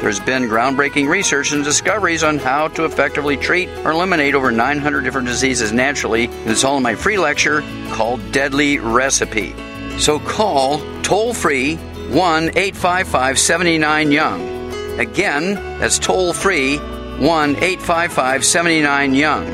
There's 0.00 0.20
been 0.20 0.44
groundbreaking 0.44 1.08
research 1.08 1.52
and 1.52 1.64
discoveries 1.64 2.22
on 2.22 2.38
how 2.38 2.68
to 2.68 2.84
effectively 2.84 3.36
treat 3.36 3.68
or 3.84 3.92
eliminate 3.92 4.34
over 4.34 4.50
900 4.50 5.02
different 5.02 5.26
diseases 5.26 5.72
naturally. 5.72 6.24
It's 6.44 6.64
all 6.64 6.76
in 6.76 6.82
my 6.82 6.94
free 6.94 7.16
lecture 7.16 7.62
called 7.90 8.20
Deadly 8.32 8.78
Recipe. 8.78 9.54
So 9.98 10.18
call 10.18 10.80
toll 11.02 11.32
free 11.32 11.76
1 11.76 12.50
855 12.56 13.38
79 13.38 14.12
Young. 14.12 15.00
Again, 15.00 15.54
that's 15.78 15.98
toll 15.98 16.32
free 16.32 16.76
1 16.76 17.56
855 17.56 18.44
79 18.44 19.14
Young. 19.14 19.46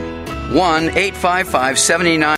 1 0.55 0.85
855 0.85 1.79
79 1.79 2.37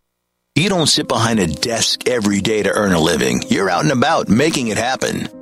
You 0.56 0.68
don't 0.68 0.86
sit 0.86 1.08
behind 1.08 1.40
a 1.40 1.46
desk 1.46 2.06
every 2.06 2.40
day 2.40 2.62
to 2.62 2.70
earn 2.70 2.92
a 2.92 3.00
living. 3.00 3.42
You're 3.48 3.70
out 3.70 3.84
and 3.84 3.92
about 3.92 4.28
making 4.28 4.68
it 4.68 4.76
happen. 4.76 5.41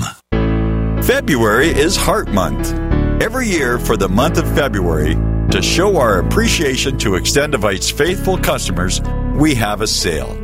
February 1.03 1.67
is 1.67 1.95
Heart 1.95 2.29
Month. 2.29 2.73
Every 3.21 3.47
year 3.47 3.79
for 3.79 3.95
the 3.95 4.09
month 4.09 4.37
of 4.37 4.55
February, 4.55 5.15
to 5.51 5.61
show 5.61 5.97
our 5.97 6.19
appreciation 6.19 6.97
to 6.97 7.11
Extendovite's 7.11 7.89
faithful 7.89 8.37
customers, 8.37 8.99
we 9.35 9.55
have 9.55 9.81
a 9.81 9.87
sale. 9.87 10.35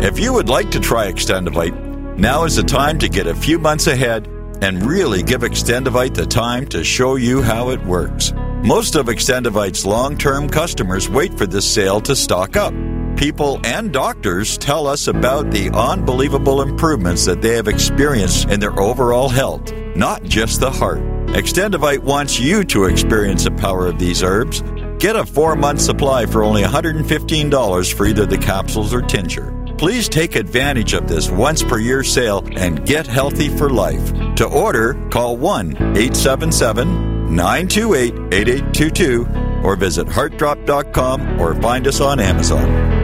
If 0.00 0.20
you 0.20 0.32
would 0.32 0.48
like 0.48 0.70
to 0.72 0.80
try 0.80 1.10
Extendovite, 1.10 2.16
now 2.16 2.44
is 2.44 2.54
the 2.54 2.62
time 2.62 2.98
to 3.00 3.08
get 3.08 3.26
a 3.26 3.34
few 3.34 3.58
months 3.58 3.88
ahead 3.88 4.28
and 4.62 4.84
really 4.84 5.22
give 5.22 5.40
Extendovite 5.40 6.14
the 6.14 6.26
time 6.26 6.66
to 6.66 6.84
show 6.84 7.16
you 7.16 7.42
how 7.42 7.70
it 7.70 7.84
works. 7.84 8.32
Most 8.62 8.94
of 8.94 9.06
Extendovite's 9.06 9.84
long 9.84 10.16
term 10.16 10.48
customers 10.48 11.08
wait 11.08 11.36
for 11.36 11.46
this 11.46 11.68
sale 11.68 12.00
to 12.02 12.14
stock 12.14 12.56
up. 12.56 12.72
People 13.16 13.60
and 13.64 13.92
doctors 13.92 14.58
tell 14.58 14.88
us 14.88 15.06
about 15.06 15.52
the 15.52 15.70
unbelievable 15.70 16.62
improvements 16.62 17.24
that 17.26 17.40
they 17.40 17.54
have 17.54 17.68
experienced 17.68 18.50
in 18.50 18.58
their 18.58 18.78
overall 18.78 19.28
health, 19.28 19.72
not 19.94 20.24
just 20.24 20.58
the 20.58 20.70
heart. 20.70 20.98
Extendovite 21.28 22.00
wants 22.00 22.40
you 22.40 22.64
to 22.64 22.84
experience 22.84 23.44
the 23.44 23.52
power 23.52 23.86
of 23.86 24.00
these 24.00 24.22
herbs. 24.22 24.62
Get 24.98 25.14
a 25.14 25.24
four 25.24 25.54
month 25.54 25.80
supply 25.80 26.26
for 26.26 26.42
only 26.42 26.62
$115 26.62 27.94
for 27.94 28.06
either 28.06 28.26
the 28.26 28.38
capsules 28.38 28.92
or 28.92 29.00
tincture. 29.00 29.52
Please 29.78 30.08
take 30.08 30.34
advantage 30.34 30.92
of 30.92 31.08
this 31.08 31.30
once 31.30 31.62
per 31.62 31.78
year 31.78 32.02
sale 32.02 32.44
and 32.56 32.84
get 32.84 33.06
healthy 33.06 33.48
for 33.48 33.70
life. 33.70 34.12
To 34.36 34.46
order, 34.46 34.94
call 35.10 35.36
1 35.36 35.76
877 35.76 37.34
928 37.34 38.14
8822 38.32 39.26
or 39.64 39.76
visit 39.76 40.08
heartdrop.com 40.08 41.40
or 41.40 41.54
find 41.60 41.86
us 41.86 42.00
on 42.00 42.20
Amazon. 42.20 43.03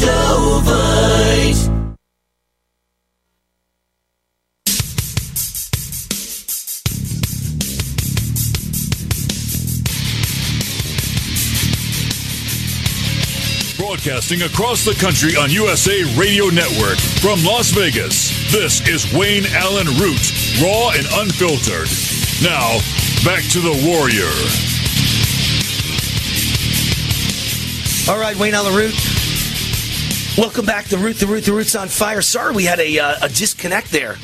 Broadcasting 13.76 14.42
across 14.42 14.84
the 14.84 14.94
country 15.00 15.36
on 15.36 15.50
USA 15.50 16.04
Radio 16.16 16.46
Network 16.46 16.98
from 17.20 17.42
Las 17.44 17.70
Vegas. 17.70 18.30
This 18.52 18.86
is 18.86 19.12
Wayne 19.12 19.46
Allyn 19.46 19.88
Root, 19.98 20.32
raw 20.62 20.90
and 20.90 21.06
unfiltered. 21.26 21.90
Now, 22.40 22.78
back 23.24 23.42
to 23.50 23.60
the 23.60 23.74
Warrior. 23.84 24.79
All 28.10 28.18
right, 28.18 28.36
Wayne 28.36 28.54
Allyn 28.54 28.74
Root. 28.74 28.92
Welcome 30.36 30.66
back. 30.66 30.86
The 30.86 30.98
Root, 30.98 31.18
the 31.18 31.28
Root, 31.28 31.44
the 31.44 31.52
Root's 31.52 31.76
on 31.76 31.86
fire. 31.86 32.20
Sorry 32.22 32.52
we 32.52 32.64
had 32.64 32.80
a, 32.80 32.98
uh, 32.98 33.14
a 33.22 33.28
disconnect 33.28 33.92
there. 33.92 34.16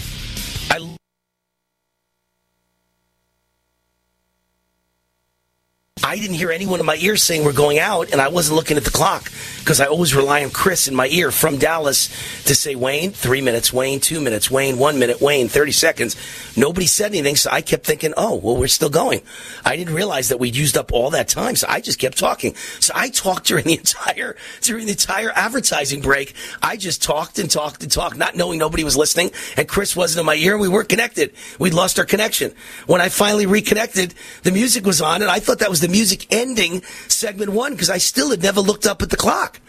I 6.07 6.19
didn't 6.19 6.37
hear 6.37 6.53
anyone 6.53 6.79
in 6.79 6.87
my 6.87 6.95
ear 6.97 7.17
saying 7.17 7.45
we're 7.45 7.53
going 7.53 7.81
out, 7.81 8.13
and 8.13 8.21
I 8.21 8.29
wasn't 8.29 8.55
looking 8.55 8.77
at 8.77 8.85
the 8.85 8.93
clock 8.93 9.33
because 9.59 9.81
I 9.81 9.87
always 9.87 10.15
rely 10.15 10.45
on 10.45 10.51
Chris 10.51 10.87
in 10.87 10.95
my 10.95 11.09
ear 11.09 11.33
from 11.33 11.59
Dallas 11.59 12.07
to 12.45 12.55
say, 12.55 12.77
Wayne, 12.77 13.11
three 13.11 13.41
minutes, 13.41 13.73
Wayne, 13.73 13.99
two 13.99 14.21
minutes, 14.21 14.49
Wayne, 14.49 14.79
one 14.79 15.01
minute, 15.01 15.21
Wayne, 15.21 15.49
30 15.49 15.73
seconds. 15.73 16.17
Nobody 16.57 16.87
said 16.87 17.07
anything, 17.07 17.35
so 17.35 17.51
I 17.51 17.61
kept 17.61 17.85
thinking, 17.85 18.15
oh, 18.17 18.37
well, 18.37 18.57
we're 18.57 18.69
still 18.69 18.89
going. 18.89 19.23
I 19.65 19.75
didn't 19.75 19.95
realize 19.95 20.29
that 20.29 20.39
we'd 20.39 20.55
used 20.55 20.77
up 20.77 20.93
all 20.93 21.11
that 21.11 21.27
time, 21.27 21.57
so 21.57 21.67
I 21.69 21.81
just 21.81 21.99
kept 21.99 22.17
talking. 22.17 22.55
So 22.79 22.93
I 22.95 23.09
talked 23.09 23.49
during 23.49 23.65
the 23.65 23.77
entire, 23.77 24.37
during 24.61 24.87
the 24.87 24.93
entire 24.93 25.33
advertising 25.33 26.03
break. 26.03 26.37
I 26.63 26.77
just 26.77 27.03
talked 27.03 27.41
and 27.41 27.51
talked 27.51 27.83
and 27.83 27.91
talked, 27.91 28.17
not 28.17 28.37
knowing 28.37 28.61
nobody 28.61 28.85
was 28.85 28.97
listening, 28.97 29.33
and 29.57 29.69
Chris 29.69 29.97
wasn't 29.97 30.21
in 30.21 30.27
my 30.27 30.37
ear, 30.37 30.53
and 30.53 30.61
we 30.61 30.69
weren't 30.69 30.89
connected. 30.89 31.35
We'd 31.59 31.75
lost 31.75 31.99
our 31.99 32.05
connection. 32.05 32.55
When 32.87 33.01
I 33.01 33.09
finally 33.09 33.47
reconnected, 33.47 34.15
the 34.45 34.53
music 34.53 34.87
was 34.87 35.01
on, 35.01 35.23
and 35.23 35.31
I 35.33 35.41
thought 35.41 35.59
that 35.59 35.71
was 35.71 35.81
the 35.81 35.96
music 35.97 36.27
ending 36.31 36.83
segment 37.09 37.51
one 37.51 37.73
because 37.73 37.89
I 37.89 37.97
still 37.97 38.29
had 38.31 38.43
never 38.43 38.61
looked 38.61 38.87
up 38.87 39.01
at 39.01 39.09
the 39.09 39.17
clock. 39.17 39.61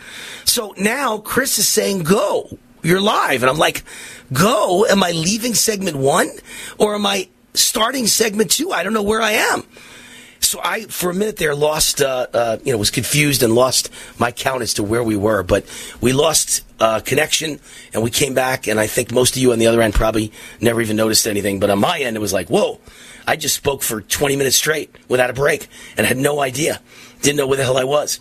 So 0.44 0.74
now 0.78 1.20
Chris 1.20 1.58
is 1.58 1.70
saying, 1.70 2.04
go. 2.04 2.60
You're 2.84 3.02
live. 3.02 3.44
And 3.44 3.49
I'm 3.49 3.58
like, 3.58 3.84
go? 4.34 4.86
Am 4.86 5.04
I 5.04 5.12
leaving 5.12 5.54
segment 5.54 5.95
one? 5.95 6.30
Or 6.78 6.95
am 6.95 7.06
I 7.06 7.30
starting 7.54 8.08
segment 8.08 8.52
two? 8.52 8.72
I 8.72 8.84
don't 8.84 8.94
know 8.94 9.04
where 9.04 9.22
I 9.22 9.32
am. 9.32 9.64
So 10.40 10.60
I, 10.62 10.82
for 10.84 11.10
a 11.10 11.14
minute 11.14 11.38
there, 11.38 11.56
lost, 11.56 12.02
uh, 12.02 12.28
uh, 12.34 12.58
you 12.64 12.72
know, 12.74 12.78
was 12.78 12.91
confused 12.91 13.41
and 13.41 13.56
lost 13.56 13.90
my 14.20 14.32
count 14.32 14.62
as 14.62 14.74
to 14.76 14.84
where 14.84 15.04
we 15.04 15.16
were. 15.16 15.44
But 15.44 15.66
we 16.02 16.12
lost 16.12 16.64
uh, 16.80 16.99
connection 16.99 17.60
and 17.94 18.04
we 18.04 18.12
came 18.12 18.34
back. 18.34 18.68
And 18.68 18.80
I 18.80 18.88
think 18.88 19.14
most 19.14 19.36
of 19.36 19.41
you 19.41 19.54
on 19.54 19.60
the 19.60 19.68
other 19.68 19.82
end 19.82 19.94
probably 19.94 20.32
never 20.60 20.82
even 20.82 20.98
noticed 20.98 21.26
anything. 21.26 21.60
But 21.60 21.70
on 21.70 21.80
my 21.80 21.99
end, 21.99 22.18
it 22.18 22.20
was 22.20 22.34
like, 22.34 22.49
whoa, 22.49 22.80
I 23.28 23.36
just 23.36 23.56
spoke 23.56 23.84
for 23.84 24.02
20 24.02 24.38
minutes 24.38 24.56
straight 24.56 24.95
without 25.10 25.30
a 25.30 25.34
break 25.34 25.68
and 25.98 26.08
had 26.08 26.18
no 26.18 26.40
idea. 26.40 26.82
Didn't 27.22 27.38
know 27.38 27.45
where 27.45 27.58
the 27.58 27.64
hell 27.64 27.78
I 27.78 27.84
was. 27.84 28.20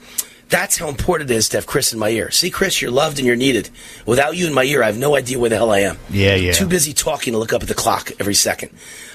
That's 0.49 0.77
how 0.77 0.89
important 0.89 1.31
it 1.31 1.35
is 1.35 1.49
to 1.51 1.57
have 1.57 1.67
Chris 1.67 1.93
in 1.93 1.99
my 1.99 2.09
ear. 2.09 2.31
See, 2.31 2.51
Chris, 2.51 2.81
you're 2.81 2.91
loved 2.91 3.19
and 3.19 3.27
you're 3.27 3.37
needed. 3.37 3.71
Without 4.05 4.37
you 4.37 4.47
in 4.47 4.55
my 4.55 4.63
ear, 4.63 4.83
I 4.83 4.87
have 4.87 4.99
no 4.99 5.17
idea 5.17 5.39
where 5.39 5.51
the 5.51 5.57
hell 5.57 5.73
I 5.73 5.81
am. 5.81 5.99
Yeah, 6.11 6.35
yeah. 6.35 6.53
Too 6.53 6.67
busy 6.67 6.93
talking 6.93 7.33
to 7.33 7.39
look 7.39 7.53
up 7.53 7.63
at 7.63 7.69
the 7.69 7.75
clock 7.75 8.13
every 8.21 8.35
second. 8.35 8.71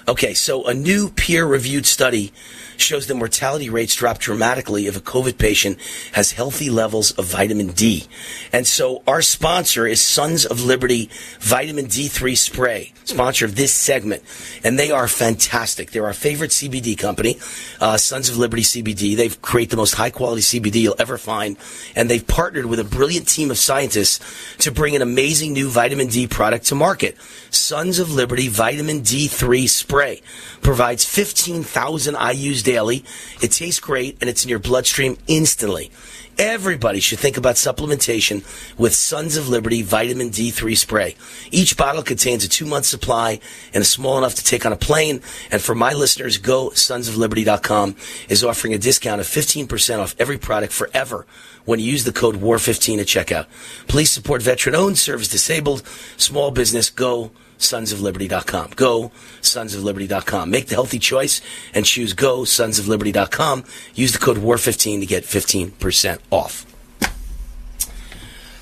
Okay, 0.07 0.33
so 0.33 0.65
a 0.65 0.73
new 0.73 1.09
peer 1.09 1.45
reviewed 1.45 1.85
study 1.85 2.33
shows 2.77 3.07
that 3.07 3.15
mortality 3.15 3.69
rates 3.69 3.95
drop 3.95 4.19
dramatically 4.19 4.87
if 4.87 4.97
a 4.97 5.01
COVID 5.01 5.37
patient 5.37 5.79
has 6.13 6.31
healthy 6.31 6.69
levels 6.69 7.11
of 7.11 7.25
vitamin 7.25 7.67
D. 7.67 8.07
And 8.51 8.67
so 8.67 9.03
our 9.07 9.21
sponsor 9.21 9.87
is 9.87 10.01
Sons 10.01 10.45
of 10.45 10.63
Liberty 10.63 11.09
Vitamin 11.39 11.85
D3 11.85 12.37
Spray, 12.37 12.93
sponsor 13.05 13.45
of 13.45 13.55
this 13.55 13.73
segment. 13.73 14.23
And 14.63 14.77
they 14.77 14.91
are 14.91 15.07
fantastic. 15.07 15.91
They're 15.91 16.05
our 16.05 16.13
favorite 16.13 16.51
CBD 16.51 16.97
company, 16.97 17.37
uh, 17.79 17.97
Sons 17.97 18.29
of 18.29 18.37
Liberty 18.37 18.63
CBD. 18.63 19.15
They 19.15 19.29
create 19.29 19.69
the 19.69 19.77
most 19.77 19.95
high 19.95 20.09
quality 20.09 20.41
CBD 20.41 20.81
you'll 20.81 20.95
ever 20.99 21.17
find. 21.17 21.57
And 21.95 22.09
they've 22.09 22.25
partnered 22.25 22.65
with 22.65 22.79
a 22.79 22.83
brilliant 22.83 23.27
team 23.27 23.51
of 23.51 23.57
scientists 23.57 24.19
to 24.59 24.71
bring 24.71 24.95
an 24.95 25.01
amazing 25.01 25.53
new 25.53 25.69
vitamin 25.69 26.07
D 26.07 26.27
product 26.27 26.65
to 26.67 26.75
market. 26.75 27.17
Sons 27.49 27.99
of 27.99 28.11
Liberty 28.11 28.47
Vitamin 28.47 29.01
D3 29.01 29.67
Spray 29.67 30.21
provides 30.61 31.05
15,000 31.05 32.15
IUs 32.15 32.60
daily. 32.63 33.03
It 33.41 33.51
tastes 33.51 33.79
great 33.79 34.17
and 34.21 34.29
it's 34.29 34.43
in 34.43 34.49
your 34.49 34.59
bloodstream 34.59 35.17
instantly. 35.27 35.91
Everybody 36.37 37.01
should 37.01 37.19
think 37.19 37.37
about 37.37 37.55
supplementation 37.55 38.43
with 38.77 38.95
Sons 38.95 39.37
of 39.37 39.49
Liberty 39.49 39.81
Vitamin 39.81 40.29
D3 40.29 40.77
Spray. 40.77 41.15
Each 41.51 41.75
bottle 41.75 42.03
contains 42.03 42.43
a 42.43 42.49
two 42.49 42.65
month 42.65 42.85
supply 42.85 43.39
and 43.73 43.81
is 43.81 43.89
small 43.89 44.17
enough 44.17 44.35
to 44.35 44.43
take 44.43 44.65
on 44.65 44.71
a 44.71 44.77
plane. 44.77 45.21
And 45.51 45.61
for 45.61 45.75
my 45.75 45.93
listeners, 45.93 46.37
go 46.37 46.69
sonsofliberty.com 46.69 47.95
is 48.29 48.43
offering 48.43 48.73
a 48.73 48.77
discount 48.77 49.21
of 49.21 49.27
15% 49.27 49.99
off 49.99 50.15
every 50.17 50.37
product 50.37 50.73
forever 50.73 51.27
when 51.65 51.79
you 51.79 51.91
use 51.91 52.05
the 52.05 52.13
code 52.13 52.35
WAR15 52.35 52.99
at 52.99 53.07
checkout. 53.07 53.45
Please 53.87 54.09
support 54.09 54.41
veteran 54.41 54.75
owned, 54.75 54.97
service 54.97 55.27
disabled, 55.27 55.83
small 56.17 56.49
business. 56.49 56.89
Go 56.89 57.31
sonsofliberty.com. 57.61 58.71
Go 58.75 59.11
sonsofliberty.com. 59.41 60.49
Make 60.49 60.67
the 60.67 60.75
healthy 60.75 60.99
choice 60.99 61.41
and 61.73 61.85
choose 61.85 62.13
go 62.13 62.41
sonsofliberty.com. 62.41 63.63
Use 63.95 64.11
the 64.11 64.19
code 64.19 64.37
WAR15 64.37 64.99
to 64.99 65.05
get 65.05 65.23
15% 65.23 66.19
off. 66.29 66.65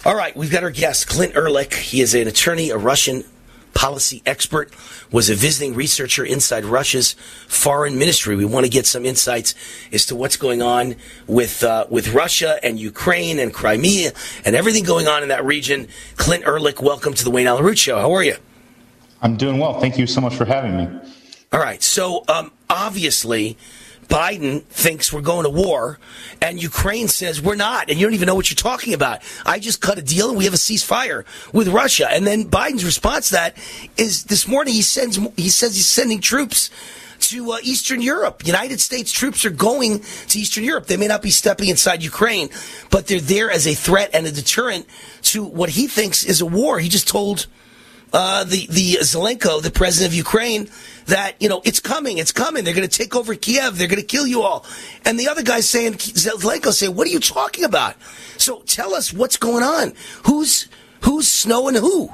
All 0.06 0.16
right, 0.16 0.36
we've 0.36 0.52
got 0.52 0.64
our 0.64 0.72
guest, 0.72 1.08
Clint 1.08 1.36
Ehrlich. 1.36 1.74
He 1.74 2.00
is 2.00 2.14
an 2.16 2.28
attorney, 2.28 2.70
a 2.70 2.78
Russian 2.78 3.26
policy 3.74 4.22
expert, 4.26 4.72
was 5.12 5.30
a 5.30 5.36
visiting 5.36 5.76
researcher 5.76 6.26
inside 6.26 6.66
Russia's 6.66 7.14
foreign 7.48 7.98
ministry. 7.98 8.36
We 8.36 8.46
want 8.46 8.66
to 8.66 8.70
get 8.70 8.86
some 8.86 9.06
insights 9.06 9.56
as 9.92 10.06
to 10.08 10.16
what's 10.16 10.38
going 10.38 10.62
on 10.62 10.96
with 11.28 11.64
uh, 11.64 11.86
with 11.90 12.14
Russia 12.14 12.60
and 12.64 12.80
Ukraine 12.80 13.40
and 13.40 13.54
Crimea 13.54 14.12
and 14.46 14.56
everything 14.56 14.84
going 14.84 15.08
on 15.08 15.22
in 15.22 15.30
that 15.30 15.44
region. 15.44 15.88
Clint 16.16 16.46
Ehrlich, 16.46 16.82
welcome 16.82 17.14
to 17.14 17.24
the 17.24 17.32
Wayne 17.32 17.48
Allyn 17.48 17.64
Root 17.64 17.78
Show. 17.78 18.00
How 18.00 18.14
are 18.14 18.24
you? 18.24 18.36
I'm 19.22 19.36
doing 19.36 19.58
well. 19.58 19.80
Thank 19.80 19.98
you 19.98 20.08
so 20.08 20.22
much 20.22 20.36
for 20.36 20.46
having 20.46 20.78
me. 20.78 20.88
All 21.52 21.60
right. 21.60 21.82
So 21.82 22.24
um, 22.28 22.52
obviously, 22.70 23.58
Biden 24.08 24.64
thinks 24.64 25.14
we're 25.14 25.22
going 25.22 25.44
to 25.44 25.50
war, 25.50 26.00
and 26.42 26.62
Ukraine 26.62 27.08
says 27.08 27.42
we're 27.42 27.56
not, 27.56 27.90
and 27.90 28.00
you 28.00 28.06
don't 28.06 28.16
even 28.16 28.26
know 28.26 28.36
what 28.36 28.50
you're 28.50 28.56
talking 28.56 28.94
about. 28.94 29.22
I 29.46 29.60
just 29.60 29.82
cut 29.82 29.98
a 29.98 30.02
deal, 30.02 30.30
and 30.30 30.38
we 30.38 30.46
have 30.46 30.54
a 30.54 30.58
ceasefire 30.58 31.26
with 31.54 31.68
Russia. 31.68 32.08
And 32.12 32.26
then 32.26 32.46
Biden's 32.46 32.84
response 32.84 33.28
to 33.28 33.34
that 33.34 33.58
is 33.98 34.24
this 34.26 34.48
morning 34.48 34.74
he 34.74 34.82
sends 34.82 35.20
he 35.36 35.50
says 35.50 35.76
he's 35.76 35.88
sending 35.88 36.22
troops 36.22 36.72
to 37.20 37.52
uh, 37.52 37.58
Eastern 37.62 38.02
Europe. 38.02 38.46
United 38.46 38.80
States 38.80 39.12
troops 39.12 39.46
are 39.46 39.52
going 39.52 40.00
to 40.00 40.40
Eastern 40.40 40.64
Europe. 40.64 40.88
They 40.88 40.98
may 40.98 41.08
not 41.08 41.22
be 41.22 41.30
stepping 41.30 41.70
inside 41.70 42.02
Ukraine, 42.02 42.50
but 42.90 43.08
they're 43.08 43.20
there 43.20 43.52
as 43.52 43.68
a 43.68 43.74
threat 43.74 44.10
and 44.14 44.26
a 44.26 44.32
deterrent 44.32 44.88
to 45.24 45.44
what 45.44 45.70
he 45.70 45.88
thinks 45.88 46.24
is 46.24 46.42
a 46.42 46.46
war. 46.46 46.80
He 46.80 46.90
just 46.90 47.08
told 47.08 47.48
uh, 48.14 48.44
the 48.44 48.68
the 48.68 48.98
Zelenko, 49.02 49.62
the 49.62 49.72
president 49.72 50.12
of 50.12 50.18
Ukraine, 50.18 50.70
that 51.06 51.36
you 51.40 51.50
know 51.50 51.62
it's 51.64 51.80
coming, 51.80 52.18
it's 52.18 52.32
coming. 52.32 52.64
They're 52.64 52.74
going 52.74 52.88
to 52.88 52.98
take 52.98 53.16
over 53.16 53.36
Kiev. 53.36 53.78
They're 53.78 53.88
going 53.88 54.02
to 54.02 54.06
kill 54.06 54.28
you 54.28 54.42
all. 54.42 54.66
And 55.06 55.20
the 55.20 55.28
other 55.28 55.44
guy's 55.44 55.70
saying, 55.70 55.94
Zelenko 55.94 56.72
saying, 56.72 56.96
"What 56.96 57.08
are 57.08 57.12
you 57.12 57.20
talking 57.20 57.64
about?" 57.64 57.96
So 58.38 58.62
tell 58.62 58.94
us 58.94 59.14
what's 59.14 59.38
going 59.38 59.64
on. 59.64 59.94
Who's 60.26 60.68
who's 61.02 61.28
snowing 61.28 61.76
who? 61.76 62.12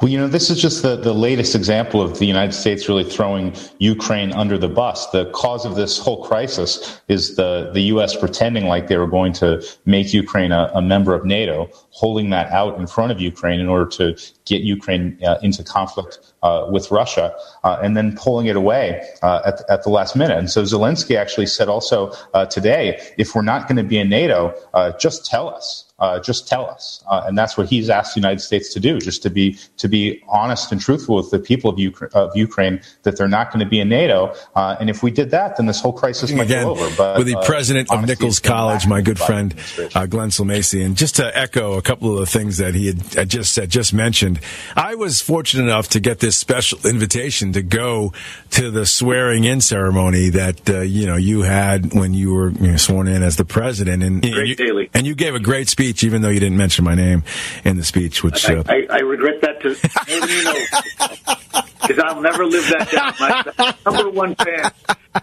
Well, 0.00 0.10
you 0.10 0.16
know, 0.16 0.28
this 0.28 0.48
is 0.48 0.62
just 0.62 0.80
the, 0.80 0.96
the 0.96 1.12
latest 1.12 1.54
example 1.54 2.00
of 2.00 2.18
the 2.18 2.24
United 2.24 2.52
States 2.52 2.88
really 2.88 3.04
throwing 3.04 3.54
Ukraine 3.80 4.32
under 4.32 4.56
the 4.56 4.68
bus. 4.68 5.06
The 5.10 5.26
cause 5.32 5.66
of 5.66 5.74
this 5.74 5.98
whole 5.98 6.24
crisis 6.24 7.02
is 7.08 7.36
the, 7.36 7.70
the 7.74 7.82
U.S. 7.94 8.16
pretending 8.16 8.64
like 8.64 8.88
they 8.88 8.96
were 8.96 9.06
going 9.06 9.34
to 9.34 9.62
make 9.84 10.14
Ukraine 10.14 10.52
a, 10.52 10.70
a 10.74 10.80
member 10.80 11.12
of 11.12 11.26
NATO, 11.26 11.68
holding 11.90 12.30
that 12.30 12.50
out 12.50 12.78
in 12.78 12.86
front 12.86 13.12
of 13.12 13.20
Ukraine 13.20 13.60
in 13.60 13.68
order 13.68 13.84
to 13.90 14.16
get 14.54 14.62
Ukraine 14.62 15.18
uh, 15.24 15.38
into 15.42 15.62
conflict 15.64 16.18
uh, 16.42 16.66
with 16.74 16.90
Russia, 16.90 17.26
uh, 17.64 17.78
and 17.82 17.96
then 17.96 18.16
pulling 18.16 18.46
it 18.46 18.56
away 18.56 18.84
uh, 19.22 19.40
at, 19.50 19.62
at 19.74 19.80
the 19.84 19.90
last 19.90 20.16
minute. 20.16 20.38
And 20.38 20.50
so 20.50 20.62
Zelensky 20.62 21.16
actually 21.16 21.46
said 21.46 21.68
also 21.68 22.12
uh, 22.34 22.46
today, 22.46 23.00
if 23.16 23.34
we're 23.34 23.48
not 23.54 23.68
going 23.68 23.76
to 23.84 23.88
be 23.94 23.98
in 23.98 24.08
NATO, 24.08 24.54
uh, 24.74 24.92
just 24.98 25.26
tell 25.26 25.48
us 25.48 25.90
uh, 26.00 26.18
just 26.18 26.48
tell 26.48 26.66
us. 26.66 27.04
Uh, 27.08 27.24
and 27.26 27.36
that's 27.36 27.56
what 27.56 27.68
he's 27.68 27.90
asked 27.90 28.14
the 28.14 28.20
United 28.20 28.40
States 28.40 28.72
to 28.72 28.80
do, 28.80 28.98
just 28.98 29.22
to 29.22 29.30
be 29.30 29.56
to 29.76 29.86
be 29.86 30.22
honest 30.28 30.72
and 30.72 30.80
truthful 30.80 31.16
with 31.16 31.30
the 31.30 31.38
people 31.38 31.70
of, 31.70 31.76
Ukra- 31.76 32.10
of 32.12 32.34
Ukraine 32.34 32.80
that 33.02 33.16
they're 33.16 33.28
not 33.28 33.52
going 33.52 33.60
to 33.60 33.68
be 33.68 33.78
in 33.78 33.88
NATO. 33.88 34.34
Uh, 34.56 34.76
and 34.80 34.88
if 34.88 35.02
we 35.02 35.10
did 35.10 35.30
that, 35.30 35.56
then 35.56 35.66
this 35.66 35.80
whole 35.80 35.92
crisis 35.92 36.32
might 36.32 36.44
Again, 36.44 36.64
go 36.64 36.70
over. 36.70 36.96
But 36.96 37.18
with 37.18 37.26
the 37.26 37.40
president 37.44 37.92
of 37.92 38.06
Nichols 38.06 38.40
College, 38.40 38.86
my 38.86 39.02
good 39.02 39.18
friend 39.18 39.54
uh, 39.94 40.06
Glenn 40.06 40.30
Sulmasy, 40.30 40.84
and 40.84 40.96
just 40.96 41.16
to 41.16 41.36
echo 41.36 41.74
a 41.74 41.82
couple 41.82 42.12
of 42.12 42.20
the 42.20 42.26
things 42.26 42.56
that 42.56 42.74
he 42.74 42.86
had 42.86 43.28
just 43.28 43.52
said, 43.52 43.70
just 43.70 43.92
mentioned, 43.92 44.39
I 44.76 44.94
was 44.94 45.20
fortunate 45.20 45.64
enough 45.64 45.88
to 45.90 46.00
get 46.00 46.20
this 46.20 46.36
special 46.36 46.78
invitation 46.84 47.52
to 47.52 47.62
go 47.62 48.12
to 48.50 48.70
the 48.70 48.86
swearing-in 48.86 49.60
ceremony 49.60 50.30
that 50.30 50.68
uh, 50.68 50.80
you 50.80 51.06
know 51.06 51.16
you 51.16 51.42
had 51.42 51.94
when 51.94 52.14
you 52.14 52.34
were 52.34 52.50
you 52.50 52.72
know, 52.72 52.76
sworn 52.76 53.08
in 53.08 53.22
as 53.22 53.36
the 53.36 53.44
president, 53.44 54.02
and, 54.02 54.24
and 54.24 54.48
you, 54.48 54.88
and 54.94 55.06
you 55.06 55.14
gave 55.14 55.34
a 55.34 55.40
great 55.40 55.68
speech, 55.68 56.04
even 56.04 56.22
though 56.22 56.28
you 56.28 56.40
didn't 56.40 56.58
mention 56.58 56.84
my 56.84 56.94
name 56.94 57.22
in 57.64 57.76
the 57.76 57.84
speech, 57.84 58.22
which. 58.22 58.48
Uh, 58.48 58.62
I, 58.66 58.86
I 58.90 58.98
regret 58.98 59.40
that 59.42 59.60
to 59.62 61.64
more 61.80 61.88
than 61.88 61.96
you 61.96 61.96
know, 61.96 61.96
because 61.96 61.98
I'll 61.98 62.20
never 62.20 62.46
live 62.46 62.68
that 62.70 62.90
down. 62.90 63.14
My 63.20 63.74
number 63.86 64.10
one 64.10 64.34
fan, 64.36 64.70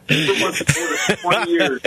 number 0.10 0.42
one 0.44 0.54
supporter 0.54 0.98
for 0.98 1.16
20 1.16 1.52
years. 1.52 1.82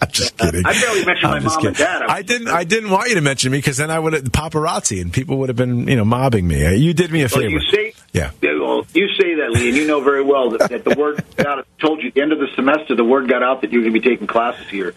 I'm 0.00 0.10
just 0.10 0.36
kidding. 0.36 0.62
I 0.66 0.72
barely 0.80 1.04
mentioned 1.04 1.30
my 1.30 1.36
I'm 1.36 1.44
mom 1.44 1.66
and 1.66 1.76
dad. 1.76 2.02
I 2.02 2.22
didn't. 2.22 2.48
I 2.48 2.64
didn't 2.64 2.90
want 2.90 3.08
you 3.08 3.14
to 3.16 3.20
mention 3.20 3.52
me 3.52 3.58
because 3.58 3.76
then 3.76 3.90
I 3.90 3.98
would 3.98 4.12
have 4.14 4.24
paparazzi 4.24 5.00
and 5.00 5.12
people 5.12 5.38
would 5.38 5.48
have 5.48 5.56
been, 5.56 5.86
you 5.88 5.96
know, 5.96 6.04
mobbing 6.04 6.46
me. 6.46 6.76
You 6.76 6.92
did 6.92 7.10
me 7.12 7.20
a 7.20 7.24
Well, 7.24 7.40
favor. 7.40 7.48
you 7.50 7.60
say, 7.70 7.94
Yeah. 8.12 8.30
yeah, 8.42 8.58
well, 8.60 8.84
you 8.94 9.08
say 9.20 9.34
that, 9.36 9.50
Lee, 9.52 9.68
and 9.68 9.76
you 9.76 9.86
know 9.86 10.00
very 10.00 10.22
well 10.22 10.50
that, 10.50 10.70
that 10.70 10.84
the 10.84 10.94
word 10.98 11.24
got 11.36 11.66
told 11.78 12.02
you 12.02 12.08
at 12.08 12.14
the 12.14 12.22
end 12.22 12.32
of 12.32 12.38
the 12.40 12.48
semester, 12.56 12.94
the 12.96 13.04
word 13.04 13.28
got 13.28 13.42
out 13.42 13.60
that 13.62 13.72
you're 13.72 13.82
going 13.82 13.94
to 13.94 14.00
be 14.00 14.06
taking 14.08 14.26
classes 14.26 14.68
here. 14.68 14.94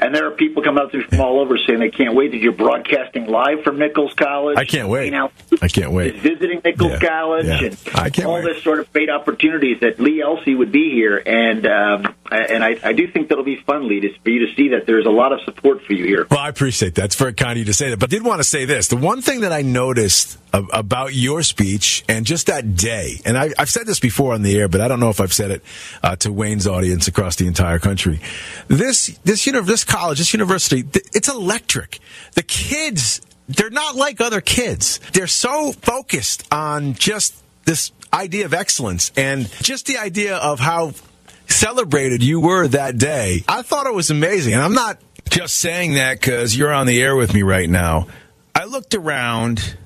And 0.00 0.14
there 0.14 0.26
are 0.26 0.30
people 0.30 0.62
coming 0.62 0.82
up 0.82 0.92
to 0.92 0.98
me 0.98 1.04
from 1.04 1.20
all 1.20 1.40
over 1.40 1.58
saying 1.58 1.80
they 1.80 1.90
can't 1.90 2.14
wait 2.14 2.30
that 2.30 2.38
you're 2.38 2.52
broadcasting 2.52 3.26
live 3.26 3.64
from 3.64 3.78
Nichols 3.78 4.14
College. 4.14 4.56
I 4.56 4.64
can't 4.64 4.88
wait. 4.88 5.06
You 5.06 5.10
know, 5.10 5.30
I 5.60 5.68
can't 5.68 5.90
wait. 5.92 6.16
visiting 6.16 6.60
Nichols 6.64 6.92
Yeah, 6.92 7.08
College 7.08 7.46
yeah. 7.46 7.64
and 7.64 7.78
I 7.94 8.10
can't 8.10 8.28
all 8.28 8.40
this 8.42 8.62
sort 8.62 8.78
of 8.80 8.92
great 8.92 9.10
opportunities 9.10 9.80
that 9.80 9.98
Lee 9.98 10.22
Elsey 10.22 10.54
would 10.54 10.70
be 10.70 10.90
here. 10.92 11.20
And 11.24 11.66
um, 11.66 12.14
and 12.30 12.62
I, 12.62 12.78
I 12.82 12.92
do 12.92 13.10
think 13.10 13.28
that'll 13.28 13.44
be 13.44 13.56
fun, 13.56 13.88
Lee, 13.88 14.00
for 14.22 14.30
you 14.30 14.46
to 14.46 14.54
see 14.54 14.68
that 14.68 14.86
there's 14.86 15.06
a 15.06 15.10
lot 15.10 15.32
of 15.32 15.40
support 15.42 15.82
for 15.84 15.92
you 15.92 16.04
here. 16.04 16.26
Well, 16.30 16.40
I 16.40 16.48
appreciate 16.48 16.94
that. 16.96 17.06
It's 17.06 17.16
very 17.16 17.32
kind 17.32 17.52
of 17.52 17.58
you 17.58 17.64
to 17.66 17.72
say 17.72 17.90
that. 17.90 17.98
But 17.98 18.10
I 18.10 18.16
did 18.16 18.24
want 18.24 18.40
to 18.40 18.44
say 18.44 18.64
this. 18.64 18.88
The 18.88 18.96
one 18.96 19.22
thing 19.22 19.40
that 19.40 19.52
I 19.52 19.62
noticed 19.62 20.38
ab- 20.52 20.68
about 20.72 21.14
your 21.14 21.42
speech 21.42 22.04
and 22.08 22.26
just 22.26 22.46
that 22.48 22.76
day, 22.76 23.20
and 23.24 23.38
I, 23.38 23.50
I've 23.58 23.70
said 23.70 23.86
this 23.86 24.00
before 24.00 24.34
on 24.34 24.42
the 24.42 24.58
air, 24.58 24.68
but 24.68 24.80
I 24.80 24.88
don't 24.88 25.00
know 25.00 25.10
if 25.10 25.20
I've 25.20 25.32
said 25.32 25.50
it 25.50 25.64
uh, 26.02 26.16
to 26.16 26.32
Wayne's 26.32 26.66
audience 26.66 27.08
across 27.08 27.36
the 27.36 27.46
entire 27.46 27.78
country. 27.78 28.20
This 28.68 29.18
this 29.24 29.44
this 29.44 29.84
college, 29.84 30.18
this 30.18 30.32
university, 30.32 30.84
it's 31.14 31.28
electric. 31.28 31.98
The 32.34 32.42
kids, 32.42 33.22
they're 33.48 33.70
not 33.70 33.96
like 33.96 34.20
other 34.20 34.40
kids. 34.40 35.00
They're 35.12 35.26
so 35.26 35.72
focused 35.72 36.46
on 36.52 36.94
just 36.94 37.42
this 37.64 37.92
idea 38.12 38.46
of 38.46 38.54
excellence 38.54 39.12
and 39.16 39.50
just 39.62 39.86
the 39.86 39.98
idea 39.98 40.36
of 40.36 40.60
how 40.60 40.92
celebrated 41.48 42.22
you 42.22 42.40
were 42.40 42.68
that 42.68 42.98
day. 42.98 43.44
I 43.48 43.62
thought 43.62 43.86
it 43.86 43.94
was 43.94 44.10
amazing. 44.10 44.54
And 44.54 44.62
I'm 44.62 44.74
not 44.74 44.98
just 45.30 45.56
saying 45.56 45.94
that 45.94 46.20
because 46.20 46.56
you're 46.56 46.72
on 46.72 46.86
the 46.86 47.02
air 47.02 47.16
with 47.16 47.34
me 47.34 47.42
right 47.42 47.68
now. 47.68 48.06
I 48.54 48.64
looked 48.64 48.94
around 48.94 49.76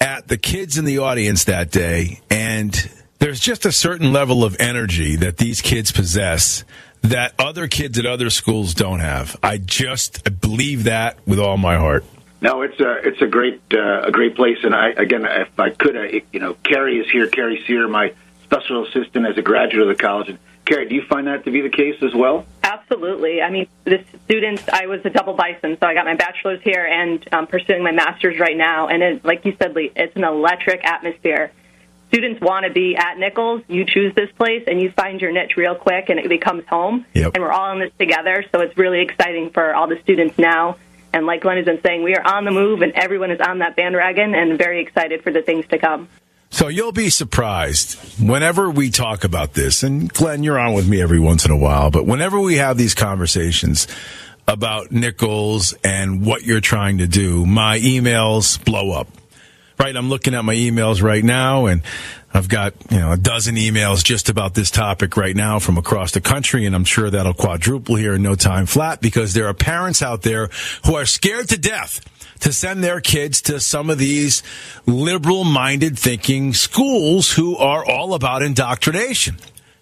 at 0.00 0.28
the 0.28 0.36
kids 0.36 0.78
in 0.78 0.84
the 0.84 0.98
audience 0.98 1.44
that 1.44 1.70
day, 1.70 2.20
and 2.30 2.72
there's 3.18 3.40
just 3.40 3.66
a 3.66 3.72
certain 3.72 4.12
level 4.12 4.44
of 4.44 4.56
energy 4.60 5.16
that 5.16 5.36
these 5.36 5.60
kids 5.60 5.92
possess 5.92 6.64
that 7.02 7.32
other 7.38 7.68
kids 7.68 7.98
at 7.98 8.06
other 8.06 8.30
schools 8.30 8.74
don't 8.74 9.00
have. 9.00 9.36
I 9.42 9.58
just 9.58 10.22
I 10.26 10.30
believe 10.30 10.84
that 10.84 11.18
with 11.26 11.38
all 11.38 11.56
my 11.56 11.76
heart. 11.76 12.04
No, 12.40 12.62
it's 12.62 12.78
a 12.80 13.08
it's 13.08 13.20
a 13.20 13.26
great 13.26 13.60
uh, 13.72 14.02
a 14.02 14.12
great 14.12 14.36
place, 14.36 14.58
and 14.62 14.74
I 14.74 14.90
again, 14.90 15.24
if 15.24 15.58
I 15.58 15.70
could, 15.70 15.96
I, 15.96 16.22
you 16.32 16.40
know, 16.40 16.54
Carrie 16.54 16.98
is 16.98 17.10
here. 17.10 17.26
Carrie 17.28 17.62
Sear, 17.66 17.88
my 17.88 18.14
special 18.44 18.86
assistant 18.86 19.26
as 19.26 19.36
a 19.36 19.42
graduate 19.42 19.88
of 19.88 19.96
the 19.96 20.00
college. 20.00 20.28
And 20.28 20.38
Carrie, 20.68 20.86
do 20.86 20.94
you 20.94 21.02
find 21.08 21.26
that 21.26 21.44
to 21.46 21.50
be 21.50 21.62
the 21.62 21.70
case 21.70 21.96
as 22.02 22.14
well? 22.14 22.44
Absolutely. 22.62 23.40
I 23.40 23.48
mean, 23.50 23.68
the 23.84 24.04
students, 24.26 24.62
I 24.70 24.86
was 24.86 25.00
a 25.06 25.10
double 25.10 25.32
bison, 25.32 25.78
so 25.80 25.86
I 25.86 25.94
got 25.94 26.04
my 26.04 26.14
bachelor's 26.14 26.60
here 26.62 26.84
and 26.84 27.26
um, 27.32 27.46
pursuing 27.46 27.82
my 27.82 27.92
master's 27.92 28.38
right 28.38 28.56
now. 28.56 28.88
And 28.88 29.02
it, 29.02 29.24
like 29.24 29.46
you 29.46 29.56
said, 29.58 29.74
Lee, 29.74 29.90
it's 29.96 30.14
an 30.14 30.24
electric 30.24 30.84
atmosphere. 30.84 31.52
Students 32.08 32.42
want 32.42 32.66
to 32.66 32.72
be 32.72 32.96
at 32.96 33.16
Nichols. 33.18 33.62
You 33.66 33.86
choose 33.86 34.14
this 34.14 34.30
place 34.32 34.64
and 34.66 34.78
you 34.78 34.90
find 34.90 35.22
your 35.22 35.32
niche 35.32 35.56
real 35.56 35.74
quick 35.74 36.10
and 36.10 36.18
it 36.18 36.28
becomes 36.28 36.66
home. 36.66 37.06
Yep. 37.14 37.32
And 37.34 37.42
we're 37.42 37.52
all 37.52 37.72
in 37.72 37.80
this 37.80 37.92
together, 37.98 38.44
so 38.52 38.60
it's 38.60 38.76
really 38.76 39.00
exciting 39.00 39.50
for 39.50 39.74
all 39.74 39.88
the 39.88 39.98
students 40.02 40.38
now. 40.38 40.76
And 41.14 41.24
like 41.24 41.40
Glenn 41.40 41.56
has 41.56 41.64
been 41.64 41.80
saying, 41.82 42.02
we 42.02 42.14
are 42.14 42.26
on 42.26 42.44
the 42.44 42.50
move 42.50 42.82
and 42.82 42.92
everyone 42.92 43.30
is 43.30 43.40
on 43.40 43.60
that 43.60 43.74
bandwagon 43.74 44.34
and 44.34 44.58
very 44.58 44.82
excited 44.82 45.22
for 45.22 45.32
the 45.32 45.40
things 45.40 45.66
to 45.68 45.78
come. 45.78 46.08
So 46.50 46.68
you'll 46.68 46.92
be 46.92 47.10
surprised 47.10 48.20
whenever 48.20 48.70
we 48.70 48.90
talk 48.90 49.24
about 49.24 49.52
this. 49.54 49.82
And 49.82 50.12
Glenn, 50.12 50.42
you're 50.42 50.58
on 50.58 50.72
with 50.72 50.88
me 50.88 51.02
every 51.02 51.20
once 51.20 51.44
in 51.44 51.50
a 51.50 51.56
while, 51.56 51.90
but 51.90 52.06
whenever 52.06 52.40
we 52.40 52.56
have 52.56 52.76
these 52.76 52.94
conversations 52.94 53.86
about 54.46 54.90
Nichols 54.90 55.74
and 55.84 56.24
what 56.24 56.42
you're 56.42 56.60
trying 56.60 56.98
to 56.98 57.06
do, 57.06 57.44
my 57.44 57.78
emails 57.78 58.62
blow 58.64 58.92
up. 58.92 59.08
Right? 59.78 59.94
I'm 59.94 60.08
looking 60.08 60.34
at 60.34 60.44
my 60.44 60.56
emails 60.56 61.02
right 61.02 61.22
now 61.22 61.66
and 61.66 61.82
I've 62.32 62.48
got, 62.48 62.74
you 62.90 62.98
know, 62.98 63.12
a 63.12 63.16
dozen 63.16 63.54
emails 63.56 64.02
just 64.02 64.28
about 64.28 64.54
this 64.54 64.70
topic 64.70 65.16
right 65.16 65.36
now 65.36 65.58
from 65.58 65.78
across 65.78 66.12
the 66.12 66.20
country, 66.20 66.66
and 66.66 66.74
I'm 66.74 66.84
sure 66.84 67.08
that'll 67.08 67.32
quadruple 67.32 67.96
here 67.96 68.14
in 68.14 68.22
no 68.22 68.34
time 68.34 68.66
flat 68.66 69.00
because 69.00 69.32
there 69.32 69.46
are 69.46 69.54
parents 69.54 70.02
out 70.02 70.22
there 70.22 70.50
who 70.84 70.94
are 70.94 71.06
scared 71.06 71.48
to 71.50 71.58
death 71.58 72.00
to 72.40 72.52
send 72.52 72.82
their 72.82 73.00
kids 73.00 73.42
to 73.42 73.60
some 73.60 73.90
of 73.90 73.98
these 73.98 74.42
liberal 74.86 75.44
minded 75.44 75.98
thinking 75.98 76.54
schools 76.54 77.32
who 77.32 77.56
are 77.56 77.84
all 77.84 78.14
about 78.14 78.42
indoctrination. 78.42 79.36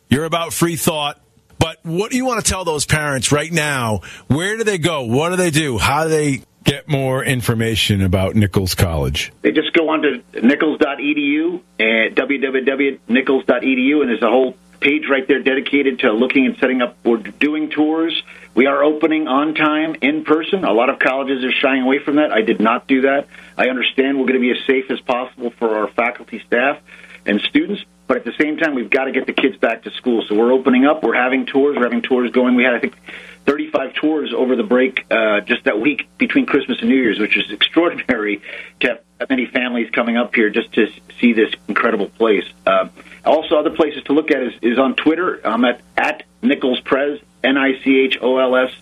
You're 0.09 0.25
about 0.25 0.53
free 0.53 0.77
thought. 0.77 1.21
But 1.59 1.79
what 1.83 2.11
do 2.11 2.17
you 2.17 2.27
want 2.27 2.45
to 2.45 2.51
tell 2.51 2.65
those 2.65 2.85
parents 2.85 3.33
right 3.33 3.51
now? 3.51 4.03
Where 4.29 4.57
do 4.57 4.65
they 4.65 4.79
go? 4.79 5.03
What 5.05 5.31
do 5.31 5.37
they 5.37 5.51
do? 5.51 5.79
How 5.79 6.05
do 6.05 6.11
they 6.11 6.43
get 6.65 6.89
more 6.89 7.25
information 7.25 8.03
about 8.03 8.35
Nichols 8.35 8.75
College? 8.75 9.33
They 9.43 9.53
just 9.53 9.73
go 9.73 9.89
on 9.89 10.03
to 10.03 10.23
nichols.edu 10.43 11.63
and 11.79 12.19
eh, 12.19 12.23
www.nichols.edu, 12.23 14.01
and 14.01 14.11
there's 14.11 14.23
a 14.23 14.29
whole 14.29 14.55
page 14.81 15.05
right 15.09 15.27
there 15.27 15.43
dedicated 15.43 16.01
to 16.01 16.13
looking 16.13 16.47
and 16.47 16.57
setting 16.59 16.83
up 16.83 16.97
or 17.05 17.17
doing 17.17 17.71
tours. 17.71 18.23
We 18.57 18.65
are 18.65 18.83
opening 18.83 19.29
on 19.29 19.55
time 19.55 19.97
in 20.01 20.25
person. 20.25 20.65
A 20.65 20.73
lot 20.73 20.89
of 20.89 20.99
colleges 20.99 21.45
are 21.45 21.53
shying 21.53 21.83
away 21.83 21.99
from 21.99 22.17
that. 22.17 22.33
I 22.33 22.41
did 22.41 22.59
not 22.59 22.87
do 22.87 23.03
that. 23.03 23.29
I 23.55 23.69
understand 23.69 24.19
we're 24.19 24.25
going 24.25 24.41
to 24.41 24.41
be 24.41 24.51
as 24.51 24.67
safe 24.67 24.91
as 24.91 24.99
possible 25.01 25.51
for 25.59 25.77
our 25.77 25.89
faculty, 25.89 26.43
staff, 26.47 26.81
and 27.27 27.39
students. 27.43 27.85
But 28.07 28.17
at 28.17 28.25
the 28.25 28.33
same 28.41 28.57
time, 28.57 28.75
we've 28.75 28.89
got 28.89 29.05
to 29.05 29.13
get 29.13 29.27
the 29.27 29.35
kids 29.35 29.59
back 29.59 29.83
to 29.83 29.91
school. 29.91 30.25
So 30.27 30.35
we're 30.35 30.53
opening 30.53 30.87
up. 30.87 31.03
We're 31.03 31.21
having 31.21 31.45
tours. 31.45 31.77
We're 31.77 31.83
having 31.83 32.01
tours 32.01 32.31
going. 32.31 32.55
We 32.55 32.65
had, 32.65 32.73
I 32.73 32.79
think, 32.79 32.97
35 33.45 33.93
tours 33.93 34.33
over 34.35 34.57
the 34.57 34.63
break 34.63 35.05
uh, 35.11 35.41
just 35.43 35.65
that 35.65 35.79
week 35.79 36.09
between 36.17 36.47
Christmas 36.47 36.79
and 36.81 36.89
New 36.89 36.97
Year's, 36.97 37.19
which 37.19 37.37
is 37.37 37.51
extraordinary 37.51 38.41
to 38.81 38.89
have 38.89 39.01
that 39.19 39.29
many 39.29 39.45
families 39.45 39.91
coming 39.91 40.17
up 40.17 40.35
here 40.35 40.49
just 40.49 40.73
to 40.73 40.87
see 41.21 41.35
this 41.35 41.53
incredible 41.69 42.09
place. 42.09 42.45
Uh, 42.67 42.89
also, 43.23 43.57
other 43.57 43.71
places 43.71 44.03
to 44.05 44.15
look 44.15 44.31
at 44.31 44.43
is, 44.43 44.55
is 44.63 44.79
on 44.79 44.95
Twitter. 44.95 45.47
I'm 45.47 45.67
at, 45.67 45.83
at 45.95 46.23
Nichols 46.41 46.81
Prez, 46.81 47.21
N 47.43 47.57
I 47.57 47.81
C 47.83 48.01
H 48.01 48.19
O 48.21 48.39
L 48.39 48.57
S 48.57 48.73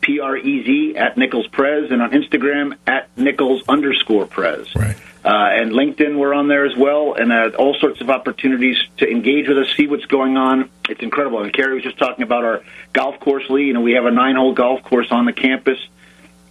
P 0.00 0.20
R 0.20 0.36
E 0.36 0.64
Z, 0.64 0.96
at 0.96 1.16
Nichols 1.16 1.46
Prez, 1.46 1.90
and 1.90 2.02
on 2.02 2.10
Instagram, 2.10 2.76
at 2.86 3.16
Nichols 3.16 3.62
underscore 3.68 4.26
Prez. 4.26 4.74
Right. 4.74 4.96
Uh, 5.24 5.28
and 5.28 5.70
LinkedIn, 5.70 6.18
we're 6.18 6.34
on 6.34 6.48
there 6.48 6.66
as 6.66 6.76
well, 6.76 7.14
and 7.14 7.32
uh, 7.32 7.50
all 7.56 7.74
sorts 7.74 8.00
of 8.00 8.10
opportunities 8.10 8.76
to 8.96 9.08
engage 9.08 9.46
with 9.46 9.56
us, 9.56 9.68
see 9.76 9.86
what's 9.86 10.06
going 10.06 10.36
on. 10.36 10.68
It's 10.88 11.00
incredible. 11.00 11.44
And 11.44 11.52
Carrie 11.52 11.74
was 11.74 11.84
just 11.84 11.96
talking 11.96 12.24
about 12.24 12.44
our 12.44 12.64
golf 12.92 13.20
course, 13.20 13.48
Lee. 13.48 13.66
You 13.66 13.74
know, 13.74 13.82
we 13.82 13.92
have 13.92 14.04
a 14.04 14.10
nine-hole 14.10 14.54
golf 14.54 14.82
course 14.82 15.06
on 15.12 15.24
the 15.24 15.32
campus, 15.32 15.78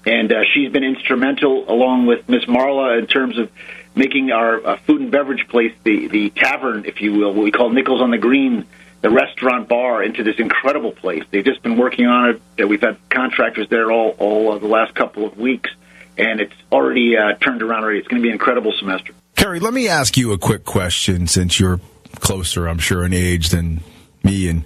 and 0.05 0.31
uh, 0.31 0.43
she's 0.53 0.71
been 0.71 0.85
instrumental, 0.85 1.69
along 1.69 2.05
with 2.05 2.29
Miss 2.29 2.45
Marla, 2.45 2.97
in 2.97 3.07
terms 3.07 3.37
of 3.37 3.51
making 3.93 4.31
our 4.31 4.65
uh, 4.65 4.77
food 4.77 5.01
and 5.01 5.11
beverage 5.11 5.49
place, 5.49 5.73
the 5.83 6.07
the 6.07 6.29
tavern, 6.29 6.85
if 6.85 7.01
you 7.01 7.11
will, 7.11 7.33
what 7.33 7.43
we 7.43 7.51
call 7.51 7.69
Nichols 7.71 8.01
on 8.01 8.11
the 8.11 8.17
Green, 8.17 8.65
the 9.01 9.09
restaurant 9.09 9.67
bar, 9.67 10.03
into 10.03 10.23
this 10.23 10.35
incredible 10.37 10.91
place. 10.91 11.23
They've 11.31 11.43
just 11.43 11.63
been 11.63 11.77
working 11.77 12.05
on 12.05 12.39
it. 12.57 12.65
We've 12.65 12.81
had 12.81 12.97
contractors 13.09 13.67
there 13.69 13.91
all 13.91 14.15
all 14.19 14.53
uh, 14.53 14.59
the 14.59 14.67
last 14.67 14.95
couple 14.95 15.25
of 15.25 15.37
weeks, 15.37 15.69
and 16.17 16.39
it's 16.39 16.53
already 16.71 17.17
uh, 17.17 17.33
turned 17.39 17.61
around 17.61 17.83
already. 17.83 17.99
It's 17.99 18.07
going 18.07 18.21
to 18.21 18.23
be 18.23 18.29
an 18.29 18.33
incredible 18.33 18.73
semester. 18.77 19.13
Carrie, 19.35 19.59
let 19.59 19.73
me 19.73 19.87
ask 19.87 20.17
you 20.17 20.33
a 20.33 20.37
quick 20.37 20.65
question 20.65 21.25
since 21.25 21.59
you're 21.59 21.79
closer, 22.19 22.67
I'm 22.67 22.77
sure, 22.77 23.03
in 23.03 23.13
age 23.13 23.49
than 23.49 23.81
me 24.23 24.47
and 24.47 24.63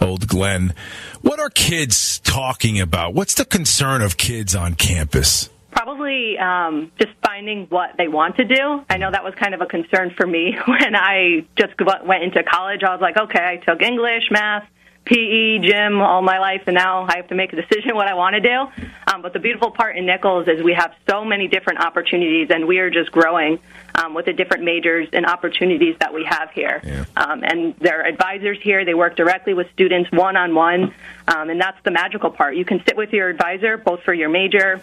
old 0.00 0.28
Glenn. 0.28 0.74
What 1.22 1.40
are 1.40 1.50
kids 1.50 2.18
talking 2.20 2.78
about? 2.80 3.14
What's 3.14 3.34
the 3.34 3.44
concern 3.46 4.02
of 4.02 4.18
kids 4.18 4.54
on 4.54 4.74
campus? 4.74 5.48
Probably 5.78 6.36
um, 6.36 6.90
just 6.98 7.12
finding 7.24 7.66
what 7.66 7.90
they 7.96 8.08
want 8.08 8.38
to 8.38 8.44
do. 8.44 8.84
I 8.90 8.96
know 8.96 9.12
that 9.12 9.22
was 9.22 9.32
kind 9.36 9.54
of 9.54 9.60
a 9.60 9.66
concern 9.66 10.12
for 10.16 10.26
me 10.26 10.58
when 10.66 10.96
I 10.96 11.46
just 11.54 11.74
went 12.04 12.24
into 12.24 12.42
college. 12.42 12.82
I 12.82 12.90
was 12.90 13.00
like, 13.00 13.16
okay, 13.16 13.38
I 13.40 13.56
took 13.58 13.80
English, 13.80 14.24
math, 14.32 14.68
PE, 15.04 15.60
gym 15.60 16.02
all 16.02 16.20
my 16.20 16.40
life, 16.40 16.62
and 16.66 16.74
now 16.74 17.06
I 17.08 17.18
have 17.18 17.28
to 17.28 17.36
make 17.36 17.52
a 17.52 17.62
decision 17.62 17.94
what 17.94 18.08
I 18.08 18.14
want 18.14 18.34
to 18.34 18.40
do. 18.40 18.82
Um, 19.06 19.22
but 19.22 19.32
the 19.32 19.38
beautiful 19.38 19.70
part 19.70 19.96
in 19.96 20.04
Nichols 20.04 20.48
is 20.48 20.64
we 20.64 20.74
have 20.74 20.96
so 21.08 21.24
many 21.24 21.46
different 21.46 21.78
opportunities, 21.78 22.48
and 22.50 22.66
we 22.66 22.80
are 22.80 22.90
just 22.90 23.12
growing 23.12 23.60
um, 23.94 24.14
with 24.14 24.26
the 24.26 24.32
different 24.32 24.64
majors 24.64 25.06
and 25.12 25.26
opportunities 25.26 25.94
that 26.00 26.12
we 26.12 26.24
have 26.24 26.50
here. 26.50 26.80
Yeah. 26.82 27.04
Um, 27.16 27.44
and 27.44 27.76
there 27.76 28.00
are 28.00 28.04
advisors 28.04 28.58
here. 28.62 28.84
They 28.84 28.94
work 28.94 29.14
directly 29.14 29.54
with 29.54 29.70
students 29.74 30.10
one 30.10 30.36
on 30.36 30.56
one, 30.56 30.92
and 31.28 31.60
that's 31.60 31.78
the 31.84 31.92
magical 31.92 32.32
part. 32.32 32.56
You 32.56 32.64
can 32.64 32.82
sit 32.84 32.96
with 32.96 33.12
your 33.12 33.28
advisor 33.28 33.76
both 33.76 34.02
for 34.02 34.12
your 34.12 34.28
major 34.28 34.82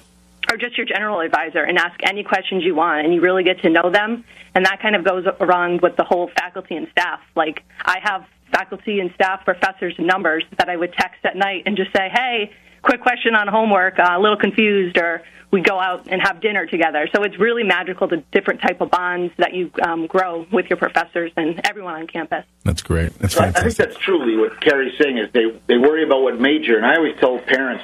or 0.52 0.58
just 0.58 0.78
your 0.78 0.86
general 0.86 1.20
advisor 1.20 1.64
and 1.64 1.78
ask 1.78 2.00
any 2.04 2.24
questions 2.24 2.64
you 2.64 2.76
want 2.76 3.06
and 3.06 3.14
you 3.14 3.22
really 3.22 3.44
get 3.44 3.60
to 3.62 3.70
know 3.70 3.90
them 3.90 4.24
and 4.54 4.66
that 4.66 4.82
kind 4.82 4.96
of 4.96 5.04
goes 5.04 5.26
around 5.40 5.82
with 5.82 5.96
the 5.98 6.04
whole 6.04 6.30
faculty 6.36 6.76
and 6.76 6.88
staff 6.92 7.20
like 7.36 7.64
i 7.84 7.98
have 8.04 8.26
faculty 8.52 9.00
and 9.00 9.12
staff 9.16 9.44
professors 9.46 9.94
numbers 10.00 10.44
that 10.58 10.70
i 10.70 10.76
would 10.76 10.94
text 10.94 11.24
at 11.24 11.36
night 11.36 11.64
and 11.66 11.78
just 11.78 11.92
say 11.96 12.10
hey 12.14 12.52
quick 12.82 13.02
question 13.02 13.36
on 13.36 13.48
homework 13.48 13.98
uh, 14.00 14.10
a 14.12 14.20
little 14.20 14.38
confused 14.38 14.98
or 14.98 15.22
we 15.52 15.62
go 15.62 15.80
out 15.80 16.08
and 16.10 16.22
have 16.22 16.42
dinner 16.42 16.66
together 16.66 17.08
so 17.16 17.24
it's 17.24 17.40
really 17.40 17.64
magical 17.64 18.08
the 18.08 18.24
different 18.32 18.62
type 18.62 18.82
of 18.82 18.90
bonds 18.92 19.34
that 19.38 19.54
you 19.54 19.72
um, 19.84 20.06
grow 20.08 20.46
with 20.52 20.66
your 20.70 20.78
professors 20.78 21.32
and 21.38 21.62
everyone 21.64 21.96
on 21.96 22.08
campus 22.08 22.46
That's 22.66 22.82
great. 22.82 23.18
That's 23.20 23.36
fantastic. 23.36 23.58
I 23.58 23.64
think 23.64 23.76
that's 23.78 23.98
truly 24.04 24.36
what 24.36 24.60
Carrie's 24.60 24.98
saying 25.00 25.20
is 25.20 25.32
they 25.34 25.46
they 25.68 25.78
worry 25.78 26.04
about 26.04 26.24
what 26.24 26.42
major, 26.42 26.76
and 26.78 26.86
I 26.86 26.96
always 26.96 27.16
tell 27.20 27.38
parents, 27.40 27.84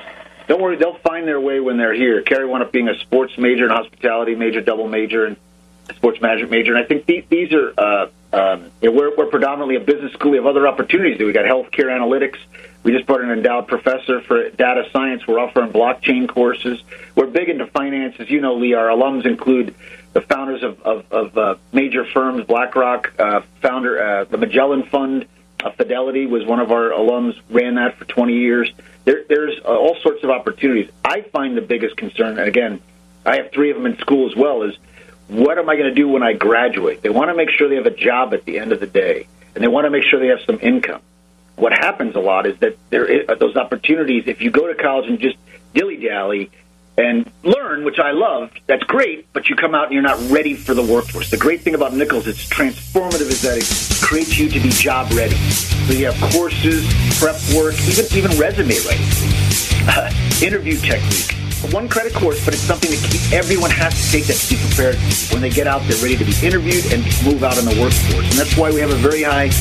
don't 0.52 0.62
worry, 0.62 0.76
they'll 0.76 0.98
find 0.98 1.26
their 1.26 1.40
way 1.40 1.62
when 1.62 1.78
they're 1.78 1.94
here. 1.94 2.22
Carrie 2.22 2.46
wound 2.46 2.62
up 2.62 2.74
being 2.74 2.90
a 2.90 3.00
sports 3.00 3.38
major 3.38 3.64
and 3.64 3.72
hospitality 3.72 4.36
major, 4.36 4.60
double 4.60 4.86
major, 4.86 5.26
and 5.26 5.38
sports 5.96 6.20
management 6.20 6.52
major. 6.52 6.76
And 6.76 6.84
I 6.84 6.88
think 6.88 7.06
these, 7.06 7.24
these 7.30 7.54
are 7.54 7.74
uh, 7.78 8.10
um, 8.34 8.70
you 8.82 8.90
know, 8.90 8.98
we're, 8.98 9.16
we're 9.16 9.28
predominantly 9.28 9.78
a 9.78 9.80
business 9.80 10.12
school. 10.12 10.32
We 10.32 10.38
have 10.38 10.46
other 10.46 10.68
opportunities. 10.68 11.20
We 11.20 11.32
got 11.32 11.46
healthcare 11.46 11.86
analytics. 11.86 12.38
We 12.84 12.92
just 12.92 13.06
brought 13.06 13.22
an 13.22 13.32
endowed 13.32 13.70
professor 13.70 14.20
for 14.20 14.50
data 14.50 14.90
science. 14.92 15.26
We're 15.26 15.40
offering 15.40 15.72
blockchain 15.72 16.28
courses. 16.28 16.84
We're 17.16 17.28
big 17.28 17.48
into 17.48 17.68
finance, 17.68 18.18
as 18.20 18.30
you 18.30 18.42
know, 18.42 18.56
Lee. 18.56 18.74
Our 18.74 18.88
alums 18.88 19.26
include 19.26 19.74
the 20.12 20.22
founders 20.22 20.64
of, 20.64 20.82
of, 20.82 21.06
of 21.12 21.38
uh, 21.38 21.56
major 21.72 22.04
firms, 22.04 22.46
BlackRock, 22.46 23.14
uh, 23.18 23.42
founder 23.62 24.04
uh, 24.04 24.24
the 24.26 24.38
Magellan 24.38 24.84
Fund, 24.84 25.28
uh, 25.64 25.72
Fidelity 25.72 26.26
was 26.26 26.46
one 26.46 26.60
of 26.60 26.72
our 26.72 26.90
alums, 26.90 27.40
ran 27.50 27.76
that 27.76 27.98
for 27.98 28.06
20 28.06 28.34
years. 28.34 28.72
There, 29.06 29.24
there's 29.28 29.60
uh, 29.64 29.68
all 29.68 29.96
sorts 30.02 30.24
of 30.24 30.30
opportunities. 30.30 30.90
I 31.04 31.22
find 31.22 31.58
the 31.58 31.62
biggest 31.62 31.98
concern, 31.98 32.38
and 32.38 32.48
again, 32.48 32.82
I 33.26 33.38
have 33.38 33.52
three 33.52 33.72
of 33.72 33.78
them 33.78 33.86
in 33.86 33.98
school 33.98 34.30
as 34.30 34.36
well, 34.36 34.64
is 34.64 34.76
what 35.28 35.58
am 35.58 35.70
I 35.70 35.76
going 35.76 35.90
to 35.90 35.96
do 35.96 36.08
when 36.08 36.24
I 36.24 36.34
graduate? 36.34 37.02
They 37.02 37.10
want 37.10 37.30
to 37.30 37.36
make 37.36 37.50
sure 37.50 37.70
they 37.70 37.76
have 37.76 37.86
a 37.86 37.96
job 37.96 38.34
at 38.34 38.46
the 38.46 38.60
end 38.60 38.72
of 38.72 38.80
the 38.80 38.88
day, 38.88 39.28
and 39.56 39.64
they 39.64 39.68
want 39.68 39.86
to 39.86 39.90
make 39.90 40.04
sure 40.04 40.20
they 40.20 40.28
have 40.28 40.42
some 40.46 40.60
income. 40.62 41.02
What 41.56 41.74
happens 41.74 42.16
a 42.16 42.20
lot 42.20 42.48
is 42.48 42.58
that 42.60 42.78
there 42.90 43.06
is, 43.06 43.30
uh, 43.30 43.36
those 43.36 43.56
opportunities. 43.56 44.24
If 44.28 44.42
you 44.42 44.52
go 44.52 44.68
to 44.68 44.76
college 44.76 45.10
and 45.10 45.20
just 45.20 45.38
dilly 45.74 45.98
dally 45.98 46.52
and 46.98 47.32
learn, 47.44 47.84
which 47.84 48.00
I 48.00 48.12
love, 48.12 48.52
that's 48.68 48.84
great. 48.84 49.32
But 49.34 49.50
you 49.50 49.56
come 49.56 49.74
out 49.74 49.86
and 49.86 49.94
you're 49.94 50.04
not 50.04 50.20
ready 50.30 50.54
for 50.54 50.74
the 50.74 50.84
workforce. 50.84 51.30
The 51.30 51.38
great 51.38 51.62
thing 51.62 51.76
about 51.76 51.94
Nichols, 51.94 52.28
it's 52.28 52.48
transformative, 52.48 53.30
is 53.30 53.42
that 53.42 53.58
it 53.58 54.06
creates 54.06 54.38
you 54.38 54.50
to 54.50 54.60
be 54.60 54.70
job 54.70 55.12
ready. 55.14 55.36
So 55.36 55.94
you 55.94 56.12
have 56.12 56.32
courses, 56.32 56.86
prep 57.20 57.36
work, 57.56 57.76
even 57.88 58.06
even 58.16 58.38
resume 58.38 58.76
writing, 58.86 59.88
uh, 59.88 60.12
interview 60.42 60.78
technique. 60.78 61.51
One 61.70 61.88
credit 61.88 62.14
course, 62.14 62.44
but 62.44 62.54
it's 62.56 62.64
something 62.64 62.90
that 62.90 63.30
everyone 63.32 63.70
has 63.70 63.94
to 63.94 64.06
take 64.12 64.26
that 64.26 64.36
to 64.36 64.48
be 64.50 64.58
prepared 64.66 64.98
when 65.32 65.42
they 65.42 65.50
get 65.50 65.68
out 65.68 65.86
there 65.86 65.96
ready 66.02 66.18
to 66.18 66.26
be 66.26 66.34
interviewed 66.42 66.90
and 66.92 67.06
move 67.22 67.44
out 67.46 67.58
in 67.62 67.66
the 67.66 67.78
workforce. 67.78 68.26
And 68.28 68.34
that's 68.34 68.58
why 68.58 68.74
we 68.74 68.82
have 68.82 68.90
a 68.90 68.98
very 68.98 69.24
high, 69.24 69.54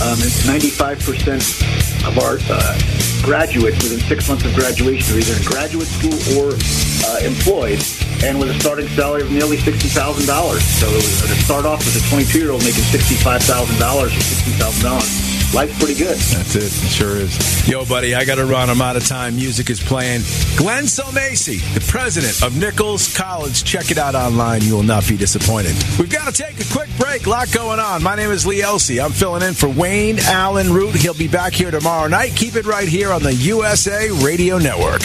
um, 0.00 0.16
95% 0.46 2.06
of 2.06 2.16
our 2.22 2.38
uh, 2.48 2.78
graduates 3.22 3.82
within 3.82 4.00
six 4.08 4.28
months 4.28 4.44
of 4.46 4.54
graduation 4.54 5.14
are 5.14 5.18
either 5.20 5.34
in 5.36 5.44
graduate 5.44 5.90
school 5.90 6.16
or 6.38 6.54
uh, 6.54 7.18
employed, 7.26 7.82
and 8.24 8.38
with 8.38 8.48
a 8.48 8.56
starting 8.60 8.88
salary 8.96 9.22
of 9.22 9.30
nearly 9.30 9.58
sixty 9.58 9.88
thousand 9.88 10.26
dollars. 10.26 10.64
So 10.64 10.86
it 10.88 10.94
was, 11.02 11.20
to 11.20 11.36
start 11.44 11.66
off 11.66 11.84
with 11.84 11.96
a 12.00 12.04
twenty-two-year-old 12.08 12.62
making 12.64 12.84
sixty-five 12.88 13.42
thousand 13.42 13.78
dollars 13.78 14.16
or 14.16 14.20
sixty 14.20 14.52
thousand 14.52 14.84
dollars, 14.84 15.10
life's 15.54 15.76
pretty 15.78 15.98
good. 15.98 16.16
That's 16.16 16.54
it. 16.54 16.64
It 16.64 16.90
sure 16.90 17.16
is. 17.16 17.68
Yo, 17.68 17.84
buddy, 17.84 18.14
I 18.14 18.24
got 18.24 18.36
to 18.36 18.44
run. 18.44 18.70
I'm 18.70 18.80
out 18.80 18.96
of 18.96 19.06
time. 19.06 19.36
Music 19.36 19.70
is 19.70 19.80
playing. 19.80 20.22
Glenn 20.56 20.84
Sulmasy, 20.84 21.58
the 21.74 21.80
president 21.80 22.42
of 22.42 22.56
Nichols 22.58 23.14
College. 23.16 23.64
Check 23.64 23.90
it 23.90 23.98
out 23.98 24.14
online. 24.14 24.62
You 24.62 24.74
will 24.76 24.82
not 24.82 25.08
be 25.08 25.16
disappointed. 25.16 25.74
We've 25.98 26.10
got 26.10 26.32
to 26.32 26.42
take 26.42 26.60
a 26.60 26.72
quick 26.72 26.88
break. 26.98 27.26
A 27.26 27.30
lot 27.30 27.52
going 27.52 27.80
on. 27.80 28.02
My 28.02 28.14
name 28.14 28.30
is 28.30 28.46
Lee 28.46 28.62
Elsey. 28.62 29.00
I'm 29.00 29.12
filling 29.12 29.42
in 29.42 29.54
for 29.54 29.68
Wayne 29.68 30.18
Allyn 30.20 30.72
Root. 30.72 30.94
He'll 30.94 31.14
be 31.14 31.28
back 31.28 31.52
here 31.52 31.70
tomorrow 31.70 32.08
night. 32.08 32.34
Keep 32.36 32.56
it 32.56 32.66
right 32.66 32.88
here 32.88 33.12
on 33.12 33.22
the 33.22 33.34
USA 33.34 34.10
Radio 34.22 34.58
Network. 34.58 35.02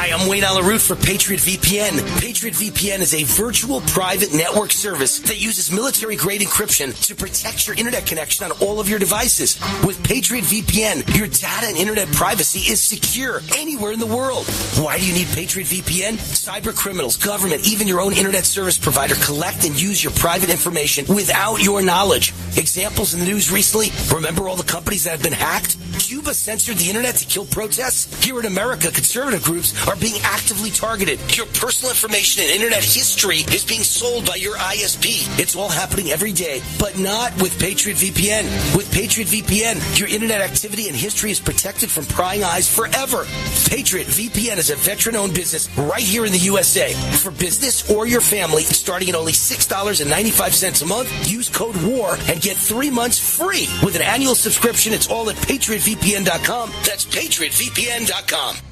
Hi, 0.00 0.18
I'm 0.18 0.30
Wayne 0.30 0.44
Allyn 0.44 0.64
Root 0.64 0.80
for 0.80 0.96
Patriot 0.96 1.40
VPN. 1.40 2.00
Patriot 2.22 2.54
VPN 2.54 3.00
is 3.00 3.12
a 3.12 3.22
virtual 3.24 3.82
private 3.82 4.32
network 4.32 4.72
service 4.72 5.18
that 5.18 5.38
uses 5.38 5.70
military 5.70 6.16
grade 6.16 6.40
encryption 6.40 6.98
to 7.04 7.14
protect 7.14 7.66
your 7.66 7.76
internet 7.76 8.06
connection 8.06 8.50
on 8.50 8.52
all 8.62 8.80
of 8.80 8.88
your 8.88 8.98
devices. 8.98 9.60
With 9.84 10.02
Patriot 10.02 10.44
VPN, 10.44 11.06
your 11.18 11.26
data 11.26 11.66
and 11.66 11.76
internet 11.76 12.08
privacy 12.12 12.72
is 12.72 12.80
secure 12.80 13.42
anywhere 13.58 13.92
in 13.92 13.98
the 13.98 14.06
world. 14.06 14.46
Why 14.78 14.96
do 14.96 15.04
you 15.04 15.12
need 15.12 15.26
Patriot 15.34 15.66
VPN? 15.66 16.14
Cyber 16.14 16.74
criminals, 16.74 17.18
government, 17.18 17.68
even 17.68 17.86
your 17.86 18.00
own 18.00 18.14
internet 18.14 18.46
service 18.46 18.78
provider 18.78 19.16
collect 19.16 19.66
and 19.66 19.78
use 19.78 20.02
your 20.02 20.14
private 20.14 20.48
information 20.48 21.14
without 21.14 21.62
your 21.62 21.82
knowledge. 21.82 22.32
Examples 22.56 23.12
in 23.12 23.20
the 23.20 23.26
news 23.26 23.52
recently 23.52 23.88
remember 24.16 24.48
all 24.48 24.56
the 24.56 24.62
companies 24.62 25.04
that 25.04 25.10
have 25.10 25.22
been 25.22 25.34
hacked? 25.34 25.76
Cuba 25.98 26.32
censored 26.32 26.78
the 26.78 26.88
internet 26.88 27.16
to 27.16 27.26
kill 27.26 27.44
protests? 27.44 28.24
Here 28.24 28.40
in 28.40 28.46
America, 28.46 28.90
conservative 28.90 29.44
groups 29.44 29.74
are 29.90 29.96
being 29.96 30.20
actively 30.22 30.70
targeted. 30.70 31.18
Your 31.36 31.46
personal 31.46 31.90
information 31.90 32.44
and 32.44 32.52
internet 32.52 32.84
history 32.84 33.38
is 33.52 33.64
being 33.64 33.82
sold 33.82 34.24
by 34.24 34.36
your 34.36 34.56
ISP. 34.56 35.26
It's 35.38 35.56
all 35.56 35.68
happening 35.68 36.12
every 36.12 36.32
day, 36.32 36.62
but 36.78 36.96
not 36.96 37.34
with 37.42 37.58
Patriot 37.58 37.96
VPN. 37.96 38.44
With 38.76 38.92
Patriot 38.92 39.26
VPN, 39.26 39.98
your 39.98 40.08
internet 40.08 40.42
activity 40.42 40.86
and 40.86 40.96
history 40.96 41.32
is 41.32 41.40
protected 41.40 41.90
from 41.90 42.06
prying 42.06 42.44
eyes 42.44 42.72
forever. 42.72 43.24
Patriot 43.66 44.06
VPN 44.06 44.58
is 44.58 44.70
a 44.70 44.76
veteran 44.76 45.16
owned 45.16 45.34
business 45.34 45.68
right 45.76 46.02
here 46.02 46.24
in 46.24 46.30
the 46.30 46.38
USA. 46.38 46.92
For 47.18 47.32
business 47.32 47.90
or 47.90 48.06
your 48.06 48.20
family, 48.20 48.62
starting 48.62 49.08
at 49.08 49.16
only 49.16 49.32
$6.95 49.32 50.82
a 50.82 50.86
month, 50.86 51.28
use 51.28 51.48
code 51.48 51.76
WAR 51.82 52.16
and 52.28 52.40
get 52.40 52.56
three 52.56 52.90
months 52.90 53.18
free. 53.18 53.66
With 53.82 53.96
an 53.96 54.02
annual 54.02 54.36
subscription, 54.36 54.92
it's 54.92 55.08
all 55.08 55.28
at 55.30 55.36
patriotvpn.com. 55.36 56.70
That's 56.84 57.06
patriotvpn.com. 57.06 58.69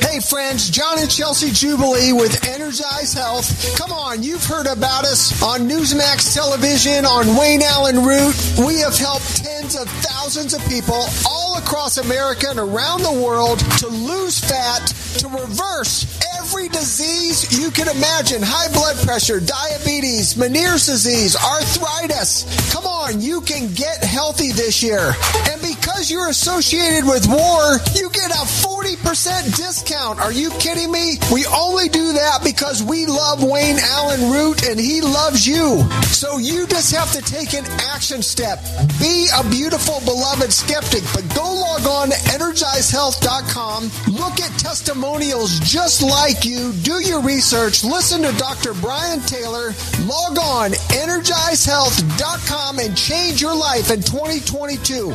Hey 0.00 0.20
friends, 0.20 0.70
John 0.70 0.98
and 0.98 1.10
Chelsea 1.10 1.50
Jubilee 1.50 2.12
with 2.12 2.46
Energize 2.46 3.12
Health. 3.12 3.76
Come 3.78 3.92
on, 3.92 4.22
you've 4.22 4.44
heard 4.44 4.66
about 4.66 5.04
us 5.04 5.42
on 5.42 5.68
Newsmax 5.68 6.34
Television, 6.34 7.04
on 7.04 7.36
Wayne 7.38 7.62
Allyn 7.62 8.04
Root. 8.04 8.34
We 8.66 8.80
have 8.80 8.96
helped 8.96 9.36
tens 9.44 9.76
of 9.76 9.88
thousands 9.88 10.54
of 10.54 10.66
people 10.68 11.04
all 11.28 11.58
across 11.58 11.98
America 11.98 12.46
and 12.48 12.58
around 12.58 13.02
the 13.02 13.12
world 13.12 13.58
to 13.78 13.88
lose 13.88 14.38
fat, 14.38 14.86
to 15.18 15.28
reverse 15.28 16.21
every 16.52 16.68
disease 16.68 17.58
you 17.58 17.70
can 17.70 17.88
imagine. 17.88 18.42
High 18.42 18.70
blood 18.72 18.96
pressure, 19.06 19.40
diabetes, 19.40 20.34
Meniere's 20.34 20.84
disease, 20.84 21.34
arthritis. 21.34 22.44
Come 22.72 22.84
on, 22.84 23.20
you 23.20 23.40
can 23.40 23.72
get 23.72 24.04
healthy 24.04 24.52
this 24.52 24.82
year. 24.82 25.12
And 25.48 25.60
because 25.62 26.10
you're 26.10 26.28
associated 26.28 27.08
with 27.08 27.26
war, 27.26 27.80
you 27.94 28.10
get 28.10 28.30
a 28.30 28.44
40% 28.44 29.56
discount. 29.56 30.20
Are 30.20 30.32
you 30.32 30.50
kidding 30.60 30.92
me? 30.92 31.16
We 31.32 31.46
only 31.46 31.88
do 31.88 32.12
that 32.12 32.40
because 32.44 32.82
we 32.82 33.06
love 33.06 33.42
Wayne 33.42 33.78
Allyn 33.78 34.30
Root 34.30 34.68
and 34.68 34.78
he 34.78 35.00
loves 35.00 35.46
you. 35.46 35.80
So 36.12 36.36
you 36.36 36.66
just 36.66 36.94
have 36.94 37.12
to 37.12 37.22
take 37.22 37.54
an 37.54 37.64
action 37.94 38.20
step. 38.20 38.60
Be 39.00 39.28
a 39.34 39.48
beautiful, 39.48 40.00
beloved 40.04 40.52
skeptic, 40.52 41.02
but 41.14 41.24
go 41.34 41.44
log 41.44 41.86
on 41.86 42.10
to 42.10 42.16
energizehealth.com, 42.28 43.90
look 44.12 44.40
at 44.40 44.52
testimonials 44.58 45.58
just 45.60 46.02
like 46.02 46.41
you, 46.44 46.72
do 46.82 47.02
your 47.02 47.20
research, 47.20 47.84
listen 47.84 48.22
to 48.22 48.32
Dr. 48.38 48.72
Brian 48.74 49.20
Taylor, 49.20 49.72
log 50.04 50.38
on 50.38 50.70
energizehealth.com 50.70 52.78
and 52.78 52.96
change 52.96 53.40
your 53.40 53.54
life 53.54 53.90
in 53.90 54.00
2022. 54.00 55.14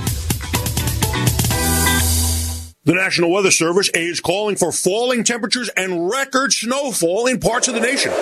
The 2.83 2.93
National 2.93 3.31
Weather 3.31 3.51
Service 3.51 3.89
is 3.89 4.21
calling 4.21 4.55
for 4.55 4.71
falling 4.71 5.25
temperatures 5.25 5.69
and 5.75 6.09
record 6.09 6.53
snowfall 6.53 7.27
in 7.27 7.39
parts 7.39 7.67
of 7.67 7.73
the 7.73 7.81
nation. 7.81 8.13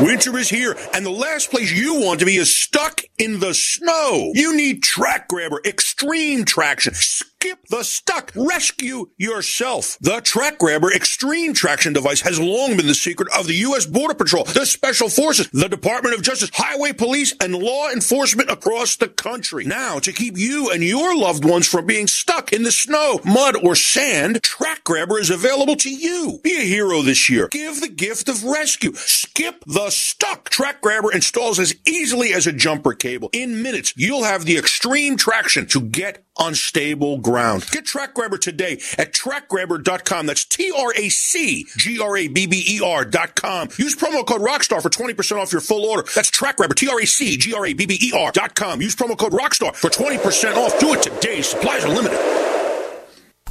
Winter 0.00 0.36
is 0.38 0.48
here, 0.48 0.74
and 0.94 1.04
the 1.04 1.10
last 1.10 1.50
place 1.50 1.70
you 1.70 2.00
want 2.00 2.20
to 2.20 2.26
be 2.26 2.36
is 2.36 2.54
stuck 2.54 3.02
in 3.18 3.40
the 3.40 3.54
snow. 3.54 4.32
You 4.34 4.56
need 4.56 4.82
TracGrabber 4.82 5.66
Extreme 5.66 6.46
Traction. 6.46 6.94
Skip 7.42 7.66
the 7.70 7.82
stuck. 7.82 8.30
Rescue 8.36 9.06
yourself. 9.16 9.98
The 10.00 10.20
TracGrabber 10.20 10.94
Extreme 10.94 11.54
Traction 11.54 11.92
device 11.92 12.20
has 12.20 12.38
long 12.38 12.76
been 12.76 12.86
the 12.86 12.94
secret 12.94 13.28
of 13.36 13.48
the 13.48 13.54
U.S. 13.54 13.84
Border 13.84 14.14
Patrol, 14.14 14.44
the 14.44 14.64
Special 14.64 15.08
Forces, 15.08 15.50
the 15.50 15.66
Department 15.66 16.14
of 16.14 16.22
Justice, 16.22 16.50
Highway 16.54 16.92
Police, 16.92 17.34
and 17.40 17.56
law 17.56 17.90
enforcement 17.90 18.48
across 18.48 18.94
the 18.94 19.08
country. 19.08 19.64
Now, 19.64 19.98
to 19.98 20.12
keep 20.12 20.38
you 20.38 20.70
and 20.70 20.84
your 20.84 21.18
loved 21.18 21.44
ones 21.44 21.66
from 21.66 21.84
being 21.84 22.06
stuck 22.06 22.52
in 22.52 22.62
the 22.62 22.70
snow, 22.70 23.18
mud, 23.24 23.56
or 23.56 23.74
sand, 23.74 24.40
TracGrabber 24.42 25.18
is 25.18 25.30
available 25.30 25.74
to 25.74 25.90
you. 25.90 26.38
Be 26.44 26.58
a 26.58 26.64
hero 26.64 27.02
this 27.02 27.28
year. 27.28 27.48
Give 27.48 27.80
the 27.80 27.88
gift 27.88 28.28
of 28.28 28.44
rescue. 28.44 28.92
Skip 28.94 29.64
the 29.66 29.90
stuck. 29.90 30.48
TracGrabber 30.48 31.12
installs 31.12 31.58
as 31.58 31.74
easily 31.88 32.32
as 32.32 32.46
a 32.46 32.52
jumper 32.52 32.92
cable. 32.92 33.30
In 33.32 33.64
minutes, 33.64 33.94
you'll 33.96 34.22
have 34.22 34.44
the 34.44 34.58
extreme 34.58 35.16
traction 35.16 35.66
to 35.66 35.80
get 35.80 36.24
unstable 36.38 37.18
ground. 37.18 37.66
Get 37.70 37.84
TracGrabber 37.84 38.40
today 38.40 38.80
at 38.98 39.12
tracgrabber.com. 39.12 40.26
That's 40.26 40.44
T-R-A-C-G-R-A-B-B-E-R 40.44 43.04
dot 43.04 43.34
com. 43.34 43.68
Use 43.78 43.96
promo 43.96 44.26
code 44.26 44.40
ROCKSTAR 44.40 44.82
for 44.82 44.90
20% 44.90 45.38
off 45.38 45.52
your 45.52 45.60
full 45.60 45.84
order. 45.84 46.04
That's 46.14 46.30
TracGrabber, 46.30 46.74
T-R-A-C-G-R-A-B-B-E-R 46.74 48.32
dot 48.32 48.54
com. 48.54 48.80
Use 48.80 48.96
promo 48.96 49.18
code 49.18 49.32
ROCKSTAR 49.32 49.74
for 49.76 49.90
20% 49.90 50.56
off. 50.56 50.78
Do 50.78 50.94
it 50.94 51.02
today. 51.02 51.42
Supplies 51.42 51.84
are 51.84 51.94
limited. 51.94 52.18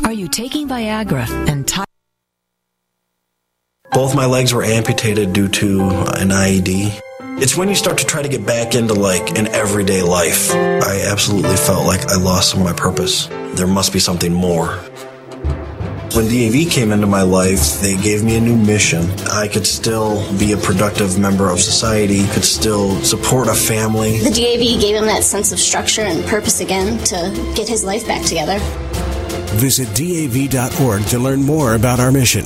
Are 0.04 0.14
you 0.14 0.28
taking 0.28 0.68
Viagra 0.68 1.28
and 1.48 1.68
ti- 1.68 1.84
Both 3.92 4.16
my 4.16 4.26
legs 4.26 4.54
were 4.54 4.64
amputated 4.64 5.34
due 5.34 5.48
to 5.50 5.82
an 6.16 6.30
IED. 6.30 7.00
It's 7.40 7.56
when 7.56 7.70
you 7.70 7.76
start 7.76 7.98
to 8.00 8.06
try 8.06 8.22
to 8.22 8.30
get 8.30 8.46
back 8.46 8.76
into 8.76 8.94
like 8.94 9.38
an 9.38 9.48
everyday 9.48 10.02
life. 10.02 10.52
I 10.52 11.02
absolutely 11.10 11.56
felt 11.56 11.86
like 11.86 12.08
I 12.08 12.16
lost 12.16 12.52
some 12.52 12.60
of 12.60 12.66
my 12.66 12.74
purpose. 12.74 13.28
There 13.56 13.68
must 13.68 13.94
be 13.94 14.00
something 14.00 14.34
more. 14.34 14.68
When 16.14 16.26
DAV 16.26 16.70
came 16.70 16.92
into 16.92 17.08
my 17.08 17.22
life, 17.22 17.80
they 17.80 17.96
gave 17.96 18.24
me 18.24 18.36
a 18.36 18.42
new 18.42 18.58
mission. 18.58 19.10
I 19.32 19.48
could 19.48 19.66
still 19.66 20.22
be 20.38 20.52
a 20.52 20.58
productive 20.58 21.18
member 21.18 21.50
of 21.50 21.62
society, 21.62 22.28
could 22.28 22.44
still 22.44 23.00
support 23.02 23.48
a 23.48 23.56
family. 23.56 24.20
The 24.20 24.30
DAV 24.30 24.82
gave 24.82 24.96
him 24.96 25.06
that 25.06 25.24
sense 25.24 25.52
of 25.52 25.60
structure 25.60 26.02
and 26.02 26.26
purpose 26.26 26.60
again 26.60 26.98
to 27.06 27.54
get 27.56 27.68
his 27.68 27.84
life 27.84 28.06
back 28.06 28.26
together. 28.26 28.60
Visit 29.56 29.88
DAV.org 29.96 31.06
to 31.08 31.18
learn 31.20 31.44
more 31.44 31.76
about 31.76 32.00
our 32.00 32.12
mission. 32.12 32.46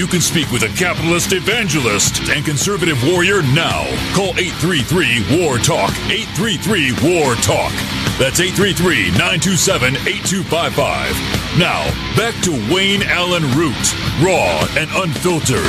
You 0.00 0.06
can 0.06 0.22
speak 0.22 0.50
with 0.50 0.62
a 0.62 0.78
capitalist 0.78 1.34
evangelist 1.34 2.30
and 2.30 2.42
conservative 2.42 2.96
warrior 3.04 3.42
now. 3.52 3.84
Call 4.14 4.32
833 4.32 5.36
War 5.44 5.58
Talk. 5.58 5.90
833 6.08 6.92
War 7.04 7.34
Talk. 7.44 7.70
That's 8.16 8.40
833 8.40 9.10
927 9.20 9.96
8255. 10.08 11.60
Now, 11.60 11.84
back 12.16 12.32
to 12.44 12.52
Wayne 12.72 13.02
Allyn 13.02 13.44
Root, 13.52 13.76
raw 14.24 14.64
and 14.80 14.88
unfiltered. 15.04 15.68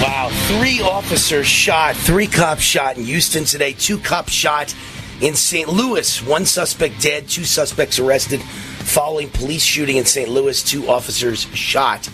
Wow, 0.00 0.30
three 0.48 0.80
officers 0.80 1.46
shot, 1.46 1.96
three 1.96 2.28
cops 2.28 2.62
shot 2.62 2.96
in 2.96 3.04
Houston 3.04 3.44
today, 3.44 3.74
two 3.74 3.98
cops 3.98 4.32
shot 4.32 4.74
in 5.20 5.34
St. 5.34 5.68
Louis. 5.68 6.22
One 6.22 6.46
suspect 6.46 7.02
dead, 7.02 7.28
two 7.28 7.44
suspects 7.44 7.98
arrested 7.98 8.40
following 8.40 9.28
police 9.28 9.64
shooting 9.64 9.98
in 9.98 10.06
St. 10.06 10.30
Louis, 10.30 10.62
two 10.62 10.88
officers 10.88 11.42
shot. 11.54 12.08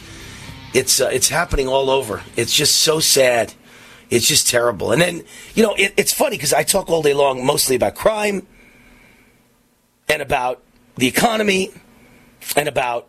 It's 0.75 1.01
uh, 1.01 1.09
it's 1.13 1.29
happening 1.29 1.69
all 1.69 1.89
over. 1.89 2.23
It's 2.37 2.55
just 2.55 2.75
so 2.77 3.01
sad. 3.01 3.55
It's 4.11 4.27
just 4.27 4.49
terrible. 4.49 4.93
And 4.93 5.01
then 5.01 5.23
you 5.55 5.63
know 5.63 5.75
it, 5.75 5.95
it's 5.97 6.13
funny 6.13 6.37
because 6.37 6.53
I 6.53 6.65
talk 6.65 6.91
all 6.91 7.01
day 7.01 7.15
long 7.15 7.47
mostly 7.47 7.77
about 7.77 7.95
crime 7.95 8.47
and 10.09 10.21
about 10.21 10.63
the 10.97 11.07
economy 11.07 11.73
and 12.57 12.69
about 12.69 13.09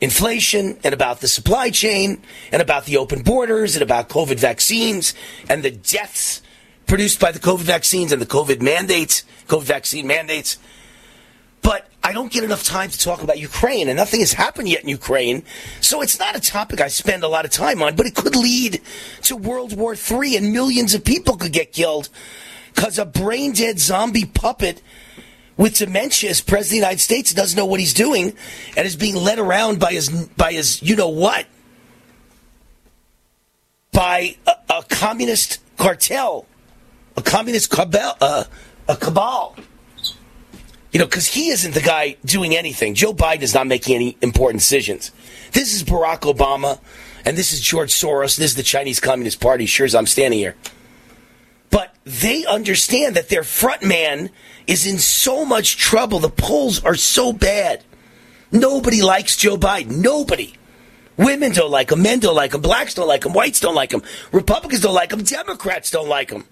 inflation 0.00 0.78
and 0.84 0.92
about 0.92 1.20
the 1.20 1.28
supply 1.28 1.70
chain 1.70 2.20
and 2.52 2.60
about 2.60 2.84
the 2.84 2.96
open 2.96 3.22
borders 3.22 3.74
and 3.76 3.82
about 3.82 4.08
COVID 4.08 4.38
vaccines 4.38 5.14
and 5.48 5.62
the 5.62 5.70
deaths 5.70 6.42
produced 6.86 7.20
by 7.20 7.32
the 7.32 7.38
COVID 7.38 7.60
vaccines 7.60 8.12
and 8.12 8.20
the 8.20 8.26
COVID 8.26 8.60
mandates, 8.60 9.24
COVID 9.48 9.62
vaccine 9.62 10.06
mandates. 10.06 10.58
But 11.62 11.88
I 12.04 12.12
don't 12.12 12.30
get 12.30 12.44
enough 12.44 12.62
time 12.62 12.90
to 12.90 12.98
talk 12.98 13.22
about 13.22 13.38
Ukraine, 13.38 13.88
and 13.88 13.96
nothing 13.96 14.20
has 14.20 14.34
happened 14.34 14.68
yet 14.68 14.82
in 14.82 14.90
Ukraine. 14.90 15.42
So 15.80 16.02
it's 16.02 16.18
not 16.18 16.36
a 16.36 16.40
topic 16.40 16.80
I 16.82 16.88
spend 16.88 17.24
a 17.24 17.28
lot 17.28 17.46
of 17.46 17.50
time 17.50 17.82
on, 17.82 17.96
but 17.96 18.04
it 18.04 18.14
could 18.14 18.36
lead 18.36 18.82
to 19.22 19.36
World 19.36 19.74
War 19.76 19.94
III, 19.94 20.36
and 20.36 20.52
millions 20.52 20.94
of 20.94 21.02
people 21.02 21.36
could 21.38 21.52
get 21.52 21.72
killed 21.72 22.10
because 22.74 22.98
a 22.98 23.06
brain 23.06 23.52
dead 23.52 23.80
zombie 23.80 24.26
puppet 24.26 24.82
with 25.56 25.78
dementia 25.78 26.28
as 26.28 26.42
president 26.42 26.66
of 26.66 26.70
the 26.70 26.76
United 26.76 27.00
States 27.00 27.32
doesn't 27.32 27.56
know 27.56 27.64
what 27.64 27.80
he's 27.80 27.94
doing 27.94 28.34
and 28.76 28.86
is 28.86 28.96
being 28.96 29.16
led 29.16 29.38
around 29.38 29.80
by 29.80 29.92
his 29.92 30.10
by 30.36 30.52
his 30.52 30.82
you 30.82 30.96
know 30.96 31.08
what. 31.08 31.46
by 33.94 34.36
a, 34.46 34.52
a 34.70 34.82
communist 34.90 35.60
cartel, 35.78 36.46
a 37.16 37.22
communist 37.22 37.70
cabal, 37.70 38.16
uh, 38.20 38.44
a 38.88 38.96
cabal. 38.96 39.56
You 40.94 41.00
know, 41.00 41.06
because 41.06 41.26
he 41.26 41.48
isn't 41.48 41.74
the 41.74 41.80
guy 41.80 42.16
doing 42.24 42.54
anything. 42.54 42.94
Joe 42.94 43.12
Biden 43.12 43.42
is 43.42 43.52
not 43.52 43.66
making 43.66 43.96
any 43.96 44.16
important 44.20 44.60
decisions. 44.60 45.10
This 45.50 45.74
is 45.74 45.82
Barack 45.82 46.20
Obama, 46.20 46.78
and 47.24 47.36
this 47.36 47.52
is 47.52 47.60
George 47.60 47.90
Soros. 47.90 48.36
This 48.36 48.50
is 48.50 48.54
the 48.54 48.62
Chinese 48.62 49.00
Communist 49.00 49.40
Party. 49.40 49.66
Sure 49.66 49.86
as 49.86 49.96
I'm 49.96 50.06
standing 50.06 50.38
here. 50.38 50.54
But 51.70 51.96
they 52.04 52.46
understand 52.46 53.16
that 53.16 53.28
their 53.28 53.42
front 53.42 53.82
man 53.82 54.30
is 54.68 54.86
in 54.86 54.98
so 54.98 55.44
much 55.44 55.78
trouble. 55.78 56.20
The 56.20 56.28
polls 56.28 56.84
are 56.84 56.94
so 56.94 57.32
bad. 57.32 57.82
Nobody 58.52 59.02
likes 59.02 59.36
Joe 59.36 59.56
Biden. 59.56 60.00
Nobody. 60.00 60.54
Women 61.16 61.50
don't 61.50 61.72
like 61.72 61.90
him. 61.90 62.02
Men 62.02 62.20
don't 62.20 62.36
like 62.36 62.54
him. 62.54 62.60
Blacks 62.60 62.94
don't 62.94 63.08
like 63.08 63.26
him. 63.26 63.32
Whites 63.32 63.58
don't 63.58 63.74
like 63.74 63.90
him. 63.90 64.02
Republicans 64.30 64.82
don't 64.82 64.94
like 64.94 65.12
him. 65.12 65.24
Democrats 65.24 65.90
don't 65.90 66.08
like 66.08 66.30
him. 66.30 66.44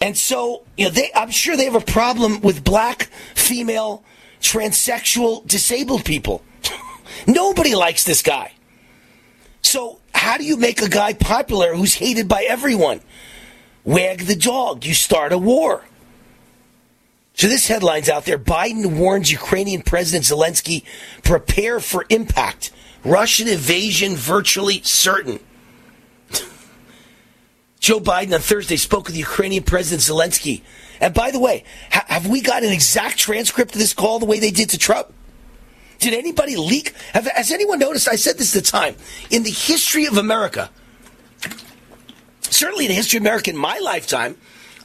And 0.00 0.16
so, 0.16 0.62
you 0.76 0.86
know, 0.86 0.90
they, 0.90 1.10
I'm 1.14 1.30
sure 1.30 1.56
they 1.56 1.64
have 1.64 1.74
a 1.74 1.80
problem 1.80 2.40
with 2.40 2.64
black, 2.64 3.04
female, 3.34 4.02
transsexual, 4.40 5.46
disabled 5.46 6.04
people. 6.04 6.42
Nobody 7.26 7.74
likes 7.74 8.04
this 8.04 8.22
guy. 8.22 8.52
So, 9.62 10.00
how 10.14 10.38
do 10.38 10.44
you 10.44 10.56
make 10.56 10.80
a 10.80 10.88
guy 10.88 11.12
popular 11.12 11.74
who's 11.74 11.94
hated 11.94 12.28
by 12.28 12.44
everyone? 12.48 13.00
Wag 13.84 14.20
the 14.20 14.36
dog. 14.36 14.84
You 14.84 14.94
start 14.94 15.32
a 15.32 15.38
war. 15.38 15.84
So 17.34 17.48
this 17.48 17.68
headline's 17.68 18.08
out 18.10 18.26
there. 18.26 18.38
Biden 18.38 18.98
warns 18.98 19.32
Ukrainian 19.32 19.80
President 19.80 20.24
Zelensky, 20.24 20.84
prepare 21.22 21.80
for 21.80 22.04
impact. 22.10 22.70
Russian 23.02 23.48
invasion 23.48 24.14
virtually 24.14 24.82
certain. 24.82 25.40
Joe 27.80 27.98
Biden 27.98 28.34
on 28.34 28.40
Thursday 28.40 28.76
spoke 28.76 29.06
with 29.06 29.16
Ukrainian 29.16 29.64
President 29.64 30.02
Zelensky. 30.02 30.60
And 31.00 31.14
by 31.14 31.30
the 31.30 31.40
way, 31.40 31.64
ha- 31.90 32.04
have 32.08 32.26
we 32.26 32.42
got 32.42 32.62
an 32.62 32.72
exact 32.72 33.18
transcript 33.18 33.74
of 33.74 33.78
this 33.78 33.94
call 33.94 34.18
the 34.18 34.26
way 34.26 34.38
they 34.38 34.50
did 34.50 34.70
to 34.70 34.78
Trump? 34.78 35.12
Did 35.98 36.12
anybody 36.14 36.56
leak? 36.56 36.94
Have, 37.14 37.26
has 37.26 37.50
anyone 37.50 37.78
noticed? 37.78 38.06
I 38.06 38.16
said 38.16 38.38
this 38.38 38.54
at 38.54 38.64
the 38.64 38.70
time. 38.70 38.96
In 39.30 39.42
the 39.42 39.50
history 39.50 40.04
of 40.04 40.18
America, 40.18 40.70
certainly 42.42 42.84
in 42.84 42.90
the 42.90 42.94
history 42.94 43.16
of 43.16 43.22
America 43.22 43.50
in 43.50 43.56
my 43.56 43.78
lifetime, 43.78 44.36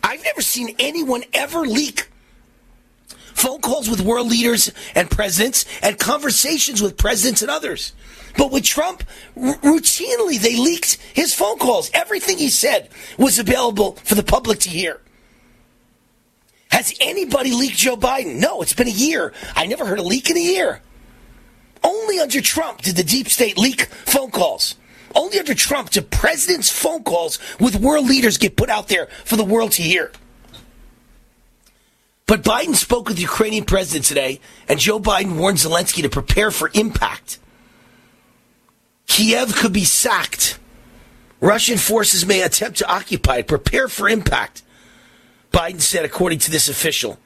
I've 0.01 0.23
never 0.23 0.41
seen 0.41 0.75
anyone 0.79 1.23
ever 1.33 1.61
leak 1.61 2.09
phone 3.35 3.59
calls 3.59 3.89
with 3.89 4.01
world 4.01 4.27
leaders 4.27 4.71
and 4.95 5.11
presidents 5.11 5.65
and 5.81 5.99
conversations 5.99 6.81
with 6.81 6.97
presidents 6.97 7.41
and 7.41 7.51
others. 7.51 7.91
But 8.37 8.51
with 8.51 8.63
Trump, 8.63 9.03
r- 9.35 9.55
routinely 9.55 10.39
they 10.39 10.57
leaked 10.57 10.97
his 11.13 11.33
phone 11.33 11.57
calls. 11.57 11.89
Everything 11.93 12.37
he 12.37 12.49
said 12.49 12.89
was 13.17 13.39
available 13.39 13.93
for 14.03 14.15
the 14.15 14.23
public 14.23 14.59
to 14.59 14.69
hear. 14.69 15.01
Has 16.71 16.93
anybody 16.99 17.51
leaked 17.53 17.77
Joe 17.77 17.95
Biden? 17.95 18.39
No, 18.39 18.61
it's 18.61 18.73
been 18.73 18.87
a 18.87 18.91
year. 18.91 19.33
I 19.55 19.65
never 19.65 19.85
heard 19.85 19.99
a 19.99 20.03
leak 20.03 20.29
in 20.29 20.37
a 20.37 20.41
year. 20.41 20.81
Only 21.83 22.19
under 22.19 22.41
Trump 22.41 22.81
did 22.81 22.95
the 22.95 23.03
deep 23.03 23.29
state 23.29 23.57
leak 23.57 23.85
phone 23.85 24.31
calls. 24.31 24.75
Only 25.13 25.39
under 25.39 25.53
Trump 25.53 25.91
did 25.91 26.11
presidents' 26.11 26.69
phone 26.69 27.03
calls 27.03 27.39
with 27.59 27.75
world 27.77 28.07
leaders 28.07 28.37
get 28.37 28.57
put 28.57 28.69
out 28.69 28.89
there 28.89 29.07
for 29.23 29.37
the 29.37 29.45
world 29.45 29.71
to 29.73 29.81
hear. 29.81 30.11
But 32.27 32.43
Biden 32.43 32.75
spoke 32.75 33.07
with 33.07 33.17
the 33.17 33.21
Ukrainian 33.21 33.65
president 33.65 34.05
today, 34.05 34.41
and 34.67 34.79
Joe 34.79 34.99
Biden 34.99 35.37
warned 35.37 35.59
Zelensky 35.59 36.01
to 36.01 36.09
prepare 36.09 36.49
for 36.51 36.71
impact. 36.73 37.39
Kiev 39.07 39.55
could 39.55 39.73
be 39.73 39.83
sacked. 39.83 40.59
Russian 41.39 41.77
forces 41.77 42.25
may 42.25 42.41
attempt 42.41 42.79
to 42.79 42.89
occupy 42.91 43.37
it. 43.37 43.47
Prepare 43.47 43.87
for 43.87 44.09
impact. 44.09 44.63
Biden 45.51 45.81
said, 45.81 46.05
according 46.05 46.39
to 46.39 46.51
this 46.51 46.67
official. 46.67 47.19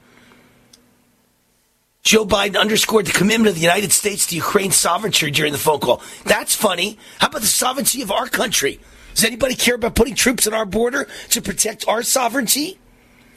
Joe 2.02 2.24
Biden 2.24 2.58
underscored 2.58 3.06
the 3.06 3.12
commitment 3.12 3.48
of 3.48 3.54
the 3.54 3.60
United 3.60 3.92
States 3.92 4.26
to 4.26 4.36
Ukraine's 4.36 4.76
sovereignty 4.76 5.30
during 5.30 5.52
the 5.52 5.58
phone 5.58 5.80
call. 5.80 6.02
That's 6.24 6.54
funny. 6.54 6.98
How 7.18 7.28
about 7.28 7.42
the 7.42 7.46
sovereignty 7.46 8.02
of 8.02 8.10
our 8.10 8.26
country? 8.26 8.80
Does 9.14 9.24
anybody 9.24 9.54
care 9.54 9.74
about 9.74 9.94
putting 9.94 10.14
troops 10.14 10.46
on 10.46 10.54
our 10.54 10.64
border 10.64 11.08
to 11.30 11.42
protect 11.42 11.86
our 11.88 12.02
sovereignty? 12.02 12.78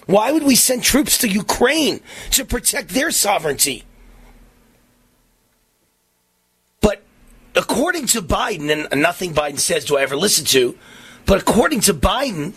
Why 0.05 0.31
would 0.31 0.43
we 0.43 0.55
send 0.55 0.83
troops 0.83 1.17
to 1.19 1.27
Ukraine 1.27 2.01
to 2.31 2.45
protect 2.45 2.89
their 2.89 3.11
sovereignty? 3.11 3.83
But 6.81 7.03
according 7.55 8.07
to 8.07 8.21
Biden, 8.21 8.87
and 8.91 9.01
nothing 9.01 9.33
Biden 9.33 9.59
says 9.59 9.85
do 9.85 9.97
I 9.97 10.01
ever 10.01 10.15
listen 10.15 10.45
to, 10.45 10.77
but 11.25 11.41
according 11.41 11.81
to 11.81 11.93
Biden, 11.93 12.53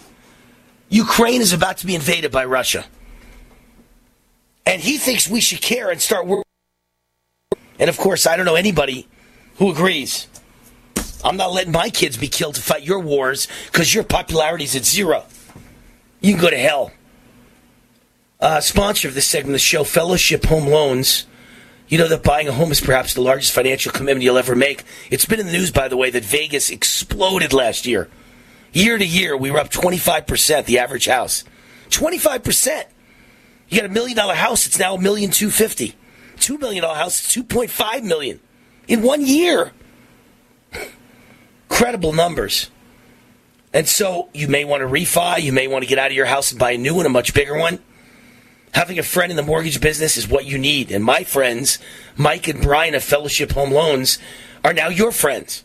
Ukraine 0.88 1.40
is 1.40 1.52
about 1.52 1.78
to 1.78 1.86
be 1.86 1.94
invaded 1.94 2.30
by 2.30 2.44
Russia. 2.44 2.84
And 4.64 4.82
he 4.82 4.98
thinks 4.98 5.28
we 5.28 5.40
should 5.40 5.60
care 5.60 5.90
and 5.90 6.00
start 6.00 6.26
working. 6.26 6.44
And 7.78 7.88
of 7.88 7.96
course, 7.96 8.26
I 8.26 8.36
don't 8.36 8.46
know 8.46 8.56
anybody 8.56 9.06
who 9.58 9.70
agrees. 9.70 10.26
I'm 11.24 11.36
not 11.36 11.52
letting 11.52 11.72
my 11.72 11.90
kids 11.90 12.16
be 12.16 12.28
killed 12.28 12.54
to 12.56 12.62
fight 12.62 12.82
your 12.82 13.00
wars 13.00 13.48
because 13.66 13.94
your 13.94 14.04
popularity 14.04 14.64
is 14.64 14.76
at 14.76 14.84
zero. 14.84 15.24
You 16.20 16.32
can 16.32 16.40
go 16.40 16.50
to 16.50 16.58
hell. 16.58 16.92
Uh, 18.40 18.60
sponsor 18.60 19.08
of 19.08 19.14
this 19.14 19.26
segment 19.26 19.50
of 19.50 19.54
the 19.54 19.58
show, 19.60 19.84
Fellowship 19.84 20.44
Home 20.46 20.66
Loans. 20.66 21.26
You 21.88 21.98
know 21.98 22.08
that 22.08 22.24
buying 22.24 22.48
a 22.48 22.52
home 22.52 22.72
is 22.72 22.80
perhaps 22.80 23.14
the 23.14 23.20
largest 23.20 23.52
financial 23.52 23.92
commitment 23.92 24.24
you'll 24.24 24.38
ever 24.38 24.56
make. 24.56 24.82
It's 25.10 25.24
been 25.24 25.38
in 25.38 25.46
the 25.46 25.52
news, 25.52 25.70
by 25.70 25.86
the 25.88 25.96
way, 25.96 26.10
that 26.10 26.24
Vegas 26.24 26.70
exploded 26.70 27.52
last 27.52 27.86
year. 27.86 28.08
Year 28.72 28.98
to 28.98 29.06
year, 29.06 29.36
we 29.36 29.50
were 29.50 29.60
up 29.60 29.70
25%, 29.70 30.64
the 30.64 30.78
average 30.78 31.06
house. 31.06 31.44
25%. 31.90 32.84
You 33.68 33.80
got 33.80 33.88
a 33.88 33.92
million 33.92 34.16
dollar 34.16 34.34
house, 34.34 34.66
it's 34.66 34.78
now 34.78 34.96
a 34.96 35.00
million 35.00 35.30
two 35.30 35.50
fifty. 35.50 35.94
Two 36.38 36.58
million 36.58 36.82
dollar 36.82 36.96
house, 36.96 37.20
it's 37.20 37.36
2.5 37.36 38.02
million 38.02 38.40
in 38.88 39.02
one 39.02 39.24
year. 39.24 39.72
Credible 41.68 42.12
numbers. 42.12 42.70
And 43.72 43.88
so 43.88 44.28
you 44.32 44.48
may 44.48 44.64
want 44.64 44.82
to 44.82 44.86
refi, 44.86 45.42
you 45.42 45.52
may 45.52 45.66
want 45.68 45.84
to 45.84 45.88
get 45.88 45.98
out 45.98 46.10
of 46.10 46.16
your 46.16 46.26
house 46.26 46.50
and 46.50 46.58
buy 46.58 46.72
a 46.72 46.78
new 46.78 46.94
one, 46.94 47.06
a 47.06 47.10
much 47.10 47.34
bigger 47.34 47.56
one. 47.56 47.78
Having 48.76 48.98
a 48.98 49.02
friend 49.02 49.30
in 49.30 49.38
the 49.38 49.42
mortgage 49.42 49.80
business 49.80 50.18
is 50.18 50.28
what 50.28 50.44
you 50.44 50.58
need. 50.58 50.92
And 50.92 51.02
my 51.02 51.24
friends, 51.24 51.78
Mike 52.14 52.46
and 52.46 52.60
Brian 52.60 52.94
of 52.94 53.02
Fellowship 53.02 53.52
Home 53.52 53.70
Loans, 53.70 54.18
are 54.62 54.74
now 54.74 54.88
your 54.88 55.12
friends. 55.12 55.64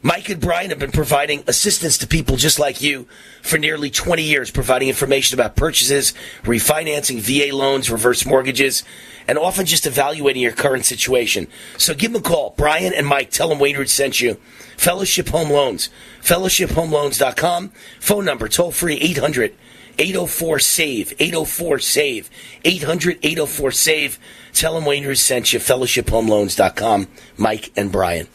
Mike 0.00 0.28
and 0.28 0.40
Brian 0.40 0.70
have 0.70 0.78
been 0.78 0.92
providing 0.92 1.42
assistance 1.48 1.98
to 1.98 2.06
people 2.06 2.36
just 2.36 2.60
like 2.60 2.80
you 2.80 3.08
for 3.42 3.58
nearly 3.58 3.90
20 3.90 4.22
years, 4.22 4.52
providing 4.52 4.86
information 4.86 5.34
about 5.40 5.56
purchases, 5.56 6.14
refinancing, 6.44 7.18
VA 7.18 7.52
loans, 7.52 7.90
reverse 7.90 8.24
mortgages, 8.24 8.84
and 9.26 9.36
often 9.36 9.66
just 9.66 9.84
evaluating 9.84 10.40
your 10.40 10.52
current 10.52 10.84
situation. 10.84 11.48
So 11.78 11.94
give 11.94 12.12
them 12.12 12.22
a 12.22 12.24
call. 12.24 12.54
Brian 12.56 12.94
and 12.94 13.08
Mike, 13.08 13.32
tell 13.32 13.48
them 13.48 13.58
Wayne 13.58 13.76
Root 13.76 13.90
sent 13.90 14.20
you. 14.20 14.34
Fellowship 14.76 15.30
Home 15.30 15.50
Loans. 15.50 15.90
FellowshipHomeLoans.com. 16.22 17.72
Phone 17.98 18.24
number, 18.24 18.46
toll 18.46 18.70
free 18.70 18.98
800 19.00 19.52
804 20.00 20.58
SAVE. 20.58 21.14
804 21.18 21.78
SAVE. 21.78 22.30
800 22.64 23.18
804 23.22 23.70
SAVE. 23.70 24.18
Tell 24.54 24.74
them 24.74 24.84
Wayne 24.86 25.14
sent 25.14 25.52
you. 25.52 25.58
FellowshipHomeLoans.com. 25.60 27.08
Mike 27.36 27.70
and 27.76 27.92
Brian. 27.92 28.26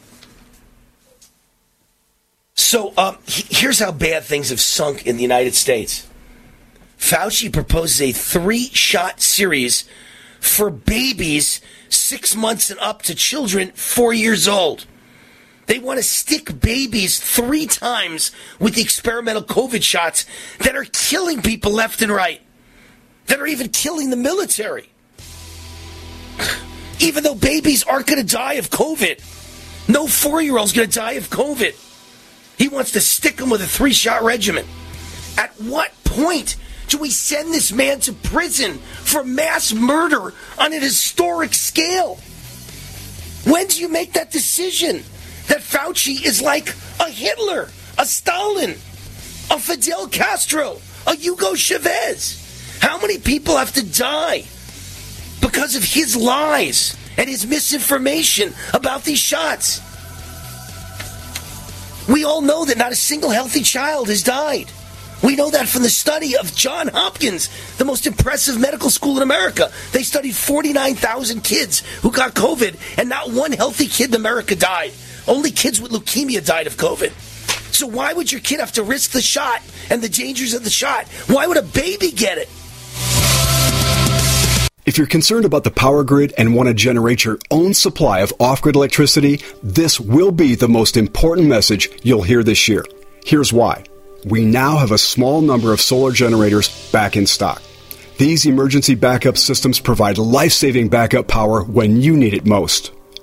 So 2.53 2.93
um, 2.97 3.17
he- 3.25 3.47
here's 3.49 3.79
how 3.79 3.91
bad 3.91 4.23
things 4.23 4.49
have 4.49 4.61
sunk 4.61 5.05
in 5.05 5.17
the 5.17 5.23
United 5.23 5.55
States. 5.55 6.07
Fauci 6.97 7.51
proposes 7.51 8.01
a 8.01 8.11
three 8.11 8.69
shot 8.69 9.19
series 9.19 9.89
for 10.39 10.69
babies 10.69 11.61
six 11.89 12.35
months 12.35 12.69
and 12.69 12.79
up 12.79 13.01
to 13.03 13.15
children 13.15 13.71
four 13.71 14.13
years 14.13 14.47
old. 14.47 14.85
They 15.67 15.79
want 15.79 15.97
to 15.97 16.03
stick 16.03 16.59
babies 16.59 17.19
three 17.19 17.65
times 17.65 18.31
with 18.59 18.75
the 18.75 18.81
experimental 18.81 19.43
COVID 19.43 19.81
shots 19.81 20.25
that 20.59 20.75
are 20.75 20.85
killing 20.85 21.41
people 21.41 21.71
left 21.71 22.01
and 22.01 22.11
right, 22.11 22.41
that 23.27 23.39
are 23.39 23.47
even 23.47 23.69
killing 23.69 24.09
the 24.09 24.17
military. 24.17 24.89
Even 26.99 27.23
though 27.23 27.35
babies 27.35 27.83
aren't 27.83 28.07
going 28.07 28.25
to 28.25 28.35
die 28.35 28.53
of 28.53 28.69
COVID, 28.69 29.19
no 29.89 30.07
four 30.07 30.41
year 30.41 30.57
old's 30.57 30.71
going 30.71 30.89
to 30.89 30.99
die 30.99 31.13
of 31.13 31.29
COVID. 31.29 31.75
He 32.57 32.69
wants 32.69 32.93
to 32.93 33.01
stick 33.01 33.35
them 33.35 33.49
with 33.49 33.61
a 33.61 33.67
three 33.67 33.91
shot 33.91 34.23
regimen. 34.23 34.65
At 35.37 35.51
what 35.59 35.91
point 36.05 36.55
do 36.87 36.97
we 36.97 37.09
send 37.09 37.53
this 37.53 37.73
man 37.73 37.99
to 38.01 38.13
prison 38.13 38.77
for 38.77 39.23
mass 39.23 39.73
murder 39.73 40.33
on 40.57 40.73
an 40.73 40.81
historic 40.81 41.53
scale? 41.53 42.15
When 43.43 43.67
do 43.67 43.81
you 43.81 43.89
make 43.89 44.13
that 44.13 44.31
decision 44.31 45.03
that 45.47 45.61
Fauci 45.61 46.25
is 46.25 46.41
like 46.41 46.73
a 46.99 47.09
Hitler, 47.09 47.69
a 47.97 48.05
Stalin, 48.05 48.71
a 49.51 49.59
Fidel 49.59 50.07
Castro, 50.07 50.79
a 51.07 51.15
Hugo 51.15 51.55
Chavez? 51.55 52.77
How 52.81 52.99
many 52.99 53.17
people 53.17 53.57
have 53.57 53.73
to 53.73 53.83
die 53.83 54.45
because 55.41 55.75
of 55.75 55.83
his 55.83 56.15
lies 56.15 56.95
and 57.17 57.29
his 57.29 57.47
misinformation 57.47 58.53
about 58.73 59.03
these 59.03 59.19
shots? 59.19 59.81
We 62.07 62.23
all 62.23 62.41
know 62.41 62.65
that 62.65 62.77
not 62.77 62.91
a 62.91 62.95
single 62.95 63.31
healthy 63.31 63.61
child 63.61 64.09
has 64.09 64.21
died. 64.21 64.71
We 65.23 65.35
know 65.35 65.49
that 65.49 65.67
from 65.67 65.81
the 65.81 65.89
study 65.89 66.37
of 66.37 66.53
John 66.55 66.87
Hopkins, 66.89 67.49
the 67.77 67.85
most 67.85 68.05
impressive 68.05 68.59
medical 68.59 68.91
school 68.91 69.17
in 69.17 69.23
America. 69.23 69.71
They 69.91 70.03
studied 70.03 70.35
49,000 70.35 71.43
kids 71.43 71.79
who 72.01 72.11
got 72.11 72.35
COVID, 72.35 72.77
and 72.99 73.09
not 73.09 73.31
one 73.31 73.51
healthy 73.51 73.87
kid 73.87 74.09
in 74.09 74.15
America 74.15 74.55
died. 74.55 74.91
Only 75.27 75.51
kids 75.51 75.81
with 75.81 75.91
leukemia 75.91 76.45
died 76.45 76.67
of 76.67 76.77
COVID. 76.77 77.11
So 77.73 77.87
why 77.87 78.13
would 78.13 78.31
your 78.31 78.41
kid 78.41 78.59
have 78.59 78.71
to 78.73 78.83
risk 78.83 79.11
the 79.11 79.21
shot 79.21 79.61
and 79.89 80.01
the 80.01 80.09
dangers 80.09 80.53
of 80.53 80.63
the 80.63 80.69
shot? 80.69 81.07
Why 81.27 81.47
would 81.47 81.57
a 81.57 81.61
baby 81.61 82.11
get 82.11 82.37
it? 82.37 82.49
If 84.85 84.99
you're 84.99 85.07
concerned 85.07 85.45
about 85.45 85.63
the 85.63 85.71
power 85.71 86.03
grid 86.03 86.33
and 86.37 86.55
want 86.55 86.69
to 86.69 86.73
generate 86.75 87.25
your 87.25 87.39
own 87.49 87.73
supply 87.73 88.19
of 88.19 88.31
off 88.39 88.61
grid 88.61 88.75
electricity, 88.75 89.41
this 89.63 89.99
will 89.99 90.31
be 90.31 90.53
the 90.53 90.69
most 90.69 90.95
important 90.95 91.47
message 91.47 91.89
you'll 92.03 92.21
hear 92.21 92.43
this 92.43 92.67
year. 92.67 92.85
Here's 93.25 93.51
why. 93.51 93.83
We 94.25 94.45
now 94.45 94.77
have 94.77 94.91
a 94.91 94.97
small 94.99 95.41
number 95.41 95.73
of 95.73 95.81
solar 95.81 96.11
generators 96.11 96.91
back 96.91 97.17
in 97.17 97.25
stock. 97.25 97.63
These 98.19 98.45
emergency 98.45 98.95
backup 98.95 99.37
systems 99.37 99.79
provide 99.79 100.17
life 100.17 100.53
saving 100.53 100.89
backup 100.89 101.27
power 101.27 101.63
when 101.63 101.99
you 101.99 102.15
need 102.15 102.33
it 102.33 102.45
most. 102.45 102.91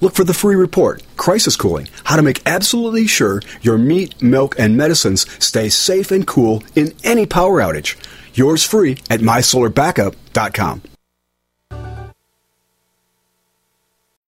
Look 0.00 0.14
for 0.14 0.24
the 0.24 0.34
free 0.34 0.56
report, 0.56 1.02
Crisis 1.16 1.56
Cooling, 1.56 1.88
how 2.04 2.16
to 2.16 2.22
make 2.22 2.40
absolutely 2.46 3.06
sure 3.06 3.42
your 3.62 3.78
meat, 3.78 4.20
milk, 4.22 4.54
and 4.58 4.76
medicines 4.76 5.26
stay 5.44 5.68
safe 5.68 6.10
and 6.10 6.26
cool 6.26 6.62
in 6.74 6.92
any 7.04 7.26
power 7.26 7.60
outage. 7.60 7.96
Yours 8.34 8.64
free 8.64 8.98
at 9.10 9.20
mysolarbackup.com. 9.20 10.82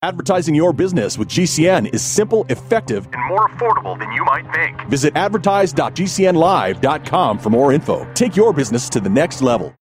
Advertising 0.02 0.54
your 0.54 0.72
business 0.72 1.18
with 1.18 1.28
GCN 1.28 1.92
is 1.92 2.00
simple, 2.02 2.46
effective, 2.48 3.08
and 3.12 3.28
more 3.28 3.48
affordable 3.48 3.98
than 3.98 4.12
you 4.12 4.24
might 4.24 4.44
think. 4.54 4.80
Visit 4.88 5.16
advertise.gcnlive.com 5.16 7.38
for 7.38 7.50
more 7.50 7.72
info. 7.72 8.06
Take 8.14 8.36
your 8.36 8.52
business 8.52 8.88
to 8.90 9.00
the 9.00 9.08
next 9.08 9.42
level. 9.42 9.74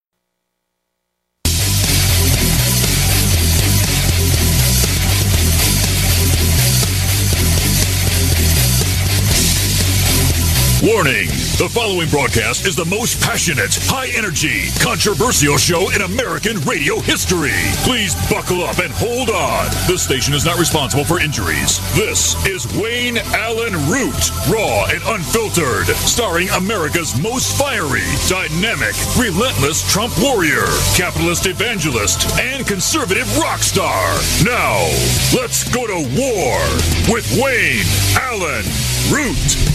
Warning! 10.86 11.26
The 11.58 11.66
following 11.74 12.08
broadcast 12.10 12.68
is 12.68 12.76
the 12.76 12.86
most 12.86 13.18
passionate, 13.18 13.74
high 13.90 14.14
energy, 14.14 14.70
controversial 14.78 15.58
show 15.58 15.90
in 15.90 16.06
American 16.06 16.62
radio 16.62 17.02
history. 17.02 17.58
Please 17.82 18.14
buckle 18.30 18.62
up 18.62 18.78
and 18.78 18.94
hold 18.94 19.34
on. 19.34 19.66
This 19.90 20.06
station 20.06 20.36
is 20.38 20.46
not 20.46 20.62
responsible 20.62 21.02
for 21.02 21.18
injuries. 21.18 21.82
This 21.98 22.38
is 22.46 22.70
Wayne 22.78 23.18
Allyn 23.34 23.74
Root, 23.90 24.30
raw 24.46 24.86
and 24.94 25.02
unfiltered, 25.10 25.90
starring 26.06 26.54
America's 26.54 27.18
most 27.18 27.58
fiery, 27.58 28.06
dynamic, 28.30 28.94
relentless 29.18 29.82
Trump 29.90 30.14
warrior, 30.22 30.70
capitalist 30.94 31.50
evangelist, 31.50 32.30
and 32.38 32.62
conservative 32.68 33.26
rock 33.42 33.66
star. 33.66 34.06
Now, 34.46 34.86
let's 35.34 35.66
go 35.66 35.90
to 35.90 35.98
war 36.14 36.62
with 37.10 37.26
Wayne 37.42 37.90
Allyn 38.22 38.70
Root. 39.10 39.75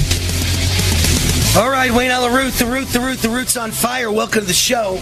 All 1.56 1.68
right, 1.68 1.90
Wayne 1.90 2.12
Allyn 2.12 2.32
Root, 2.32 2.52
the 2.54 2.64
root, 2.64 2.86
the 2.88 3.00
root, 3.00 3.18
the 3.18 3.28
root's 3.28 3.56
on 3.56 3.72
fire. 3.72 4.10
Welcome 4.10 4.42
to 4.42 4.46
the 4.46 4.52
show. 4.52 5.00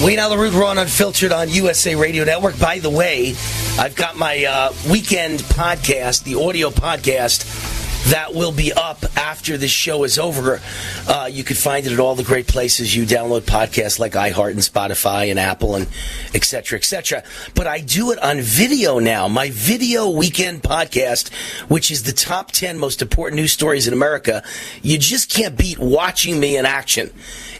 Wayne 0.00 0.20
Allyn 0.20 0.38
Root, 0.38 0.54
Raw 0.54 0.70
and 0.70 0.78
Unfiltered 0.78 1.32
on 1.32 1.48
USA 1.48 1.96
Radio 1.96 2.22
Network. 2.22 2.56
By 2.60 2.78
the 2.78 2.88
way, 2.88 3.34
I've 3.76 3.96
got 3.96 4.16
my 4.16 4.44
uh, 4.44 4.72
weekend 4.88 5.40
podcast, 5.40 6.22
the 6.22 6.36
audio 6.36 6.70
podcast, 6.70 7.91
that 8.10 8.34
will 8.34 8.52
be 8.52 8.72
up 8.72 9.04
after 9.16 9.56
this 9.56 9.70
show 9.70 10.04
is 10.04 10.18
over. 10.18 10.60
Uh, 11.08 11.28
you 11.30 11.44
can 11.44 11.56
find 11.56 11.86
it 11.86 11.92
at 11.92 12.00
all 12.00 12.14
the 12.14 12.22
great 12.22 12.46
places 12.46 12.94
you 12.94 13.04
download 13.04 13.42
podcasts 13.42 13.98
like 13.98 14.12
iHeart 14.12 14.50
and 14.50 14.60
Spotify 14.60 15.30
and 15.30 15.38
Apple 15.38 15.74
and 15.74 15.88
et 16.34 16.44
cetera, 16.44 16.78
et 16.78 16.84
cetera. 16.84 17.22
But 17.54 17.66
I 17.66 17.80
do 17.80 18.12
it 18.12 18.22
on 18.22 18.40
video 18.40 18.98
now. 18.98 19.28
My 19.28 19.50
video 19.50 20.10
weekend 20.10 20.62
podcast, 20.62 21.32
which 21.68 21.90
is 21.90 22.02
the 22.02 22.12
top 22.12 22.52
10 22.52 22.78
most 22.78 23.02
important 23.02 23.40
news 23.40 23.52
stories 23.52 23.86
in 23.86 23.94
America. 23.94 24.42
You 24.82 24.98
just 24.98 25.30
can't 25.30 25.56
beat 25.56 25.78
watching 25.78 26.38
me 26.40 26.56
in 26.56 26.66
action. 26.66 27.10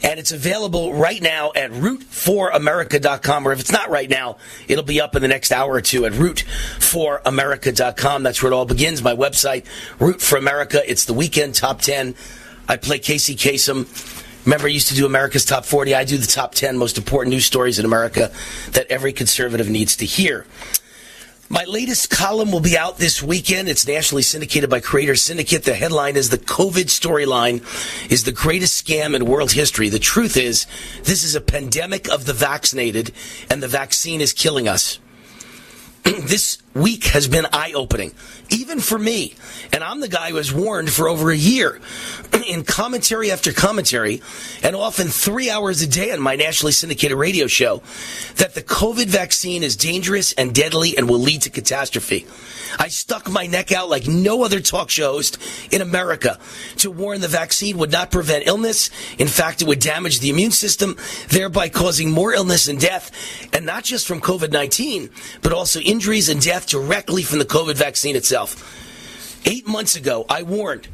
And 0.05 0.19
it's 0.19 0.33
available 0.33 0.95
right 0.95 1.23
now 1.23 1.53
at 1.55 1.71
root4america.com, 1.71 3.47
or 3.47 3.53
if 3.53 3.61
it's 3.61 3.71
not 3.71 3.89
right 3.89 4.11
now, 4.11 4.39
it'll 4.67 4.83
be 4.83 5.01
up 5.01 5.15
in 5.15 5.23
the 5.23 5.29
next 5.29 5.53
hour 5.53 5.75
or 5.75 5.81
two 5.81 6.05
at 6.07 6.13
root4america.com. 6.13 8.25
That's 8.25 8.43
where 8.43 8.51
it 8.51 8.55
all 8.55 8.65
begins. 8.65 9.01
My 9.01 9.15
website, 9.15 9.65
Root 10.01 10.21
for 10.33 10.39
America. 10.39 10.81
It's 10.91 11.05
the 11.05 11.13
weekend 11.13 11.55
top 11.55 11.83
10. 11.83 12.15
I 12.67 12.79
play 12.79 12.99
Casey 12.99 13.37
Kasem. 13.37 13.85
Remember, 14.47 14.67
I 14.67 14.71
used 14.71 14.89
to 14.89 14.95
do 14.95 15.05
America's 15.05 15.45
Top 15.45 15.67
40. 15.67 15.95
I 15.95 16.05
do 16.05 16.17
the 16.17 16.27
top 16.27 16.55
10 16.55 16.79
most 16.79 16.97
important 16.97 17.35
news 17.35 17.45
stories 17.45 17.79
in 17.79 17.85
America 17.85 18.33
that 18.71 18.87
every 18.91 19.13
conservative 19.13 19.69
needs 19.69 19.95
to 19.97 20.07
hear. 20.07 20.47
My 21.51 21.65
latest 21.65 22.09
column 22.09 22.51
will 22.51 22.61
be 22.61 22.79
out 22.79 22.97
this 22.97 23.23
weekend. 23.23 23.69
It's 23.69 23.87
nationally 23.87 24.23
syndicated 24.23 24.71
by 24.71 24.81
Creator 24.81 25.17
Syndicate. 25.17 25.65
The 25.65 25.75
headline 25.75 26.17
is 26.17 26.31
The 26.31 26.39
COVID 26.39 26.87
Storyline 26.87 27.61
is 28.11 28.25
the 28.25 28.33
greatest 28.33 28.83
scam 28.87 29.15
in 29.15 29.27
world 29.27 29.53
history. 29.53 29.91
The 29.91 29.99
truth 29.99 30.39
is, 30.39 30.67
this 31.03 31.25
is 31.25 31.35
a 31.35 31.43
pandemic 31.43 32.09
of 32.09 32.25
the 32.25 32.33
vaccinated, 32.33 33.13
and 33.51 33.63
the 33.63 33.69
vaccine 33.69 34.23
is 34.23 34.33
killing 34.33 34.67
us. 34.67 34.99
this 36.05 36.62
week 36.75 37.05
has 37.05 37.29
been 37.29 37.47
eye 37.53 37.73
opening, 37.75 38.13
even 38.51 38.81
for 38.81 38.99
me. 38.99 39.35
And 39.73 39.85
I'm 39.85 40.01
the 40.01 40.09
guy 40.09 40.31
who 40.31 40.37
has 40.37 40.53
warned 40.53 40.91
for 40.91 41.09
over 41.09 41.31
a 41.31 41.37
year 41.37 41.81
in 42.49 42.65
commentary 42.65 43.31
after 43.31 43.53
commentary, 43.53 44.23
and 44.63 44.75
often 44.75 45.09
three 45.09 45.51
hours 45.51 45.83
a 45.83 45.87
day 45.87 46.13
on 46.13 46.21
my 46.21 46.37
nationally 46.37 46.73
syndicated 46.73 47.17
radio 47.17 47.47
show, 47.47 47.83
that 48.37 48.55
the 48.55 48.63
COVID 48.63 49.07
vaccine 49.07 49.63
is 49.63 49.77
dangerous 49.77 50.33
and 50.33 50.55
deadly 50.55 50.97
and 50.97 51.09
will 51.09 51.21
lead 51.21 51.43
to 51.43 51.51
catastrophe. 51.51 52.27
I 52.79 52.89
stuck 52.89 53.31
my 53.31 53.47
neck 53.47 53.73
out 53.73 53.89
like 53.89 54.07
no 54.07 54.45
other 54.45 54.61
talk 54.61 54.91
show 54.91 55.13
host 55.13 55.39
in 55.71 55.81
America 55.81 56.39
to 56.79 56.91
warn 56.91 57.21
the 57.21 57.29
vaccine 57.29 57.79
would 57.79 57.93
not 57.93 58.11
prevent 58.11 58.47
illness. 58.47 58.91
In 59.19 59.29
fact, 59.29 59.63
it 59.63 59.69
would 59.69 59.81
damage 59.81 60.21
the 60.21 60.31
immune 60.31 60.51
system, 60.51 60.97
thereby 61.29 61.69
causing 61.69 62.11
more 62.11 62.33
illness 62.33 62.69
and 62.69 62.81
death, 62.81 63.11
and 63.53 63.67
not 63.67 63.85
just 63.85 64.07
from 64.07 64.21
COVID 64.21 64.51
19, 64.51 65.11
but 65.43 65.53
also 65.53 65.81
injuries 65.81 66.29
and 66.29 66.41
death 66.41 66.67
directly 66.67 67.23
from 67.23 67.39
the 67.39 67.45
COVID 67.45 67.75
vaccine 67.75 68.17
itself. 68.17 68.81
Eight 69.45 69.67
months 69.67 69.97
ago, 69.97 70.25
I 70.29 70.43
warned 70.43 70.89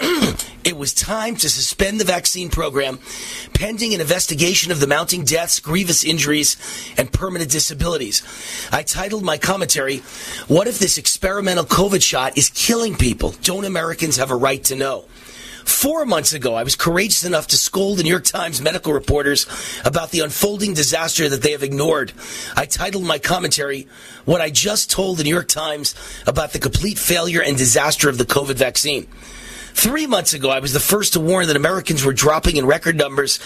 it 0.66 0.76
was 0.76 0.92
time 0.92 1.36
to 1.36 1.48
suspend 1.48 2.00
the 2.00 2.04
vaccine 2.04 2.50
program 2.50 2.98
pending 3.54 3.94
an 3.94 4.00
investigation 4.00 4.72
of 4.72 4.80
the 4.80 4.88
mounting 4.88 5.22
deaths, 5.22 5.60
grievous 5.60 6.02
injuries, 6.02 6.56
and 6.98 7.12
permanent 7.12 7.52
disabilities. 7.52 8.20
I 8.72 8.82
titled 8.82 9.22
my 9.22 9.38
commentary, 9.38 9.98
What 10.48 10.66
if 10.66 10.80
this 10.80 10.98
experimental 10.98 11.64
COVID 11.64 12.02
shot 12.02 12.36
is 12.36 12.50
killing 12.50 12.96
people? 12.96 13.36
Don't 13.42 13.64
Americans 13.64 14.16
have 14.16 14.32
a 14.32 14.36
right 14.36 14.62
to 14.64 14.74
know? 14.74 15.04
Four 15.64 16.04
months 16.04 16.32
ago, 16.32 16.54
I 16.54 16.64
was 16.64 16.74
courageous 16.74 17.24
enough 17.24 17.46
to 17.48 17.56
scold 17.56 17.98
the 17.98 18.02
New 18.02 18.10
York 18.10 18.24
Times 18.24 18.60
medical 18.60 18.92
reporters 18.92 19.46
about 19.84 20.10
the 20.10 20.20
unfolding 20.20 20.74
disaster 20.74 21.28
that 21.28 21.42
they 21.42 21.52
have 21.52 21.62
ignored. 21.62 22.12
I 22.56 22.66
titled 22.66 23.04
my 23.04 23.20
commentary, 23.20 23.86
What 24.24 24.40
I 24.40 24.50
Just 24.50 24.90
Told 24.90 25.18
the 25.18 25.24
New 25.24 25.34
York 25.34 25.48
Times 25.48 25.94
About 26.26 26.52
the 26.52 26.58
Complete 26.58 26.98
Failure 26.98 27.42
and 27.42 27.56
Disaster 27.56 28.08
of 28.08 28.18
the 28.18 28.24
COVID 28.24 28.54
Vaccine. 28.54 29.06
Three 29.76 30.06
months 30.06 30.32
ago, 30.32 30.48
I 30.48 30.60
was 30.60 30.72
the 30.72 30.80
first 30.80 31.12
to 31.12 31.20
warn 31.20 31.48
that 31.48 31.54
Americans 31.54 32.02
were 32.02 32.14
dropping 32.14 32.56
in 32.56 32.64
record 32.64 32.96
numbers 32.96 33.38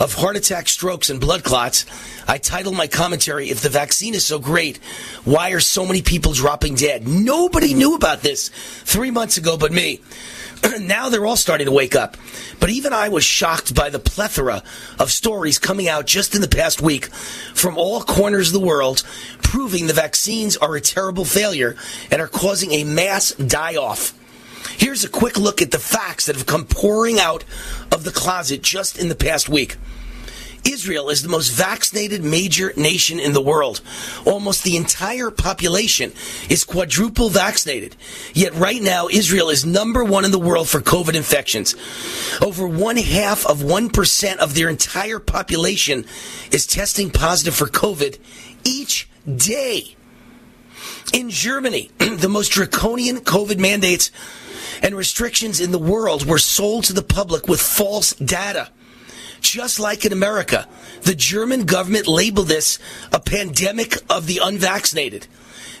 of 0.00 0.14
heart 0.14 0.34
attacks, 0.34 0.72
strokes, 0.72 1.10
and 1.10 1.20
blood 1.20 1.44
clots. 1.44 1.86
I 2.26 2.38
titled 2.38 2.74
my 2.74 2.88
commentary, 2.88 3.50
If 3.50 3.60
the 3.60 3.68
vaccine 3.68 4.12
is 4.12 4.26
so 4.26 4.40
great, 4.40 4.78
why 5.24 5.52
are 5.52 5.60
so 5.60 5.86
many 5.86 6.02
people 6.02 6.32
dropping 6.32 6.74
dead? 6.74 7.06
Nobody 7.06 7.72
knew 7.72 7.94
about 7.94 8.22
this 8.22 8.48
three 8.48 9.12
months 9.12 9.36
ago 9.36 9.56
but 9.56 9.70
me. 9.70 10.00
now 10.80 11.08
they're 11.08 11.24
all 11.24 11.36
starting 11.36 11.66
to 11.66 11.72
wake 11.72 11.94
up. 11.94 12.16
But 12.58 12.70
even 12.70 12.92
I 12.92 13.08
was 13.08 13.24
shocked 13.24 13.72
by 13.72 13.88
the 13.88 14.00
plethora 14.00 14.64
of 14.98 15.12
stories 15.12 15.60
coming 15.60 15.88
out 15.88 16.04
just 16.04 16.34
in 16.34 16.40
the 16.40 16.48
past 16.48 16.82
week 16.82 17.06
from 17.06 17.78
all 17.78 18.02
corners 18.02 18.48
of 18.48 18.60
the 18.60 18.66
world 18.66 19.04
proving 19.40 19.86
the 19.86 19.92
vaccines 19.92 20.56
are 20.56 20.74
a 20.74 20.80
terrible 20.80 21.24
failure 21.24 21.76
and 22.10 22.20
are 22.20 22.26
causing 22.26 22.72
a 22.72 22.82
mass 22.82 23.30
die 23.34 23.76
off. 23.76 24.14
Here's 24.78 25.04
a 25.04 25.08
quick 25.08 25.38
look 25.38 25.62
at 25.62 25.70
the 25.70 25.78
facts 25.78 26.26
that 26.26 26.36
have 26.36 26.46
come 26.46 26.64
pouring 26.64 27.18
out 27.18 27.44
of 27.92 28.04
the 28.04 28.12
closet 28.12 28.62
just 28.62 28.98
in 28.98 29.08
the 29.08 29.14
past 29.14 29.48
week. 29.48 29.76
Israel 30.66 31.10
is 31.10 31.22
the 31.22 31.28
most 31.28 31.50
vaccinated 31.50 32.24
major 32.24 32.72
nation 32.76 33.20
in 33.20 33.32
the 33.32 33.40
world. 33.40 33.80
Almost 34.24 34.64
the 34.64 34.76
entire 34.76 35.30
population 35.30 36.12
is 36.50 36.64
quadruple 36.64 37.28
vaccinated. 37.28 37.96
Yet 38.34 38.54
right 38.54 38.82
now, 38.82 39.08
Israel 39.08 39.48
is 39.48 39.64
number 39.64 40.04
one 40.04 40.24
in 40.24 40.32
the 40.32 40.38
world 40.38 40.68
for 40.68 40.80
COVID 40.80 41.14
infections. 41.14 41.76
Over 42.42 42.66
one 42.66 42.96
half 42.96 43.46
of 43.46 43.58
1% 43.58 44.36
of 44.38 44.54
their 44.54 44.68
entire 44.68 45.20
population 45.20 46.04
is 46.50 46.66
testing 46.66 47.10
positive 47.10 47.54
for 47.54 47.66
COVID 47.66 48.18
each 48.64 49.08
day. 49.24 49.94
In 51.12 51.30
Germany, 51.30 51.90
the 51.98 52.28
most 52.28 52.48
draconian 52.48 53.18
COVID 53.18 53.58
mandates 53.58 54.10
and 54.82 54.94
restrictions 54.94 55.60
in 55.60 55.72
the 55.72 55.78
world 55.78 56.26
were 56.26 56.38
sold 56.38 56.84
to 56.84 56.92
the 56.92 57.02
public 57.02 57.48
with 57.48 57.60
false 57.60 58.14
data. 58.14 58.70
Just 59.40 59.78
like 59.78 60.04
in 60.04 60.12
America, 60.12 60.66
the 61.02 61.14
German 61.14 61.66
government 61.66 62.08
labeled 62.08 62.48
this 62.48 62.78
a 63.12 63.20
pandemic 63.20 63.96
of 64.10 64.26
the 64.26 64.40
unvaccinated. 64.42 65.26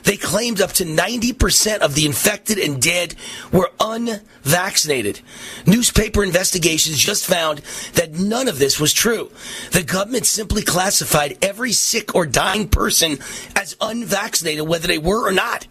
They 0.06 0.16
claimed 0.16 0.60
up 0.60 0.70
to 0.74 0.84
90% 0.84 1.78
of 1.78 1.96
the 1.96 2.06
infected 2.06 2.58
and 2.58 2.80
dead 2.80 3.16
were 3.50 3.72
unvaccinated. 3.80 5.20
Newspaper 5.66 6.22
investigations 6.22 6.98
just 6.98 7.26
found 7.26 7.58
that 7.94 8.12
none 8.12 8.46
of 8.46 8.60
this 8.60 8.78
was 8.78 8.92
true. 8.92 9.32
The 9.72 9.82
government 9.82 10.26
simply 10.26 10.62
classified 10.62 11.38
every 11.42 11.72
sick 11.72 12.14
or 12.14 12.24
dying 12.24 12.68
person 12.68 13.18
as 13.56 13.76
unvaccinated, 13.80 14.68
whether 14.68 14.86
they 14.86 14.98
were 14.98 15.28
or 15.28 15.32
not. 15.32 15.66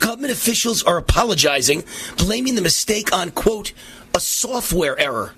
Government 0.00 0.32
officials 0.32 0.82
are 0.82 0.96
apologizing, 0.96 1.84
blaming 2.16 2.56
the 2.56 2.62
mistake 2.62 3.12
on, 3.12 3.30
quote, 3.30 3.72
a 4.14 4.20
software 4.20 4.98
error. 4.98 5.34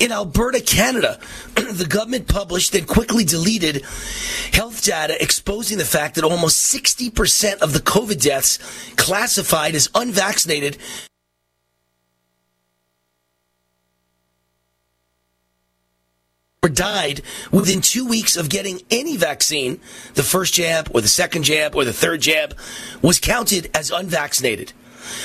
In 0.00 0.10
Alberta, 0.10 0.60
Canada, 0.60 1.20
the 1.54 1.86
government 1.88 2.26
published 2.26 2.74
and 2.74 2.86
quickly 2.86 3.24
deleted 3.24 3.84
health 4.52 4.82
data 4.82 5.20
exposing 5.22 5.78
the 5.78 5.84
fact 5.84 6.14
that 6.14 6.24
almost 6.24 6.74
60% 6.74 7.58
of 7.58 7.72
the 7.72 7.80
COVID 7.80 8.20
deaths 8.20 8.58
classified 8.96 9.74
as 9.74 9.90
unvaccinated 9.94 10.78
died 16.68 17.22
within 17.50 17.80
two 17.80 18.06
weeks 18.06 18.36
of 18.36 18.48
getting 18.48 18.80
any 18.90 19.16
vaccine, 19.16 19.80
the 20.14 20.22
first 20.22 20.54
jab 20.54 20.90
or 20.94 21.00
the 21.00 21.08
second 21.08 21.44
jab 21.44 21.74
or 21.74 21.84
the 21.84 21.92
third 21.92 22.20
jab, 22.20 22.56
was 23.02 23.18
counted 23.18 23.70
as 23.74 23.90
unvaccinated. 23.90 24.72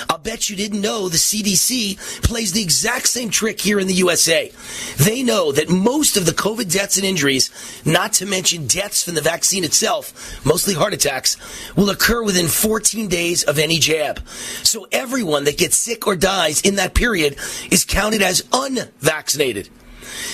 I'll 0.09 0.17
bet 0.17 0.49
you 0.49 0.55
didn't 0.55 0.81
know 0.81 1.09
the 1.09 1.17
CDC 1.17 2.23
plays 2.23 2.51
the 2.51 2.61
exact 2.61 3.07
same 3.07 3.29
trick 3.29 3.59
here 3.61 3.79
in 3.79 3.87
the 3.87 3.93
USA. 3.95 4.51
They 4.97 5.23
know 5.23 5.51
that 5.51 5.69
most 5.69 6.17
of 6.17 6.25
the 6.25 6.31
COVID 6.31 6.71
deaths 6.71 6.97
and 6.97 7.05
injuries, 7.05 7.49
not 7.85 8.13
to 8.13 8.25
mention 8.25 8.67
deaths 8.67 9.03
from 9.03 9.15
the 9.15 9.21
vaccine 9.21 9.63
itself, 9.63 10.45
mostly 10.45 10.73
heart 10.73 10.93
attacks, 10.93 11.37
will 11.75 11.89
occur 11.89 12.23
within 12.23 12.47
14 12.47 13.07
days 13.07 13.43
of 13.43 13.59
any 13.59 13.79
jab. 13.79 14.19
So 14.63 14.87
everyone 14.91 15.45
that 15.45 15.57
gets 15.57 15.77
sick 15.77 16.07
or 16.07 16.15
dies 16.15 16.61
in 16.61 16.75
that 16.75 16.93
period 16.93 17.37
is 17.71 17.85
counted 17.85 18.21
as 18.21 18.43
unvaccinated. 18.51 19.69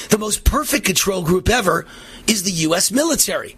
The 0.09 0.17
most 0.17 0.43
perfect 0.43 0.85
control 0.85 1.23
group 1.23 1.49
ever 1.49 1.85
is 2.27 2.43
the 2.43 2.51
U.S. 2.51 2.91
military. 2.91 3.55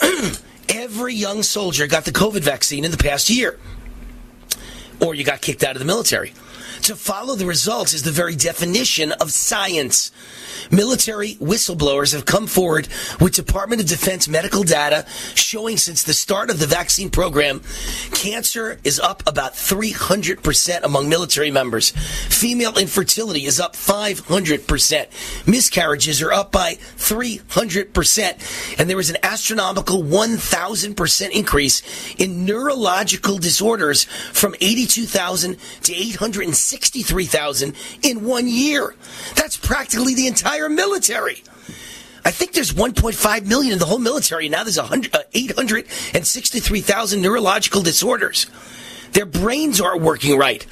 Every 0.68 1.14
young 1.14 1.42
soldier 1.42 1.86
got 1.86 2.04
the 2.04 2.12
COVID 2.12 2.40
vaccine 2.40 2.84
in 2.84 2.90
the 2.90 2.96
past 2.96 3.30
year 3.30 3.58
or 5.00 5.14
you 5.14 5.24
got 5.24 5.40
kicked 5.40 5.64
out 5.64 5.72
of 5.72 5.78
the 5.78 5.84
military. 5.84 6.32
To 6.82 6.96
follow 6.96 7.34
the 7.34 7.46
results 7.46 7.92
is 7.92 8.02
the 8.02 8.10
very 8.10 8.34
definition 8.34 9.12
of 9.12 9.32
science. 9.32 10.10
Military 10.70 11.34
whistleblowers 11.34 12.12
have 12.12 12.24
come 12.24 12.46
forward 12.46 12.88
with 13.20 13.34
Department 13.34 13.80
of 13.80 13.88
Defense 13.88 14.28
medical 14.28 14.62
data 14.62 15.06
showing 15.34 15.76
since 15.76 16.02
the 16.02 16.12
start 16.12 16.50
of 16.50 16.58
the 16.58 16.66
vaccine 16.66 17.10
program, 17.10 17.62
cancer 18.12 18.78
is 18.84 19.00
up 19.00 19.22
about 19.26 19.54
300% 19.54 20.82
among 20.82 21.08
military 21.08 21.50
members. 21.50 21.90
Female 21.90 22.76
infertility 22.78 23.46
is 23.46 23.60
up 23.60 23.74
500%. 23.74 25.46
Miscarriages 25.46 26.22
are 26.22 26.32
up 26.32 26.52
by 26.52 26.74
300%. 26.74 28.78
And 28.78 28.90
there 28.90 28.96
was 28.96 29.10
an 29.10 29.16
astronomical 29.22 30.02
1,000% 30.02 31.30
increase 31.30 32.14
in 32.16 32.44
neurological 32.44 33.38
disorders 33.38 34.04
from 34.04 34.54
82,000 34.60 35.56
to 35.82 35.92
863,000 36.72 37.74
in 38.02 38.24
one 38.24 38.46
year. 38.46 38.94
That's 39.34 39.56
practically 39.56 40.14
the 40.14 40.26
entire 40.26 40.68
military. 40.68 41.42
I 42.24 42.30
think 42.30 42.52
there's 42.52 42.72
1.5 42.72 43.46
million 43.46 43.72
in 43.72 43.78
the 43.78 43.86
whole 43.86 43.98
military. 43.98 44.50
Now 44.50 44.64
there's 44.64 44.76
100, 44.76 45.14
uh, 45.14 45.20
863,000 45.32 47.22
neurological 47.22 47.82
disorders. 47.82 48.46
Their 49.12 49.24
brains 49.24 49.80
aren't 49.80 50.02
working 50.02 50.36
right. 50.36 50.66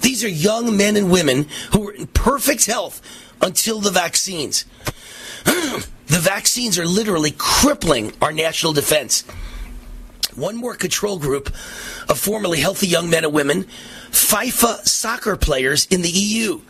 These 0.00 0.24
are 0.24 0.28
young 0.28 0.76
men 0.76 0.96
and 0.96 1.10
women 1.10 1.46
who 1.70 1.82
were 1.82 1.92
in 1.92 2.08
perfect 2.08 2.66
health 2.66 3.00
until 3.40 3.80
the 3.80 3.92
vaccines. 3.92 4.64
the 5.44 5.86
vaccines 6.08 6.76
are 6.76 6.86
literally 6.86 7.32
crippling 7.38 8.12
our 8.20 8.32
national 8.32 8.72
defense. 8.72 9.22
One 10.34 10.56
more 10.56 10.74
control 10.74 11.18
group 11.18 11.48
of 12.08 12.18
formerly 12.18 12.60
healthy 12.60 12.88
young 12.88 13.08
men 13.08 13.24
and 13.24 13.32
women, 13.32 13.66
FIFA 14.16 14.86
soccer 14.86 15.36
players 15.36 15.86
in 15.86 16.02
the 16.02 16.08
EU. 16.08 16.60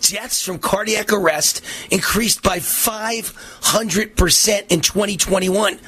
Deaths 0.00 0.44
from 0.44 0.58
cardiac 0.58 1.12
arrest 1.12 1.60
increased 1.90 2.42
by 2.42 2.58
500% 2.58 4.66
in 4.68 4.80
2021. 4.80 5.78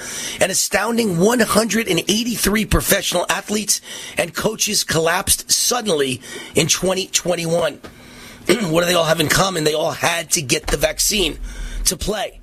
An 0.41 0.51
astounding 0.51 1.19
183 1.19 2.67
professional 2.67 3.27
athletes 3.29 3.81
and 4.17 4.35
coaches 4.35 4.85
collapsed 4.85 5.51
suddenly 5.51 6.23
in 6.55 6.67
2021. 6.67 7.75
what 8.71 8.81
do 8.81 8.87
they 8.87 8.95
all 8.95 9.05
have 9.05 9.21
in 9.21 9.29
common? 9.29 9.65
They 9.65 9.75
all 9.75 9.93
had 9.93 10.31
to 10.33 10.43
get 10.43 10.67
the 10.69 10.77
vaccine 10.77 11.39
to 11.85 11.97
play. 11.97 12.40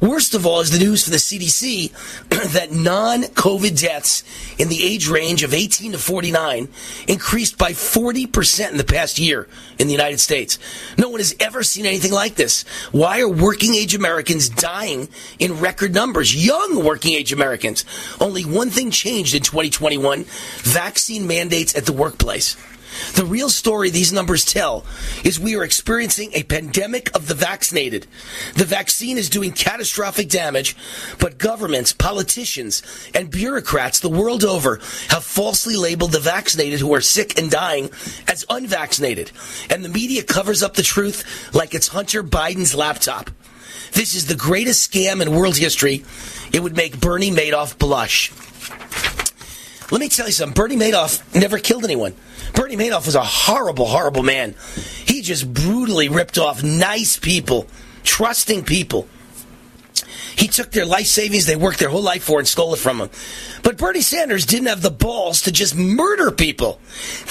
Worst 0.00 0.34
of 0.34 0.46
all 0.46 0.60
is 0.60 0.70
the 0.70 0.78
news 0.78 1.04
for 1.04 1.10
the 1.10 1.18
CDC 1.18 1.90
that 2.52 2.72
non 2.72 3.22
COVID 3.22 3.78
deaths 3.78 4.24
in 4.58 4.70
the 4.70 4.82
age 4.82 5.08
range 5.08 5.42
of 5.42 5.52
18 5.52 5.92
to 5.92 5.98
49 5.98 6.68
increased 7.06 7.58
by 7.58 7.72
40% 7.72 8.70
in 8.70 8.78
the 8.78 8.84
past 8.84 9.18
year 9.18 9.46
in 9.78 9.88
the 9.88 9.92
United 9.92 10.18
States. 10.18 10.58
No 10.96 11.10
one 11.10 11.20
has 11.20 11.36
ever 11.38 11.62
seen 11.62 11.84
anything 11.84 12.12
like 12.12 12.36
this. 12.36 12.62
Why 12.92 13.20
are 13.20 13.28
working 13.28 13.74
age 13.74 13.94
Americans 13.94 14.48
dying 14.48 15.08
in 15.38 15.60
record 15.60 15.92
numbers? 15.92 16.34
Young 16.34 16.82
working 16.82 17.12
age 17.12 17.32
Americans. 17.32 17.84
Only 18.20 18.44
one 18.44 18.70
thing 18.70 18.90
changed 18.90 19.34
in 19.34 19.42
2021 19.42 20.24
vaccine 20.62 21.26
mandates 21.26 21.76
at 21.76 21.84
the 21.84 21.92
workplace. 21.92 22.56
The 23.14 23.24
real 23.24 23.48
story 23.48 23.90
these 23.90 24.12
numbers 24.12 24.44
tell 24.44 24.84
is 25.24 25.38
we 25.38 25.56
are 25.56 25.64
experiencing 25.64 26.30
a 26.32 26.42
pandemic 26.42 27.14
of 27.14 27.28
the 27.28 27.34
vaccinated. 27.34 28.06
The 28.54 28.64
vaccine 28.64 29.18
is 29.18 29.28
doing 29.28 29.52
catastrophic 29.52 30.28
damage, 30.28 30.76
but 31.18 31.38
governments, 31.38 31.92
politicians, 31.92 32.82
and 33.14 33.30
bureaucrats 33.30 34.00
the 34.00 34.08
world 34.08 34.44
over 34.44 34.76
have 35.08 35.24
falsely 35.24 35.76
labeled 35.76 36.12
the 36.12 36.20
vaccinated 36.20 36.80
who 36.80 36.94
are 36.94 37.00
sick 37.00 37.38
and 37.38 37.50
dying 37.50 37.90
as 38.28 38.44
unvaccinated. 38.48 39.30
And 39.68 39.84
the 39.84 39.88
media 39.88 40.22
covers 40.22 40.62
up 40.62 40.74
the 40.74 40.82
truth 40.82 41.54
like 41.54 41.74
it's 41.74 41.88
Hunter 41.88 42.22
Biden's 42.22 42.74
laptop. 42.74 43.30
This 43.92 44.14
is 44.14 44.26
the 44.26 44.36
greatest 44.36 44.90
scam 44.90 45.20
in 45.20 45.34
world 45.34 45.56
history. 45.56 46.04
It 46.52 46.62
would 46.62 46.76
make 46.76 47.00
Bernie 47.00 47.30
Madoff 47.30 47.78
blush. 47.78 48.32
Let 49.90 50.00
me 50.00 50.08
tell 50.08 50.26
you 50.26 50.32
something. 50.32 50.54
Bernie 50.54 50.76
Madoff 50.76 51.34
never 51.34 51.58
killed 51.58 51.84
anyone. 51.84 52.14
Bernie 52.54 52.76
Madoff 52.76 53.06
was 53.06 53.14
a 53.14 53.22
horrible, 53.22 53.86
horrible 53.86 54.22
man. 54.22 54.54
He 55.04 55.22
just 55.22 55.52
brutally 55.52 56.08
ripped 56.08 56.38
off 56.38 56.62
nice 56.62 57.18
people, 57.18 57.66
trusting 58.04 58.64
people. 58.64 59.08
He 60.40 60.48
took 60.48 60.70
their 60.70 60.86
life 60.86 61.06
savings 61.06 61.44
they 61.44 61.54
worked 61.54 61.80
their 61.80 61.90
whole 61.90 62.02
life 62.02 62.24
for 62.24 62.38
and 62.38 62.48
stole 62.48 62.72
it 62.72 62.78
from 62.78 62.96
them. 62.96 63.10
But 63.62 63.76
Bernie 63.76 64.00
Sanders 64.00 64.46
didn't 64.46 64.68
have 64.68 64.80
the 64.80 64.90
balls 64.90 65.42
to 65.42 65.52
just 65.52 65.76
murder 65.76 66.30
people. 66.30 66.80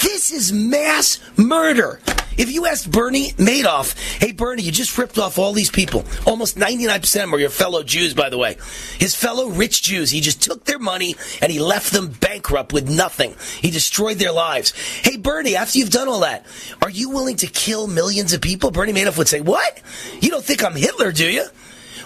This 0.00 0.30
is 0.30 0.52
mass 0.52 1.18
murder. 1.36 1.98
If 2.38 2.52
you 2.52 2.66
asked 2.66 2.88
Bernie 2.88 3.32
Madoff, 3.32 3.98
hey, 4.20 4.30
Bernie, 4.30 4.62
you 4.62 4.70
just 4.70 4.96
ripped 4.96 5.18
off 5.18 5.38
all 5.38 5.52
these 5.52 5.72
people. 5.72 6.04
Almost 6.24 6.56
99% 6.56 7.02
of 7.02 7.12
them 7.12 7.34
are 7.34 7.38
your 7.40 7.50
fellow 7.50 7.82
Jews, 7.82 8.14
by 8.14 8.30
the 8.30 8.38
way. 8.38 8.56
His 8.96 9.16
fellow 9.16 9.48
rich 9.48 9.82
Jews. 9.82 10.10
He 10.10 10.20
just 10.20 10.40
took 10.40 10.64
their 10.64 10.78
money 10.78 11.16
and 11.42 11.50
he 11.50 11.58
left 11.58 11.92
them 11.92 12.10
bankrupt 12.12 12.72
with 12.72 12.88
nothing. 12.88 13.34
He 13.60 13.72
destroyed 13.72 14.18
their 14.18 14.32
lives. 14.32 14.72
Hey, 15.02 15.16
Bernie, 15.16 15.56
after 15.56 15.78
you've 15.78 15.90
done 15.90 16.06
all 16.06 16.20
that, 16.20 16.46
are 16.80 16.90
you 16.90 17.10
willing 17.10 17.36
to 17.38 17.48
kill 17.48 17.88
millions 17.88 18.32
of 18.32 18.40
people? 18.40 18.70
Bernie 18.70 18.92
Madoff 18.92 19.18
would 19.18 19.26
say, 19.26 19.40
what? 19.40 19.82
You 20.20 20.30
don't 20.30 20.44
think 20.44 20.62
I'm 20.62 20.76
Hitler, 20.76 21.10
do 21.10 21.28
you? 21.28 21.44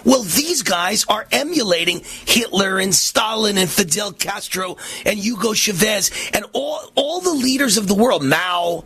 Well, 0.05 0.21
these 0.21 0.61
guys 0.61 1.03
are 1.09 1.27
emulating 1.31 2.01
Hitler 2.25 2.77
and 2.79 2.93
Stalin 2.93 3.57
and 3.57 3.69
Fidel 3.69 4.13
Castro 4.13 4.77
and 5.05 5.17
Hugo 5.17 5.53
Chavez 5.53 6.11
and 6.33 6.45
all, 6.53 6.91
all 6.95 7.21
the 7.21 7.33
leaders 7.33 7.77
of 7.77 7.87
the 7.87 7.95
world, 7.95 8.23
Mao. 8.23 8.85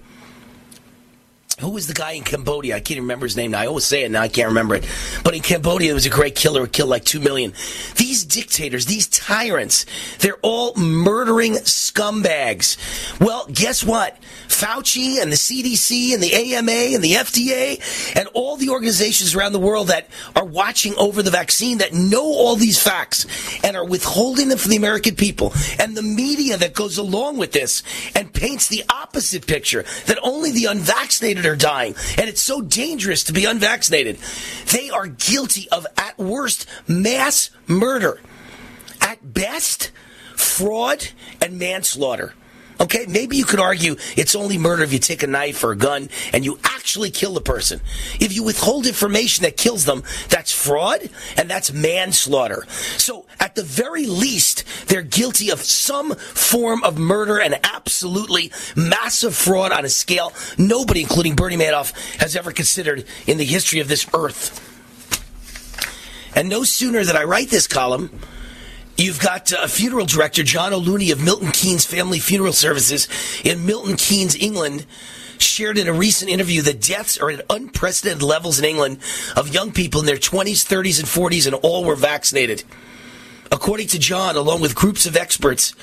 Who 1.60 1.72
was 1.72 1.88
the 1.88 1.94
guy 1.94 2.14
in 2.14 2.24
Cambodia? 2.24 2.76
I 2.76 2.80
can't 2.80 3.00
remember 3.02 3.26
his 3.26 3.36
name 3.36 3.52
now. 3.52 3.60
I 3.60 3.68
always 3.68 3.86
say 3.86 4.04
it 4.04 4.12
now. 4.12 4.22
I 4.22 4.30
can't 4.30 4.48
remember 4.48 4.76
it. 4.76 4.88
But 5.24 5.36
in 5.36 5.42
Cambodia, 5.42 5.90
there 5.90 5.96
was 5.96 6.06
a 6.06 6.10
great 6.10 6.36
killer 6.36 6.62
who 6.62 6.68
killed 6.68 6.90
like 6.90 7.04
two 7.04 7.20
million. 7.20 7.54
These 7.96 8.24
dictators, 8.26 8.86
these 8.86 9.08
tyrants, 9.08 9.86
they're 10.20 10.40
all 10.42 10.74
murdering 10.76 11.54
scumbags. 11.54 12.78
Well, 13.20 13.46
guess 13.52 13.84
what? 13.84 14.18
Fauci 14.48 15.22
and 15.22 15.32
the 15.32 15.36
CDC 15.36 16.14
and 16.14 16.24
the 16.24 16.34
AMA 16.34 16.72
and 16.72 17.04
the 17.04 17.14
FDA 17.14 18.16
and 18.16 18.28
all 18.34 18.58
the 18.58 18.70
organizations 18.70 19.36
around 19.36 19.54
the 19.54 19.60
world 19.60 19.88
that 19.88 20.08
are 20.36 20.46
watching 20.46 20.96
over 20.96 21.22
the 21.22 21.32
vaccine 21.32 21.80
that 21.80 21.94
know 21.94 22.24
all 22.24 22.56
these 22.56 22.82
facts 22.82 23.26
and 23.64 23.76
are 23.76 23.86
withholding 23.86 24.50
them 24.50 24.58
from 24.58 24.72
the 24.72 24.78
American 24.78 25.16
people 25.16 25.54
and 25.78 25.96
the 25.96 26.02
media 26.02 26.58
that 26.58 26.74
goes 26.74 26.98
along 26.98 27.38
with 27.38 27.52
this 27.52 27.84
and 28.16 28.34
paints 28.34 28.68
the 28.68 28.84
opposite 28.90 29.46
picture 29.46 29.84
that 30.06 30.18
only 30.24 30.52
the 30.52 30.66
unvaccinated 30.66 31.46
are 31.50 31.56
dying 31.56 31.96
and 32.18 32.30
it's 32.30 32.42
so 32.42 32.62
dangerous 32.62 33.26
to 33.26 33.34
be 33.34 33.46
unvaccinated. 33.46 34.18
They 34.72 34.90
are 34.90 35.08
guilty 35.08 35.68
of, 35.70 35.86
at 35.98 36.18
worst, 36.18 36.66
mass 36.88 37.50
murder. 37.68 38.22
At 39.02 39.34
best, 39.34 39.92
fraud 40.36 41.10
and 41.42 41.60
manslaughter. 41.60 42.34
Okay, 42.82 43.06
maybe 43.08 43.36
you 43.36 43.44
could 43.44 43.60
argue 43.60 43.98
it's 44.16 44.36
only 44.36 44.58
murder 44.58 44.84
if 44.84 44.94
you 44.94 45.00
take 45.00 45.22
a 45.22 45.28
knife 45.28 45.64
or 45.64 45.72
a 45.72 45.76
gun 45.76 46.10
and 46.32 46.46
you 46.46 46.58
actually 46.64 47.12
kill 47.12 47.34
the 47.34 47.42
person. 47.42 47.82
If 48.22 48.34
you 48.34 48.44
withhold 48.44 48.88
information 48.88 49.44
that 49.44 49.58
kills 49.58 49.84
them, 49.84 50.04
that's 50.30 50.54
fraud 50.54 51.10
and 51.38 51.50
that's 51.50 51.74
manslaughter. 51.74 52.66
So 52.98 53.26
at 53.40 53.56
the 53.56 53.64
very 53.64 54.06
least, 54.06 54.64
they're 54.88 55.02
guilty 55.02 55.52
of 55.52 55.60
some 55.60 56.16
form 56.16 56.84
of 56.84 56.98
murder 56.98 57.40
and 57.40 57.60
absolutely 57.66 58.52
massive 58.78 59.36
fraud 59.36 59.74
on 59.74 59.84
a 59.84 59.90
scale 59.90 60.34
nobody, 60.58 61.02
including 61.02 61.36
Bernie 61.36 61.58
Madoff, 61.58 61.92
has 62.22 62.36
ever 62.36 62.52
considered 62.54 63.06
in 63.28 63.38
the 63.38 63.46
history 63.46 63.82
of 63.82 63.90
this 63.90 64.08
earth. 64.14 64.66
And 66.34 66.48
no 66.48 66.64
sooner 66.64 67.04
that 67.04 67.16
I 67.16 67.26
write 67.26 67.50
this 67.50 67.68
column, 67.68 68.22
You've 69.00 69.22
got 69.22 69.54
uh, 69.54 69.66
funeral 69.68 70.06
director, 70.06 70.44
John 70.44 70.74
O'Looney 70.74 71.14
of 71.14 71.24
Milton 71.24 71.52
Keynes 71.54 71.86
Family 71.86 72.20
Funeral 72.20 72.52
Services 72.52 73.08
in 73.46 73.66
Milton 73.66 73.96
Keynes, 73.96 74.36
England, 74.36 74.86
shared 75.38 75.78
in 75.78 75.88
a 75.88 75.94
recent 75.94 76.30
interview 76.30 76.62
that 76.64 76.82
deaths 76.82 77.18
are 77.18 77.32
at 77.32 77.46
unprecedented 77.50 78.22
levels 78.22 78.60
in 78.60 78.66
England 78.66 78.98
of 79.38 79.54
young 79.54 79.72
people 79.72 80.02
in 80.02 80.06
their 80.06 80.18
20s, 80.18 80.68
30s, 80.68 81.00
and 81.00 81.08
40s, 81.08 81.46
and 81.46 81.56
all 81.64 81.86
were 81.86 81.96
vaccinated. 81.96 82.66
According 83.52 83.88
to 83.88 84.00
John, 84.00 84.36
along 84.36 84.62
with 84.62 84.76
groups 84.76 85.06
of 85.06 85.18
experts, 85.18 85.74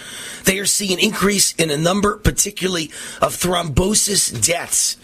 they 0.45 0.59
are 0.59 0.67
seeing 0.67 0.93
an 0.93 1.05
increase 1.05 1.55
in 1.55 1.71
a 1.71 1.77
number, 1.77 2.17
particularly 2.17 2.87
of 3.21 3.35
thrombosis 3.35 4.45
deaths. 4.45 4.97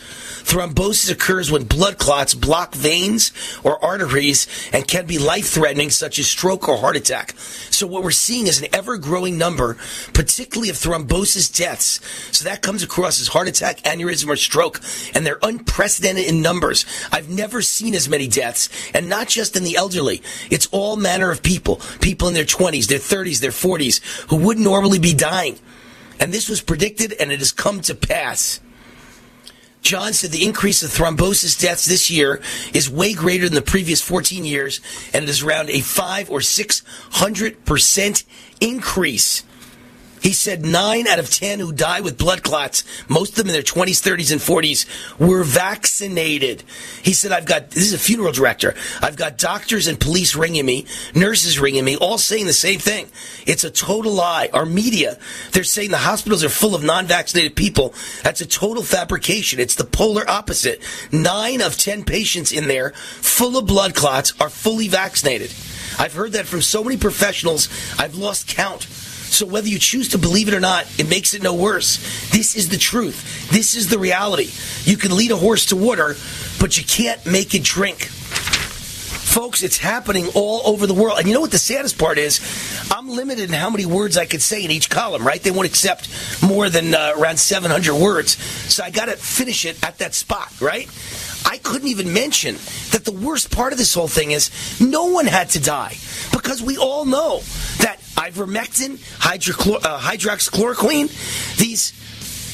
Thrombosis 0.44 1.10
occurs 1.10 1.50
when 1.50 1.64
blood 1.64 1.98
clots 1.98 2.34
block 2.34 2.74
veins 2.74 3.32
or 3.64 3.82
arteries 3.84 4.46
and 4.72 4.86
can 4.86 5.06
be 5.06 5.18
life 5.18 5.48
threatening, 5.48 5.90
such 5.90 6.18
as 6.18 6.28
stroke 6.28 6.68
or 6.68 6.76
heart 6.76 6.96
attack. 6.96 7.34
So, 7.70 7.86
what 7.86 8.02
we're 8.02 8.10
seeing 8.10 8.46
is 8.46 8.60
an 8.60 8.68
ever 8.72 8.98
growing 8.98 9.38
number, 9.38 9.76
particularly 10.12 10.70
of 10.70 10.76
thrombosis 10.76 11.54
deaths. 11.56 12.00
So, 12.36 12.44
that 12.48 12.62
comes 12.62 12.82
across 12.82 13.20
as 13.20 13.28
heart 13.28 13.48
attack, 13.48 13.82
aneurysm, 13.82 14.28
or 14.28 14.36
stroke, 14.36 14.80
and 15.14 15.26
they're 15.26 15.38
unprecedented 15.42 16.26
in 16.26 16.42
numbers. 16.42 16.84
I've 17.10 17.30
never 17.30 17.62
seen 17.62 17.94
as 17.94 18.08
many 18.08 18.28
deaths, 18.28 18.68
and 18.94 19.08
not 19.08 19.28
just 19.28 19.56
in 19.56 19.64
the 19.64 19.76
elderly. 19.76 20.22
It's 20.50 20.68
all 20.72 20.96
manner 20.96 21.30
of 21.30 21.42
people 21.42 21.80
people 22.00 22.28
in 22.28 22.34
their 22.34 22.44
20s, 22.54 22.86
their 22.86 22.98
30s, 22.98 23.40
their 23.40 23.50
40s, 23.50 24.00
who 24.30 24.36
would 24.36 24.58
normally 24.58 24.98
be 24.98 25.14
dying. 25.14 25.58
And 26.20 26.32
this 26.32 26.48
was 26.48 26.60
predicted, 26.60 27.12
and 27.12 27.32
it 27.32 27.40
has 27.40 27.52
come 27.52 27.80
to 27.82 27.94
pass. 27.94 28.60
John 29.82 30.12
said 30.12 30.30
the 30.30 30.44
increase 30.44 30.82
of 30.84 30.90
thrombosis 30.90 31.60
deaths 31.60 31.86
this 31.86 32.08
year 32.10 32.40
is 32.72 32.88
way 32.88 33.14
greater 33.14 33.46
than 33.46 33.54
the 33.54 33.62
previous 33.62 34.00
14 34.00 34.44
years, 34.44 34.80
and 35.12 35.24
it 35.24 35.28
is 35.28 35.42
around 35.42 35.70
a 35.70 35.80
5 35.80 36.30
or 36.30 36.38
600% 36.38 38.24
increase. 38.60 39.42
He 40.22 40.32
said 40.32 40.64
nine 40.64 41.08
out 41.08 41.18
of 41.18 41.30
10 41.30 41.58
who 41.58 41.72
die 41.72 42.00
with 42.00 42.16
blood 42.16 42.44
clots, 42.44 42.84
most 43.08 43.30
of 43.30 43.36
them 43.36 43.48
in 43.48 43.52
their 43.54 43.62
20s, 43.62 44.00
30s, 44.00 44.30
and 44.30 44.40
40s, 44.40 45.18
were 45.18 45.42
vaccinated. 45.42 46.62
He 47.02 47.12
said, 47.12 47.32
I've 47.32 47.44
got, 47.44 47.70
this 47.70 47.82
is 47.82 47.92
a 47.92 47.98
funeral 47.98 48.30
director, 48.30 48.74
I've 49.00 49.16
got 49.16 49.36
doctors 49.36 49.88
and 49.88 49.98
police 49.98 50.36
ringing 50.36 50.64
me, 50.64 50.86
nurses 51.14 51.58
ringing 51.58 51.84
me, 51.84 51.96
all 51.96 52.18
saying 52.18 52.46
the 52.46 52.52
same 52.52 52.78
thing. 52.78 53.08
It's 53.46 53.64
a 53.64 53.70
total 53.70 54.12
lie. 54.12 54.48
Our 54.52 54.64
media, 54.64 55.18
they're 55.50 55.64
saying 55.64 55.90
the 55.90 55.98
hospitals 55.98 56.44
are 56.44 56.48
full 56.48 56.76
of 56.76 56.84
non 56.84 57.06
vaccinated 57.06 57.56
people. 57.56 57.92
That's 58.22 58.40
a 58.40 58.46
total 58.46 58.84
fabrication. 58.84 59.58
It's 59.58 59.74
the 59.74 59.84
polar 59.84 60.28
opposite. 60.28 60.82
Nine 61.10 61.60
of 61.60 61.76
10 61.76 62.04
patients 62.04 62.52
in 62.52 62.68
there, 62.68 62.90
full 62.90 63.56
of 63.56 63.66
blood 63.66 63.96
clots, 63.96 64.34
are 64.40 64.50
fully 64.50 64.86
vaccinated. 64.86 65.52
I've 65.98 66.14
heard 66.14 66.32
that 66.32 66.46
from 66.46 66.62
so 66.62 66.84
many 66.84 66.96
professionals, 66.96 67.68
I've 67.98 68.14
lost 68.14 68.46
count. 68.46 68.86
So 69.32 69.46
whether 69.46 69.68
you 69.68 69.78
choose 69.78 70.10
to 70.10 70.18
believe 70.18 70.48
it 70.48 70.54
or 70.54 70.60
not, 70.60 70.86
it 70.98 71.08
makes 71.08 71.34
it 71.34 71.42
no 71.42 71.54
worse. 71.54 71.96
This 72.30 72.54
is 72.54 72.68
the 72.68 72.76
truth. 72.76 73.50
This 73.50 73.74
is 73.74 73.88
the 73.88 73.98
reality. 73.98 74.50
You 74.84 74.96
can 74.96 75.16
lead 75.16 75.30
a 75.30 75.36
horse 75.36 75.66
to 75.66 75.76
water, 75.76 76.16
but 76.60 76.76
you 76.76 76.84
can't 76.84 77.24
make 77.24 77.54
it 77.54 77.62
drink. 77.62 78.08
Folks, 79.32 79.62
it's 79.62 79.78
happening 79.78 80.28
all 80.34 80.60
over 80.66 80.86
the 80.86 80.92
world. 80.92 81.18
And 81.18 81.26
you 81.26 81.32
know 81.32 81.40
what 81.40 81.50
the 81.50 81.58
saddest 81.58 81.98
part 81.98 82.18
is? 82.18 82.40
I'm 82.92 83.08
limited 83.08 83.48
in 83.48 83.54
how 83.54 83.70
many 83.70 83.86
words 83.86 84.18
I 84.18 84.26
could 84.26 84.42
say 84.42 84.62
in 84.62 84.70
each 84.70 84.90
column, 84.90 85.26
right? 85.26 85.42
They 85.42 85.50
won't 85.50 85.66
accept 85.66 86.10
more 86.42 86.68
than 86.68 86.94
uh, 86.94 87.14
around 87.16 87.38
700 87.38 87.94
words. 87.94 88.36
So 88.70 88.84
I 88.84 88.90
got 88.90 89.06
to 89.06 89.12
finish 89.12 89.64
it 89.64 89.82
at 89.82 89.96
that 89.98 90.12
spot, 90.12 90.60
right? 90.60 90.86
I 91.46 91.56
couldn't 91.56 91.88
even 91.88 92.12
mention 92.12 92.56
that 92.90 93.06
the 93.06 93.12
worst 93.12 93.50
part 93.50 93.72
of 93.72 93.78
this 93.78 93.94
whole 93.94 94.06
thing 94.06 94.32
is 94.32 94.50
no 94.82 95.06
one 95.06 95.24
had 95.24 95.48
to 95.50 95.60
die 95.60 95.96
because 96.32 96.62
we 96.62 96.76
all 96.76 97.06
know 97.06 97.40
that 97.78 98.01
ivermectin, 98.16 98.98
hydrochlor- 99.18 99.84
uh, 99.84 99.98
hydroxychloroquine, 99.98 101.08
these 101.56 101.92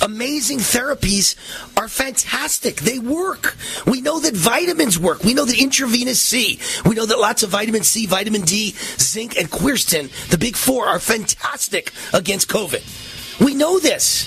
amazing 0.00 0.58
therapies 0.58 1.34
are 1.76 1.88
fantastic. 1.88 2.76
They 2.76 2.98
work. 2.98 3.56
We 3.86 4.00
know 4.00 4.20
that 4.20 4.34
vitamins 4.34 4.98
work. 4.98 5.24
We 5.24 5.34
know 5.34 5.44
that 5.44 5.60
intravenous 5.60 6.20
C. 6.20 6.60
We 6.84 6.94
know 6.94 7.06
that 7.06 7.18
lots 7.18 7.42
of 7.42 7.50
vitamin 7.50 7.82
C, 7.82 8.06
vitamin 8.06 8.42
D, 8.42 8.74
zinc, 8.98 9.36
and 9.36 9.50
quercetin, 9.50 10.10
the 10.30 10.38
big 10.38 10.56
four, 10.56 10.86
are 10.86 11.00
fantastic 11.00 11.92
against 12.12 12.48
COVID. 12.48 13.40
We 13.40 13.54
know 13.54 13.78
this. 13.78 14.26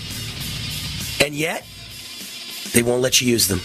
And 1.21 1.35
yet, 1.35 1.65
they 2.73 2.83
won't 2.83 3.01
let 3.01 3.21
you 3.21 3.27
use 3.27 3.47
them. 3.47 3.61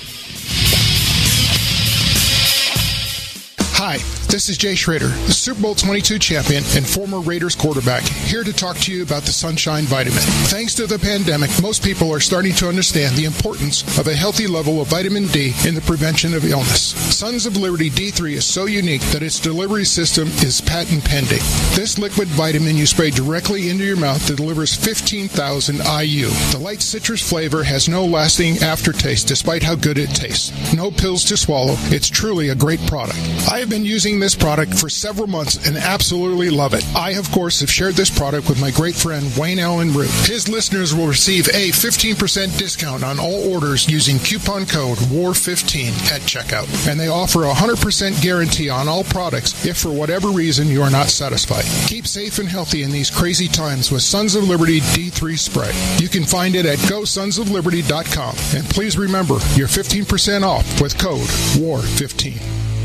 Hi, 3.79 3.99
this 4.29 4.49
is 4.49 4.59
Jay 4.59 4.75
Schroeder, 4.75 5.09
the 5.09 5.33
Super 5.33 5.63
Bowl 5.63 5.75
22 5.75 6.19
champion 6.19 6.65
and 6.75 6.87
former 6.87 7.21
Raiders 7.21 7.55
quarterback, 7.55 8.03
here 8.03 8.45
to 8.45 8.53
talk 8.53 8.77
to 8.79 8.93
you 8.93 9.03
about 9.03 9.23
the 9.23 9.33
Sunshine 9.33 9.85
Vitamin. 9.85 10.23
Thanks 10.49 10.75
to 10.75 10.87
the 10.87 10.99
pandemic, 10.99 11.51
most 11.63 11.83
people 11.83 12.13
are 12.13 12.21
starting 12.21 12.53
to 12.55 12.69
understand 12.69 13.17
the 13.17 13.25
importance 13.25 13.83
of 13.99 14.09
a 14.09 14.15
healthy 14.15 14.47
level 14.47 14.81
of 14.81 14.89
vitamin 14.89 15.27
D 15.29 15.55
in 15.67 15.75
the 15.75 15.81
prevention 15.81 16.35
of 16.35 16.45
illness. 16.45 16.95
Sons 17.17 17.47
of 17.47 17.57
Liberty 17.57 17.91
D3 17.91 18.33
is 18.33 18.45
so 18.45 18.67
unique 18.67 19.03
that 19.13 19.23
its 19.23 19.41
delivery 19.41 19.85
system 19.85 20.29
is 20.45 20.61
patent 20.61 21.05
pending. 21.05 21.43
This 21.75 21.99
liquid 21.99 22.29
vitamin 22.29 22.77
you 22.77 22.87
spray 22.87 23.11
directly 23.11 23.71
into 23.71 23.85
your 23.85 23.97
mouth 23.97 24.27
delivers 24.27 24.75
15,000 24.75 25.77
IU. 25.77 26.29
The 26.53 26.61
light 26.61 26.83
citrus 26.83 27.27
flavor 27.27 27.63
has 27.63 27.89
no 27.89 28.05
lasting 28.05 28.59
aftertaste 28.59 29.29
despite 29.29 29.63
how 29.63 29.75
good 29.75 29.99
it 29.99 30.11
tastes. 30.11 30.53
No 30.75 30.91
pills 30.91 31.25
to 31.25 31.37
swallow. 31.37 31.75
It's 31.91 32.09
truly 32.09 32.51
a 32.51 32.55
great 32.55 32.81
product. 32.87 33.19
I 33.51 33.59
have 33.59 33.71
been 33.71 33.85
using 33.85 34.16
this 34.21 34.35
product 34.35 34.79
for 34.79 34.89
several 34.89 35.27
months 35.27 35.67
and 35.67 35.77
absolutely 35.77 36.51
love 36.51 36.75
it. 36.75 36.85
I, 36.95 37.13
of 37.13 37.31
course, 37.31 37.61
have 37.61 37.71
shared 37.71 37.95
this 37.95 38.11
product 38.11 38.49
with 38.49 38.61
my 38.61 38.71
great 38.71 38.95
friend 38.95 39.31
Wayne 39.37 39.59
Allyn 39.59 39.93
Root. 39.93 40.11
His 40.27 40.49
listeners 40.49 40.95
will 40.95 41.07
receive 41.07 41.49
a 41.49 41.71
15% 41.71 42.59
discount 42.59 43.03
on 43.03 43.19
all 43.19 43.53
orders 43.53 43.89
using 43.89 44.19
coupon 44.19 44.67
code 44.67 44.99
WAR15 44.99 46.13
at 46.13 46.21
checkout. 46.23 46.89
And 46.89 46.99
they 46.99 47.09
offer 47.09 47.45
a 47.45 47.53
100% 47.53 48.23
guarantee 48.23 48.69
on 48.71 48.89
all 48.89 49.05
products 49.05 49.65
if 49.65 49.79
for 49.79 49.91
whatever 49.91 50.29
reason 50.29 50.69
you 50.69 50.83
are 50.83 50.91
not 50.91 51.09
satisfied. 51.09 51.65
Keep 51.87 52.07
safe 52.07 52.39
and 52.39 52.49
healthy 52.49 52.83
in 52.83 52.91
these 52.91 53.11
crazy 53.11 53.49
times 53.49 53.91
with 53.91 54.03
Sons 54.03 54.35
of 54.35 54.49
Liberty 54.49 54.81
D3 54.81 55.39
spray. 55.39 55.73
You 55.99 56.09
can 56.09 56.25
find 56.25 56.55
it 56.55 56.67
at 56.67 56.79
gosonsofliberty.com. 56.79 58.37
And 58.55 58.69
please 58.71 58.99
remember, 58.99 59.35
you're 59.55 59.69
15% 59.69 60.43
off 60.43 60.81
with 60.81 60.99
code 60.99 61.29
WAR15. 61.59 62.76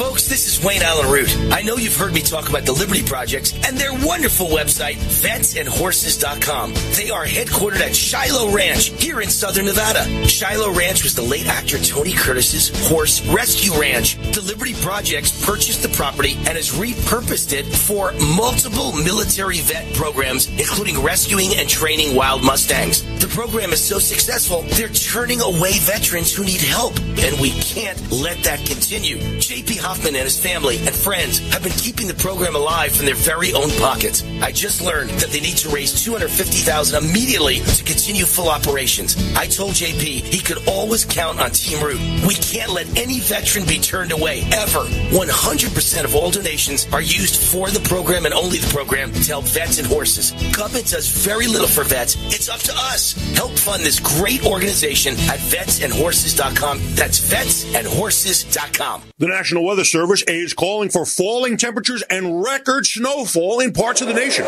Folks, 0.00 0.28
this 0.28 0.48
is 0.48 0.64
Wayne 0.64 0.80
Allyn 0.80 1.10
Root. 1.10 1.28
I 1.52 1.60
know 1.60 1.76
you've 1.76 1.94
heard 1.94 2.14
me 2.14 2.22
talk 2.22 2.48
about 2.48 2.64
the 2.64 2.72
Liberty 2.72 3.02
Project 3.02 3.52
and 3.66 3.76
their 3.76 3.92
wonderful 3.92 4.46
website, 4.46 4.96
vetsandhorses.com. 4.96 6.72
They 6.96 7.10
are 7.10 7.26
headquartered 7.26 7.82
at 7.82 7.94
Shiloh 7.94 8.50
Ranch 8.50 8.86
here 8.98 9.20
in 9.20 9.28
southern 9.28 9.66
Nevada. 9.66 10.26
Shiloh 10.26 10.72
Ranch 10.72 11.02
was 11.04 11.14
the 11.14 11.20
late 11.20 11.46
actor 11.46 11.78
Tony 11.78 12.14
Curtis's 12.14 12.70
horse 12.88 13.20
rescue 13.26 13.78
ranch. 13.78 14.16
The 14.32 14.40
Liberty 14.40 14.72
Projects 14.80 15.44
purchased 15.44 15.82
the 15.82 15.90
property 15.90 16.32
and 16.46 16.56
has 16.56 16.70
repurposed 16.70 17.52
it 17.52 17.66
for 17.66 18.12
multiple 18.34 18.92
military 18.92 19.60
vet 19.60 19.92
programs, 19.92 20.48
including 20.58 21.02
rescuing 21.02 21.50
and 21.56 21.68
training 21.68 22.16
wild 22.16 22.42
Mustangs. 22.42 23.02
The 23.20 23.28
program 23.28 23.70
is 23.74 23.84
so 23.84 23.98
successful, 23.98 24.62
they're 24.62 24.88
turning 24.88 25.42
away 25.42 25.72
veterans 25.80 26.32
who 26.32 26.42
need 26.42 26.62
help, 26.62 26.98
and 26.98 27.38
we 27.38 27.50
can't 27.60 28.00
let 28.10 28.42
that 28.44 28.64
continue. 28.64 29.18
JP 29.36 29.89
Hoffman 29.90 30.14
and 30.14 30.22
his 30.22 30.38
family 30.38 30.76
and 30.86 30.94
friends 30.94 31.40
have 31.52 31.64
been 31.64 31.72
keeping 31.72 32.06
the 32.06 32.14
program 32.14 32.54
alive 32.54 32.94
from 32.94 33.06
their 33.06 33.16
very 33.16 33.52
own 33.52 33.70
pockets. 33.70 34.22
I 34.40 34.52
just 34.52 34.80
learned 34.80 35.10
that 35.18 35.30
they 35.30 35.40
need 35.40 35.56
to 35.56 35.68
raise 35.70 36.04
250000 36.04 37.02
immediately 37.02 37.58
to 37.58 37.82
continue 37.82 38.24
full 38.24 38.48
operations. 38.48 39.16
I 39.34 39.46
told 39.46 39.72
JP 39.72 40.00
he 40.32 40.38
could 40.38 40.62
always 40.68 41.04
count 41.04 41.40
on 41.40 41.50
Team 41.50 41.82
Root. 41.82 41.98
We 42.24 42.34
can't 42.34 42.70
let 42.70 42.86
any 42.96 43.18
veteran 43.18 43.66
be 43.66 43.80
turned 43.80 44.12
away, 44.12 44.42
ever. 44.52 44.86
100% 45.10 46.04
of 46.04 46.14
all 46.14 46.30
donations 46.30 46.86
are 46.92 47.02
used 47.02 47.42
for 47.50 47.68
the 47.68 47.80
program 47.80 48.26
and 48.26 48.34
only 48.34 48.58
the 48.58 48.72
program 48.72 49.10
to 49.10 49.24
help 49.24 49.46
vets 49.46 49.80
and 49.80 49.88
horses. 49.88 50.30
Government 50.54 50.86
does 50.86 51.08
very 51.08 51.48
little 51.48 51.66
for 51.66 51.82
vets. 51.82 52.14
It's 52.32 52.48
up 52.48 52.60
to 52.60 52.72
us. 52.76 53.14
Help 53.34 53.58
fund 53.58 53.82
this 53.82 53.98
great 53.98 54.46
organization 54.46 55.14
at 55.26 55.40
vetsandhorses.com. 55.50 56.78
That's 56.94 57.18
vetsandhorses.com. 57.18 59.02
The 59.18 59.26
National 59.26 59.64
Weather 59.64 59.79
The 59.80 59.86
service 59.86 60.22
is 60.24 60.52
calling 60.52 60.90
for 60.90 61.06
falling 61.06 61.56
temperatures 61.56 62.02
and 62.10 62.42
record 62.42 62.84
snowfall 62.84 63.60
in 63.60 63.72
parts 63.72 64.02
of 64.02 64.08
the 64.08 64.12
nation. 64.12 64.44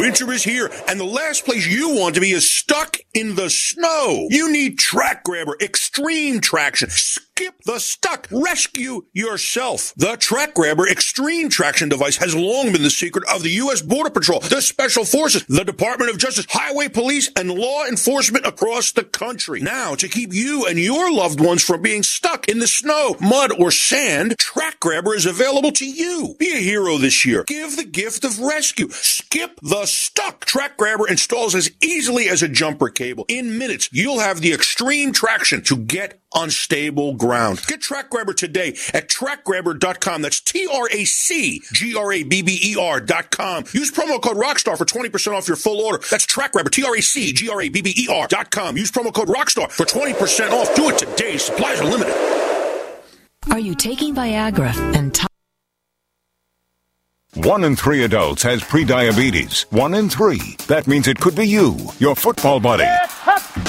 Winter 0.00 0.32
is 0.32 0.42
here, 0.42 0.70
and 0.88 0.98
the 0.98 1.04
last 1.04 1.44
place 1.44 1.66
you 1.66 1.90
want 1.90 2.14
to 2.14 2.22
be 2.22 2.30
is 2.30 2.48
stuck 2.48 2.96
in 3.12 3.34
the 3.34 3.50
snow. 3.50 4.26
You 4.30 4.50
need 4.50 4.78
TracGrabber 4.78 5.60
Extreme 5.60 6.40
Traction. 6.40 6.88
Skip 7.38 7.64
the 7.66 7.78
stuck. 7.78 8.28
Rescue 8.30 9.04
yourself. 9.12 9.92
The 9.94 10.16
TracGrabber 10.16 10.90
Extreme 10.90 11.50
Traction 11.50 11.90
device 11.90 12.16
has 12.16 12.34
long 12.34 12.72
been 12.72 12.82
the 12.82 12.88
secret 12.88 13.28
of 13.28 13.42
the 13.42 13.50
U.S. 13.50 13.82
Border 13.82 14.08
Patrol, 14.08 14.40
the 14.40 14.62
Special 14.62 15.04
Forces, 15.04 15.44
the 15.44 15.62
Department 15.62 16.10
of 16.10 16.16
Justice, 16.16 16.46
Highway 16.48 16.88
Police, 16.88 17.30
and 17.36 17.50
law 17.50 17.84
enforcement 17.84 18.46
across 18.46 18.92
the 18.92 19.04
country. 19.04 19.60
Now, 19.60 19.94
to 19.96 20.08
keep 20.08 20.32
you 20.32 20.64
and 20.64 20.78
your 20.78 21.12
loved 21.12 21.38
ones 21.38 21.62
from 21.62 21.82
being 21.82 22.02
stuck 22.02 22.48
in 22.48 22.58
the 22.58 22.66
snow, 22.66 23.16
mud, 23.20 23.52
or 23.60 23.70
sand, 23.70 24.38
TracGrabber 24.38 25.14
is 25.14 25.26
available 25.26 25.72
to 25.72 25.84
you. 25.84 26.36
Be 26.38 26.52
a 26.52 26.60
hero 26.60 26.96
this 26.96 27.26
year. 27.26 27.44
Give 27.44 27.76
the 27.76 27.84
gift 27.84 28.24
of 28.24 28.40
rescue. 28.40 28.88
Skip 28.88 29.60
the 29.60 29.84
stuck. 29.84 30.46
TracGrabber 30.46 31.10
installs 31.10 31.54
as 31.54 31.70
easily 31.82 32.30
as 32.30 32.42
a 32.42 32.48
jumper 32.48 32.88
cable. 32.88 33.26
In 33.28 33.58
minutes, 33.58 33.90
you'll 33.92 34.20
have 34.20 34.40
the 34.40 34.54
extreme 34.54 35.12
traction 35.12 35.60
to 35.64 35.76
get 35.76 36.22
on 36.32 36.50
stable 36.50 37.14
ground. 37.14 37.62
Get 37.66 37.80
TracGrabber 37.80 38.36
today 38.36 38.68
at 38.92 39.08
tracgrabber.com. 39.08 40.22
That's 40.22 40.40
T-R-A-C-G-R-A-B-B-E-R 40.40 43.00
dot 43.00 43.30
com. 43.30 43.64
Use 43.72 43.90
promo 43.90 44.20
code 44.22 44.36
ROCKSTAR 44.36 44.76
for 44.78 44.84
20% 44.84 45.32
off 45.32 45.48
your 45.48 45.56
full 45.56 45.80
order. 45.80 46.02
That's 46.10 46.26
TracGrabber, 46.26 46.70
T-R-A-C-G-R-A-B-B-E-R 46.70 48.28
dot 48.28 48.50
com. 48.50 48.76
Use 48.76 48.90
promo 48.90 49.12
code 49.14 49.28
ROCKSTAR 49.28 49.70
for 49.72 49.84
20% 49.84 50.50
off. 50.50 50.74
Do 50.74 50.90
it 50.90 50.98
today. 50.98 51.36
Supplies 51.38 51.80
are 51.80 51.90
limited. 51.90 52.14
Are 53.50 53.58
you 53.60 53.74
taking 53.74 54.14
Viagra 54.14 54.74
and 54.96 55.14
t- 55.14 55.26
One 57.34 57.64
in 57.64 57.76
three 57.76 58.04
adults 58.04 58.42
has 58.42 58.62
prediabetes. 58.62 59.62
One 59.72 59.94
in 59.94 60.08
three. 60.08 60.56
That 60.68 60.86
means 60.86 61.06
it 61.06 61.20
could 61.20 61.36
be 61.36 61.46
you, 61.46 61.76
your 61.98 62.16
football 62.16 62.60
buddy, 62.60 62.86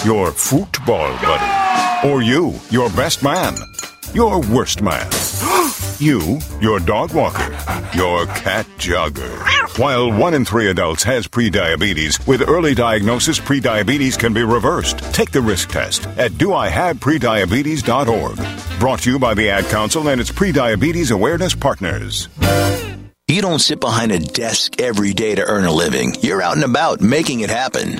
your 0.06 0.32
football 0.32 1.12
buddy, 1.22 1.46
or 2.04 2.22
you, 2.22 2.54
your 2.70 2.90
best 2.92 3.24
man, 3.24 3.56
your 4.14 4.40
worst 4.42 4.82
man, 4.82 5.10
you, 6.00 6.40
your 6.62 6.80
dog 6.80 7.14
walker, 7.14 7.52
your 7.96 8.26
cat 8.28 8.66
jogger. 8.78 9.36
While 9.80 10.12
one 10.12 10.34
in 10.34 10.44
three 10.46 10.70
adults 10.70 11.04
has 11.04 11.28
prediabetes, 11.28 12.26
with 12.28 12.48
early 12.48 12.74
diagnosis, 12.74 13.40
prediabetes 13.40 14.18
can 14.18 14.34
be 14.34 14.42
reversed. 14.44 15.00
Take 15.14 15.32
the 15.32 15.42
risk 15.42 15.70
test 15.70 16.08
at 16.18 16.32
doihaveprediabetes.org. 16.34 18.80
Brought 18.80 19.00
to 19.02 19.12
you 19.12 19.20
by 19.20 19.34
the 19.34 19.50
Ad 19.50 19.66
Council 19.66 20.08
and 20.08 20.22
its 20.22 20.32
prediabetes 20.32 21.12
awareness 21.12 21.54
partners. 21.56 22.30
You 23.28 23.42
don't 23.42 23.60
sit 23.60 23.82
behind 23.82 24.12
a 24.12 24.20
desk 24.20 24.82
every 24.82 25.14
day 25.14 25.36
to 25.36 25.44
earn 25.44 25.66
a 25.66 25.74
living. 25.74 26.16
You're 26.22 26.42
out 26.42 26.56
and 26.56 26.64
about 26.64 27.02
making 27.02 27.42
it 27.42 27.50
happen. 27.50 28.00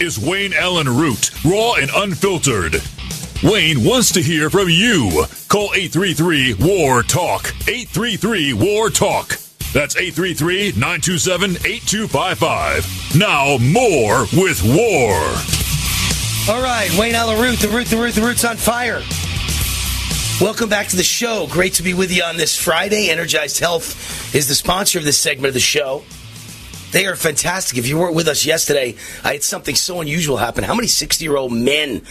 is 0.00 0.18
Wayne 0.18 0.54
Allyn 0.54 0.88
Root, 0.88 1.30
raw 1.44 1.74
and 1.74 1.90
unfiltered. 1.94 2.82
Wayne 3.42 3.84
wants 3.84 4.10
to 4.12 4.22
hear 4.22 4.48
from 4.48 4.68
you. 4.68 5.24
Call 5.48 5.74
833 5.74 6.54
WAR 6.54 7.02
TALK. 7.02 7.52
833 7.68 8.54
WAR 8.54 8.88
TALK. 8.88 9.36
That's 9.74 9.96
833 9.96 10.72
927 10.72 11.50
8255. 11.64 13.16
Now, 13.18 13.58
more 13.58 14.22
with 14.32 14.62
War. 14.64 15.14
All 16.48 16.62
right, 16.62 16.90
Wayne 16.98 17.14
Allyn 17.14 17.40
Root, 17.40 17.58
the 17.58 17.68
root, 17.68 17.86
the 17.86 17.96
root, 17.98 18.14
the 18.14 18.22
root's 18.22 18.44
on 18.44 18.56
fire. 18.56 19.02
Welcome 20.40 20.70
back 20.70 20.88
to 20.88 20.96
the 20.96 21.02
show. 21.02 21.46
Great 21.50 21.74
to 21.74 21.82
be 21.82 21.92
with 21.92 22.10
you 22.10 22.22
on 22.22 22.38
this 22.38 22.56
Friday. 22.56 23.10
Energized 23.10 23.60
Health 23.60 24.34
is 24.34 24.48
the 24.48 24.54
sponsor 24.54 24.98
of 24.98 25.04
this 25.04 25.18
segment 25.18 25.48
of 25.48 25.54
the 25.54 25.60
show. 25.60 26.02
They 26.92 27.06
are 27.06 27.14
fantastic. 27.14 27.78
If 27.78 27.86
you 27.86 27.98
weren't 27.98 28.14
with 28.14 28.26
us 28.26 28.44
yesterday, 28.44 28.96
I 29.22 29.34
had 29.34 29.42
something 29.42 29.74
so 29.76 30.00
unusual 30.00 30.36
happen. 30.36 30.64
How 30.64 30.74
many 30.74 30.88
60 30.88 31.24
year 31.24 31.36
old 31.36 31.52
men 31.52 32.02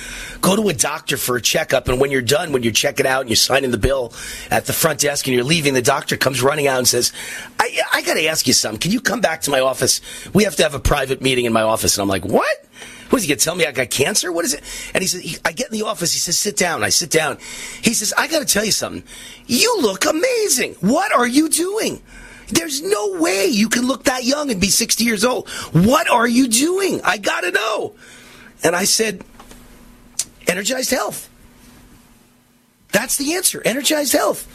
go 0.42 0.56
to 0.56 0.70
a 0.70 0.74
doctor 0.74 1.18
for 1.18 1.36
a 1.36 1.42
checkup, 1.42 1.88
and 1.90 2.00
when 2.00 2.12
you're 2.12 2.22
done, 2.22 2.54
when 2.54 2.64
you're 2.64 2.72
checking 2.72 3.06
out 3.06 3.22
and 3.22 3.30
you're 3.30 3.36
signing 3.36 3.72
the 3.72 3.78
bill 3.78 4.14
at 4.50 4.66
the 4.66 4.74
front 4.74 5.00
desk 5.02 5.28
and 5.28 5.36
you're 5.36 5.44
leaving, 5.44 5.74
the 5.74 5.82
doctor 5.82 6.16
comes 6.16 6.42
running 6.42 6.68
out 6.68 6.78
and 6.78 6.88
says, 6.88 7.12
I, 7.60 7.78
I 7.94 8.02
got 8.04 8.14
to 8.14 8.26
ask 8.28 8.48
you 8.48 8.54
something. 8.54 8.80
Can 8.80 8.92
you 8.92 9.02
come 9.02 9.20
back 9.22 9.42
to 9.42 9.52
my 9.52 9.60
office? 9.60 10.02
We 10.34 10.46
have 10.46 10.56
to 10.58 10.64
have 10.64 10.76
a 10.76 10.80
private 10.80 11.22
meeting 11.22 11.46
in 11.46 11.52
my 11.52 11.64
office. 11.64 11.98
And 11.98 12.02
I'm 12.02 12.08
like, 12.08 12.24
what? 12.24 12.66
What 13.10 13.18
is 13.18 13.28
he 13.28 13.34
to 13.34 13.40
tell 13.44 13.56
me 13.56 13.66
I 13.66 13.72
got 13.72 13.90
cancer? 13.90 14.32
What 14.32 14.46
is 14.46 14.54
it? 14.54 14.62
And 14.94 15.04
he 15.04 15.20
he, 15.20 15.38
I 15.44 15.52
get 15.52 15.72
in 15.72 15.74
the 15.74 15.86
office. 15.86 16.14
He 16.14 16.20
says, 16.20 16.38
sit 16.38 16.56
down. 16.56 16.84
I 16.84 16.90
sit 16.90 17.10
down. 17.10 17.40
He 17.82 17.94
says, 17.96 18.14
I 18.16 18.28
got 18.28 18.40
to 18.40 18.46
tell 18.46 18.64
you 18.64 18.72
something. 18.72 19.04
You 19.48 19.82
look 19.82 20.06
amazing. 20.06 20.76
What 20.76 21.12
are 21.12 21.28
you 21.28 21.50
doing? 21.50 22.02
There's 22.50 22.82
no 22.82 23.20
way 23.20 23.46
you 23.46 23.70
can 23.70 23.88
look 23.88 24.06
that 24.06 24.24
young 24.24 24.52
and 24.52 24.60
be 24.60 24.70
60 24.70 25.04
years 25.04 25.24
old. 25.24 25.48
What 25.72 26.10
are 26.10 26.28
you 26.28 26.48
doing? 26.48 27.02
I 27.04 27.18
got 27.18 27.42
to 27.42 27.52
know. 27.52 27.96
And 28.64 28.76
I 28.76 28.84
said, 28.84 29.24
energized 30.48 30.92
health. 30.92 31.30
That's 32.92 33.18
the 33.18 33.36
answer. 33.36 33.62
Energized 33.64 34.14
health. 34.14 34.48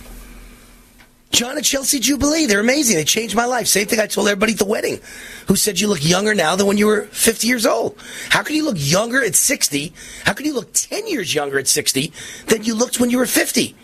John 1.31 1.57
and 1.57 1.65
Chelsea 1.65 1.99
Jubilee, 1.99 2.47
they're 2.47 2.61
amazing. 2.61 2.97
They 2.97 3.05
changed 3.05 3.35
my 3.35 3.47
life. 3.47 3.67
Same 3.67 3.89
thing 3.89 3.99
I 3.99 4.07
told 4.07 4.29
everybody 4.29 4.53
at 4.53 4.59
the 4.59 4.65
wedding 4.65 5.01
who 5.49 5.57
said 5.57 5.81
you 5.81 5.89
look 5.89 6.05
younger 6.05 6.33
now 6.33 6.55
than 6.55 6.67
when 6.69 6.79
you 6.79 6.87
were 6.87 7.03
50 7.07 7.49
years 7.49 7.67
old. 7.67 7.99
How 8.31 8.45
can 8.45 8.55
you 8.55 8.65
look 8.65 8.77
younger 8.79 9.21
at 9.23 9.35
60? 9.35 9.93
How 10.25 10.33
can 10.33 10.47
you 10.47 10.55
look 10.55 10.73
10 10.73 11.09
years 11.09 11.35
younger 11.35 11.59
at 11.59 11.67
60 11.67 12.13
than 12.47 12.63
you 12.63 12.77
looked 12.77 13.01
when 13.01 13.11
you 13.11 13.19
were 13.19 13.27
50? 13.27 13.75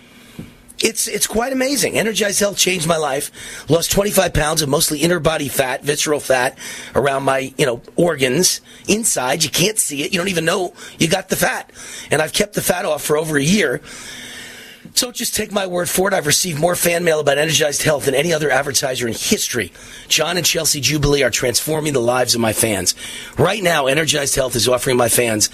It's 0.83 1.07
it's 1.09 1.27
quite 1.27 1.53
amazing. 1.53 1.99
Energized 1.99 2.41
Health 2.41 2.57
changed 2.57 2.87
my 2.87 2.97
life. 2.97 3.69
Lost 3.69 3.91
25 3.93 4.33
pounds 4.33 4.63
of 4.63 4.69
mostly 4.69 5.01
inner 5.01 5.21
body 5.21 5.49
fat, 5.49 5.83
visceral 5.83 6.21
fat 6.21 6.57
around 6.95 7.25
my 7.25 7.53
you 7.59 7.67
know 7.67 7.83
organs 7.97 8.61
inside. 8.89 9.45
You 9.45 9.51
can't 9.51 9.79
see 9.79 10.03
it. 10.03 10.13
You 10.13 10.19
don't 10.19 10.29
even 10.29 10.45
know 10.45 10.75
you 10.99 11.09
got 11.09 11.29
the 11.29 11.37
fat. 11.37 11.71
And 12.11 12.23
I've 12.23 12.33
kept 12.33 12.55
the 12.55 12.63
fat 12.63 12.85
off 12.85 13.03
for 13.03 13.17
over 13.19 13.37
a 13.37 13.43
year. 13.43 13.81
So 14.95 15.13
just 15.13 15.35
take 15.35 15.53
my 15.53 15.67
word 15.67 15.89
for 15.89 16.09
it. 16.09 16.15
I've 16.15 16.27
received 16.27 16.61
more 16.61 16.75
fan 16.75 17.05
mail 17.05 17.21
about 17.21 17.39
energized 17.39 17.83
health 17.83 18.05
than 18.07 18.15
any 18.15 18.33
other 18.33 18.51
advertiser 18.51 19.07
in 19.07 19.15
history. 19.15 19.73
John 20.09 20.37
and 20.37 20.45
Chelsea 20.45 20.81
Jubilee 20.81 21.23
are 21.23 21.31
transforming 21.31 21.93
the 21.93 22.01
lives 22.01 22.35
of 22.35 22.41
my 22.41 22.53
fans. 22.53 22.95
Right 23.39 23.63
now, 23.63 23.87
Energized 23.87 24.35
Health 24.35 24.57
is 24.57 24.69
offering 24.69 24.97
my 24.97 25.09
fans 25.09 25.49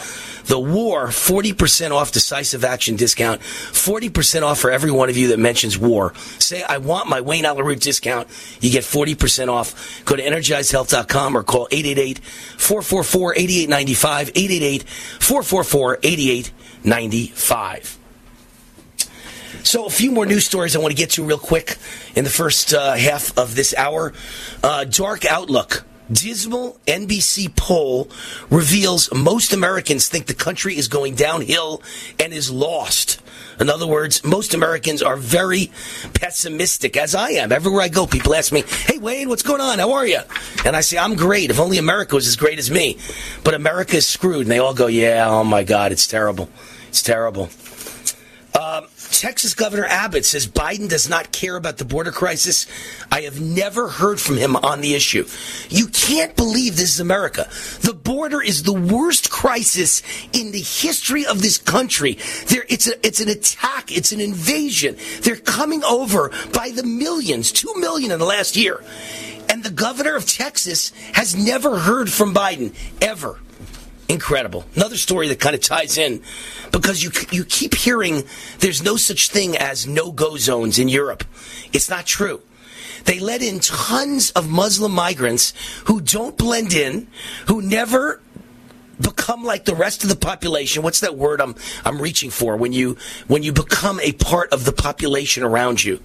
the 0.47 0.59
war 0.59 1.09
40% 1.09 1.91
off 1.91 2.13
decisive 2.13 2.65
action 2.65 2.97
discount, 2.97 3.41
40% 3.41 4.43
off 4.43 4.61
for 4.61 4.71
every 4.71 4.91
one 4.91 5.11
of 5.11 5.17
you 5.17 5.29
that 5.29 5.39
mentions 5.39 5.77
war. 5.79 6.15
Say, 6.39 6.63
I 6.63 6.79
want 6.79 7.09
my 7.09 7.21
Wayne 7.21 7.45
Allyn 7.45 7.67
Root 7.67 7.81
discount. 7.81 8.29
You 8.61 8.71
get 8.71 8.85
40% 8.85 9.49
off. 9.49 10.05
Go 10.05 10.17
to 10.17 10.23
energizedhealth.com 10.23 11.37
or 11.37 11.43
call 11.43 11.69
888 11.71 12.19
444 12.19 13.35
8895. 13.37 14.29
888 14.35 14.83
444 14.89 15.99
8895. 16.03 17.96
So, 19.67 19.85
a 19.85 19.91
few 19.91 20.13
more 20.13 20.27
news 20.27 20.47
stories 20.47 20.77
I 20.77 20.79
want 20.79 20.93
to 20.93 20.97
get 20.97 21.11
to 21.11 21.25
real 21.25 21.41
quick 21.41 21.77
in 22.15 22.23
the 22.23 22.31
first 22.31 22.73
uh, 22.73 22.93
half 22.93 23.37
of 23.37 23.57
this 23.57 23.75
hour. 23.77 24.13
Uh, 24.63 24.85
dark 24.85 25.25
Outlook. 25.25 25.85
Dismal 26.09 26.79
NBC 26.87 27.57
poll 27.57 28.09
reveals 28.49 29.13
most 29.13 29.53
Americans 29.53 30.07
think 30.07 30.27
the 30.27 30.35
country 30.35 30.77
is 30.77 30.87
going 30.87 31.17
downhill 31.17 31.83
and 32.21 32.33
is 32.33 32.49
lost. 32.49 33.21
In 33.59 33.69
other 33.69 33.89
words, 33.89 34.23
most 34.25 34.55
Americans 34.55 35.03
are 35.03 35.17
very 35.17 35.73
pessimistic, 36.15 36.97
as 36.97 37.17
I 37.17 37.31
am. 37.31 37.51
Everywhere 37.51 37.83
I 37.83 37.89
go, 37.89 38.07
people 38.07 38.37
ask 38.37 38.53
me, 38.53 38.63
Hey, 38.69 38.99
Wayne, 38.99 39.29
what's 39.29 39.43
going 39.43 39.61
on? 39.61 39.81
How 39.81 39.95
are 39.95 40.07
you? 40.07 40.21
And 40.65 40.77
I 40.77 40.81
say, 40.81 40.97
I'm 40.97 41.17
great. 41.17 41.51
If 41.51 41.59
only 41.59 41.79
America 41.79 42.15
was 42.15 42.29
as 42.29 42.37
great 42.37 42.61
as 42.61 42.71
me. 42.71 42.99
But 43.43 43.55
America 43.55 43.97
is 43.97 44.07
screwed. 44.07 44.43
And 44.43 44.51
they 44.53 44.61
all 44.61 44.75
go, 44.75 44.87
Yeah, 44.87 45.29
oh 45.29 45.43
my 45.43 45.65
God, 45.65 45.91
it's 45.91 46.07
terrible. 46.07 46.49
It's 46.87 47.03
terrible. 47.03 47.51
Texas 49.11 49.55
Governor 49.55 49.87
Abbott 49.87 50.25
says 50.25 50.47
Biden 50.47 50.89
does 50.89 51.09
not 51.09 51.33
care 51.33 51.57
about 51.57 51.79
the 51.79 51.85
border 51.85 52.13
crisis. 52.13 52.67
I 53.11 53.23
have 53.23 53.41
never 53.41 53.89
heard 53.89 54.21
from 54.21 54.37
him 54.37 54.57
on 54.57 54.81
the 54.81 54.95
issue. 54.95 55.27
You 55.69 55.89
can't 55.89 56.37
believe 56.37 56.77
this 56.77 56.95
is 56.95 57.01
America. 57.01 57.49
The 57.81 57.95
border 57.95 58.43
is 58.43 58.63
the 58.63 58.73
worst 58.73 59.31
crisis 59.31 60.03
in 60.33 60.53
the 60.53 60.61
history 60.61 61.27
of 61.27 61.43
this 61.43 61.59
country. 61.59 62.19
There, 62.47 62.65
it's 62.69 62.89
a, 62.89 63.07
it's 63.07 63.21
an 63.21 63.29
attack. 63.29 63.97
It's 63.97 64.13
an 64.13 64.21
invasion. 64.21 64.97
They're 65.23 65.37
coming 65.37 65.85
over 65.85 66.31
by 66.53 66.71
the 66.71 66.83
millions, 66.83 67.53
two 67.53 67.73
million 67.77 68.11
in 68.11 68.19
the 68.19 68.25
last 68.25 68.57
year. 68.57 68.83
And 69.49 69.63
the 69.63 69.71
governor 69.71 70.17
of 70.17 70.27
Texas 70.27 70.93
has 71.13 71.37
never 71.37 71.79
heard 71.79 72.11
from 72.11 72.35
Biden, 72.35 72.75
ever. 73.01 73.39
Incredible. 74.09 74.65
Another 74.77 74.97
story 74.97 75.29
that 75.29 75.41
kind 75.41 75.55
of 75.55 75.61
ties 75.61 75.99
in 75.99 76.23
because 76.71 77.03
you 77.03 77.11
you 77.33 77.45
keep 77.45 77.75
hearing 77.75 78.23
there's 78.61 78.83
no 78.83 78.97
such 78.97 79.31
thing 79.31 79.57
as 79.57 79.87
no-go 79.87 80.37
zones 80.37 80.79
in 80.79 80.89
Europe. 80.89 81.25
It's 81.73 81.91
not 81.91 82.07
true. 82.07 82.41
They 83.05 83.19
let 83.19 83.43
in 83.43 83.61
tons 83.61 84.31
of 84.33 84.49
Muslim 84.49 84.93
migrants 84.93 85.55
who 85.87 86.01
don't 86.01 86.37
blend 86.37 86.73
in, 86.73 87.09
who 87.47 87.63
never 87.63 88.21
become 89.01 89.45
like 89.45 89.65
the 89.65 89.75
rest 89.75 90.03
of 90.03 90.09
the 90.09 90.17
population. 90.17 90.83
What's 90.83 91.01
that 91.01 91.17
word 91.17 91.41
I'm 91.41 91.55
I'm 91.85 92.01
reaching 92.01 92.31
for 92.31 92.57
when 92.57 92.73
you 92.73 92.97
when 93.27 93.43
you 93.43 93.53
become 93.53 94.01
a 94.01 94.13
part 94.13 94.53
of 94.53 94.65
the 94.65 94.73
population 94.73 95.43
around 95.43 95.83
you? 95.83 96.01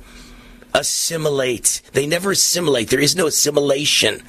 Assimilate. 0.73 1.81
They 1.93 2.07
never 2.07 2.31
assimilate. 2.31 2.89
There 2.89 2.99
is 2.99 3.15
no 3.15 3.27
assimilation. 3.27 4.23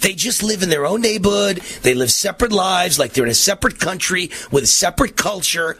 They 0.00 0.12
just 0.12 0.42
live 0.42 0.62
in 0.62 0.68
their 0.68 0.86
own 0.86 1.00
neighborhood. 1.00 1.58
They 1.82 1.94
live 1.94 2.10
separate 2.10 2.52
lives, 2.52 2.98
like 2.98 3.12
they're 3.12 3.24
in 3.24 3.30
a 3.30 3.34
separate 3.34 3.78
country 3.78 4.30
with 4.50 4.64
a 4.64 4.68
separate 4.68 5.16
culture. 5.16 5.76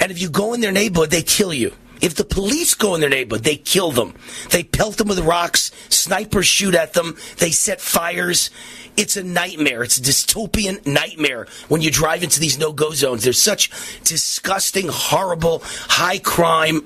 And 0.00 0.10
if 0.10 0.20
you 0.20 0.30
go 0.30 0.54
in 0.54 0.60
their 0.60 0.72
neighborhood, 0.72 1.10
they 1.10 1.22
kill 1.22 1.52
you. 1.52 1.72
If 2.00 2.14
the 2.14 2.24
police 2.24 2.74
go 2.74 2.94
in 2.94 3.00
their 3.00 3.10
neighborhood, 3.10 3.44
they 3.44 3.56
kill 3.56 3.90
them. 3.90 4.14
They 4.50 4.62
pelt 4.62 4.98
them 4.98 5.08
with 5.08 5.18
rocks. 5.18 5.72
Snipers 5.88 6.46
shoot 6.46 6.74
at 6.74 6.92
them. 6.92 7.16
They 7.38 7.50
set 7.50 7.80
fires. 7.80 8.50
It's 8.96 9.16
a 9.16 9.24
nightmare. 9.24 9.82
It's 9.82 9.98
a 9.98 10.02
dystopian 10.02 10.86
nightmare 10.86 11.46
when 11.68 11.80
you 11.80 11.90
drive 11.90 12.22
into 12.22 12.38
these 12.38 12.58
no-go 12.58 12.92
zones. 12.92 13.24
There's 13.24 13.40
such 13.40 13.70
disgusting, 14.04 14.86
horrible, 14.88 15.62
high 15.64 16.18
crime 16.18 16.82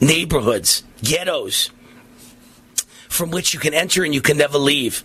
neighborhoods, 0.00 0.82
ghettos, 1.02 1.70
from 3.08 3.30
which 3.30 3.54
you 3.54 3.60
can 3.60 3.74
enter 3.74 4.04
and 4.04 4.14
you 4.14 4.20
can 4.20 4.38
never 4.38 4.58
leave. 4.58 5.04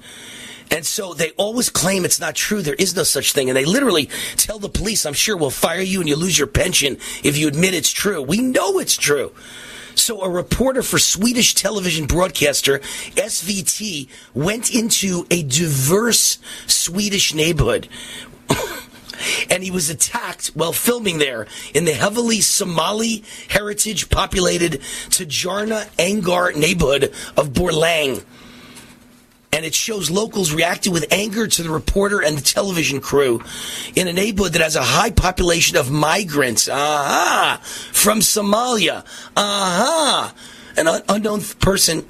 And 0.71 0.85
so 0.85 1.13
they 1.13 1.31
always 1.31 1.69
claim 1.69 2.05
it's 2.05 2.19
not 2.19 2.35
true. 2.35 2.61
There 2.61 2.75
is 2.75 2.95
no 2.95 3.03
such 3.03 3.33
thing. 3.33 3.49
And 3.49 3.55
they 3.55 3.65
literally 3.65 4.09
tell 4.35 4.59
the 4.59 4.69
police, 4.69 5.05
I'm 5.05 5.13
sure 5.13 5.37
we'll 5.37 5.49
fire 5.49 5.81
you 5.81 5.99
and 5.99 6.09
you 6.09 6.15
lose 6.15 6.37
your 6.37 6.47
pension 6.47 6.97
if 7.23 7.37
you 7.37 7.47
admit 7.47 7.73
it's 7.73 7.91
true. 7.91 8.21
We 8.21 8.39
know 8.39 8.79
it's 8.79 8.97
true. 8.97 9.33
So 9.95 10.21
a 10.21 10.29
reporter 10.29 10.83
for 10.83 10.99
Swedish 10.99 11.55
television 11.55 12.05
broadcaster 12.05 12.79
SVT 13.15 14.07
went 14.33 14.73
into 14.73 15.25
a 15.31 15.41
diverse 15.43 16.37
Swedish 16.67 17.33
neighborhood. 17.33 17.87
and 19.49 19.63
he 19.63 19.71
was 19.71 19.89
attacked 19.89 20.47
while 20.47 20.71
filming 20.71 21.17
there 21.17 21.47
in 21.73 21.85
the 21.85 21.93
heavily 21.93 22.41
Somali 22.41 23.23
heritage 23.49 24.09
populated 24.09 24.81
Tajarna 25.09 25.87
Angar 25.97 26.55
neighborhood 26.55 27.05
of 27.35 27.49
Borlang 27.49 28.23
and 29.57 29.65
it 29.65 29.73
shows 29.73 30.11
locals 30.11 30.53
reacting 30.53 30.93
with 30.93 31.11
anger 31.11 31.47
to 31.47 31.63
the 31.63 31.71
reporter 31.71 32.21
and 32.21 32.37
the 32.37 32.43
television 32.43 33.01
crew 33.01 33.41
in 33.95 34.07
a 34.07 34.13
neighborhood 34.13 34.53
that 34.53 34.61
has 34.61 34.75
a 34.75 34.83
high 34.83 35.09
population 35.09 35.75
of 35.77 35.89
migrants. 35.89 36.69
Aha! 36.69 37.59
From 37.91 38.19
Somalia. 38.19 39.03
Aha! 39.35 40.31
An 40.77 40.87
un- 40.87 41.01
unknown 41.09 41.41
person 41.41 42.07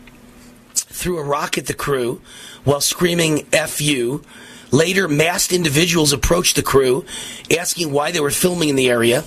threw 0.73 1.19
a 1.19 1.23
rock 1.23 1.57
at 1.57 1.67
the 1.67 1.73
crew 1.73 2.21
while 2.65 2.81
screaming 2.81 3.47
F 3.53 3.79
you. 3.79 4.25
Later, 4.71 5.07
masked 5.07 5.53
individuals 5.53 6.11
approached 6.11 6.57
the 6.57 6.63
crew 6.63 7.05
asking 7.57 7.93
why 7.93 8.11
they 8.11 8.19
were 8.19 8.29
filming 8.29 8.67
in 8.67 8.75
the 8.75 8.89
area. 8.89 9.23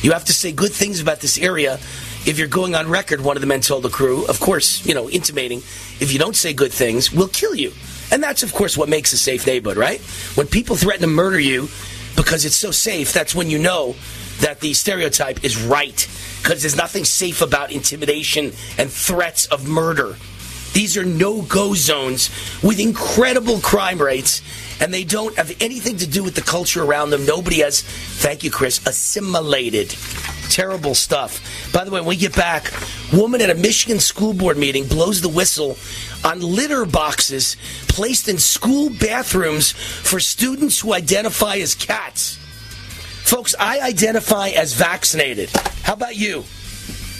You 0.00 0.12
have 0.12 0.24
to 0.24 0.32
say 0.32 0.52
good 0.52 0.72
things 0.72 1.02
about 1.02 1.20
this 1.20 1.36
area 1.36 1.78
if 2.24 2.38
you're 2.38 2.48
going 2.48 2.74
on 2.74 2.88
record, 2.88 3.20
one 3.20 3.36
of 3.36 3.40
the 3.40 3.46
men 3.46 3.60
told 3.60 3.82
the 3.82 3.88
crew, 3.88 4.24
of 4.26 4.38
course, 4.38 4.86
you 4.86 4.94
know, 4.94 5.10
intimating, 5.10 5.58
if 6.00 6.12
you 6.12 6.18
don't 6.18 6.36
say 6.36 6.52
good 6.52 6.72
things, 6.72 7.12
we'll 7.12 7.28
kill 7.28 7.54
you. 7.54 7.72
And 8.10 8.22
that's, 8.22 8.42
of 8.42 8.52
course, 8.52 8.76
what 8.76 8.88
makes 8.88 9.12
a 9.12 9.18
safe 9.18 9.46
neighborhood, 9.46 9.76
right? 9.76 10.00
When 10.34 10.46
people 10.46 10.76
threaten 10.76 11.02
to 11.02 11.08
murder 11.08 11.40
you 11.40 11.68
because 12.14 12.44
it's 12.44 12.56
so 12.56 12.70
safe, 12.70 13.12
that's 13.12 13.34
when 13.34 13.50
you 13.50 13.58
know 13.58 13.96
that 14.40 14.60
the 14.60 14.74
stereotype 14.74 15.44
is 15.44 15.60
right. 15.60 16.08
Because 16.42 16.62
there's 16.62 16.76
nothing 16.76 17.04
safe 17.04 17.42
about 17.42 17.72
intimidation 17.72 18.52
and 18.78 18.90
threats 18.90 19.46
of 19.46 19.68
murder. 19.68 20.16
These 20.72 20.96
are 20.96 21.04
no 21.04 21.42
go 21.42 21.74
zones 21.74 22.30
with 22.62 22.80
incredible 22.80 23.58
crime 23.60 24.00
rates, 24.00 24.42
and 24.80 24.92
they 24.92 25.04
don't 25.04 25.36
have 25.36 25.54
anything 25.60 25.96
to 25.98 26.06
do 26.06 26.22
with 26.24 26.34
the 26.34 26.42
culture 26.42 26.82
around 26.82 27.10
them. 27.10 27.24
Nobody 27.24 27.60
has, 27.60 27.82
thank 27.82 28.44
you, 28.44 28.50
Chris, 28.50 28.84
assimilated. 28.86 29.94
Terrible 30.48 30.94
stuff. 30.94 31.40
By 31.72 31.84
the 31.84 31.90
way, 31.90 32.00
when 32.00 32.08
we 32.08 32.16
get 32.16 32.36
back, 32.36 32.72
woman 33.12 33.40
at 33.40 33.50
a 33.50 33.54
Michigan 33.54 34.00
school 34.00 34.34
board 34.34 34.58
meeting 34.58 34.86
blows 34.86 35.20
the 35.20 35.28
whistle 35.28 35.78
on 36.24 36.40
litter 36.40 36.84
boxes 36.84 37.56
placed 37.88 38.28
in 38.28 38.38
school 38.38 38.90
bathrooms 38.90 39.72
for 39.72 40.20
students 40.20 40.80
who 40.80 40.92
identify 40.92 41.56
as 41.56 41.74
cats. 41.74 42.38
Folks, 43.24 43.54
I 43.58 43.80
identify 43.80 44.48
as 44.50 44.74
vaccinated. 44.74 45.50
How 45.82 45.94
about 45.94 46.16
you? 46.16 46.44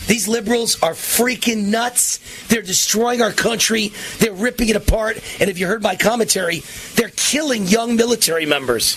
These 0.06 0.28
liberals 0.28 0.82
are 0.82 0.92
freaking 0.92 1.66
nuts. 1.66 2.18
They're 2.48 2.62
destroying 2.62 3.22
our 3.22 3.32
country. 3.32 3.92
They're 4.18 4.32
ripping 4.32 4.68
it 4.68 4.76
apart. 4.76 5.18
And 5.40 5.48
if 5.48 5.58
you 5.58 5.66
heard 5.66 5.82
my 5.82 5.96
commentary, 5.96 6.62
they're 6.94 7.12
killing 7.14 7.66
young 7.66 7.96
military 7.96 8.46
members. 8.46 8.96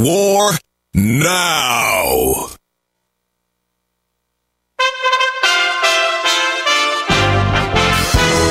War 0.00 0.52
now. 0.94 2.50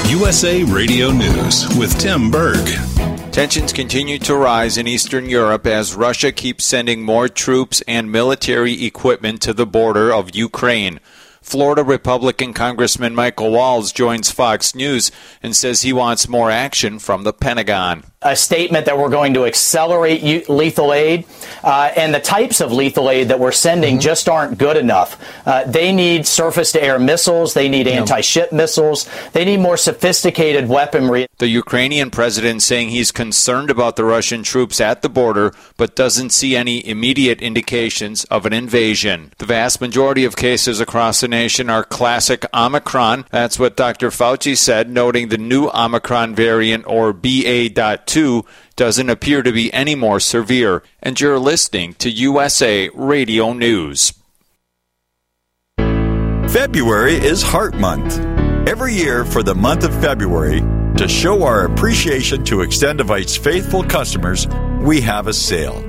USA 0.10 0.64
Radio 0.64 1.12
News 1.12 1.74
with 1.78 1.98
Tim 2.00 2.32
Berg. 2.32 2.68
Tensions 3.32 3.72
continue 3.72 4.20
to 4.20 4.36
rise 4.36 4.78
in 4.78 4.90
Eastern 4.90 5.30
Europe 5.30 5.66
as 5.66 5.96
Russia 5.96 6.34
keeps 6.34 6.66
sending 6.66 7.02
more 7.02 7.30
troops 7.30 7.80
and 7.88 8.12
military 8.12 8.84
equipment 8.86 9.42
to 9.44 9.54
the 9.54 9.66
border 9.66 10.14
of 10.14 10.36
Ukraine. 10.36 11.00
Florida 11.42 11.82
Republican 11.82 12.54
Congressman 12.54 13.16
Michael 13.16 13.52
Waltz 13.52 13.94
joins 13.94 14.30
Fox 14.32 14.76
News 14.76 15.14
and 15.42 15.56
says 15.56 15.82
he 15.82 15.94
wants 15.94 16.28
more 16.28 16.52
action 16.52 17.00
from 17.00 17.24
the 17.24 17.32
Pentagon 17.32 18.04
a 18.24 18.36
statement 18.36 18.88
that 18.88 18.98
we're 18.98 19.10
going 19.10 19.36
to 19.36 19.46
accelerate 19.46 20.50
lethal 20.50 20.92
aid, 20.92 21.24
uh, 21.64 21.92
and 21.96 22.16
the 22.16 22.20
types 22.20 22.62
of 22.62 22.72
lethal 22.72 23.12
aid 23.12 23.28
that 23.28 23.40
we're 23.40 23.52
sending 23.52 23.96
mm-hmm. 23.96 24.02
just 24.02 24.28
aren't 24.28 24.58
good 24.58 24.76
enough. 24.76 25.22
Uh, 25.46 25.64
they 25.66 25.92
need 25.94 26.26
surface 26.26 26.72
to 26.72 26.84
air 26.84 26.98
missiles, 26.98 27.54
they 27.54 27.70
need 27.70 27.88
anti 27.88 28.22
ship 28.22 28.52
missiles, 28.52 29.08
they 29.34 29.46
need 29.46 29.60
more 29.60 29.78
sophisticated 29.78 30.68
weaponry. 30.68 31.28
The 31.38 31.48
Ukrainian 31.48 32.10
president 32.10 32.64
saying 32.64 32.90
he's 32.90 33.12
concerned 33.12 33.70
about 33.70 33.98
the 33.98 34.04
Russian 34.04 34.42
troops 34.42 34.82
at 34.82 35.04
the 35.04 35.10
border, 35.10 35.54
but 35.78 35.96
doesn't 35.96 36.32
see 36.32 36.56
any 36.56 36.86
immediate 36.88 37.40
indications 37.40 38.24
of 38.26 38.48
an 38.48 38.54
invasion. 38.54 39.32
The 39.38 39.46
vast 39.46 39.80
majority 39.80 40.26
of 40.26 40.36
cases 40.36 40.80
across 40.80 41.22
the 41.22 41.28
nation 41.28 41.70
are 41.70 41.84
classic 41.84 42.48
Omicron. 42.52 43.26
That's 43.30 43.60
what 43.60 43.78
Dr. 43.78 44.10
Fauci 44.10 44.58
said, 44.58 44.90
noting 44.90 45.28
the 45.28 45.38
new 45.38 45.70
Omicron 45.72 46.34
variant, 46.34 46.88
or 46.88 47.14
BA.2 47.14 48.08
2 48.18 48.44
doesn't 48.76 49.12
appear 49.12 49.44
to 49.44 49.52
be 49.52 49.72
any 49.72 49.94
more 49.94 50.20
severe, 50.20 50.82
and 51.04 51.22
you're 51.22 51.38
listening 51.38 51.94
to 51.94 52.10
USA 52.10 52.90
Radio 52.96 53.54
News. 53.54 54.12
February 56.50 57.14
is 57.14 57.44
Heart 57.44 57.76
Month. 57.76 58.18
Every 58.68 58.96
year 58.96 59.24
for 59.24 59.44
the 59.44 59.54
month 59.54 59.84
of 59.84 59.94
February, 60.02 60.62
to 60.98 61.08
show 61.08 61.44
our 61.44 61.66
appreciation 61.66 62.44
to 62.46 62.64
Extendovite's 62.64 63.38
faithful 63.38 63.84
customers, 63.84 64.48
we 64.82 65.00
have 65.02 65.28
a 65.28 65.34
sale. 65.34 65.84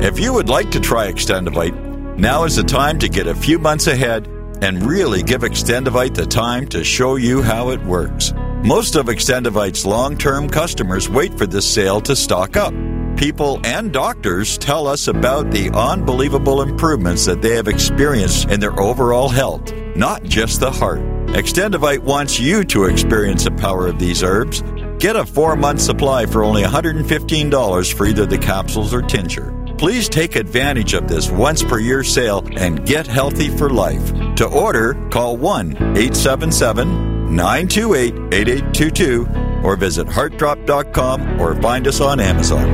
If 0.00 0.18
you 0.18 0.32
would 0.32 0.48
like 0.48 0.72
to 0.72 0.80
try 0.80 1.06
Extendovite, 1.06 2.18
now 2.18 2.42
is 2.42 2.56
the 2.56 2.64
time 2.64 2.98
to 2.98 3.08
get 3.08 3.28
a 3.28 3.34
few 3.36 3.60
months 3.60 3.86
ahead 3.86 4.26
and 4.60 4.82
really 4.82 5.22
give 5.22 5.42
Extendovite 5.42 6.16
the 6.16 6.26
time 6.26 6.66
to 6.70 6.82
show 6.82 7.14
you 7.14 7.42
how 7.42 7.70
it 7.70 7.80
works. 7.84 8.32
Most 8.64 8.94
of 8.94 9.06
Extendovite's 9.06 9.86
long 9.86 10.18
term 10.18 10.46
customers 10.46 11.08
wait 11.08 11.36
for 11.38 11.46
this 11.46 11.66
sale 11.66 11.98
to 12.02 12.14
stock 12.14 12.58
up. 12.58 12.74
People 13.16 13.58
and 13.64 13.90
doctors 13.90 14.58
tell 14.58 14.86
us 14.86 15.08
about 15.08 15.50
the 15.50 15.70
unbelievable 15.70 16.60
improvements 16.60 17.24
that 17.24 17.40
they 17.40 17.56
have 17.56 17.68
experienced 17.68 18.50
in 18.50 18.60
their 18.60 18.78
overall 18.78 19.30
health, 19.30 19.72
not 19.96 20.24
just 20.24 20.60
the 20.60 20.70
heart. 20.70 21.00
Extendovite 21.28 22.00
wants 22.00 22.38
you 22.38 22.62
to 22.64 22.84
experience 22.84 23.44
the 23.44 23.50
power 23.52 23.86
of 23.86 23.98
these 23.98 24.22
herbs. 24.22 24.62
Get 24.98 25.16
a 25.16 25.24
four 25.24 25.56
month 25.56 25.80
supply 25.80 26.26
for 26.26 26.44
only 26.44 26.62
$115 26.62 27.94
for 27.94 28.06
either 28.06 28.26
the 28.26 28.38
capsules 28.38 28.92
or 28.92 29.00
tincture. 29.00 29.54
Please 29.78 30.06
take 30.06 30.36
advantage 30.36 30.92
of 30.92 31.08
this 31.08 31.30
once 31.30 31.62
per 31.62 31.78
year 31.78 32.04
sale 32.04 32.46
and 32.56 32.84
get 32.86 33.06
healthy 33.06 33.48
for 33.48 33.70
life. 33.70 34.12
To 34.34 34.46
order, 34.46 34.92
call 35.08 35.38
1 35.38 35.72
877 35.96 37.19
928 37.30 38.14
8822 38.32 39.28
or 39.62 39.76
visit 39.76 40.08
heartdrop.com 40.08 41.40
or 41.40 41.54
find 41.62 41.86
us 41.86 42.00
on 42.00 42.20
Amazon. 42.20 42.66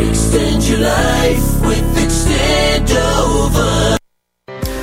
Extend 0.00 0.64
your 0.64 0.80
life 0.80 1.60
with 1.60 1.96
Extendovite. 1.96 3.83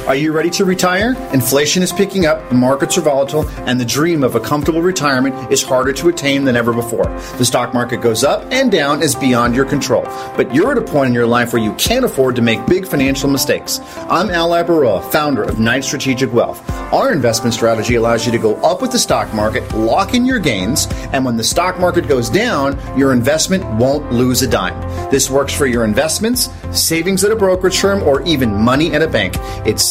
Are 0.07 0.15
you 0.15 0.33
ready 0.33 0.49
to 0.51 0.65
retire? 0.65 1.15
Inflation 1.31 1.83
is 1.83 1.93
picking 1.93 2.25
up, 2.25 2.49
the 2.49 2.55
markets 2.55 2.97
are 2.97 3.01
volatile, 3.01 3.47
and 3.67 3.79
the 3.79 3.85
dream 3.85 4.23
of 4.23 4.33
a 4.33 4.39
comfortable 4.39 4.81
retirement 4.81 5.51
is 5.51 5.61
harder 5.61 5.93
to 5.93 6.09
attain 6.09 6.43
than 6.43 6.55
ever 6.55 6.73
before. 6.73 7.05
The 7.37 7.45
stock 7.45 7.71
market 7.71 8.01
goes 8.01 8.23
up 8.23 8.51
and 8.51 8.71
down 8.71 9.03
is 9.03 9.13
beyond 9.13 9.55
your 9.55 9.63
control. 9.63 10.01
But 10.35 10.53
you're 10.55 10.71
at 10.71 10.79
a 10.79 10.81
point 10.81 11.09
in 11.09 11.13
your 11.13 11.27
life 11.27 11.53
where 11.53 11.61
you 11.61 11.73
can't 11.75 12.03
afford 12.03 12.35
to 12.37 12.41
make 12.41 12.65
big 12.65 12.87
financial 12.87 13.29
mistakes. 13.29 13.79
I'm 14.09 14.31
Al 14.31 14.49
Labaroa, 14.49 15.09
founder 15.11 15.43
of 15.43 15.59
Knight 15.59 15.83
Strategic 15.83 16.33
Wealth. 16.33 16.67
Our 16.91 17.13
investment 17.13 17.53
strategy 17.53 17.93
allows 17.95 18.25
you 18.25 18.31
to 18.31 18.39
go 18.39 18.55
up 18.63 18.81
with 18.81 18.91
the 18.91 18.99
stock 18.99 19.31
market, 19.35 19.71
lock 19.75 20.15
in 20.15 20.25
your 20.25 20.39
gains, 20.39 20.87
and 21.13 21.23
when 21.23 21.37
the 21.37 21.43
stock 21.43 21.79
market 21.79 22.07
goes 22.07 22.27
down, 22.29 22.77
your 22.97 23.13
investment 23.13 23.63
won't 23.75 24.11
lose 24.11 24.41
a 24.41 24.47
dime. 24.47 24.81
This 25.11 25.29
works 25.29 25.53
for 25.53 25.67
your 25.67 25.85
investments, 25.85 26.49
savings 26.71 27.23
at 27.23 27.31
a 27.31 27.35
brokerage 27.35 27.79
firm, 27.79 28.01
or 28.03 28.21
even 28.23 28.53
money 28.53 28.93
at 28.93 29.01
a 29.01 29.07
bank. 29.07 29.35
It's 29.65 29.90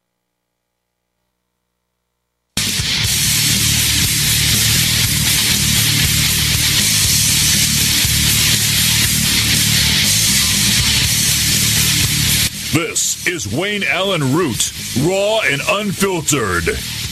This 12.72 13.24
is 13.28 13.46
Wayne 13.46 13.84
Allyn 13.84 14.34
Root, 14.34 14.72
raw 15.06 15.40
and 15.42 15.62
unfiltered. 15.68 16.64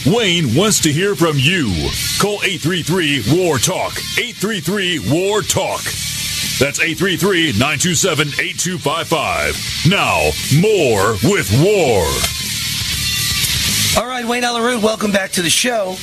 Wayne 0.05 0.53
wants 0.55 0.81
to 0.81 0.91
hear 0.91 1.15
from 1.15 1.37
you. 1.37 1.67
Call 2.19 2.41
833 2.43 3.23
War 3.33 3.57
Talk. 3.59 3.93
833 4.17 4.99
War 5.09 5.41
Talk. 5.41 5.81
That's 6.59 6.79
833 6.79 7.53
927 7.53 8.27
8255. 8.39 9.89
Now, 9.89 10.31
more 10.61 11.17
with 11.23 11.49
War. 11.61 12.05
All 13.95 14.09
right, 14.09 14.25
Wayne 14.25 14.43
Allyn 14.43 14.63
Root, 14.63 14.81
welcome 14.81 15.11
back 15.11 15.31
to 15.33 15.41
the 15.41 15.49
show. 15.49 15.95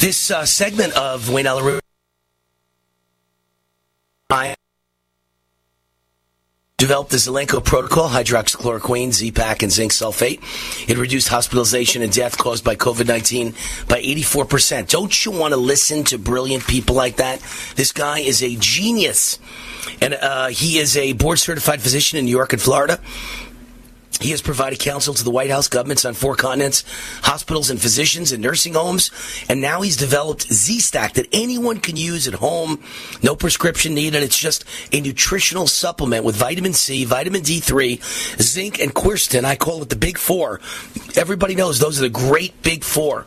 This 0.00 0.30
uh, 0.30 0.44
segment 0.44 0.92
of 0.94 1.30
Wayne 1.30 1.46
Allyn 1.46 1.64
Root. 1.64 1.80
I 4.28 4.54
developed 6.78 7.10
the 7.10 7.16
Zelenko 7.16 7.64
protocol, 7.64 8.10
hydroxychloroquine, 8.10 9.10
Z-Pack, 9.10 9.62
and 9.62 9.72
zinc 9.72 9.92
sulfate. 9.92 10.40
It 10.86 10.98
reduced 10.98 11.28
hospitalization 11.28 12.02
and 12.02 12.12
death 12.12 12.36
caused 12.36 12.64
by 12.64 12.76
COVID-19 12.76 13.88
by 13.88 14.02
84%. 14.02 14.86
Don't 14.90 15.24
you 15.24 15.32
want 15.32 15.54
to 15.54 15.56
listen 15.56 16.04
to 16.04 16.18
brilliant 16.18 16.66
people 16.66 16.94
like 16.94 17.16
that? 17.16 17.40
This 17.76 17.92
guy 17.92 18.18
is 18.18 18.42
a 18.42 18.56
genius. 18.56 19.38
And 20.02 20.18
uh, 20.20 20.48
he 20.48 20.76
is 20.76 20.98
a 20.98 21.14
board 21.14 21.38
certified 21.38 21.80
physician 21.80 22.18
in 22.18 22.26
New 22.26 22.30
York 22.30 22.52
and 22.52 22.60
Florida. 22.60 23.00
He 24.20 24.30
has 24.30 24.40
provided 24.40 24.78
counsel 24.78 25.14
to 25.14 25.24
the 25.24 25.30
White 25.30 25.50
House 25.50 25.68
governments 25.68 26.04
on 26.04 26.14
four 26.14 26.36
continents, 26.36 26.84
hospitals 27.22 27.70
and 27.70 27.80
physicians 27.80 28.32
and 28.32 28.42
nursing 28.42 28.74
homes. 28.74 29.10
And 29.48 29.60
now 29.60 29.82
he's 29.82 29.96
developed 29.96 30.42
Z-Stack 30.52 31.14
that 31.14 31.28
anyone 31.32 31.80
can 31.80 31.96
use 31.96 32.26
at 32.26 32.34
home. 32.34 32.82
No 33.22 33.36
prescription 33.36 33.94
needed. 33.94 34.22
It's 34.22 34.38
just 34.38 34.64
a 34.92 35.00
nutritional 35.00 35.66
supplement 35.66 36.24
with 36.24 36.36
vitamin 36.36 36.72
C, 36.72 37.04
vitamin 37.04 37.42
D3, 37.42 38.40
zinc, 38.40 38.80
and 38.80 38.94
quercetin. 38.94 39.44
I 39.44 39.56
call 39.56 39.82
it 39.82 39.90
the 39.90 39.96
big 39.96 40.18
four. 40.18 40.60
Everybody 41.16 41.54
knows 41.54 41.78
those 41.78 41.98
are 41.98 42.02
the 42.02 42.08
great 42.08 42.62
big 42.62 42.84
four 42.84 43.26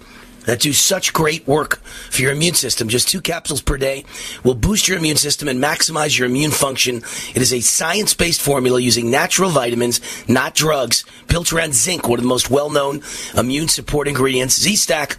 that 0.50 0.60
do 0.60 0.74
such 0.74 1.14
great 1.14 1.48
work 1.48 1.78
for 2.10 2.24
your 2.24 2.32
immune 2.32 2.56
system. 2.56 2.90
Just 2.90 3.08
two 3.08 3.22
capsules 3.22 3.62
per 3.62 3.78
day 3.78 4.04
will 4.44 4.56
boost 4.56 4.88
your 4.88 4.98
immune 4.98 5.16
system 5.16 5.48
and 5.48 5.64
maximize 5.64 6.18
your 6.18 6.28
immune 6.28 6.50
function. 6.50 7.04
It 7.36 7.42
is 7.44 7.54
a 7.54 7.60
science 7.60 8.16
based 8.16 8.42
formula 8.42 8.80
using 8.80 9.12
natural 9.12 9.52
vitamins, 9.52 10.02
not 10.28 10.56
drugs, 10.56 11.06
built 11.28 11.54
around 11.54 11.76
zinc, 11.76 12.08
one 12.08 12.18
of 12.18 12.24
the 12.24 12.30
most 12.30 12.50
well 12.50 12.72
known 12.72 13.04
immune 13.38 13.68
support 13.68 14.08
ingredients. 14.08 14.60
Z 14.60 14.76
Stack 14.76 15.18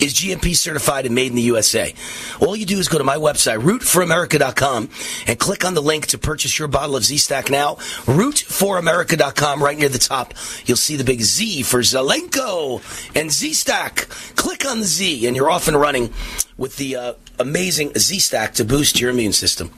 is 0.00 0.14
GMP 0.14 0.56
certified 0.56 1.06
and 1.06 1.14
made 1.14 1.28
in 1.28 1.36
the 1.36 1.42
USA. 1.42 1.94
All 2.40 2.54
you 2.56 2.66
do 2.66 2.78
is 2.78 2.88
go 2.88 2.98
to 2.98 3.04
my 3.04 3.16
website, 3.16 3.60
rootforamerica.com, 3.60 4.88
and 5.26 5.38
click 5.38 5.64
on 5.64 5.74
the 5.74 5.82
link 5.82 6.06
to 6.08 6.18
purchase 6.18 6.58
your 6.58 6.68
bottle 6.68 6.96
of 6.96 7.04
Z-Stack 7.04 7.50
now. 7.50 7.74
Rootforamerica.com, 8.06 9.62
right 9.62 9.78
near 9.78 9.88
the 9.88 9.98
top. 9.98 10.34
You'll 10.64 10.76
see 10.76 10.96
the 10.96 11.04
big 11.04 11.22
Z 11.22 11.62
for 11.64 11.80
Zelenko 11.80 12.80
and 13.14 13.30
Z-Stack. 13.30 14.08
Click 14.36 14.64
on 14.64 14.80
the 14.80 14.86
Z, 14.86 15.26
and 15.26 15.36
you're 15.36 15.50
off 15.50 15.68
and 15.68 15.78
running 15.78 16.12
with 16.56 16.76
the 16.76 16.96
uh, 16.96 17.12
amazing 17.38 17.92
Z-Stack 17.96 18.54
to 18.54 18.64
boost 18.64 19.00
your 19.00 19.10
immune 19.10 19.32
system. 19.32 19.70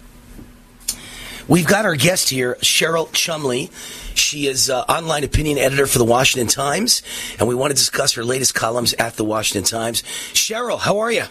We've 1.48 1.66
got 1.66 1.84
our 1.84 1.96
guest 1.96 2.30
here, 2.30 2.56
Cheryl 2.60 3.10
Chumley. 3.12 3.70
She 4.14 4.46
is 4.46 4.70
uh, 4.70 4.82
online 4.82 5.24
opinion 5.24 5.58
editor 5.58 5.86
for 5.86 5.98
the 5.98 6.04
Washington 6.04 6.48
Times, 6.48 7.02
and 7.38 7.48
we 7.48 7.54
want 7.54 7.70
to 7.70 7.76
discuss 7.76 8.12
her 8.14 8.24
latest 8.24 8.54
columns 8.54 8.94
at 8.94 9.16
the 9.16 9.24
Washington 9.24 9.68
Times. 9.68 10.02
Cheryl, 10.32 10.78
how 10.78 10.98
are 10.98 11.12
you? 11.12 11.24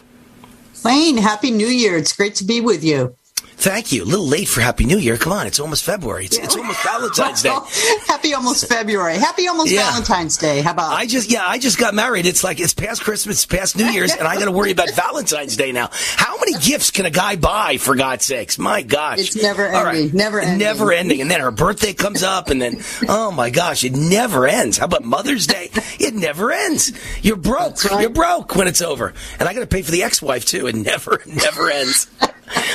Wayne, 0.83 1.17
Happy 1.17 1.51
New 1.51 1.67
Year. 1.67 1.97
It's 1.97 2.13
great 2.13 2.35
to 2.35 2.43
be 2.43 2.59
with 2.59 2.83
you. 2.83 3.15
Thank 3.61 3.91
you. 3.91 4.03
A 4.03 4.05
little 4.05 4.27
late 4.27 4.47
for 4.47 4.59
Happy 4.59 4.85
New 4.85 4.97
Year. 4.97 5.17
Come 5.17 5.33
on, 5.33 5.45
it's 5.45 5.59
almost 5.59 5.83
February. 5.83 6.25
It's, 6.25 6.35
it's 6.35 6.55
almost 6.55 6.83
Valentine's 6.83 7.43
Day. 7.43 7.55
Happy 8.07 8.33
almost 8.33 8.67
February. 8.67 9.17
Happy 9.17 9.47
almost 9.47 9.71
Yeah. 9.71 9.87
Valentine's 9.91 10.35
Day. 10.37 10.61
How 10.61 10.71
about? 10.71 10.91
I 10.93 11.05
just 11.05 11.29
yeah, 11.29 11.45
I 11.45 11.59
just 11.59 11.77
got 11.77 11.93
married. 11.93 12.25
It's 12.25 12.43
like 12.43 12.59
it's 12.59 12.73
past 12.73 13.03
Christmas, 13.03 13.35
it's 13.37 13.45
past 13.45 13.77
New 13.77 13.85
Year's, 13.85 14.13
and 14.15 14.27
I 14.27 14.39
got 14.39 14.45
to 14.45 14.51
worry 14.51 14.71
about 14.71 14.89
Valentine's 14.95 15.55
Day 15.57 15.71
now. 15.71 15.89
How 15.93 16.39
many 16.39 16.53
gifts 16.53 16.89
can 16.89 17.05
a 17.05 17.11
guy 17.11 17.35
buy 17.35 17.77
for 17.77 17.93
God's 17.95 18.25
sakes? 18.25 18.57
My 18.57 18.81
gosh, 18.81 19.19
It's 19.19 19.35
never 19.35 19.67
ending. 19.67 20.11
Never 20.17 20.39
ending. 20.39 20.57
never 20.57 20.91
ending. 20.91 21.21
And 21.21 21.29
then 21.29 21.41
her 21.41 21.51
birthday 21.51 21.93
comes 21.93 22.23
up, 22.23 22.49
and 22.49 22.59
then 22.59 22.81
oh 23.07 23.29
my 23.31 23.51
gosh, 23.51 23.83
it 23.83 23.93
never 23.93 24.47
ends. 24.47 24.79
How 24.79 24.85
about 24.85 25.03
Mother's 25.03 25.45
Day? 25.45 25.69
It 25.99 26.15
never 26.15 26.51
ends. 26.51 26.93
You're 27.21 27.35
broke. 27.37 27.77
You're 27.91 28.09
broke 28.09 28.55
when 28.55 28.67
it's 28.67 28.81
over, 28.81 29.13
and 29.39 29.47
I 29.47 29.53
got 29.53 29.59
to 29.59 29.67
pay 29.67 29.83
for 29.83 29.91
the 29.91 30.01
ex-wife 30.01 30.45
too. 30.45 30.65
It 30.65 30.73
never 30.75 31.21
never 31.27 31.69
ends. 31.69 32.07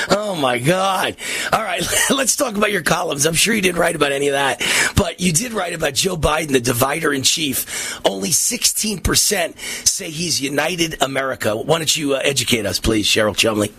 Oh 0.08 0.36
my 0.40 0.58
God. 0.58 1.16
All 1.52 1.62
right, 1.62 1.82
let's 2.10 2.36
talk 2.36 2.56
about 2.56 2.72
your 2.72 2.82
columns. 2.82 3.26
I'm 3.26 3.34
sure 3.34 3.54
you 3.54 3.62
didn't 3.62 3.80
write 3.80 3.96
about 3.96 4.12
any 4.12 4.28
of 4.28 4.32
that, 4.32 4.62
but 4.96 5.20
you 5.20 5.32
did 5.32 5.52
write 5.52 5.74
about 5.74 5.94
Joe 5.94 6.16
Biden, 6.16 6.52
the 6.52 6.60
divider 6.60 7.12
in 7.12 7.22
chief. 7.22 8.00
Only 8.04 8.30
16% 8.30 9.58
say 9.86 10.10
he's 10.10 10.40
united 10.40 11.02
America. 11.02 11.56
Why 11.56 11.78
don't 11.78 11.96
you 11.96 12.14
uh, 12.14 12.20
educate 12.22 12.66
us, 12.66 12.80
please, 12.80 13.06
Cheryl 13.06 13.36
Chumley? 13.36 13.72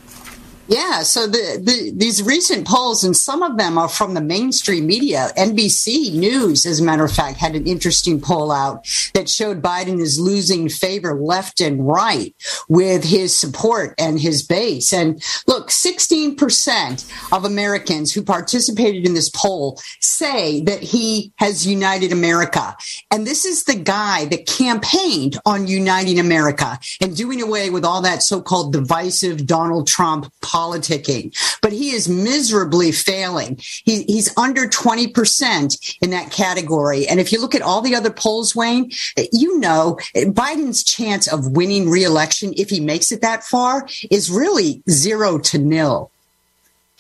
Yeah, 0.70 1.04
so 1.04 1.28
the, 1.28 1.60
the 1.62 1.94
these 1.96 2.22
recent 2.22 2.68
polls, 2.68 3.04
and 3.06 3.16
some 3.16 3.42
of 3.42 3.58
them 3.58 3.78
are 3.78 3.88
from 3.88 4.14
the 4.14 4.22
mainstream 4.22 4.86
media. 4.86 5.30
NBC 5.38 6.14
News, 6.14 6.66
as 6.66 6.82
a 6.82 6.84
matter 6.84 7.06
of 7.06 7.12
fact, 7.12 7.38
had 7.38 7.56
an 7.56 7.66
interesting 7.66 8.20
poll 8.20 8.52
out 8.52 8.86
that 9.14 9.30
showed 9.30 9.62
Biden 9.62 10.02
is 10.02 10.20
losing 10.20 10.68
favor 10.68 11.14
left 11.14 11.62
and 11.62 11.88
right 11.88 12.36
with 12.68 13.06
his 13.06 13.34
support 13.34 13.96
and 13.98 14.20
his 14.20 14.44
base. 14.44 14.92
And 14.92 15.24
look, 15.48 15.70
16% 15.70 17.32
of 17.32 17.46
Americans 17.46 18.14
who 18.14 18.22
participated 18.22 19.06
in 19.06 19.14
this 19.14 19.30
poll 19.30 19.80
say 20.02 20.62
that 20.62 20.84
he 20.84 21.32
has 21.38 21.66
united 21.66 22.12
America. 22.12 22.76
And 23.10 23.26
this 23.26 23.46
is 23.46 23.64
the 23.64 23.76
guy 23.76 24.26
that 24.26 24.48
campaigned 24.48 25.38
on 25.46 25.68
uniting 25.68 26.20
America 26.20 26.78
and 27.00 27.16
doing 27.16 27.42
away 27.42 27.70
with 27.70 27.86
all 27.86 28.02
that 28.02 28.22
so-called 28.22 28.74
divisive 28.74 29.46
Donald 29.46 29.88
Trump 29.88 30.32
politicking. 30.58 31.36
But 31.62 31.72
he 31.72 31.92
is 31.92 32.10
miserably 32.10 32.92
failing. 32.92 33.60
He, 33.60 34.04
he's 34.04 34.36
under 34.38 34.68
20% 34.68 35.98
in 36.02 36.10
that 36.12 36.32
category. 36.32 37.08
And 37.08 37.20
if 37.20 37.32
you 37.32 37.40
look 37.42 37.56
at 37.56 37.62
all 37.62 37.82
the 37.82 37.96
other 37.96 38.12
polls, 38.12 38.56
Wayne, 38.56 38.92
you 39.32 39.60
know 39.60 39.98
Biden's 40.16 40.84
chance 40.84 41.32
of 41.32 41.52
winning 41.52 41.90
reelection, 41.90 42.54
if 42.58 42.70
he 42.70 42.80
makes 42.80 43.12
it 43.12 43.22
that 43.22 43.44
far, 43.44 43.88
is 44.10 44.30
really 44.30 44.82
zero 44.90 45.38
to 45.40 45.58
nil. 45.58 46.12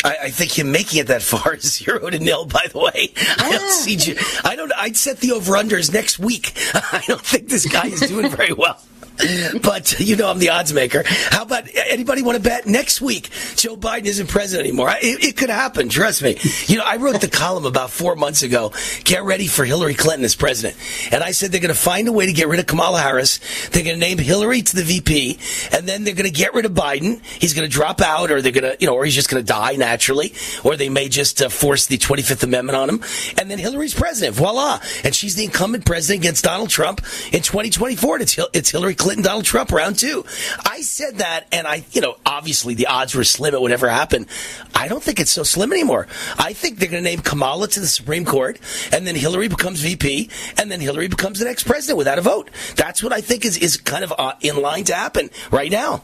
I, 0.03 0.17
I 0.23 0.29
think 0.29 0.57
him 0.57 0.71
making 0.71 0.99
it 0.99 1.07
that 1.07 1.23
far 1.23 1.55
is 1.55 1.73
zero 1.77 2.09
to 2.09 2.19
nil. 2.19 2.45
By 2.45 2.67
the 2.71 2.77
way, 2.77 3.11
I 3.39 3.51
don't 3.51 3.71
see. 3.71 4.15
I 4.43 4.55
don't. 4.55 4.71
I'd 4.77 4.95
set 4.95 5.21
the 5.21 5.31
over 5.31 5.53
unders 5.53 5.91
next 5.91 6.19
week. 6.19 6.53
I 6.75 7.03
don't 7.07 7.21
think 7.21 7.49
this 7.49 7.65
guy 7.65 7.87
is 7.87 8.01
doing 8.01 8.29
very 8.29 8.53
well. 8.53 8.79
but 9.63 9.99
you 9.99 10.15
know 10.15 10.29
I'm 10.29 10.39
the 10.39 10.49
odds 10.49 10.73
maker. 10.73 11.03
How 11.05 11.43
about 11.43 11.67
anybody 11.89 12.21
want 12.21 12.37
to 12.37 12.43
bet 12.43 12.67
next 12.67 13.01
week 13.01 13.29
Joe 13.55 13.75
Biden 13.75 14.05
isn't 14.05 14.27
president 14.27 14.67
anymore? 14.67 14.91
It, 15.01 15.23
it, 15.23 15.37
could 15.37 15.49
happen. 15.49 15.89
Trust 15.89 16.21
me. 16.21 16.37
You 16.67 16.77
know 16.77 16.83
I 16.85 16.97
wrote 16.97 17.21
the 17.21 17.27
column 17.27 17.65
about 17.65 17.89
four 17.89 18.15
months 18.15 18.43
ago. 18.43 18.73
Get 19.03 19.23
ready 19.23 19.47
for 19.47 19.65
Hillary 19.65 19.95
Clinton 19.95 20.23
as 20.23 20.35
president, 20.35 20.75
and 21.11 21.23
I 21.23 21.31
said 21.31 21.51
they're 21.51 21.61
going 21.61 21.73
to 21.73 21.79
find 21.79 22.07
a 22.07 22.11
way 22.11 22.27
to 22.27 22.33
get 22.33 22.47
rid 22.47 22.59
of 22.59 22.67
Kamala 22.67 22.99
Harris. 22.99 23.39
They're 23.69 23.83
going 23.83 23.99
to 23.99 24.05
name 24.05 24.19
Hillary 24.19 24.61
to 24.61 24.75
the 24.75 24.83
VP, 24.83 25.39
and 25.71 25.87
then 25.87 26.03
they're 26.03 26.15
going 26.15 26.31
to 26.31 26.37
get 26.37 26.53
rid 26.53 26.65
of 26.65 26.73
Biden. 26.73 27.23
He's 27.25 27.53
going 27.53 27.67
to 27.67 27.73
drop 27.73 28.01
out, 28.01 28.29
or 28.29 28.41
they're 28.41 28.51
going 28.51 28.71
to 28.71 28.77
you 28.79 28.87
know, 28.87 28.93
or 28.93 29.05
he's 29.05 29.15
just 29.15 29.29
going 29.29 29.43
to 29.43 29.47
die 29.47 29.77
naturally, 29.77 30.33
or 30.63 30.75
they 30.75 30.89
may 30.89 31.09
just 31.09 31.41
uh, 31.41 31.49
force 31.49 31.87
the 31.87 31.97
25th 31.97 32.43
Amendment 32.43 32.75
on 32.77 32.89
him, 32.89 33.03
and 33.39 33.49
then 33.49 33.57
Hillary's 33.57 33.95
president. 33.95 34.35
Voila, 34.35 34.79
and 35.03 35.15
she's 35.15 35.35
the 35.35 35.43
incumbent 35.43 35.85
president 35.85 36.23
against 36.23 36.43
Donald 36.43 36.69
Trump 36.69 36.99
in 37.31 37.41
2024. 37.41 38.21
It's 38.21 38.39
it's 38.53 38.69
Hillary. 38.69 38.93
Clinton 38.93 39.06
Clinton, 39.07 39.23
Donald 39.23 39.45
Trump 39.45 39.71
round 39.71 39.97
two. 39.97 40.25
I 40.65 40.81
said 40.81 41.19
that, 41.19 41.47
and 41.53 41.65
I, 41.65 41.85
you 41.93 42.01
know, 42.01 42.17
obviously 42.25 42.73
the 42.73 42.87
odds 42.87 43.15
were 43.15 43.23
slim 43.23 43.53
it 43.53 43.61
would 43.61 43.71
ever 43.71 43.87
happen. 43.87 44.27
I 44.75 44.89
don't 44.89 45.01
think 45.01 45.21
it's 45.21 45.31
so 45.31 45.43
slim 45.43 45.71
anymore. 45.71 46.07
I 46.37 46.51
think 46.51 46.77
they're 46.77 46.89
going 46.89 47.05
to 47.05 47.09
name 47.09 47.19
Kamala 47.19 47.69
to 47.69 47.79
the 47.79 47.87
Supreme 47.87 48.25
Court, 48.25 48.59
and 48.91 49.07
then 49.07 49.15
Hillary 49.15 49.47
becomes 49.47 49.79
VP, 49.79 50.29
and 50.57 50.69
then 50.69 50.81
Hillary 50.81 51.07
becomes 51.07 51.39
the 51.39 51.45
next 51.45 51.63
president 51.63 51.97
without 51.97 52.19
a 52.19 52.21
vote. 52.21 52.49
That's 52.75 53.01
what 53.01 53.13
I 53.13 53.21
think 53.21 53.45
is, 53.45 53.57
is 53.57 53.77
kind 53.77 54.03
of 54.03 54.11
uh, 54.17 54.33
in 54.41 54.61
line 54.61 54.83
to 54.83 54.93
happen 54.93 55.29
right 55.51 55.71
now. 55.71 56.03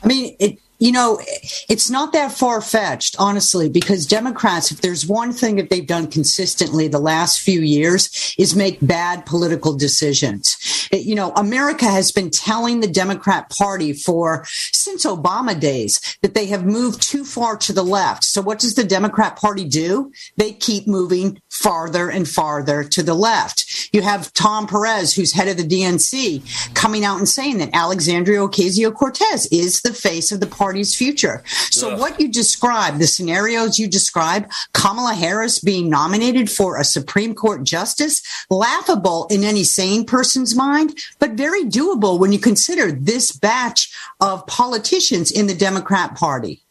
I 0.00 0.06
mean, 0.06 0.36
it, 0.38 0.60
you 0.78 0.90
know, 0.90 1.20
it's 1.68 1.88
not 1.88 2.12
that 2.12 2.32
far 2.32 2.60
fetched, 2.60 3.14
honestly, 3.18 3.68
because 3.68 4.06
Democrats, 4.06 4.72
if 4.72 4.80
there's 4.80 5.06
one 5.06 5.32
thing 5.32 5.54
that 5.56 5.70
they've 5.70 5.86
done 5.86 6.08
consistently 6.08 6.88
the 6.88 6.98
last 6.98 7.40
few 7.40 7.60
years, 7.60 8.34
is 8.38 8.56
make 8.56 8.84
bad 8.84 9.24
political 9.24 9.76
decisions. 9.76 10.88
It, 10.90 11.06
you 11.06 11.14
know, 11.14 11.32
America 11.36 11.84
has 11.84 12.10
been 12.10 12.28
telling 12.28 12.80
the 12.80 12.88
Democrat 12.88 13.50
Party 13.50 13.92
for 13.92 14.44
since 14.48 15.06
Obama 15.06 15.58
days 15.58 16.18
that 16.22 16.34
they 16.34 16.46
have 16.46 16.66
moved 16.66 17.00
too 17.00 17.24
far 17.24 17.56
to 17.58 17.72
the 17.72 17.84
left. 17.84 18.24
So 18.24 18.42
what 18.42 18.58
does 18.58 18.74
the 18.74 18.84
Democrat 18.84 19.36
Party 19.36 19.64
do? 19.64 20.10
They 20.36 20.52
keep 20.52 20.88
moving 20.88 21.40
farther 21.50 22.10
and 22.10 22.28
farther 22.28 22.82
to 22.82 23.02
the 23.02 23.14
left. 23.14 23.90
You 23.92 24.02
have 24.02 24.32
Tom 24.32 24.66
Perez, 24.66 25.14
who's 25.14 25.32
head 25.32 25.46
of 25.46 25.56
the 25.56 25.62
DNC, 25.62 26.74
coming 26.74 27.04
out 27.04 27.18
and 27.18 27.28
saying 27.28 27.58
that 27.58 27.70
Alexandria 27.72 28.40
Ocasio 28.40 28.92
Cortez 28.92 29.46
is 29.52 29.80
the 29.82 29.94
face 29.94 30.32
of 30.32 30.40
the 30.40 30.46
party 30.46 30.63
party's 30.64 30.94
future. 30.94 31.42
So 31.70 31.90
Ugh. 31.90 32.00
what 32.00 32.18
you 32.18 32.26
describe, 32.26 32.98
the 32.98 33.06
scenarios 33.06 33.78
you 33.78 33.86
describe, 33.86 34.50
Kamala 34.72 35.12
Harris 35.12 35.58
being 35.58 35.90
nominated 35.90 36.50
for 36.50 36.78
a 36.78 36.84
Supreme 36.84 37.34
Court 37.34 37.64
justice, 37.64 38.22
laughable 38.48 39.26
in 39.30 39.44
any 39.44 39.62
sane 39.62 40.06
person's 40.06 40.54
mind, 40.54 40.96
but 41.18 41.32
very 41.32 41.64
doable 41.64 42.18
when 42.18 42.32
you 42.32 42.38
consider 42.38 42.90
this 42.90 43.30
batch 43.30 43.94
of 44.22 44.46
politicians 44.46 45.30
in 45.30 45.48
the 45.48 45.54
Democrat 45.54 46.16
Party. 46.16 46.63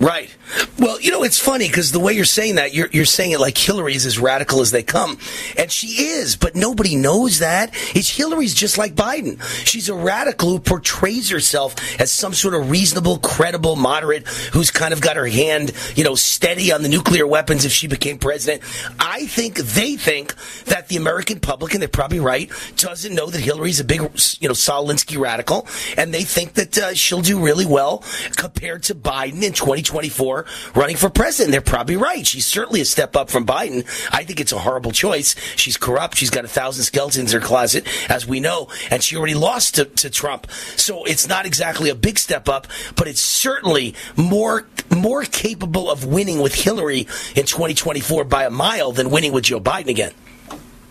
Right. 0.00 0.28
Well, 0.76 1.00
you 1.00 1.12
know, 1.12 1.22
it's 1.22 1.38
funny 1.38 1.68
because 1.68 1.92
the 1.92 2.00
way 2.00 2.14
you're 2.14 2.24
saying 2.24 2.56
that, 2.56 2.74
you're, 2.74 2.88
you're 2.90 3.04
saying 3.04 3.30
it 3.30 3.38
like 3.38 3.56
Hillary's 3.56 4.04
as 4.04 4.18
radical 4.18 4.60
as 4.60 4.72
they 4.72 4.82
come. 4.82 5.18
And 5.56 5.70
she 5.70 6.02
is, 6.02 6.34
but 6.34 6.56
nobody 6.56 6.96
knows 6.96 7.38
that. 7.38 7.70
It's 7.94 8.08
Hillary's 8.08 8.54
just 8.54 8.76
like 8.76 8.96
Biden. 8.96 9.40
She's 9.64 9.88
a 9.88 9.94
radical 9.94 10.50
who 10.50 10.58
portrays 10.58 11.30
herself 11.30 11.76
as 12.00 12.10
some 12.10 12.34
sort 12.34 12.54
of 12.54 12.70
reasonable, 12.70 13.18
credible, 13.18 13.76
moderate, 13.76 14.26
who's 14.52 14.72
kind 14.72 14.92
of 14.92 15.00
got 15.00 15.14
her 15.14 15.28
hand, 15.28 15.72
you 15.94 16.02
know, 16.02 16.16
steady 16.16 16.72
on 16.72 16.82
the 16.82 16.88
nuclear 16.88 17.26
weapons 17.26 17.64
if 17.64 17.70
she 17.70 17.86
became 17.86 18.18
president. 18.18 18.62
I 18.98 19.26
think 19.26 19.58
they 19.58 19.94
think 19.94 20.34
that 20.64 20.88
the 20.88 20.96
American 20.96 21.38
public, 21.38 21.72
and 21.72 21.80
they're 21.80 21.88
probably 21.88 22.20
right, 22.20 22.50
doesn't 22.76 23.14
know 23.14 23.30
that 23.30 23.40
Hillary's 23.40 23.78
a 23.78 23.84
big, 23.84 24.00
you 24.40 24.48
know, 24.48 24.54
Saul 24.54 24.88
Alinsky 24.88 25.18
radical. 25.18 25.68
And 25.96 26.12
they 26.12 26.24
think 26.24 26.54
that 26.54 26.76
uh, 26.76 26.94
she'll 26.94 27.22
do 27.22 27.38
really 27.38 27.64
well 27.64 28.02
compared 28.36 28.82
to 28.84 28.96
Biden 28.96 29.44
in 29.44 29.52
2020. 29.52 29.83
2024 29.84 30.46
running 30.74 30.96
for 30.96 31.10
president. 31.10 31.52
They're 31.52 31.60
probably 31.60 31.96
right. 31.96 32.26
She's 32.26 32.46
certainly 32.46 32.80
a 32.80 32.84
step 32.84 33.16
up 33.16 33.30
from 33.30 33.46
Biden. 33.46 33.86
I 34.12 34.24
think 34.24 34.40
it's 34.40 34.52
a 34.52 34.58
horrible 34.58 34.92
choice. 34.92 35.34
She's 35.56 35.76
corrupt. 35.76 36.16
She's 36.16 36.30
got 36.30 36.44
a 36.44 36.48
thousand 36.48 36.84
skeletons 36.84 37.32
in 37.32 37.40
her 37.40 37.46
closet, 37.46 37.86
as 38.10 38.26
we 38.26 38.40
know, 38.40 38.68
and 38.90 39.02
she 39.02 39.16
already 39.16 39.34
lost 39.34 39.76
to, 39.76 39.84
to 39.84 40.10
Trump. 40.10 40.50
So 40.76 41.04
it's 41.04 41.28
not 41.28 41.46
exactly 41.46 41.90
a 41.90 41.94
big 41.94 42.18
step 42.18 42.48
up, 42.48 42.66
but 42.96 43.08
it's 43.08 43.20
certainly 43.20 43.94
more 44.16 44.66
more 44.94 45.24
capable 45.24 45.90
of 45.90 46.04
winning 46.04 46.40
with 46.40 46.54
Hillary 46.54 47.00
in 47.34 47.46
2024 47.46 48.24
by 48.24 48.44
a 48.44 48.50
mile 48.50 48.92
than 48.92 49.10
winning 49.10 49.32
with 49.32 49.44
Joe 49.44 49.60
Biden 49.60 49.88
again. 49.88 50.12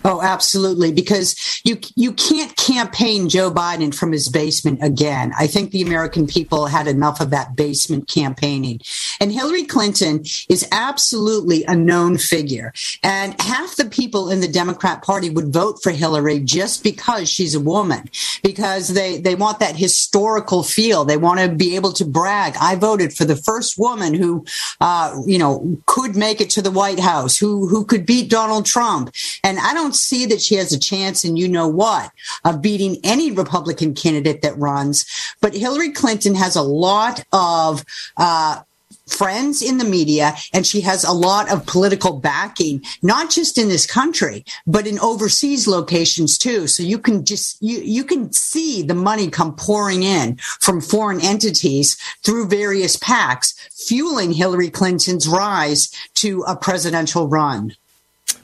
Oh, 0.06 0.22
absolutely. 0.22 0.92
Because 0.92 1.62
you 1.64 1.80
you 1.96 2.14
can't 2.14 2.56
campaign 2.58 3.30
Joe 3.30 3.52
Biden 3.52 3.96
from 3.96 4.12
his 4.12 4.28
basement 4.30 4.80
again. 4.84 5.32
I 5.38 5.48
think 5.48 5.72
the 5.72 5.82
American 5.82 6.28
people 6.28 6.68
had 6.68 6.88
enough 6.88 7.22
of 7.22 7.30
that 7.30 7.56
basement 7.56 8.08
campaigning. 8.08 8.82
And 9.20 9.32
Hillary 9.32 9.64
Clinton 9.64 10.24
is 10.50 10.68
absolutely 10.72 11.64
a 11.66 11.76
known 11.76 12.18
figure. 12.18 12.74
And 13.02 13.40
half 13.42 13.76
the 13.76 13.86
people 13.86 14.30
in 14.30 14.42
the 14.42 14.48
Democrat 14.48 15.04
Party 15.04 15.30
would 15.30 15.54
vote 15.54 15.82
for 15.82 15.92
Hillary 15.92 16.40
just 16.40 16.84
because 16.84 17.30
she's 17.30 17.56
a 17.56 17.60
woman, 17.60 18.10
because 18.44 18.90
they, 18.90 19.20
they 19.20 19.36
want 19.36 19.60
that 19.60 19.76
historical 19.76 20.64
feel. 20.64 21.06
They 21.06 21.18
want 21.18 21.40
to 21.40 21.50
be 21.50 21.76
able 21.76 21.94
to 21.94 22.06
brag. 22.06 22.56
I 22.60 22.76
voted 22.76 23.14
for 23.14 23.26
the 23.26 23.36
first 23.36 23.78
woman 23.78 24.14
who, 24.14 24.46
uh, 24.82 25.22
you 25.26 25.38
know, 25.38 25.78
could 25.86 26.16
make 26.16 26.42
it 26.42 26.50
to 26.52 26.62
the 26.62 26.72
White 26.72 27.00
House, 27.00 27.38
who, 27.38 27.68
who 27.68 27.86
could 27.86 28.06
beat 28.06 28.30
Donald 28.30 28.66
Trump. 28.66 29.14
And 29.44 29.60
I 29.60 29.74
don't 29.74 29.93
see 29.96 30.26
that 30.28 30.42
she 30.42 30.56
has 30.56 30.72
a 30.72 30.80
chance, 30.80 31.24
and 31.24 31.38
you 31.38 31.48
know 31.48 31.68
what, 31.68 32.12
of 32.46 32.62
beating 32.62 32.98
any 33.04 33.32
Republican 33.32 33.94
candidate 33.94 34.42
that 34.42 34.58
runs. 34.58 35.06
But 35.42 35.56
Hillary 35.56 35.92
Clinton 35.92 36.36
has 36.36 36.56
a 36.56 36.62
lot 36.62 37.24
of, 37.32 37.84
uh, 38.18 38.62
friends 39.08 39.62
in 39.62 39.78
the 39.78 39.86
media 39.86 40.34
and 40.54 40.66
she 40.66 40.82
has 40.82 41.04
a 41.04 41.12
lot 41.12 41.52
of 41.52 41.66
political 41.66 42.20
backing 42.20 42.82
not 43.02 43.30
just 43.30 43.58
in 43.58 43.68
this 43.68 43.86
country 43.86 44.46
but 44.66 44.88
in 44.88 44.98
overseas 45.00 45.68
locations 45.68 46.38
too 46.38 46.68
so 46.68 46.82
you 46.82 46.98
can 46.98 47.26
just 47.26 47.62
you 47.62 47.80
you 47.80 48.04
can 48.04 48.32
see 48.32 48.82
the 48.82 48.94
money 48.94 49.30
come 49.30 49.56
pouring 49.56 50.04
in 50.04 50.36
from 50.38 50.80
foreign 50.80 51.20
entities 51.20 51.98
through 52.24 52.48
various 52.48 52.96
PACs 52.96 53.54
fueling 53.72 54.32
Hillary 54.32 54.70
Clinton's 54.70 55.28
rise 55.28 55.92
to 56.16 56.44
a 56.48 56.56
presidential 56.56 57.28
run 57.28 57.76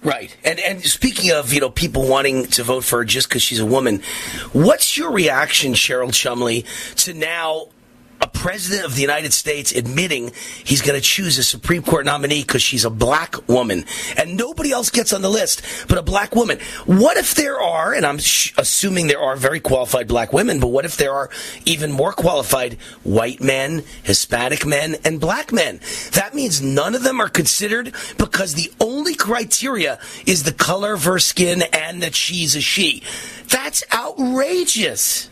Right. 0.03 0.35
And 0.43 0.59
and 0.59 0.83
speaking 0.83 1.31
of, 1.31 1.53
you 1.53 1.59
know, 1.59 1.69
people 1.69 2.07
wanting 2.07 2.45
to 2.47 2.63
vote 2.63 2.83
for 2.83 2.99
her 2.99 3.05
just 3.05 3.29
because 3.29 3.41
she's 3.41 3.59
a 3.59 3.65
woman, 3.65 4.01
what's 4.53 4.97
your 4.97 5.11
reaction, 5.11 5.73
Cheryl 5.73 6.13
Chumley, 6.13 6.65
to 6.97 7.13
now 7.13 7.67
a 8.21 8.27
president 8.27 8.85
of 8.85 8.95
the 8.95 9.01
United 9.01 9.33
States 9.33 9.71
admitting 9.71 10.31
he's 10.63 10.81
going 10.81 10.99
to 10.99 11.05
choose 11.05 11.37
a 11.37 11.43
Supreme 11.43 11.81
Court 11.81 12.05
nominee 12.05 12.41
because 12.41 12.61
she's 12.61 12.85
a 12.85 12.89
black 12.89 13.47
woman 13.47 13.85
and 14.17 14.37
nobody 14.37 14.71
else 14.71 14.89
gets 14.89 15.13
on 15.13 15.21
the 15.21 15.29
list 15.29 15.61
but 15.87 15.97
a 15.97 16.01
black 16.01 16.35
woman. 16.35 16.59
What 16.85 17.17
if 17.17 17.35
there 17.35 17.59
are, 17.59 17.93
and 17.93 18.05
I'm 18.05 18.17
sh- 18.17 18.53
assuming 18.57 19.07
there 19.07 19.21
are 19.21 19.35
very 19.35 19.59
qualified 19.59 20.07
black 20.07 20.33
women, 20.33 20.59
but 20.59 20.67
what 20.67 20.85
if 20.85 20.97
there 20.97 21.13
are 21.13 21.29
even 21.65 21.91
more 21.91 22.13
qualified 22.13 22.73
white 23.03 23.41
men, 23.41 23.83
Hispanic 24.03 24.65
men, 24.65 24.97
and 25.03 25.19
black 25.19 25.51
men? 25.51 25.79
That 26.13 26.33
means 26.33 26.61
none 26.61 26.95
of 26.95 27.03
them 27.03 27.21
are 27.21 27.29
considered 27.29 27.93
because 28.17 28.53
the 28.53 28.71
only 28.79 29.15
criteria 29.15 29.99
is 30.25 30.43
the 30.43 30.51
color 30.51 30.93
of 30.93 31.05
her 31.05 31.19
skin 31.19 31.63
and 31.73 32.01
that 32.03 32.15
she's 32.15 32.55
a 32.55 32.61
she. 32.61 33.03
That's 33.47 33.83
outrageous 33.93 35.29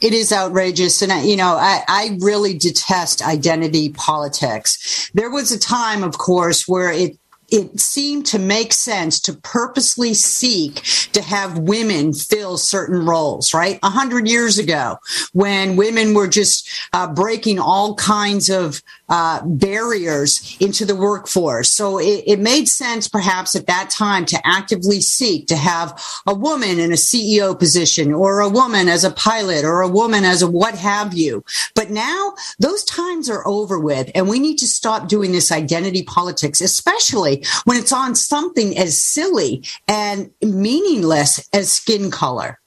it 0.00 0.12
is 0.12 0.32
outrageous. 0.32 1.02
And, 1.02 1.12
I, 1.12 1.22
you 1.22 1.36
know, 1.36 1.56
I, 1.56 1.82
I 1.88 2.18
really 2.20 2.56
detest 2.56 3.22
identity 3.22 3.90
politics. 3.90 5.10
There 5.14 5.30
was 5.30 5.52
a 5.52 5.58
time, 5.58 6.02
of 6.02 6.18
course, 6.18 6.68
where 6.68 6.90
it 6.90 7.18
it 7.48 7.78
seemed 7.78 8.26
to 8.26 8.38
make 8.38 8.72
sense 8.72 9.20
to 9.20 9.32
purposely 9.32 10.14
seek 10.14 10.82
to 11.12 11.22
have 11.22 11.58
women 11.58 12.12
fill 12.12 12.56
certain 12.56 13.04
roles, 13.04 13.54
right? 13.54 13.78
A 13.82 13.90
hundred 13.90 14.28
years 14.28 14.58
ago, 14.58 14.98
when 15.32 15.76
women 15.76 16.14
were 16.14 16.28
just 16.28 16.68
uh, 16.92 17.12
breaking 17.12 17.58
all 17.58 17.94
kinds 17.94 18.50
of 18.50 18.82
uh, 19.08 19.42
barriers 19.44 20.56
into 20.60 20.84
the 20.86 20.96
workforce. 20.96 21.70
So 21.70 21.98
it, 21.98 22.24
it, 22.26 22.40
made 22.40 22.68
sense 22.68 23.06
perhaps 23.06 23.54
at 23.54 23.66
that 23.66 23.90
time 23.90 24.24
to 24.26 24.46
actively 24.46 25.00
seek 25.00 25.46
to 25.48 25.56
have 25.56 26.02
a 26.26 26.34
woman 26.34 26.78
in 26.78 26.90
a 26.90 26.96
CEO 26.96 27.58
position 27.58 28.12
or 28.12 28.40
a 28.40 28.48
woman 28.48 28.88
as 28.88 29.04
a 29.04 29.10
pilot 29.10 29.64
or 29.64 29.82
a 29.82 29.88
woman 29.88 30.24
as 30.24 30.42
a 30.42 30.50
what 30.50 30.74
have 30.76 31.12
you. 31.14 31.44
But 31.74 31.90
now 31.90 32.34
those 32.58 32.82
times 32.84 33.28
are 33.28 33.46
over 33.46 33.78
with 33.78 34.10
and 34.14 34.28
we 34.28 34.38
need 34.38 34.56
to 34.58 34.66
stop 34.66 35.06
doing 35.06 35.32
this 35.32 35.52
identity 35.52 36.02
politics, 36.02 36.60
especially 36.60 37.33
when 37.64 37.76
it's 37.78 37.92
on 37.92 38.14
something 38.14 38.76
as 38.78 39.00
silly 39.00 39.64
and 39.88 40.30
meaningless 40.42 41.48
as 41.52 41.72
skin 41.72 42.10
color. 42.10 42.60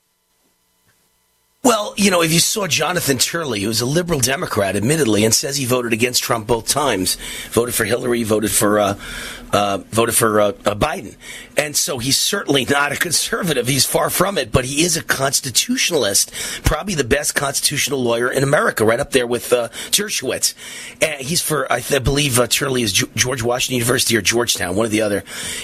Well, 1.63 1.95
you 1.97 2.11
know, 2.11 2.21
if 2.21 2.31
you 2.31 2.39
saw 2.39 2.67
Jonathan 2.67 3.17
Turley, 3.17 3.61
who's 3.61 3.81
a 3.81 3.85
liberal 3.85 4.19
Democrat, 4.19 4.75
admittedly, 4.75 5.25
and 5.25 5.33
says 5.33 5.57
he 5.57 5.65
voted 5.65 5.91
against 5.91 6.23
Trump 6.23 6.47
both 6.47 6.67
times, 6.67 7.17
voted 7.49 7.73
for 7.73 7.83
Hillary, 7.83 8.23
voted 8.23 8.51
for 8.51 8.79
uh, 8.79 8.97
uh, 9.51 9.79
voted 9.89 10.13
for 10.15 10.39
uh, 10.39 10.47
uh, 10.49 10.75
Biden, 10.75 11.17
and 11.57 11.75
so 11.75 11.97
he's 11.97 12.15
certainly 12.15 12.63
not 12.63 12.91
a 12.93 12.95
conservative. 12.95 13.67
He's 13.67 13.85
far 13.85 14.09
from 14.09 14.37
it, 14.37 14.51
but 14.51 14.65
he 14.65 14.83
is 14.83 14.95
a 14.95 15.03
constitutionalist, 15.03 16.31
probably 16.63 16.93
the 16.93 17.03
best 17.03 17.33
constitutional 17.33 18.01
lawyer 18.03 18.31
in 18.31 18.43
America, 18.43 18.85
right 18.85 18.99
up 18.99 19.11
there 19.11 19.27
with 19.27 19.51
uh, 19.51 19.67
Dershowitz. 19.89 20.53
And 21.01 21.19
he's 21.19 21.41
for, 21.41 21.69
I, 21.73 21.81
th- 21.81 21.99
I 21.99 22.03
believe, 22.03 22.39
uh, 22.39 22.47
Turley 22.47 22.83
is 22.83 22.93
G- 22.93 23.07
George 23.15 23.41
Washington 23.41 23.79
University 23.79 24.15
or 24.15 24.21
Georgetown, 24.21 24.75
one 24.75 24.85
or 24.85 24.89
the 24.89 25.01
other. 25.01 25.23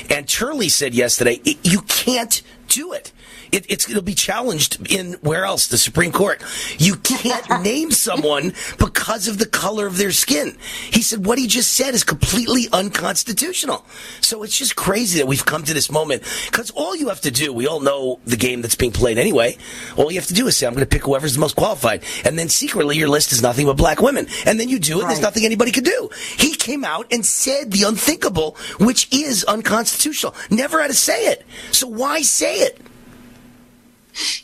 And 0.09 0.27
Turley 0.27 0.69
said 0.69 0.95
yesterday, 0.95 1.39
you 1.63 1.81
can't 1.83 2.41
do 2.67 2.91
it 2.91 3.12
it, 3.53 3.65
it's 3.69 3.89
it'll 3.89 4.01
be 4.01 4.15
challenged 4.15 4.91
in 4.91 5.13
where 5.21 5.45
else? 5.45 5.67
The 5.67 5.77
Supreme 5.77 6.11
Court. 6.11 6.43
You 6.77 6.95
can't 6.95 7.47
name 7.63 7.91
someone 7.91 8.53
because 8.79 9.27
of 9.27 9.37
the 9.37 9.45
color 9.45 9.85
of 9.85 9.97
their 9.97 10.11
skin. 10.11 10.57
He 10.91 11.01
said 11.01 11.25
what 11.25 11.37
he 11.37 11.47
just 11.47 11.73
said 11.73 11.93
is 11.93 12.03
completely 12.03 12.67
unconstitutional. 12.73 13.85
So 14.21 14.43
it's 14.43 14.57
just 14.57 14.75
crazy 14.75 15.19
that 15.19 15.27
we've 15.27 15.45
come 15.45 15.63
to 15.63 15.73
this 15.73 15.91
moment 15.91 16.23
because 16.45 16.71
all 16.71 16.95
you 16.95 17.09
have 17.09 17.21
to 17.21 17.31
do, 17.31 17.53
we 17.53 17.67
all 17.67 17.79
know 17.79 18.19
the 18.25 18.37
game 18.37 18.61
that's 18.61 18.75
being 18.75 18.91
played 18.91 19.17
anyway. 19.17 19.57
All 19.97 20.11
you 20.11 20.19
have 20.19 20.27
to 20.27 20.33
do 20.33 20.47
is 20.47 20.57
say, 20.57 20.65
I'm 20.65 20.73
going 20.73 20.85
to 20.85 20.89
pick 20.89 21.03
whoever's 21.03 21.35
the 21.35 21.39
most 21.39 21.55
qualified. 21.55 22.03
And 22.25 22.37
then 22.37 22.49
secretly 22.49 22.97
your 22.97 23.09
list 23.09 23.31
is 23.31 23.41
nothing 23.41 23.67
but 23.67 23.77
black 23.77 24.01
women. 24.01 24.27
And 24.45 24.59
then 24.59 24.69
you 24.69 24.79
do 24.79 24.99
it, 24.99 25.03
right. 25.03 25.09
there's 25.09 25.21
nothing 25.21 25.45
anybody 25.45 25.71
could 25.71 25.85
do. 25.85 26.09
He 26.37 26.55
came 26.55 26.83
out 26.83 27.07
and 27.11 27.25
said 27.25 27.71
the 27.71 27.83
unthinkable, 27.83 28.57
which 28.79 29.07
is 29.13 29.43
unconstitutional. 29.43 30.33
Never 30.49 30.81
had 30.81 30.87
to 30.87 30.95
say 30.95 31.27
it. 31.27 31.45
So 31.71 31.87
why 31.87 32.21
say 32.21 32.61
it? 32.61 32.79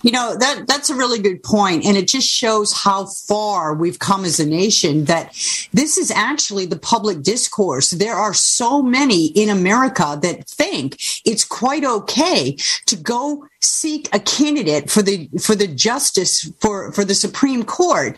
You 0.01 0.11
know, 0.11 0.35
that 0.37 0.65
that's 0.67 0.89
a 0.89 0.95
really 0.95 1.19
good 1.19 1.43
point 1.43 1.85
and 1.85 1.97
it 1.97 2.07
just 2.07 2.27
shows 2.27 2.73
how 2.73 3.05
far 3.05 3.73
we've 3.73 3.99
come 3.99 4.25
as 4.25 4.39
a 4.39 4.45
nation 4.45 5.05
that 5.05 5.33
this 5.73 5.97
is 5.97 6.11
actually 6.11 6.65
the 6.65 6.79
public 6.79 7.21
discourse. 7.21 7.91
There 7.91 8.15
are 8.15 8.33
so 8.33 8.81
many 8.81 9.27
in 9.27 9.49
America 9.49 10.17
that 10.21 10.47
think 10.47 10.97
it's 11.25 11.45
quite 11.45 11.83
okay 11.83 12.55
to 12.85 12.95
go 12.95 13.45
seek 13.61 14.07
a 14.13 14.19
candidate 14.19 14.89
for 14.89 15.01
the 15.01 15.29
for 15.39 15.53
the 15.53 15.67
justice 15.67 16.49
for 16.61 16.91
for 16.93 17.03
the 17.03 17.13
Supreme 17.13 17.63
Court 17.63 18.17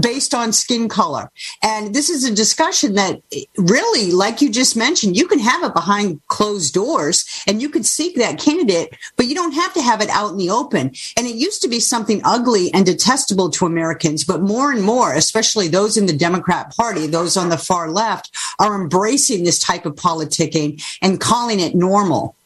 based 0.00 0.34
on 0.34 0.52
skin 0.52 0.88
color. 0.88 1.30
And 1.62 1.94
this 1.94 2.10
is 2.10 2.24
a 2.24 2.34
discussion 2.34 2.94
that 2.94 3.20
really 3.56 4.10
like 4.10 4.40
you 4.40 4.50
just 4.50 4.76
mentioned, 4.76 5.16
you 5.16 5.26
can 5.26 5.38
have 5.38 5.62
it 5.62 5.74
behind 5.74 6.20
closed 6.28 6.74
doors 6.74 7.24
and 7.46 7.62
you 7.62 7.68
could 7.68 7.86
seek 7.86 8.16
that 8.16 8.38
candidate, 8.38 8.96
but 9.16 9.26
you 9.26 9.34
don't 9.34 9.52
have 9.52 9.72
to 9.74 9.82
have 9.82 10.00
it 10.00 10.10
out 10.10 10.32
in 10.32 10.38
the 10.38 10.50
open. 10.50 10.89
And 11.16 11.26
it 11.26 11.36
used 11.36 11.62
to 11.62 11.68
be 11.68 11.80
something 11.80 12.20
ugly 12.24 12.72
and 12.72 12.86
detestable 12.86 13.50
to 13.50 13.66
Americans, 13.66 14.24
but 14.24 14.42
more 14.42 14.70
and 14.72 14.82
more, 14.82 15.12
especially 15.12 15.68
those 15.68 15.96
in 15.96 16.06
the 16.06 16.12
Democrat 16.12 16.74
Party, 16.76 17.06
those 17.06 17.36
on 17.36 17.48
the 17.48 17.58
far 17.58 17.90
left, 17.90 18.30
are 18.58 18.80
embracing 18.80 19.44
this 19.44 19.58
type 19.58 19.86
of 19.86 19.94
politicking 19.94 20.82
and 21.02 21.20
calling 21.20 21.60
it 21.60 21.74
normal. 21.74 22.36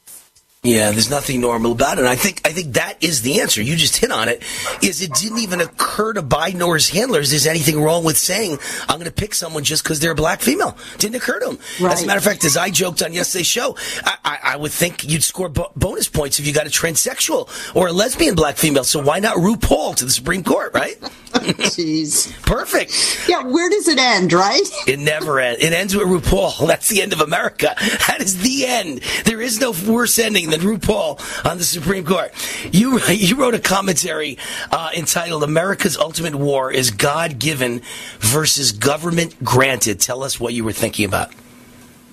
Yeah, 0.65 0.93
there's 0.93 1.11
nothing 1.11 1.43
normal 1.43 1.73
about 1.73 1.99
it. 1.99 2.01
And 2.01 2.09
I 2.09 2.17
think 2.17 2.41
I 2.47 2.51
think 2.53 2.75
that 2.75 3.05
is 3.05 3.21
the 3.21 3.43
answer. 3.43 3.61
You 3.61 3.77
just 3.77 3.99
hit 3.99 4.11
on 4.11 4.31
it. 4.31 4.43
Is 4.83 5.03
it 5.03 5.13
didn't 5.13 5.41
even 5.41 5.61
occur 5.61 6.15
to 6.15 6.23
Biden 6.23 6.67
or 6.67 6.75
his 6.75 6.89
handlers 6.89 7.35
is 7.35 7.47
anything 7.47 7.83
wrong 7.83 8.03
with 8.03 8.17
saying 8.17 8.59
I'm 8.89 8.99
going 8.99 9.05
to 9.05 9.13
pick 9.13 9.35
someone 9.35 9.63
just 9.63 9.85
because 9.85 10.01
they're 10.01 10.13
a 10.13 10.15
black 10.17 10.41
female? 10.41 10.77
Didn't 10.97 11.17
occur 11.17 11.39
to 11.41 11.51
him. 11.51 11.59
Right. 11.79 11.93
As 11.93 12.03
a 12.03 12.07
matter 12.07 12.19
of 12.19 12.25
fact, 12.25 12.45
as 12.45 12.57
I 12.57 12.71
joked 12.71 13.03
on 13.03 13.13
yesterday's 13.13 13.47
show, 13.47 13.77
I, 14.05 14.17
I, 14.25 14.39
I 14.43 14.57
would 14.57 14.73
think 14.73 15.05
you'd 15.05 15.23
score 15.23 15.51
bo- 15.51 15.71
bonus 15.77 16.09
points 16.09 16.39
if 16.39 16.47
you 16.47 16.55
got 16.55 16.67
a 16.67 16.71
transsexual 16.71 17.77
or 17.77 17.89
a 17.89 17.93
lesbian 17.93 18.35
black 18.35 18.57
female. 18.57 18.85
So 18.85 19.03
why 19.03 19.19
not 19.19 19.37
RuPaul 19.37 19.97
to 19.97 20.07
the 20.07 20.11
Supreme 20.11 20.45
Court, 20.45 20.73
right? 20.73 20.97
Jeez, 21.75 22.33
perfect. 22.43 23.29
Yeah, 23.29 23.43
where 23.43 23.69
does 23.69 23.89
it 23.89 23.99
end? 23.99 24.33
Right? 24.33 24.63
It 24.87 24.99
never 24.99 25.39
ends. 25.39 25.63
It 25.63 25.73
ends 25.73 25.95
with 25.95 26.07
RuPaul. 26.07 26.67
That's 26.67 26.89
the 26.89 27.03
end 27.03 27.13
of 27.13 27.21
America. 27.21 27.75
That 28.09 28.19
is 28.21 28.43
the 28.43 28.67
end. 28.67 29.01
There 29.25 29.41
is 29.41 29.61
no 29.61 29.75
worse 29.87 30.19
ending 30.19 30.51
than 30.51 30.61
RuPaul 30.61 31.21
on 31.49 31.59
the 31.59 31.65
Supreme 31.65 32.05
Court. 32.05 32.33
You 32.73 32.99
you 33.09 33.37
wrote 33.37 33.55
a 33.55 33.61
commentary 33.61 34.39
uh, 34.71 34.91
entitled 34.97 35.43
"America's 35.43 35.97
Ultimate 35.99 36.35
War 36.35 36.73
is 36.73 36.91
God 36.91 37.39
Given 37.39 37.83
versus 38.21 38.73
Government 38.73 39.43
Granted." 39.45 40.01
Tell 40.01 40.23
us 40.23 40.41
what 40.41 40.55
you 40.55 40.65
were 40.65 40.73
thinking 40.73 41.05
about. 41.05 41.31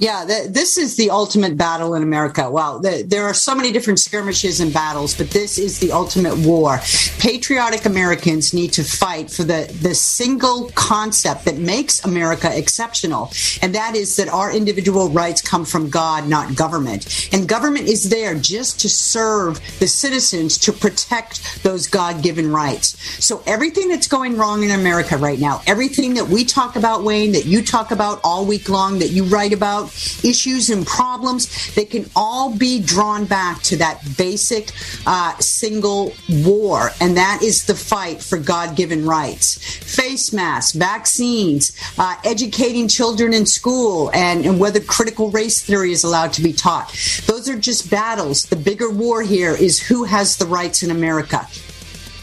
Yeah, 0.02 0.26
the, 0.26 0.48
this 0.50 0.80
is 0.80 0.96
the 0.96 1.12
ultimate 1.12 1.56
battle 1.58 1.94
in 1.94 2.02
America. 2.02 2.50
Wow, 2.50 2.80
the, 2.80 3.04
there 3.06 3.26
are 3.26 3.36
so 3.36 3.54
many 3.54 3.72
different 3.72 4.00
skirmishes 4.00 4.60
and 4.60 4.74
battles, 4.74 5.16
but 5.16 5.30
this 5.30 5.60
is 5.60 5.78
the 5.78 5.92
ultimate 5.92 6.36
war. 6.40 6.80
Patriotic 7.20 7.86
Americans 7.86 8.52
need 8.52 8.74
to 8.74 8.84
fight 8.84 9.30
for 9.30 9.44
the, 9.44 9.72
the 9.84 9.94
single 9.94 10.72
concept 10.72 11.46
that 11.46 11.60
makes 11.60 12.04
America 12.04 12.50
exceptional, 12.52 13.32
and 13.62 13.76
that 13.76 13.96
is 13.96 14.16
that 14.16 14.28
our 14.28 14.52
individual 14.52 15.08
rights 15.10 15.40
come 15.40 15.64
from 15.64 15.88
God, 15.92 16.28
not 16.28 16.56
government. 16.56 17.30
And 17.32 17.48
government 17.48 17.88
is 17.88 18.10
there 18.10 18.34
just 18.34 18.80
to 18.80 18.90
serve 18.90 19.62
the 19.78 19.88
citizens 19.88 20.58
to 20.58 20.74
protect 20.74 21.62
those 21.62 21.86
God 21.86 22.24
given 22.24 22.52
rights. 22.52 22.98
So 23.24 23.44
everything 23.46 23.88
that's 23.90 24.08
going 24.08 24.36
wrong 24.36 24.64
in 24.64 24.72
America 24.72 25.16
right 25.18 25.40
now, 25.40 25.62
everything 25.68 26.16
that 26.16 26.28
we 26.28 26.44
talk 26.44 26.76
about, 26.76 27.04
Wayne, 27.04 27.34
that 27.34 27.46
you 27.46 27.62
talk 27.62 27.92
about 27.92 28.20
all 28.24 28.48
week 28.48 28.68
long, 28.68 28.98
that 28.98 29.12
you 29.12 29.26
write 29.26 29.54
about, 29.54 29.91
issues 30.24 30.70
and 30.70 30.86
problems, 30.86 31.74
they 31.76 31.86
can 31.86 32.10
all 32.16 32.56
be 32.56 32.82
drawn 32.82 33.26
back 33.26 33.62
to 33.64 33.78
that 33.78 34.02
basic 34.18 34.72
uh, 35.06 35.38
single 35.40 36.14
war, 36.30 36.92
and 37.00 37.18
that 37.18 37.42
is 37.42 37.66
the 37.66 37.76
fight 37.76 38.22
for 38.22 38.38
God 38.38 38.76
given 38.76 39.06
rights. 39.06 39.56
Face 39.56 40.34
masks, 40.34 40.74
vaccines, 40.74 41.72
uh, 41.98 42.16
educating 42.26 42.88
children 42.88 43.34
in 43.34 43.46
school, 43.46 44.12
and, 44.14 44.46
and 44.46 44.60
whether 44.60 44.80
critical 44.80 45.30
race 45.32 45.64
theory 45.64 45.92
is 45.92 46.04
allowed 46.04 46.34
to 46.34 46.42
be 46.42 46.54
taught. 46.54 46.90
Those 47.26 47.50
are 47.50 47.58
just 47.58 47.90
battles. 47.90 48.46
The 48.46 48.56
bigger 48.56 48.90
war 48.90 49.22
here 49.22 49.54
is 49.54 49.82
who 49.82 50.04
has 50.06 50.38
the 50.38 50.46
rights 50.46 50.84
in 50.84 50.92
America. 50.92 51.48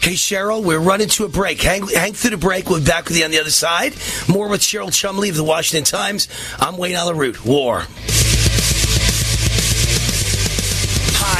Hey, 0.00 0.14
Cheryl, 0.14 0.62
we're 0.62 0.78
running 0.78 1.08
to 1.08 1.24
a 1.24 1.28
break. 1.28 1.60
Hang, 1.60 1.86
hang 1.88 2.12
through 2.12 2.30
the 2.30 2.36
break. 2.36 2.70
We'll 2.70 2.78
be 2.78 2.86
back 2.86 3.08
with 3.08 3.18
you 3.18 3.24
on 3.24 3.30
the 3.30 3.40
other 3.40 3.50
side. 3.50 3.94
More 4.28 4.48
with 4.48 4.60
Cheryl 4.60 4.92
Chumley 4.92 5.28
of 5.28 5.36
the 5.36 5.44
Washington 5.44 5.84
Times. 5.84 6.28
I'm 6.58 6.76
Wayne 6.76 6.94
Allyn 6.94 7.18
Root. 7.18 7.44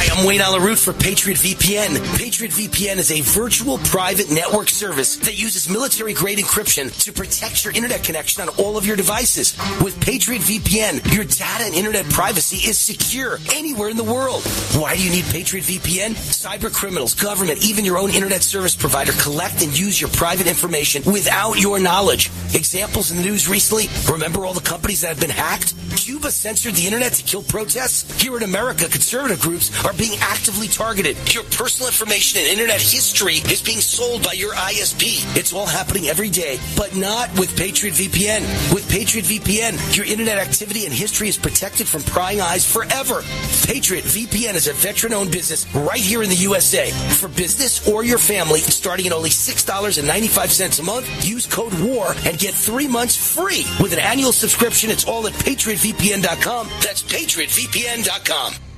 War. 0.07 0.09
I'm 0.19 0.25
Wayne 0.25 0.41
Allyn 0.41 0.61
Root 0.61 0.77
for 0.77 0.91
Patriot 0.91 1.37
VPN. 1.37 2.17
Patriot 2.17 2.51
VPN 2.51 2.97
is 2.97 3.11
a 3.11 3.21
virtual 3.21 3.77
private 3.79 4.29
network 4.29 4.69
service 4.69 5.15
that 5.17 5.39
uses 5.39 5.69
military 5.69 6.13
grade 6.13 6.37
encryption 6.39 6.91
to 7.03 7.13
protect 7.13 7.63
your 7.63 7.73
internet 7.73 8.03
connection 8.03 8.41
on 8.41 8.49
all 8.57 8.77
of 8.77 8.85
your 8.85 8.95
devices. 8.95 9.57
With 9.81 9.99
Patriot 10.01 10.41
VPN, 10.41 11.13
your 11.13 11.23
data 11.23 11.63
and 11.63 11.73
internet 11.73 12.05
privacy 12.09 12.69
is 12.69 12.77
secure 12.77 13.39
anywhere 13.53 13.89
in 13.89 13.97
the 13.97 14.03
world. 14.03 14.43
Why 14.75 14.95
do 14.95 15.03
you 15.03 15.09
need 15.09 15.25
Patriot 15.25 15.63
VPN? 15.63 16.11
Cyber 16.11 16.73
criminals, 16.73 17.13
government, 17.13 17.63
even 17.65 17.85
your 17.85 17.97
own 17.97 18.09
internet 18.11 18.43
service 18.43 18.75
provider 18.75 19.13
collect 19.13 19.63
and 19.63 19.77
use 19.77 19.99
your 19.99 20.09
private 20.11 20.47
information 20.47 21.03
without 21.05 21.59
your 21.59 21.79
knowledge. 21.79 22.29
Examples 22.53 23.11
in 23.11 23.17
the 23.17 23.23
news 23.23 23.47
recently 23.47 23.85
remember 24.11 24.45
all 24.45 24.53
the 24.53 24.59
companies 24.59 25.01
that 25.01 25.09
have 25.09 25.19
been 25.21 25.29
hacked? 25.29 25.73
Cuba 25.95 26.31
censored 26.31 26.75
the 26.75 26.85
internet 26.85 27.13
to 27.13 27.23
kill 27.23 27.43
protests? 27.43 28.21
Here 28.21 28.35
in 28.35 28.43
America, 28.43 28.87
conservative 28.89 29.39
groups 29.39 29.69
are 29.89 29.93
being 29.93 30.19
actively 30.21 30.67
targeted. 30.67 31.17
Your 31.33 31.43
personal 31.45 31.87
information 31.87 32.39
and 32.39 32.47
internet 32.47 32.79
history 32.79 33.37
is 33.49 33.61
being 33.61 33.79
sold 33.79 34.23
by 34.23 34.33
your 34.33 34.53
ISP. 34.53 35.25
It's 35.35 35.51
all 35.51 35.65
happening 35.65 36.07
every 36.07 36.29
day, 36.29 36.59
but 36.77 36.95
not 36.95 37.27
with 37.39 37.57
Patriot 37.57 37.95
VPN. 37.95 38.41
With 38.71 38.87
Patriot 38.89 39.25
VPN, 39.25 39.95
your 39.97 40.05
internet 40.05 40.37
activity 40.37 40.85
and 40.85 40.93
history 40.93 41.27
is 41.27 41.37
protected 41.37 41.87
from 41.87 42.03
prying 42.03 42.39
eyes 42.39 42.71
forever. 42.71 43.23
Patriot 43.65 44.05
VPN 44.05 44.53
is 44.53 44.67
a 44.67 44.73
veteran 44.73 45.13
owned 45.13 45.31
business 45.31 45.65
right 45.73 45.99
here 45.99 46.21
in 46.21 46.29
the 46.29 46.35
USA. 46.35 46.91
For 46.91 47.27
business 47.27 47.87
or 47.87 48.03
your 48.03 48.19
family, 48.19 48.59
starting 48.59 49.07
at 49.07 49.13
only 49.13 49.31
$6.95 49.31 50.79
a 50.79 50.83
month, 50.83 51.27
use 51.27 51.47
code 51.47 51.73
WAR 51.79 52.13
and 52.25 52.37
get 52.37 52.53
three 52.53 52.87
months 52.87 53.17
free. 53.17 53.65
With 53.81 53.93
an 53.93 53.99
annual 53.99 54.33
subscription, 54.33 54.91
it's 54.91 55.05
all 55.05 55.25
at 55.25 55.33
patriotvpn.com. 55.33 56.67
That's 56.81 57.01
patriotvpn.com. 57.01 58.68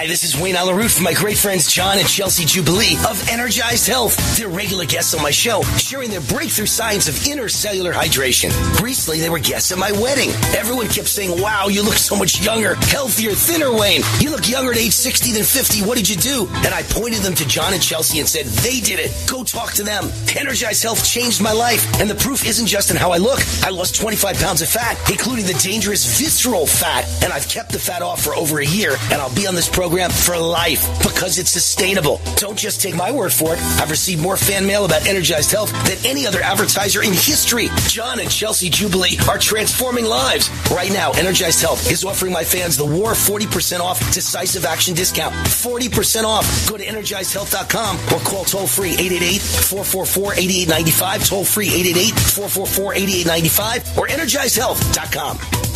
Hi, 0.00 0.06
this 0.06 0.24
is 0.24 0.34
Wayne 0.34 0.56
Allyn 0.56 0.76
Root 0.76 0.90
from 0.90 1.04
my 1.04 1.12
great 1.12 1.36
friends 1.36 1.70
John 1.70 1.98
and 1.98 2.08
Chelsea 2.08 2.46
Jubilee 2.46 2.96
of 3.06 3.22
Energized 3.28 3.86
Health. 3.86 4.16
They're 4.34 4.48
regular 4.48 4.86
guests 4.86 5.12
on 5.12 5.22
my 5.22 5.30
show, 5.30 5.60
sharing 5.76 6.08
their 6.08 6.22
breakthrough 6.22 6.64
science 6.64 7.06
of 7.06 7.14
intercellular 7.16 7.92
hydration. 7.92 8.48
Recently, 8.80 9.20
they 9.20 9.28
were 9.28 9.38
guests 9.38 9.72
at 9.72 9.76
my 9.76 9.92
wedding. 9.92 10.30
Everyone 10.56 10.88
kept 10.88 11.06
saying, 11.06 11.38
wow, 11.42 11.68
you 11.68 11.82
look 11.82 11.98
so 11.98 12.16
much 12.16 12.40
younger, 12.40 12.76
healthier, 12.76 13.32
thinner, 13.32 13.70
Wayne. 13.76 14.00
You 14.20 14.30
look 14.30 14.48
younger 14.48 14.70
at 14.70 14.78
age 14.78 14.94
60 14.94 15.32
than 15.32 15.44
50. 15.44 15.82
What 15.82 15.98
did 15.98 16.08
you 16.08 16.16
do? 16.16 16.48
And 16.64 16.72
I 16.72 16.82
pointed 16.84 17.20
them 17.20 17.34
to 17.34 17.46
John 17.46 17.74
and 17.74 17.82
Chelsea 17.82 18.20
and 18.20 18.26
said, 18.26 18.46
they 18.46 18.80
did 18.80 19.00
it. 19.00 19.12
Go 19.28 19.44
talk 19.44 19.74
to 19.74 19.82
them. 19.82 20.08
Energized 20.34 20.82
Health 20.82 21.04
changed 21.04 21.42
my 21.42 21.52
life. 21.52 21.84
And 22.00 22.08
the 22.08 22.14
proof 22.14 22.46
isn't 22.46 22.68
just 22.68 22.90
in 22.90 22.96
how 22.96 23.10
I 23.10 23.18
look. 23.18 23.40
I 23.62 23.68
lost 23.68 23.96
25 23.96 24.38
pounds 24.38 24.62
of 24.62 24.70
fat, 24.70 24.96
including 25.10 25.44
the 25.44 25.60
dangerous 25.62 26.18
visceral 26.18 26.66
fat. 26.66 27.04
And 27.22 27.34
I've 27.34 27.48
kept 27.50 27.72
the 27.72 27.78
fat 27.78 28.00
off 28.00 28.22
for 28.24 28.34
over 28.34 28.60
a 28.60 28.66
year. 28.66 28.96
And 29.12 29.20
I'll 29.20 29.34
be 29.34 29.46
on 29.46 29.54
this 29.54 29.68
program 29.68 29.89
for 30.08 30.38
life 30.38 30.86
because 31.02 31.38
it's 31.38 31.50
sustainable. 31.50 32.20
Don't 32.36 32.56
just 32.56 32.80
take 32.80 32.94
my 32.94 33.10
word 33.10 33.32
for 33.32 33.54
it. 33.54 33.60
I've 33.80 33.90
received 33.90 34.22
more 34.22 34.36
fan 34.36 34.64
mail 34.66 34.84
about 34.84 35.06
Energized 35.06 35.50
Health 35.50 35.72
than 35.84 35.98
any 36.06 36.26
other 36.26 36.40
advertiser 36.40 37.02
in 37.02 37.12
history. 37.12 37.68
John 37.88 38.20
and 38.20 38.30
Chelsea 38.30 38.70
Jubilee 38.70 39.18
are 39.28 39.38
transforming 39.38 40.04
lives. 40.04 40.48
Right 40.70 40.92
now, 40.92 41.10
Energized 41.12 41.60
Health 41.60 41.90
is 41.90 42.04
offering 42.04 42.32
my 42.32 42.44
fans 42.44 42.76
the 42.76 42.86
War 42.86 43.12
40% 43.12 43.80
off 43.80 43.98
decisive 44.12 44.64
action 44.64 44.94
discount. 44.94 45.34
40% 45.34 46.24
off. 46.24 46.68
Go 46.68 46.76
to 46.76 46.84
energizedhealth.com 46.84 47.96
or 48.12 48.20
call 48.24 48.44
toll 48.44 48.66
free 48.68 48.92
888 48.92 49.40
444 49.42 50.34
8895. 50.34 51.26
Toll 51.26 51.44
free 51.44 51.66
888 51.68 52.14
444 52.14 52.94
8895 52.94 53.98
or 53.98 54.06
energizedhealth.com. 54.06 55.70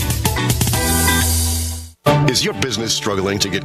Is 2.29 2.45
your 2.45 2.55
business 2.55 2.95
struggling 2.95 3.39
to 3.41 3.49
get 3.49 3.65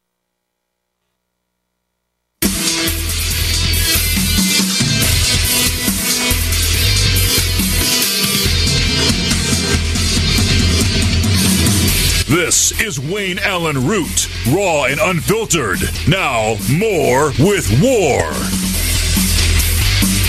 This 12.31 12.79
is 12.79 12.97
Wayne 12.97 13.39
Allyn 13.39 13.85
Root, 13.85 14.29
raw 14.53 14.85
and 14.85 15.01
unfiltered. 15.01 15.79
Now, 16.07 16.55
more 16.71 17.33
with 17.37 17.67
War. 17.81 18.60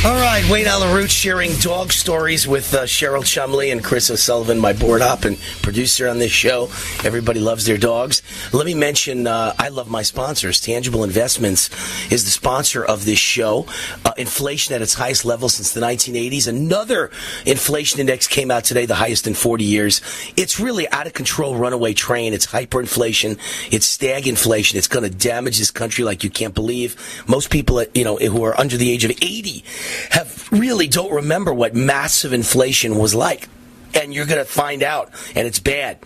All 0.05 0.17
right, 0.17 0.45
Wayne 0.51 0.67
Allyn 0.67 0.93
Root 0.93 1.13
sharing 1.13 1.55
dog 1.59 1.93
stories 1.93 2.49
with 2.49 2.75
uh, 2.75 2.83
Cheryl 2.87 3.25
Chumley 3.25 3.71
and 3.71 3.85
Chris 3.85 4.11
O'Sullivan, 4.11 4.59
my 4.59 4.73
board 4.73 5.01
op 5.01 5.25
and 5.25 5.39
producer 5.63 6.09
on 6.09 6.19
this 6.19 6.33
show. 6.33 6.65
Everybody 7.05 7.39
loves 7.39 7.67
their 7.67 7.79
dogs. 7.79 8.21
Let 8.53 8.67
me 8.67 8.75
mention, 8.75 9.29
uh, 9.29 9.55
I 9.61 9.69
love 9.69 9.89
my 9.89 10.03
sponsors. 10.03 10.61
Tangible 10.61 11.05
Investments 11.05 11.71
is 12.11 12.25
the 12.25 12.33
sponsor 12.33 12.85
of 12.85 13.05
this 13.05 13.21
show. 13.21 13.69
Uh, 14.05 14.11
inflation 14.17 14.75
at 14.75 14.83
its 14.83 14.95
highest 14.95 15.25
level 15.25 15.49
since 15.49 15.73
the 15.73 15.81
1980s. 15.81 16.49
Another 16.49 17.13
inflation 17.47 18.01
index 18.01 18.27
came 18.27 18.51
out 18.51 18.65
today, 18.65 18.87
the 18.87 18.97
highest 18.97 19.29
in 19.29 19.35
40 19.35 19.63
years. 19.63 20.01
It's 20.37 20.59
really 20.59 20.91
out 20.91 21.07
of 21.07 21.13
control 21.13 21.55
runaway 21.55 21.95
train. 21.95 22.33
It's 22.33 22.49
hyperinflation. 22.49 23.39
It's 23.73 23.97
stagflation. 23.97 24.75
It's 24.75 24.89
going 24.89 25.09
to 25.09 25.17
damage 25.17 25.59
this 25.61 25.71
country 25.71 26.03
like 26.03 26.25
you 26.25 26.31
can't 26.31 26.57
believe. 26.57 26.97
Most 27.29 27.51
people, 27.51 27.85
you 27.95 28.03
know, 28.03 28.17
who 28.17 28.43
are 28.43 28.59
under 28.59 28.77
the 28.77 28.91
age 28.91 29.05
of 29.05 29.13
80 29.23 29.65
have 30.11 30.49
really 30.53 30.89
don't 30.89 31.13
remember 31.13 31.53
what 31.53 31.75
massive 31.75 32.33
inflation 32.33 32.99
was 32.99 33.15
like. 33.15 33.49
And 33.95 34.15
you're 34.15 34.27
going 34.27 34.39
to 34.39 34.51
find 34.51 34.83
out, 34.83 35.11
and 35.35 35.47
it's 35.47 35.59
bad. 35.59 35.99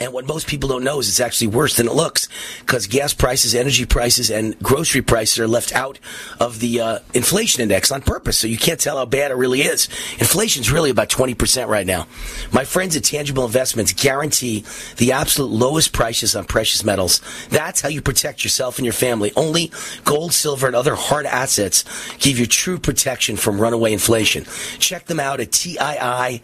And 0.00 0.14
what 0.14 0.26
most 0.26 0.46
people 0.46 0.70
don't 0.70 0.82
know 0.82 0.98
is 0.98 1.08
it's 1.08 1.20
actually 1.20 1.48
worse 1.48 1.76
than 1.76 1.86
it 1.86 1.92
looks 1.92 2.26
because 2.60 2.86
gas 2.86 3.12
prices, 3.12 3.54
energy 3.54 3.84
prices, 3.84 4.30
and 4.30 4.58
grocery 4.60 5.02
prices 5.02 5.38
are 5.38 5.46
left 5.46 5.74
out 5.74 5.98
of 6.40 6.60
the 6.60 6.80
uh, 6.80 7.00
inflation 7.12 7.60
index 7.60 7.92
on 7.92 8.00
purpose. 8.00 8.38
So 8.38 8.46
you 8.46 8.56
can't 8.56 8.80
tell 8.80 8.96
how 8.96 9.04
bad 9.04 9.30
it 9.30 9.34
really 9.34 9.60
is. 9.60 9.90
Inflation's 10.18 10.72
really 10.72 10.88
about 10.88 11.10
20% 11.10 11.68
right 11.68 11.86
now. 11.86 12.06
My 12.50 12.64
friends 12.64 12.96
at 12.96 13.04
Tangible 13.04 13.44
Investments 13.44 13.92
guarantee 13.92 14.64
the 14.96 15.12
absolute 15.12 15.50
lowest 15.50 15.92
prices 15.92 16.34
on 16.34 16.46
precious 16.46 16.82
metals. 16.82 17.20
That's 17.50 17.82
how 17.82 17.90
you 17.90 18.00
protect 18.00 18.42
yourself 18.42 18.78
and 18.78 18.86
your 18.86 18.94
family. 18.94 19.32
Only 19.36 19.70
gold, 20.04 20.32
silver, 20.32 20.66
and 20.66 20.74
other 20.74 20.94
hard 20.94 21.26
assets 21.26 21.84
give 22.16 22.38
you 22.38 22.46
true 22.46 22.78
protection 22.78 23.36
from 23.36 23.60
runaway 23.60 23.92
inflation. 23.92 24.44
Check 24.78 25.04
them 25.06 25.20
out 25.20 25.40
at 25.40 25.50
TII1.com. 25.50 26.40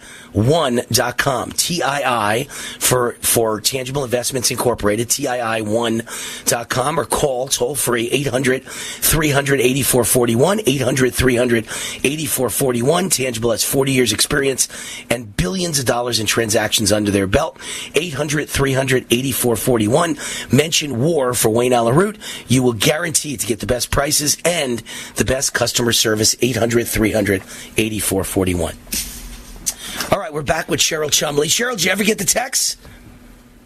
TII 1.52 2.44
for, 2.78 3.12
for 3.12 3.45
or 3.46 3.60
Tangible 3.60 4.04
Investments 4.04 4.50
Incorporated, 4.50 5.08
TII1.com, 5.08 7.00
or 7.00 7.04
call 7.04 7.48
toll 7.48 7.74
free 7.74 8.10
800 8.10 8.64
300 8.64 9.60
8441, 9.60 10.60
800 10.66 11.14
300 11.14 11.64
8441. 11.64 13.10
Tangible 13.10 13.50
has 13.52 13.64
40 13.64 13.92
years 13.92 14.12
experience 14.12 14.68
and 15.10 15.36
billions 15.36 15.78
of 15.78 15.84
dollars 15.84 16.18
in 16.18 16.26
transactions 16.26 16.92
under 16.92 17.10
their 17.10 17.26
belt. 17.26 17.58
800 17.94 18.48
300 18.48 19.06
8441. 19.10 20.16
Mention 20.52 21.00
war 21.00 21.34
for 21.34 21.50
Wayne 21.50 21.72
Allyn 21.72 21.94
Root. 21.94 22.18
You 22.48 22.62
will 22.62 22.72
guarantee 22.72 23.36
to 23.36 23.46
get 23.46 23.60
the 23.60 23.66
best 23.66 23.90
prices 23.90 24.36
and 24.44 24.82
the 25.16 25.24
best 25.24 25.54
customer 25.54 25.92
service. 25.92 26.34
800 26.40 26.86
300 26.86 27.42
8441. 27.76 28.74
All 30.12 30.18
right, 30.18 30.32
we're 30.32 30.42
back 30.42 30.68
with 30.68 30.80
Cheryl 30.80 31.10
Chumley. 31.10 31.48
Cheryl, 31.48 31.72
did 31.72 31.84
you 31.84 31.90
ever 31.90 32.04
get 32.04 32.18
the 32.18 32.24
text? 32.24 32.78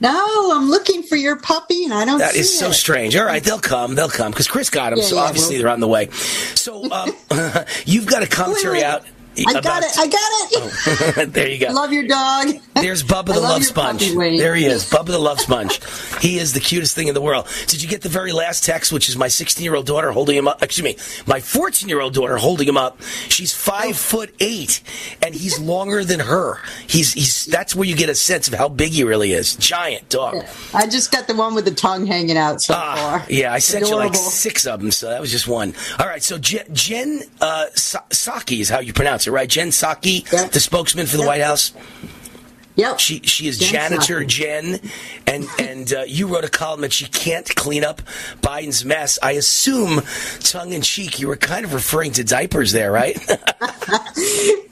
No, 0.01 0.53
I'm 0.57 0.70
looking 0.70 1.03
for 1.03 1.17
your 1.17 1.37
puppy 1.37 1.85
and 1.85 1.93
I 1.93 2.05
don't 2.07 2.19
That 2.19 2.35
is 2.35 2.59
so 2.59 2.69
it. 2.69 2.75
strange. 2.75 3.15
All 3.17 3.25
right, 3.27 3.43
they'll 3.43 3.59
come. 3.61 3.95
They'll 3.95 4.09
come 4.09 4.31
because 4.33 4.49
Chris 4.49 4.70
got 4.70 4.91
them, 4.91 4.99
Yeah, 5.01 5.05
so 5.05 5.17
yeah, 5.17 5.23
obviously 5.23 5.57
well- 5.57 5.62
they're 5.65 5.73
on 5.73 5.81
the 5.81 5.89
way. 5.89 6.09
So 6.55 6.91
um, 6.91 7.12
you've 7.85 8.07
got 8.07 8.23
a 8.23 8.27
commentary 8.27 8.79
Wait, 8.79 8.79
wait. 8.79 8.85
out. 8.85 9.05
I 9.47 9.51
about- 9.52 9.62
got 9.62 9.83
it. 9.85 9.99
I 9.99 10.07
got 10.07 11.25
it. 11.27 11.33
there 11.33 11.49
you 11.49 11.59
go. 11.59 11.73
Love 11.73 11.93
your 11.93 12.07
dog. 12.07 12.49
There's 12.75 13.02
Bubba 13.02 13.27
the 13.27 13.33
love 13.41 13.43
Love 13.43 13.65
Sponge. 13.65 14.10
There 14.12 14.55
he 14.55 14.65
is, 14.67 14.89
Bubba 14.91 15.07
the 15.07 15.19
Love 15.19 15.41
Sponge. 15.41 15.81
He 16.20 16.36
is 16.39 16.52
the 16.52 16.60
cutest 16.60 16.94
thing 16.94 17.09
in 17.09 17.15
the 17.15 17.20
world. 17.23 17.47
Did 17.67 17.83
you 17.83 17.89
get 17.89 18.02
the 18.02 18.10
very 18.10 18.33
last 18.33 18.62
text, 18.62 18.93
which 18.93 19.09
is 19.09 19.17
my 19.17 19.28
16 19.28 19.65
year 19.65 19.75
old 19.75 19.86
daughter 19.86 20.10
holding 20.12 20.36
him 20.36 20.47
up? 20.47 20.62
Excuse 20.62 20.85
me, 20.85 20.97
my 21.27 21.41
14 21.41 21.89
year 21.89 22.01
old 22.02 22.12
daughter 22.12 22.36
holding 22.36 22.69
him 22.69 22.77
up. 22.77 23.01
She's 23.31 23.55
five 23.55 23.97
foot 23.97 24.35
eight, 24.39 24.83
and 25.23 25.35
he's 25.35 25.59
longer 25.59 26.05
than 26.05 26.20
her. 26.20 26.59
He's 26.86 27.15
he's. 27.15 27.47
That's 27.47 27.75
where 27.75 27.89
you 27.89 27.97
get 27.97 28.10
a 28.10 28.15
sense 28.15 28.49
of 28.49 28.55
how 28.55 28.69
big 28.69 28.93
he 28.93 29.02
really 29.05 29.33
is. 29.33 29.57
Giant 29.57 30.10
dog. 30.10 30.44
I 30.75 30.86
just 30.89 31.10
got 31.10 31.27
the 31.27 31.35
one 31.35 31.55
with 31.55 31.65
the 31.65 31.70
tongue 31.75 32.07
hanging 32.07 32.36
out 32.36 32.60
so 32.60 32.75
far. 32.75 32.83
Ah, 32.86 33.27
Yeah, 33.31 33.52
I 33.55 33.59
sent 33.60 33.89
you 33.89 33.97
like 33.97 34.15
six 34.15 34.67
of 34.67 34.81
them, 34.81 34.91
so 34.91 35.09
that 35.09 35.20
was 35.23 35.31
just 35.31 35.49
one. 35.49 35.73
All 35.99 36.07
right, 36.07 36.23
so 36.23 36.36
Jen, 36.36 36.65
Jen 36.73 37.23
uh, 37.41 37.67
Sa- 37.75 38.05
Psaki 38.10 38.60
is 38.60 38.69
how 38.69 38.81
you 38.81 38.93
pronounce 38.93 39.27
it, 39.27 39.30
right? 39.31 39.49
Jen 39.49 39.68
Psaki, 39.68 40.28
the 40.52 40.60
spokesman 40.60 41.07
for 41.07 41.17
the 41.17 41.26
White 41.26 41.42
House. 41.42 41.73
Yep. 42.76 42.99
She 42.99 43.20
she 43.20 43.47
is 43.49 43.59
Jen 43.59 43.91
janitor 43.91 44.20
Psaki. 44.20 44.26
Jen, 44.26 44.81
and 45.26 45.47
and 45.59 45.92
uh, 45.92 46.02
you 46.07 46.28
wrote 46.28 46.44
a 46.44 46.49
column 46.49 46.81
that 46.83 46.92
she 46.92 47.07
can't 47.07 47.44
clean 47.57 47.84
up 47.84 48.00
Biden's 48.41 48.84
mess. 48.84 49.18
I 49.23 49.33
assume, 49.33 50.02
tongue 50.41 50.73
in 50.73 50.81
cheek, 50.81 51.18
you 51.18 51.28
were 51.28 51.36
kind 51.36 51.65
of 51.65 51.75
referring 51.75 52.12
to 52.12 52.25
diapers 52.25 52.73
there, 52.73 52.91
right? 52.92 53.18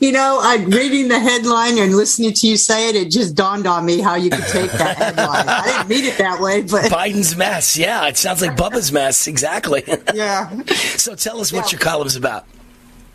You 0.01 0.13
know, 0.13 0.39
I'm 0.41 0.71
reading 0.71 1.09
the 1.09 1.19
headline 1.19 1.77
and 1.77 1.97
listening 1.97 2.33
to 2.33 2.47
you 2.47 2.57
say 2.57 2.89
it, 2.89 2.95
it 2.95 3.11
just 3.11 3.35
dawned 3.35 3.67
on 3.67 3.85
me 3.85 4.01
how 4.01 4.15
you 4.15 4.31
could 4.31 4.45
take 4.47 4.71
that 4.71 4.97
headline. 4.97 5.49
I 5.49 5.65
didn't 5.67 5.89
mean 5.89 6.05
it 6.05 6.17
that 6.19 6.41
way, 6.41 6.63
but 6.63 6.85
Biden's 6.93 7.35
mess. 7.35 7.77
Yeah, 7.77 8.07
it 8.07 8.17
sounds 8.17 8.41
like 8.41 8.57
Bubba's 8.57 8.93
mess. 8.93 9.27
Exactly. 9.27 9.83
yeah. 10.15 10.51
So 10.99 11.15
tell 11.15 11.41
us 11.41 11.53
what 11.53 11.73
your 11.73 11.81
column's 11.81 12.15
about. 12.17 12.45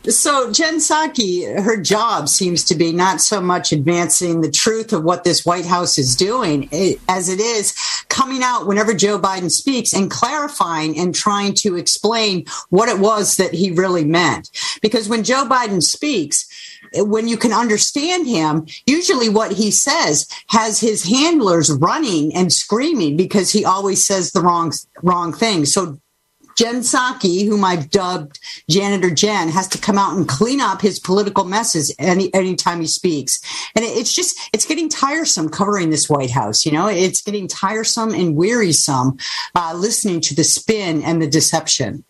So 0.10 0.52
Jen 0.52 0.80
Psaki, 0.80 1.64
her 1.64 1.80
job 1.80 2.28
seems 2.28 2.66
to 2.66 2.76
be 2.76 2.92
not 2.92 3.22
so 3.22 3.40
much 3.40 3.72
advancing 3.72 4.42
the 4.42 4.52
truth 4.52 4.92
of 4.92 5.06
what 5.06 5.24
this 5.24 5.46
White 5.46 5.66
House 5.66 5.98
is 5.98 6.18
doing 6.18 6.68
as 7.08 7.30
it 7.30 7.40
is 7.40 7.74
coming 8.10 8.44
out 8.44 8.68
whenever 8.68 8.94
Joe 8.94 9.18
Biden 9.18 9.50
speaks 9.50 9.94
and 9.94 10.12
clarifying 10.12 11.00
and 11.00 11.16
trying 11.16 11.54
to 11.56 11.78
explain 11.78 12.46
what 12.70 12.90
it 12.90 13.00
was 13.00 13.38
that 13.38 13.54
he 13.54 13.72
really 13.72 14.04
meant. 14.04 14.50
Because 14.82 15.08
when 15.08 15.24
Joe 15.24 15.46
Biden 15.46 15.82
speaks, 15.82 16.50
when 16.96 17.30
you 17.30 17.38
can 17.38 17.54
understand 17.54 18.28
him, 18.28 18.68
usually 18.86 19.30
what 19.30 19.54
he 19.54 19.72
says 19.72 20.28
has 20.50 20.82
his 20.82 21.06
handlers 21.06 21.72
running 21.72 22.36
and 22.36 22.52
screaming 22.52 23.16
because 23.16 23.52
he 23.52 23.64
always 23.64 24.06
says 24.06 24.32
the 24.32 24.42
wrong 24.42 24.74
wrong 25.02 25.32
thing. 25.32 25.66
So 25.66 25.98
Jen 26.56 26.82
Psaki, 26.82 27.46
whom 27.48 27.64
I've 27.64 27.90
dubbed 27.90 28.40
Janitor 28.70 29.10
Jen, 29.10 29.50
has 29.50 29.68
to 29.70 29.78
come 29.78 29.98
out 29.98 30.16
and 30.16 30.28
clean 30.28 30.62
up 30.62 30.82
his 30.82 31.00
political 31.00 31.44
messes 31.46 31.94
any 32.00 32.34
anytime 32.34 32.80
he 32.82 32.88
speaks. 32.88 33.40
And 33.76 33.84
it- 33.84 33.98
it's 33.98 34.14
just 34.14 34.38
it's 34.54 34.66
getting 34.66 34.90
tiresome 34.90 35.50
covering 35.50 35.90
this 35.90 36.10
White 36.10 36.32
House. 36.32 36.66
You 36.66 36.72
know, 36.72 36.88
it's 36.88 37.22
getting 37.22 37.48
tiresome 37.48 38.14
and 38.14 38.36
wearisome 38.36 39.18
uh, 39.56 39.74
listening 39.76 40.22
to 40.22 40.36
the 40.36 40.44
spin 40.44 41.02
and 41.04 41.22
the 41.22 41.28
deception. 41.28 42.04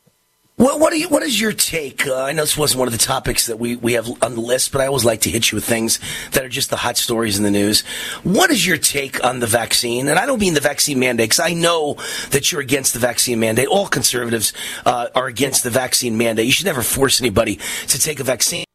What 0.56 0.80
what, 0.80 0.96
you, 0.96 1.10
what 1.10 1.24
is 1.24 1.42
your 1.42 1.52
take? 1.52 2.06
Uh, 2.06 2.24
I 2.24 2.32
know 2.32 2.44
this 2.44 2.56
wasn't 2.56 2.78
one 2.80 2.88
of 2.88 2.92
the 2.92 3.00
topics 3.00 3.48
that 3.48 3.58
we, 3.58 3.76
we 3.76 3.94
have 3.94 4.08
on 4.24 4.36
the 4.36 4.42
list, 4.42 4.72
but 4.72 4.82
I 4.82 4.86
always 4.86 5.04
like 5.04 5.22
to 5.22 5.32
hit 5.32 5.52
you 5.52 5.56
with 5.56 5.66
things 5.66 6.00
that 6.32 6.46
are 6.46 6.50
just 6.50 6.70
the 6.70 6.76
hot 6.76 6.96
stories 6.96 7.40
in 7.40 7.44
the 7.44 7.50
news. 7.50 7.82
What 8.22 8.52
is 8.52 8.66
your 8.66 8.78
take 8.78 9.24
on 9.24 9.40
the 9.40 9.48
vaccine? 9.48 10.08
And 10.08 10.20
I 10.20 10.28
don't 10.28 10.40
mean 10.40 10.54
the 10.54 10.60
vaccine 10.60 11.00
mandate, 11.00 11.32
because 11.32 11.40
I 11.40 11.56
know 11.56 11.98
that 12.30 12.52
you're 12.52 12.62
against 12.62 12.94
the 12.94 13.00
vaccine 13.00 13.40
mandate. 13.40 13.68
All 13.68 13.88
conservatives 13.88 14.54
uh, 14.86 15.08
are 15.16 15.26
against 15.26 15.64
the 15.64 15.72
vaccine 15.72 16.18
mandate. 16.18 16.46
You 16.46 16.52
should 16.52 16.68
never 16.68 16.84
force 16.84 17.20
anybody 17.20 17.60
to 17.88 18.00
take 18.00 18.20
a 18.20 18.24
vaccine. 18.24 18.66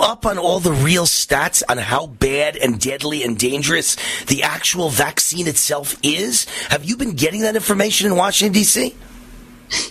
Up 0.00 0.26
on 0.26 0.36
all 0.36 0.58
the 0.58 0.72
real 0.72 1.04
stats 1.04 1.62
on 1.68 1.78
how 1.78 2.08
bad 2.08 2.56
and 2.56 2.80
deadly 2.80 3.22
and 3.22 3.38
dangerous 3.38 3.96
the 4.24 4.42
actual 4.42 4.88
vaccine 4.88 5.46
itself 5.46 5.96
is? 6.02 6.46
Have 6.70 6.84
you 6.84 6.96
been 6.96 7.12
getting 7.12 7.42
that 7.42 7.54
information 7.54 8.08
in 8.08 8.16
Washington, 8.16 8.52
D.C.? 8.52 8.96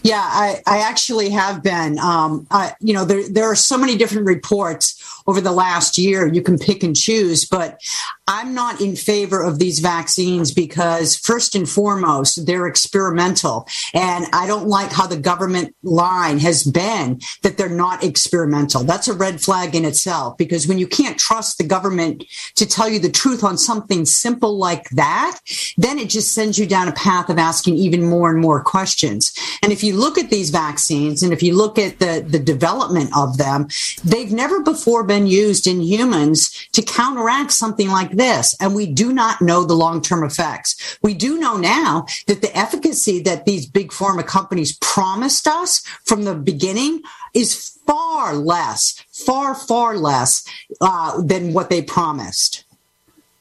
Yeah, 0.03 0.21
I, 0.21 0.61
I 0.65 0.79
actually 0.79 1.29
have 1.29 1.63
been. 1.63 1.99
Um, 1.99 2.47
I, 2.51 2.73
you 2.79 2.93
know, 2.93 3.05
there 3.05 3.27
there 3.27 3.45
are 3.45 3.55
so 3.55 3.77
many 3.77 3.97
different 3.97 4.25
reports 4.25 5.20
over 5.27 5.41
the 5.41 5.51
last 5.51 5.97
year. 5.97 6.31
You 6.31 6.41
can 6.41 6.57
pick 6.57 6.83
and 6.83 6.95
choose, 6.95 7.45
but 7.45 7.79
I'm 8.27 8.53
not 8.53 8.79
in 8.79 8.95
favor 8.95 9.41
of 9.43 9.59
these 9.59 9.79
vaccines 9.79 10.53
because, 10.53 11.17
first 11.17 11.53
and 11.53 11.67
foremost, 11.67 12.45
they're 12.45 12.67
experimental, 12.67 13.67
and 13.93 14.25
I 14.31 14.47
don't 14.47 14.67
like 14.67 14.91
how 14.91 15.07
the 15.07 15.17
government 15.17 15.75
line 15.83 16.39
has 16.39 16.63
been 16.63 17.19
that 17.41 17.57
they're 17.57 17.69
not 17.69 18.03
experimental. 18.03 18.83
That's 18.83 19.07
a 19.07 19.13
red 19.13 19.41
flag 19.41 19.75
in 19.75 19.85
itself 19.85 20.37
because 20.37 20.67
when 20.67 20.77
you 20.77 20.87
can't 20.87 21.17
trust 21.17 21.57
the 21.57 21.65
government 21.65 22.23
to 22.55 22.65
tell 22.65 22.87
you 22.87 22.99
the 22.99 23.11
truth 23.11 23.43
on 23.43 23.57
something 23.57 24.05
simple 24.05 24.57
like 24.57 24.89
that, 24.91 25.39
then 25.77 25.99
it 25.99 26.09
just 26.09 26.33
sends 26.33 26.57
you 26.57 26.65
down 26.65 26.87
a 26.87 26.93
path 26.93 27.29
of 27.29 27.37
asking 27.37 27.75
even 27.75 28.03
more 28.03 28.29
and 28.29 28.39
more 28.39 28.63
questions. 28.63 29.33
And 29.61 29.71
if 29.71 29.83
you 29.83 29.95
look 29.95 30.17
at 30.17 30.29
these 30.29 30.51
vaccines 30.51 31.21
and 31.21 31.33
if 31.33 31.43
you 31.43 31.55
look 31.55 31.77
at 31.77 31.99
the, 31.99 32.25
the 32.25 32.39
development 32.39 33.11
of 33.15 33.37
them, 33.37 33.67
they've 34.03 34.31
never 34.31 34.61
before 34.61 35.03
been 35.03 35.20
used 35.27 35.67
in 35.67 35.81
humans 35.81 36.67
to 36.73 36.81
counteract 36.81 37.51
something 37.51 37.89
like 37.89 38.11
this. 38.11 38.55
And 38.59 38.75
we 38.75 38.85
do 38.85 39.13
not 39.13 39.41
know 39.41 39.63
the 39.63 39.73
long 39.73 40.01
term 40.01 40.23
effects. 40.23 40.97
We 41.01 41.13
do 41.13 41.39
know 41.39 41.57
now 41.57 42.05
that 42.27 42.41
the 42.41 42.55
efficacy 42.57 43.21
that 43.23 43.45
these 43.45 43.65
big 43.65 43.91
pharma 43.91 44.25
companies 44.25 44.77
promised 44.79 45.47
us 45.47 45.79
from 46.05 46.23
the 46.23 46.35
beginning 46.35 47.01
is 47.33 47.77
far 47.85 48.35
less, 48.35 49.03
far, 49.11 49.55
far 49.55 49.97
less 49.97 50.45
uh, 50.81 51.21
than 51.21 51.53
what 51.53 51.69
they 51.69 51.81
promised. 51.81 52.65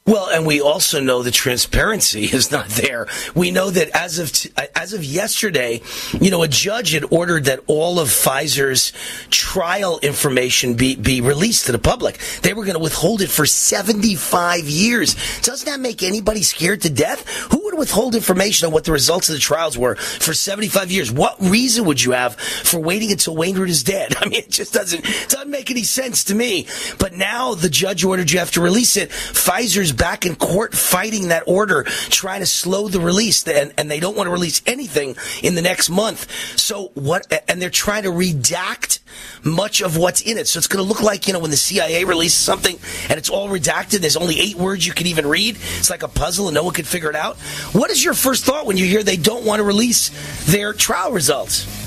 Well, 0.07 0.31
and 0.31 0.47
we 0.47 0.61
also 0.61 0.99
know 0.99 1.23
the 1.23 1.31
transparency 1.31 2.25
is 2.33 2.51
not 2.51 2.69
there. 2.69 3.07
We 3.35 3.51
know 3.51 3.71
that 3.71 3.91
as 3.91 4.19
of 4.19 4.33
t- 4.33 4.51
uh, 4.57 4.67
as 4.75 4.93
of 4.95 5.05
yesterday, 5.05 5.83
you 6.21 6.31
know, 6.31 6.43
a 6.43 6.49
judge 6.49 6.93
had 6.93 7.05
ordered 7.13 7.45
that 7.45 7.61
all 7.67 8.01
of 8.01 8.09
Pfizer's 8.09 8.93
trial 9.31 10.01
information 10.03 10.75
be 10.75 10.97
be 10.97 11.21
released 11.21 11.67
to 11.67 11.73
the 11.73 11.79
public. 11.79 12.19
They 12.43 12.55
were 12.55 12.65
going 12.65 12.77
to 12.77 12.83
withhold 12.83 13.21
it 13.21 13.29
for 13.29 13.45
75 13.45 14.65
years. 14.65 15.15
Doesn't 15.43 15.67
that 15.67 15.81
make 15.81 16.03
anybody 16.03 16.43
scared 16.43 16.81
to 16.83 16.91
death? 16.91 17.29
Who 17.53 17.63
would 17.65 17.79
withhold 17.79 18.15
information 18.15 18.67
on 18.67 18.73
what 18.73 18.85
the 18.85 18.93
results 18.93 19.29
of 19.29 19.35
the 19.35 19.41
trials 19.41 19.77
were 19.77 19.97
for 19.97 20.33
75 20.33 20.91
years? 20.91 21.13
What 21.13 21.37
reason 21.41 21.85
would 21.85 22.03
you 22.03 22.13
have 22.13 22.37
for 22.37 22.81
waiting 22.81 23.13
until 23.13 23.37
Wayne 23.37 23.57
Root 23.57 23.71
is 23.71 23.85
dead? 23.85 24.15
I 24.21 24.29
mean, 24.29 24.41
it 24.41 24.51
just 24.51 24.73
doesn't 24.73 25.05
doesn't 25.29 25.51
make 25.51 25.71
any 25.71 25.85
sense 25.85 26.25
to 26.25 26.35
me. 26.35 26.67
But 26.99 27.13
now 27.13 27.55
the 27.55 27.69
judge 27.69 28.03
ordered 28.03 28.31
you 28.31 28.39
have 28.39 28.53
to 28.53 28.63
release 28.63 28.97
it. 28.97 29.11
Pfizer's 29.11 29.90
back 29.93 30.27
in 30.27 30.37
court 30.37 30.75
fighting 30.75 31.29
that 31.29 31.45
order, 31.47 31.85
trying 31.85 32.41
to 32.41 32.47
slow 32.47 32.89
the 32.89 33.01
release, 33.01 33.47
and, 33.47 33.73
and 33.77 33.91
they 33.91 34.01
don't 34.01 34.17
want 34.17 34.27
to 34.27 34.31
release 34.31 34.63
anything 34.67 35.17
in 35.43 35.55
the 35.55 35.63
next 35.63 35.91
month. 35.91 36.31
So 36.59 36.91
what? 36.95 37.27
And 37.49 37.61
they're 37.61 37.71
trying 37.71 38.05
to 38.05 38.11
redact 38.11 39.01
much 39.45 39.81
of 39.81 39.97
what's 39.97 40.21
in 40.21 40.39
it. 40.39 40.49
So 40.49 40.59
it's 40.59 40.67
going 40.67 40.85
to 40.85 40.89
look 40.89 41.03
like 41.03 41.27
you 41.27 41.33
know 41.33 41.41
when 41.41 41.51
the 41.51 41.57
CIA 41.57 42.05
releases 42.05 42.39
something 42.39 42.79
and 43.09 43.19
it's 43.19 43.31
all 43.31 43.49
redacted. 43.49 43.99
There's 43.99 44.17
only 44.17 44.39
eight 44.39 44.57
words 44.57 44.87
you 44.87 44.93
can 44.93 45.07
even 45.07 45.27
read. 45.27 45.57
It's 45.57 45.91
like 45.91 46.03
a 46.03 46.09
puzzle 46.09 46.49
and 46.49 46.55
no 46.55 46.65
one 46.65 46.75
can 46.75 46.85
figure 46.85 47.11
it 47.11 47.17
out. 47.17 47.37
What 47.73 47.91
is 47.91 48.03
your 48.05 48.15
first 48.15 48.45
thought 48.45 48.67
when 48.67 48.77
you 48.77 48.85
hear 48.85 49.03
they 49.03 49.17
don't 49.17 49.45
want 49.45 49.61
to 49.61 49.65
release 49.65 50.11
their 50.47 50.73
trial 50.73 51.13
results? 51.13 51.80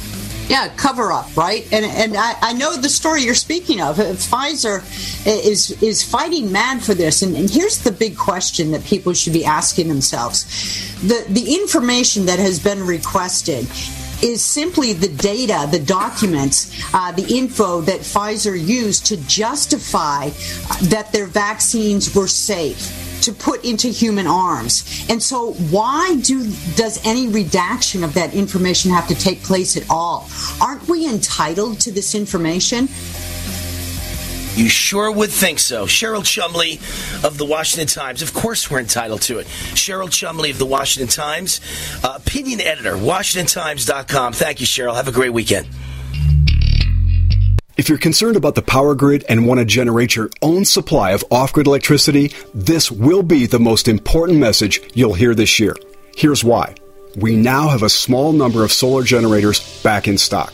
Yeah, 0.48 0.68
cover 0.76 1.12
up, 1.12 1.36
right? 1.38 1.66
And 1.72 1.86
and 1.86 2.18
I, 2.18 2.36
I 2.42 2.54
know 2.54 2.76
the 2.76 2.90
story 2.90 3.24
you're 3.24 3.34
speaking 3.34 3.82
of. 3.82 4.00
Uh, 4.00 4.14
Pfizer 4.14 4.84
is 5.26 5.82
is 5.82 6.04
fighting 6.04 6.52
mad 6.52 6.84
for 6.84 6.94
this, 6.94 7.22
and, 7.22 7.36
and 7.36 7.50
here's 7.50 7.80
the 7.80 7.92
big 7.92 8.18
question 8.18 8.72
that 8.72 8.84
people 8.84 9.14
should 9.14 9.34
be 9.34 9.46
asking 9.46 9.88
themselves: 9.88 10.44
the 11.02 11.26
the 11.30 11.56
information 11.56 12.26
that 12.26 12.40
has 12.40 12.60
been 12.60 12.86
requested 12.86 13.68
is 14.24 14.42
simply 14.44 14.94
the 14.94 15.10
data, 15.10 15.68
the 15.70 15.80
documents, 15.80 16.72
uh, 16.94 17.12
the 17.12 17.28
info 17.36 17.82
that 17.82 18.00
Pfizer 18.00 18.56
used 18.60 19.06
to 19.08 19.18
justify 19.28 20.28
uh, 20.28 20.78
that 20.84 21.12
their 21.12 21.28
vaccines 21.28 22.16
were 22.16 22.28
safe. 22.28 23.10
to 23.24 23.32
put 23.32 23.64
into 23.64 23.88
human 23.88 24.28
arms. 24.28 24.84
And 25.08 25.24
so 25.24 25.54
why 25.72 26.18
do 26.24 26.44
does 26.76 27.00
any 27.06 27.30
redaction 27.30 28.04
of 28.04 28.14
that 28.16 28.34
information 28.34 28.92
have 28.92 29.08
to 29.08 29.16
take 29.16 29.42
place 29.44 29.78
at 29.78 29.90
all? 29.90 30.28
Aren't 30.60 30.90
we 30.90 31.08
entitled 31.08 31.80
to 31.82 31.92
this 31.92 32.16
information? 32.16 32.90
You 34.56 34.70
sure 34.70 35.12
would 35.12 35.32
think 35.32 35.58
so. 35.58 35.88
Cheryl 35.88 36.24
Chumley 36.24 36.74
of 37.26 37.38
the 37.40 37.46
Washington 37.46 37.88
Times. 37.88 38.22
Of 38.22 38.34
course, 38.34 38.70
we're 38.70 38.80
entitled 38.80 39.24
to 39.24 39.40
it. 39.40 39.48
Cheryl 39.74 40.12
Chumley 40.12 40.52
of 40.52 40.60
the 40.60 40.66
Washington 40.66 41.10
Times, 41.10 41.60
uh, 42.04 42.20
opinion 42.24 42.62
editor, 42.62 42.94
WashingtonTimes.com. 42.94 44.34
Thank 44.34 44.62
you, 44.62 44.68
Cheryl. 44.68 44.94
Have 44.94 45.08
a 45.08 45.12
great 45.12 45.34
weekend. 45.34 45.68
If 47.76 47.90
you're 47.90 47.98
concerned 47.98 48.36
about 48.36 48.54
the 48.54 48.62
power 48.62 48.94
grid 48.94 49.26
and 49.28 49.48
want 49.48 49.60
to 49.60 49.66
generate 49.66 50.16
your 50.16 50.30
own 50.44 50.66
supply 50.66 51.12
of 51.12 51.24
off 51.32 51.52
grid 51.54 51.66
electricity, 51.66 52.32
this 52.54 52.92
will 52.92 53.24
be 53.24 53.48
the 53.48 53.60
most 53.60 53.88
important 53.88 54.38
message 54.38 54.80
you'll 54.94 55.16
hear 55.16 55.34
this 55.34 55.60
year. 55.60 55.76
Here's 56.16 56.44
why. 56.44 56.76
We 57.16 57.36
now 57.36 57.70
have 57.70 57.82
a 57.82 57.90
small 57.90 58.32
number 58.32 58.64
of 58.64 58.72
solar 58.72 59.04
generators 59.04 59.82
back 59.82 60.08
in 60.08 60.20
stock. 60.20 60.54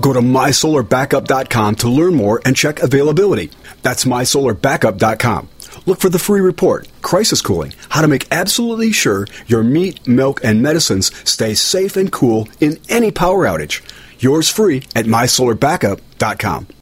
Go 0.00 0.12
to 0.12 0.20
mysolarbackup.com 0.20 1.76
to 1.76 1.88
learn 1.88 2.14
more 2.14 2.40
and 2.44 2.56
check 2.56 2.80
availability. 2.80 3.50
That's 3.82 4.04
mysolarbackup.com. 4.04 5.48
Look 5.84 6.00
for 6.00 6.08
the 6.08 6.18
free 6.18 6.40
report, 6.40 6.88
Crisis 7.02 7.42
Cooling, 7.42 7.72
how 7.90 8.02
to 8.02 8.08
make 8.08 8.26
absolutely 8.30 8.92
sure 8.92 9.26
your 9.46 9.62
meat, 9.62 10.06
milk, 10.06 10.40
and 10.42 10.62
medicines 10.62 11.12
stay 11.28 11.54
safe 11.54 11.96
and 11.96 12.10
cool 12.10 12.48
in 12.60 12.78
any 12.88 13.10
power 13.10 13.44
outage. 13.46 13.82
Yours 14.18 14.48
free 14.48 14.84
at 14.94 15.04
mysolarbackup.com. 15.06 16.75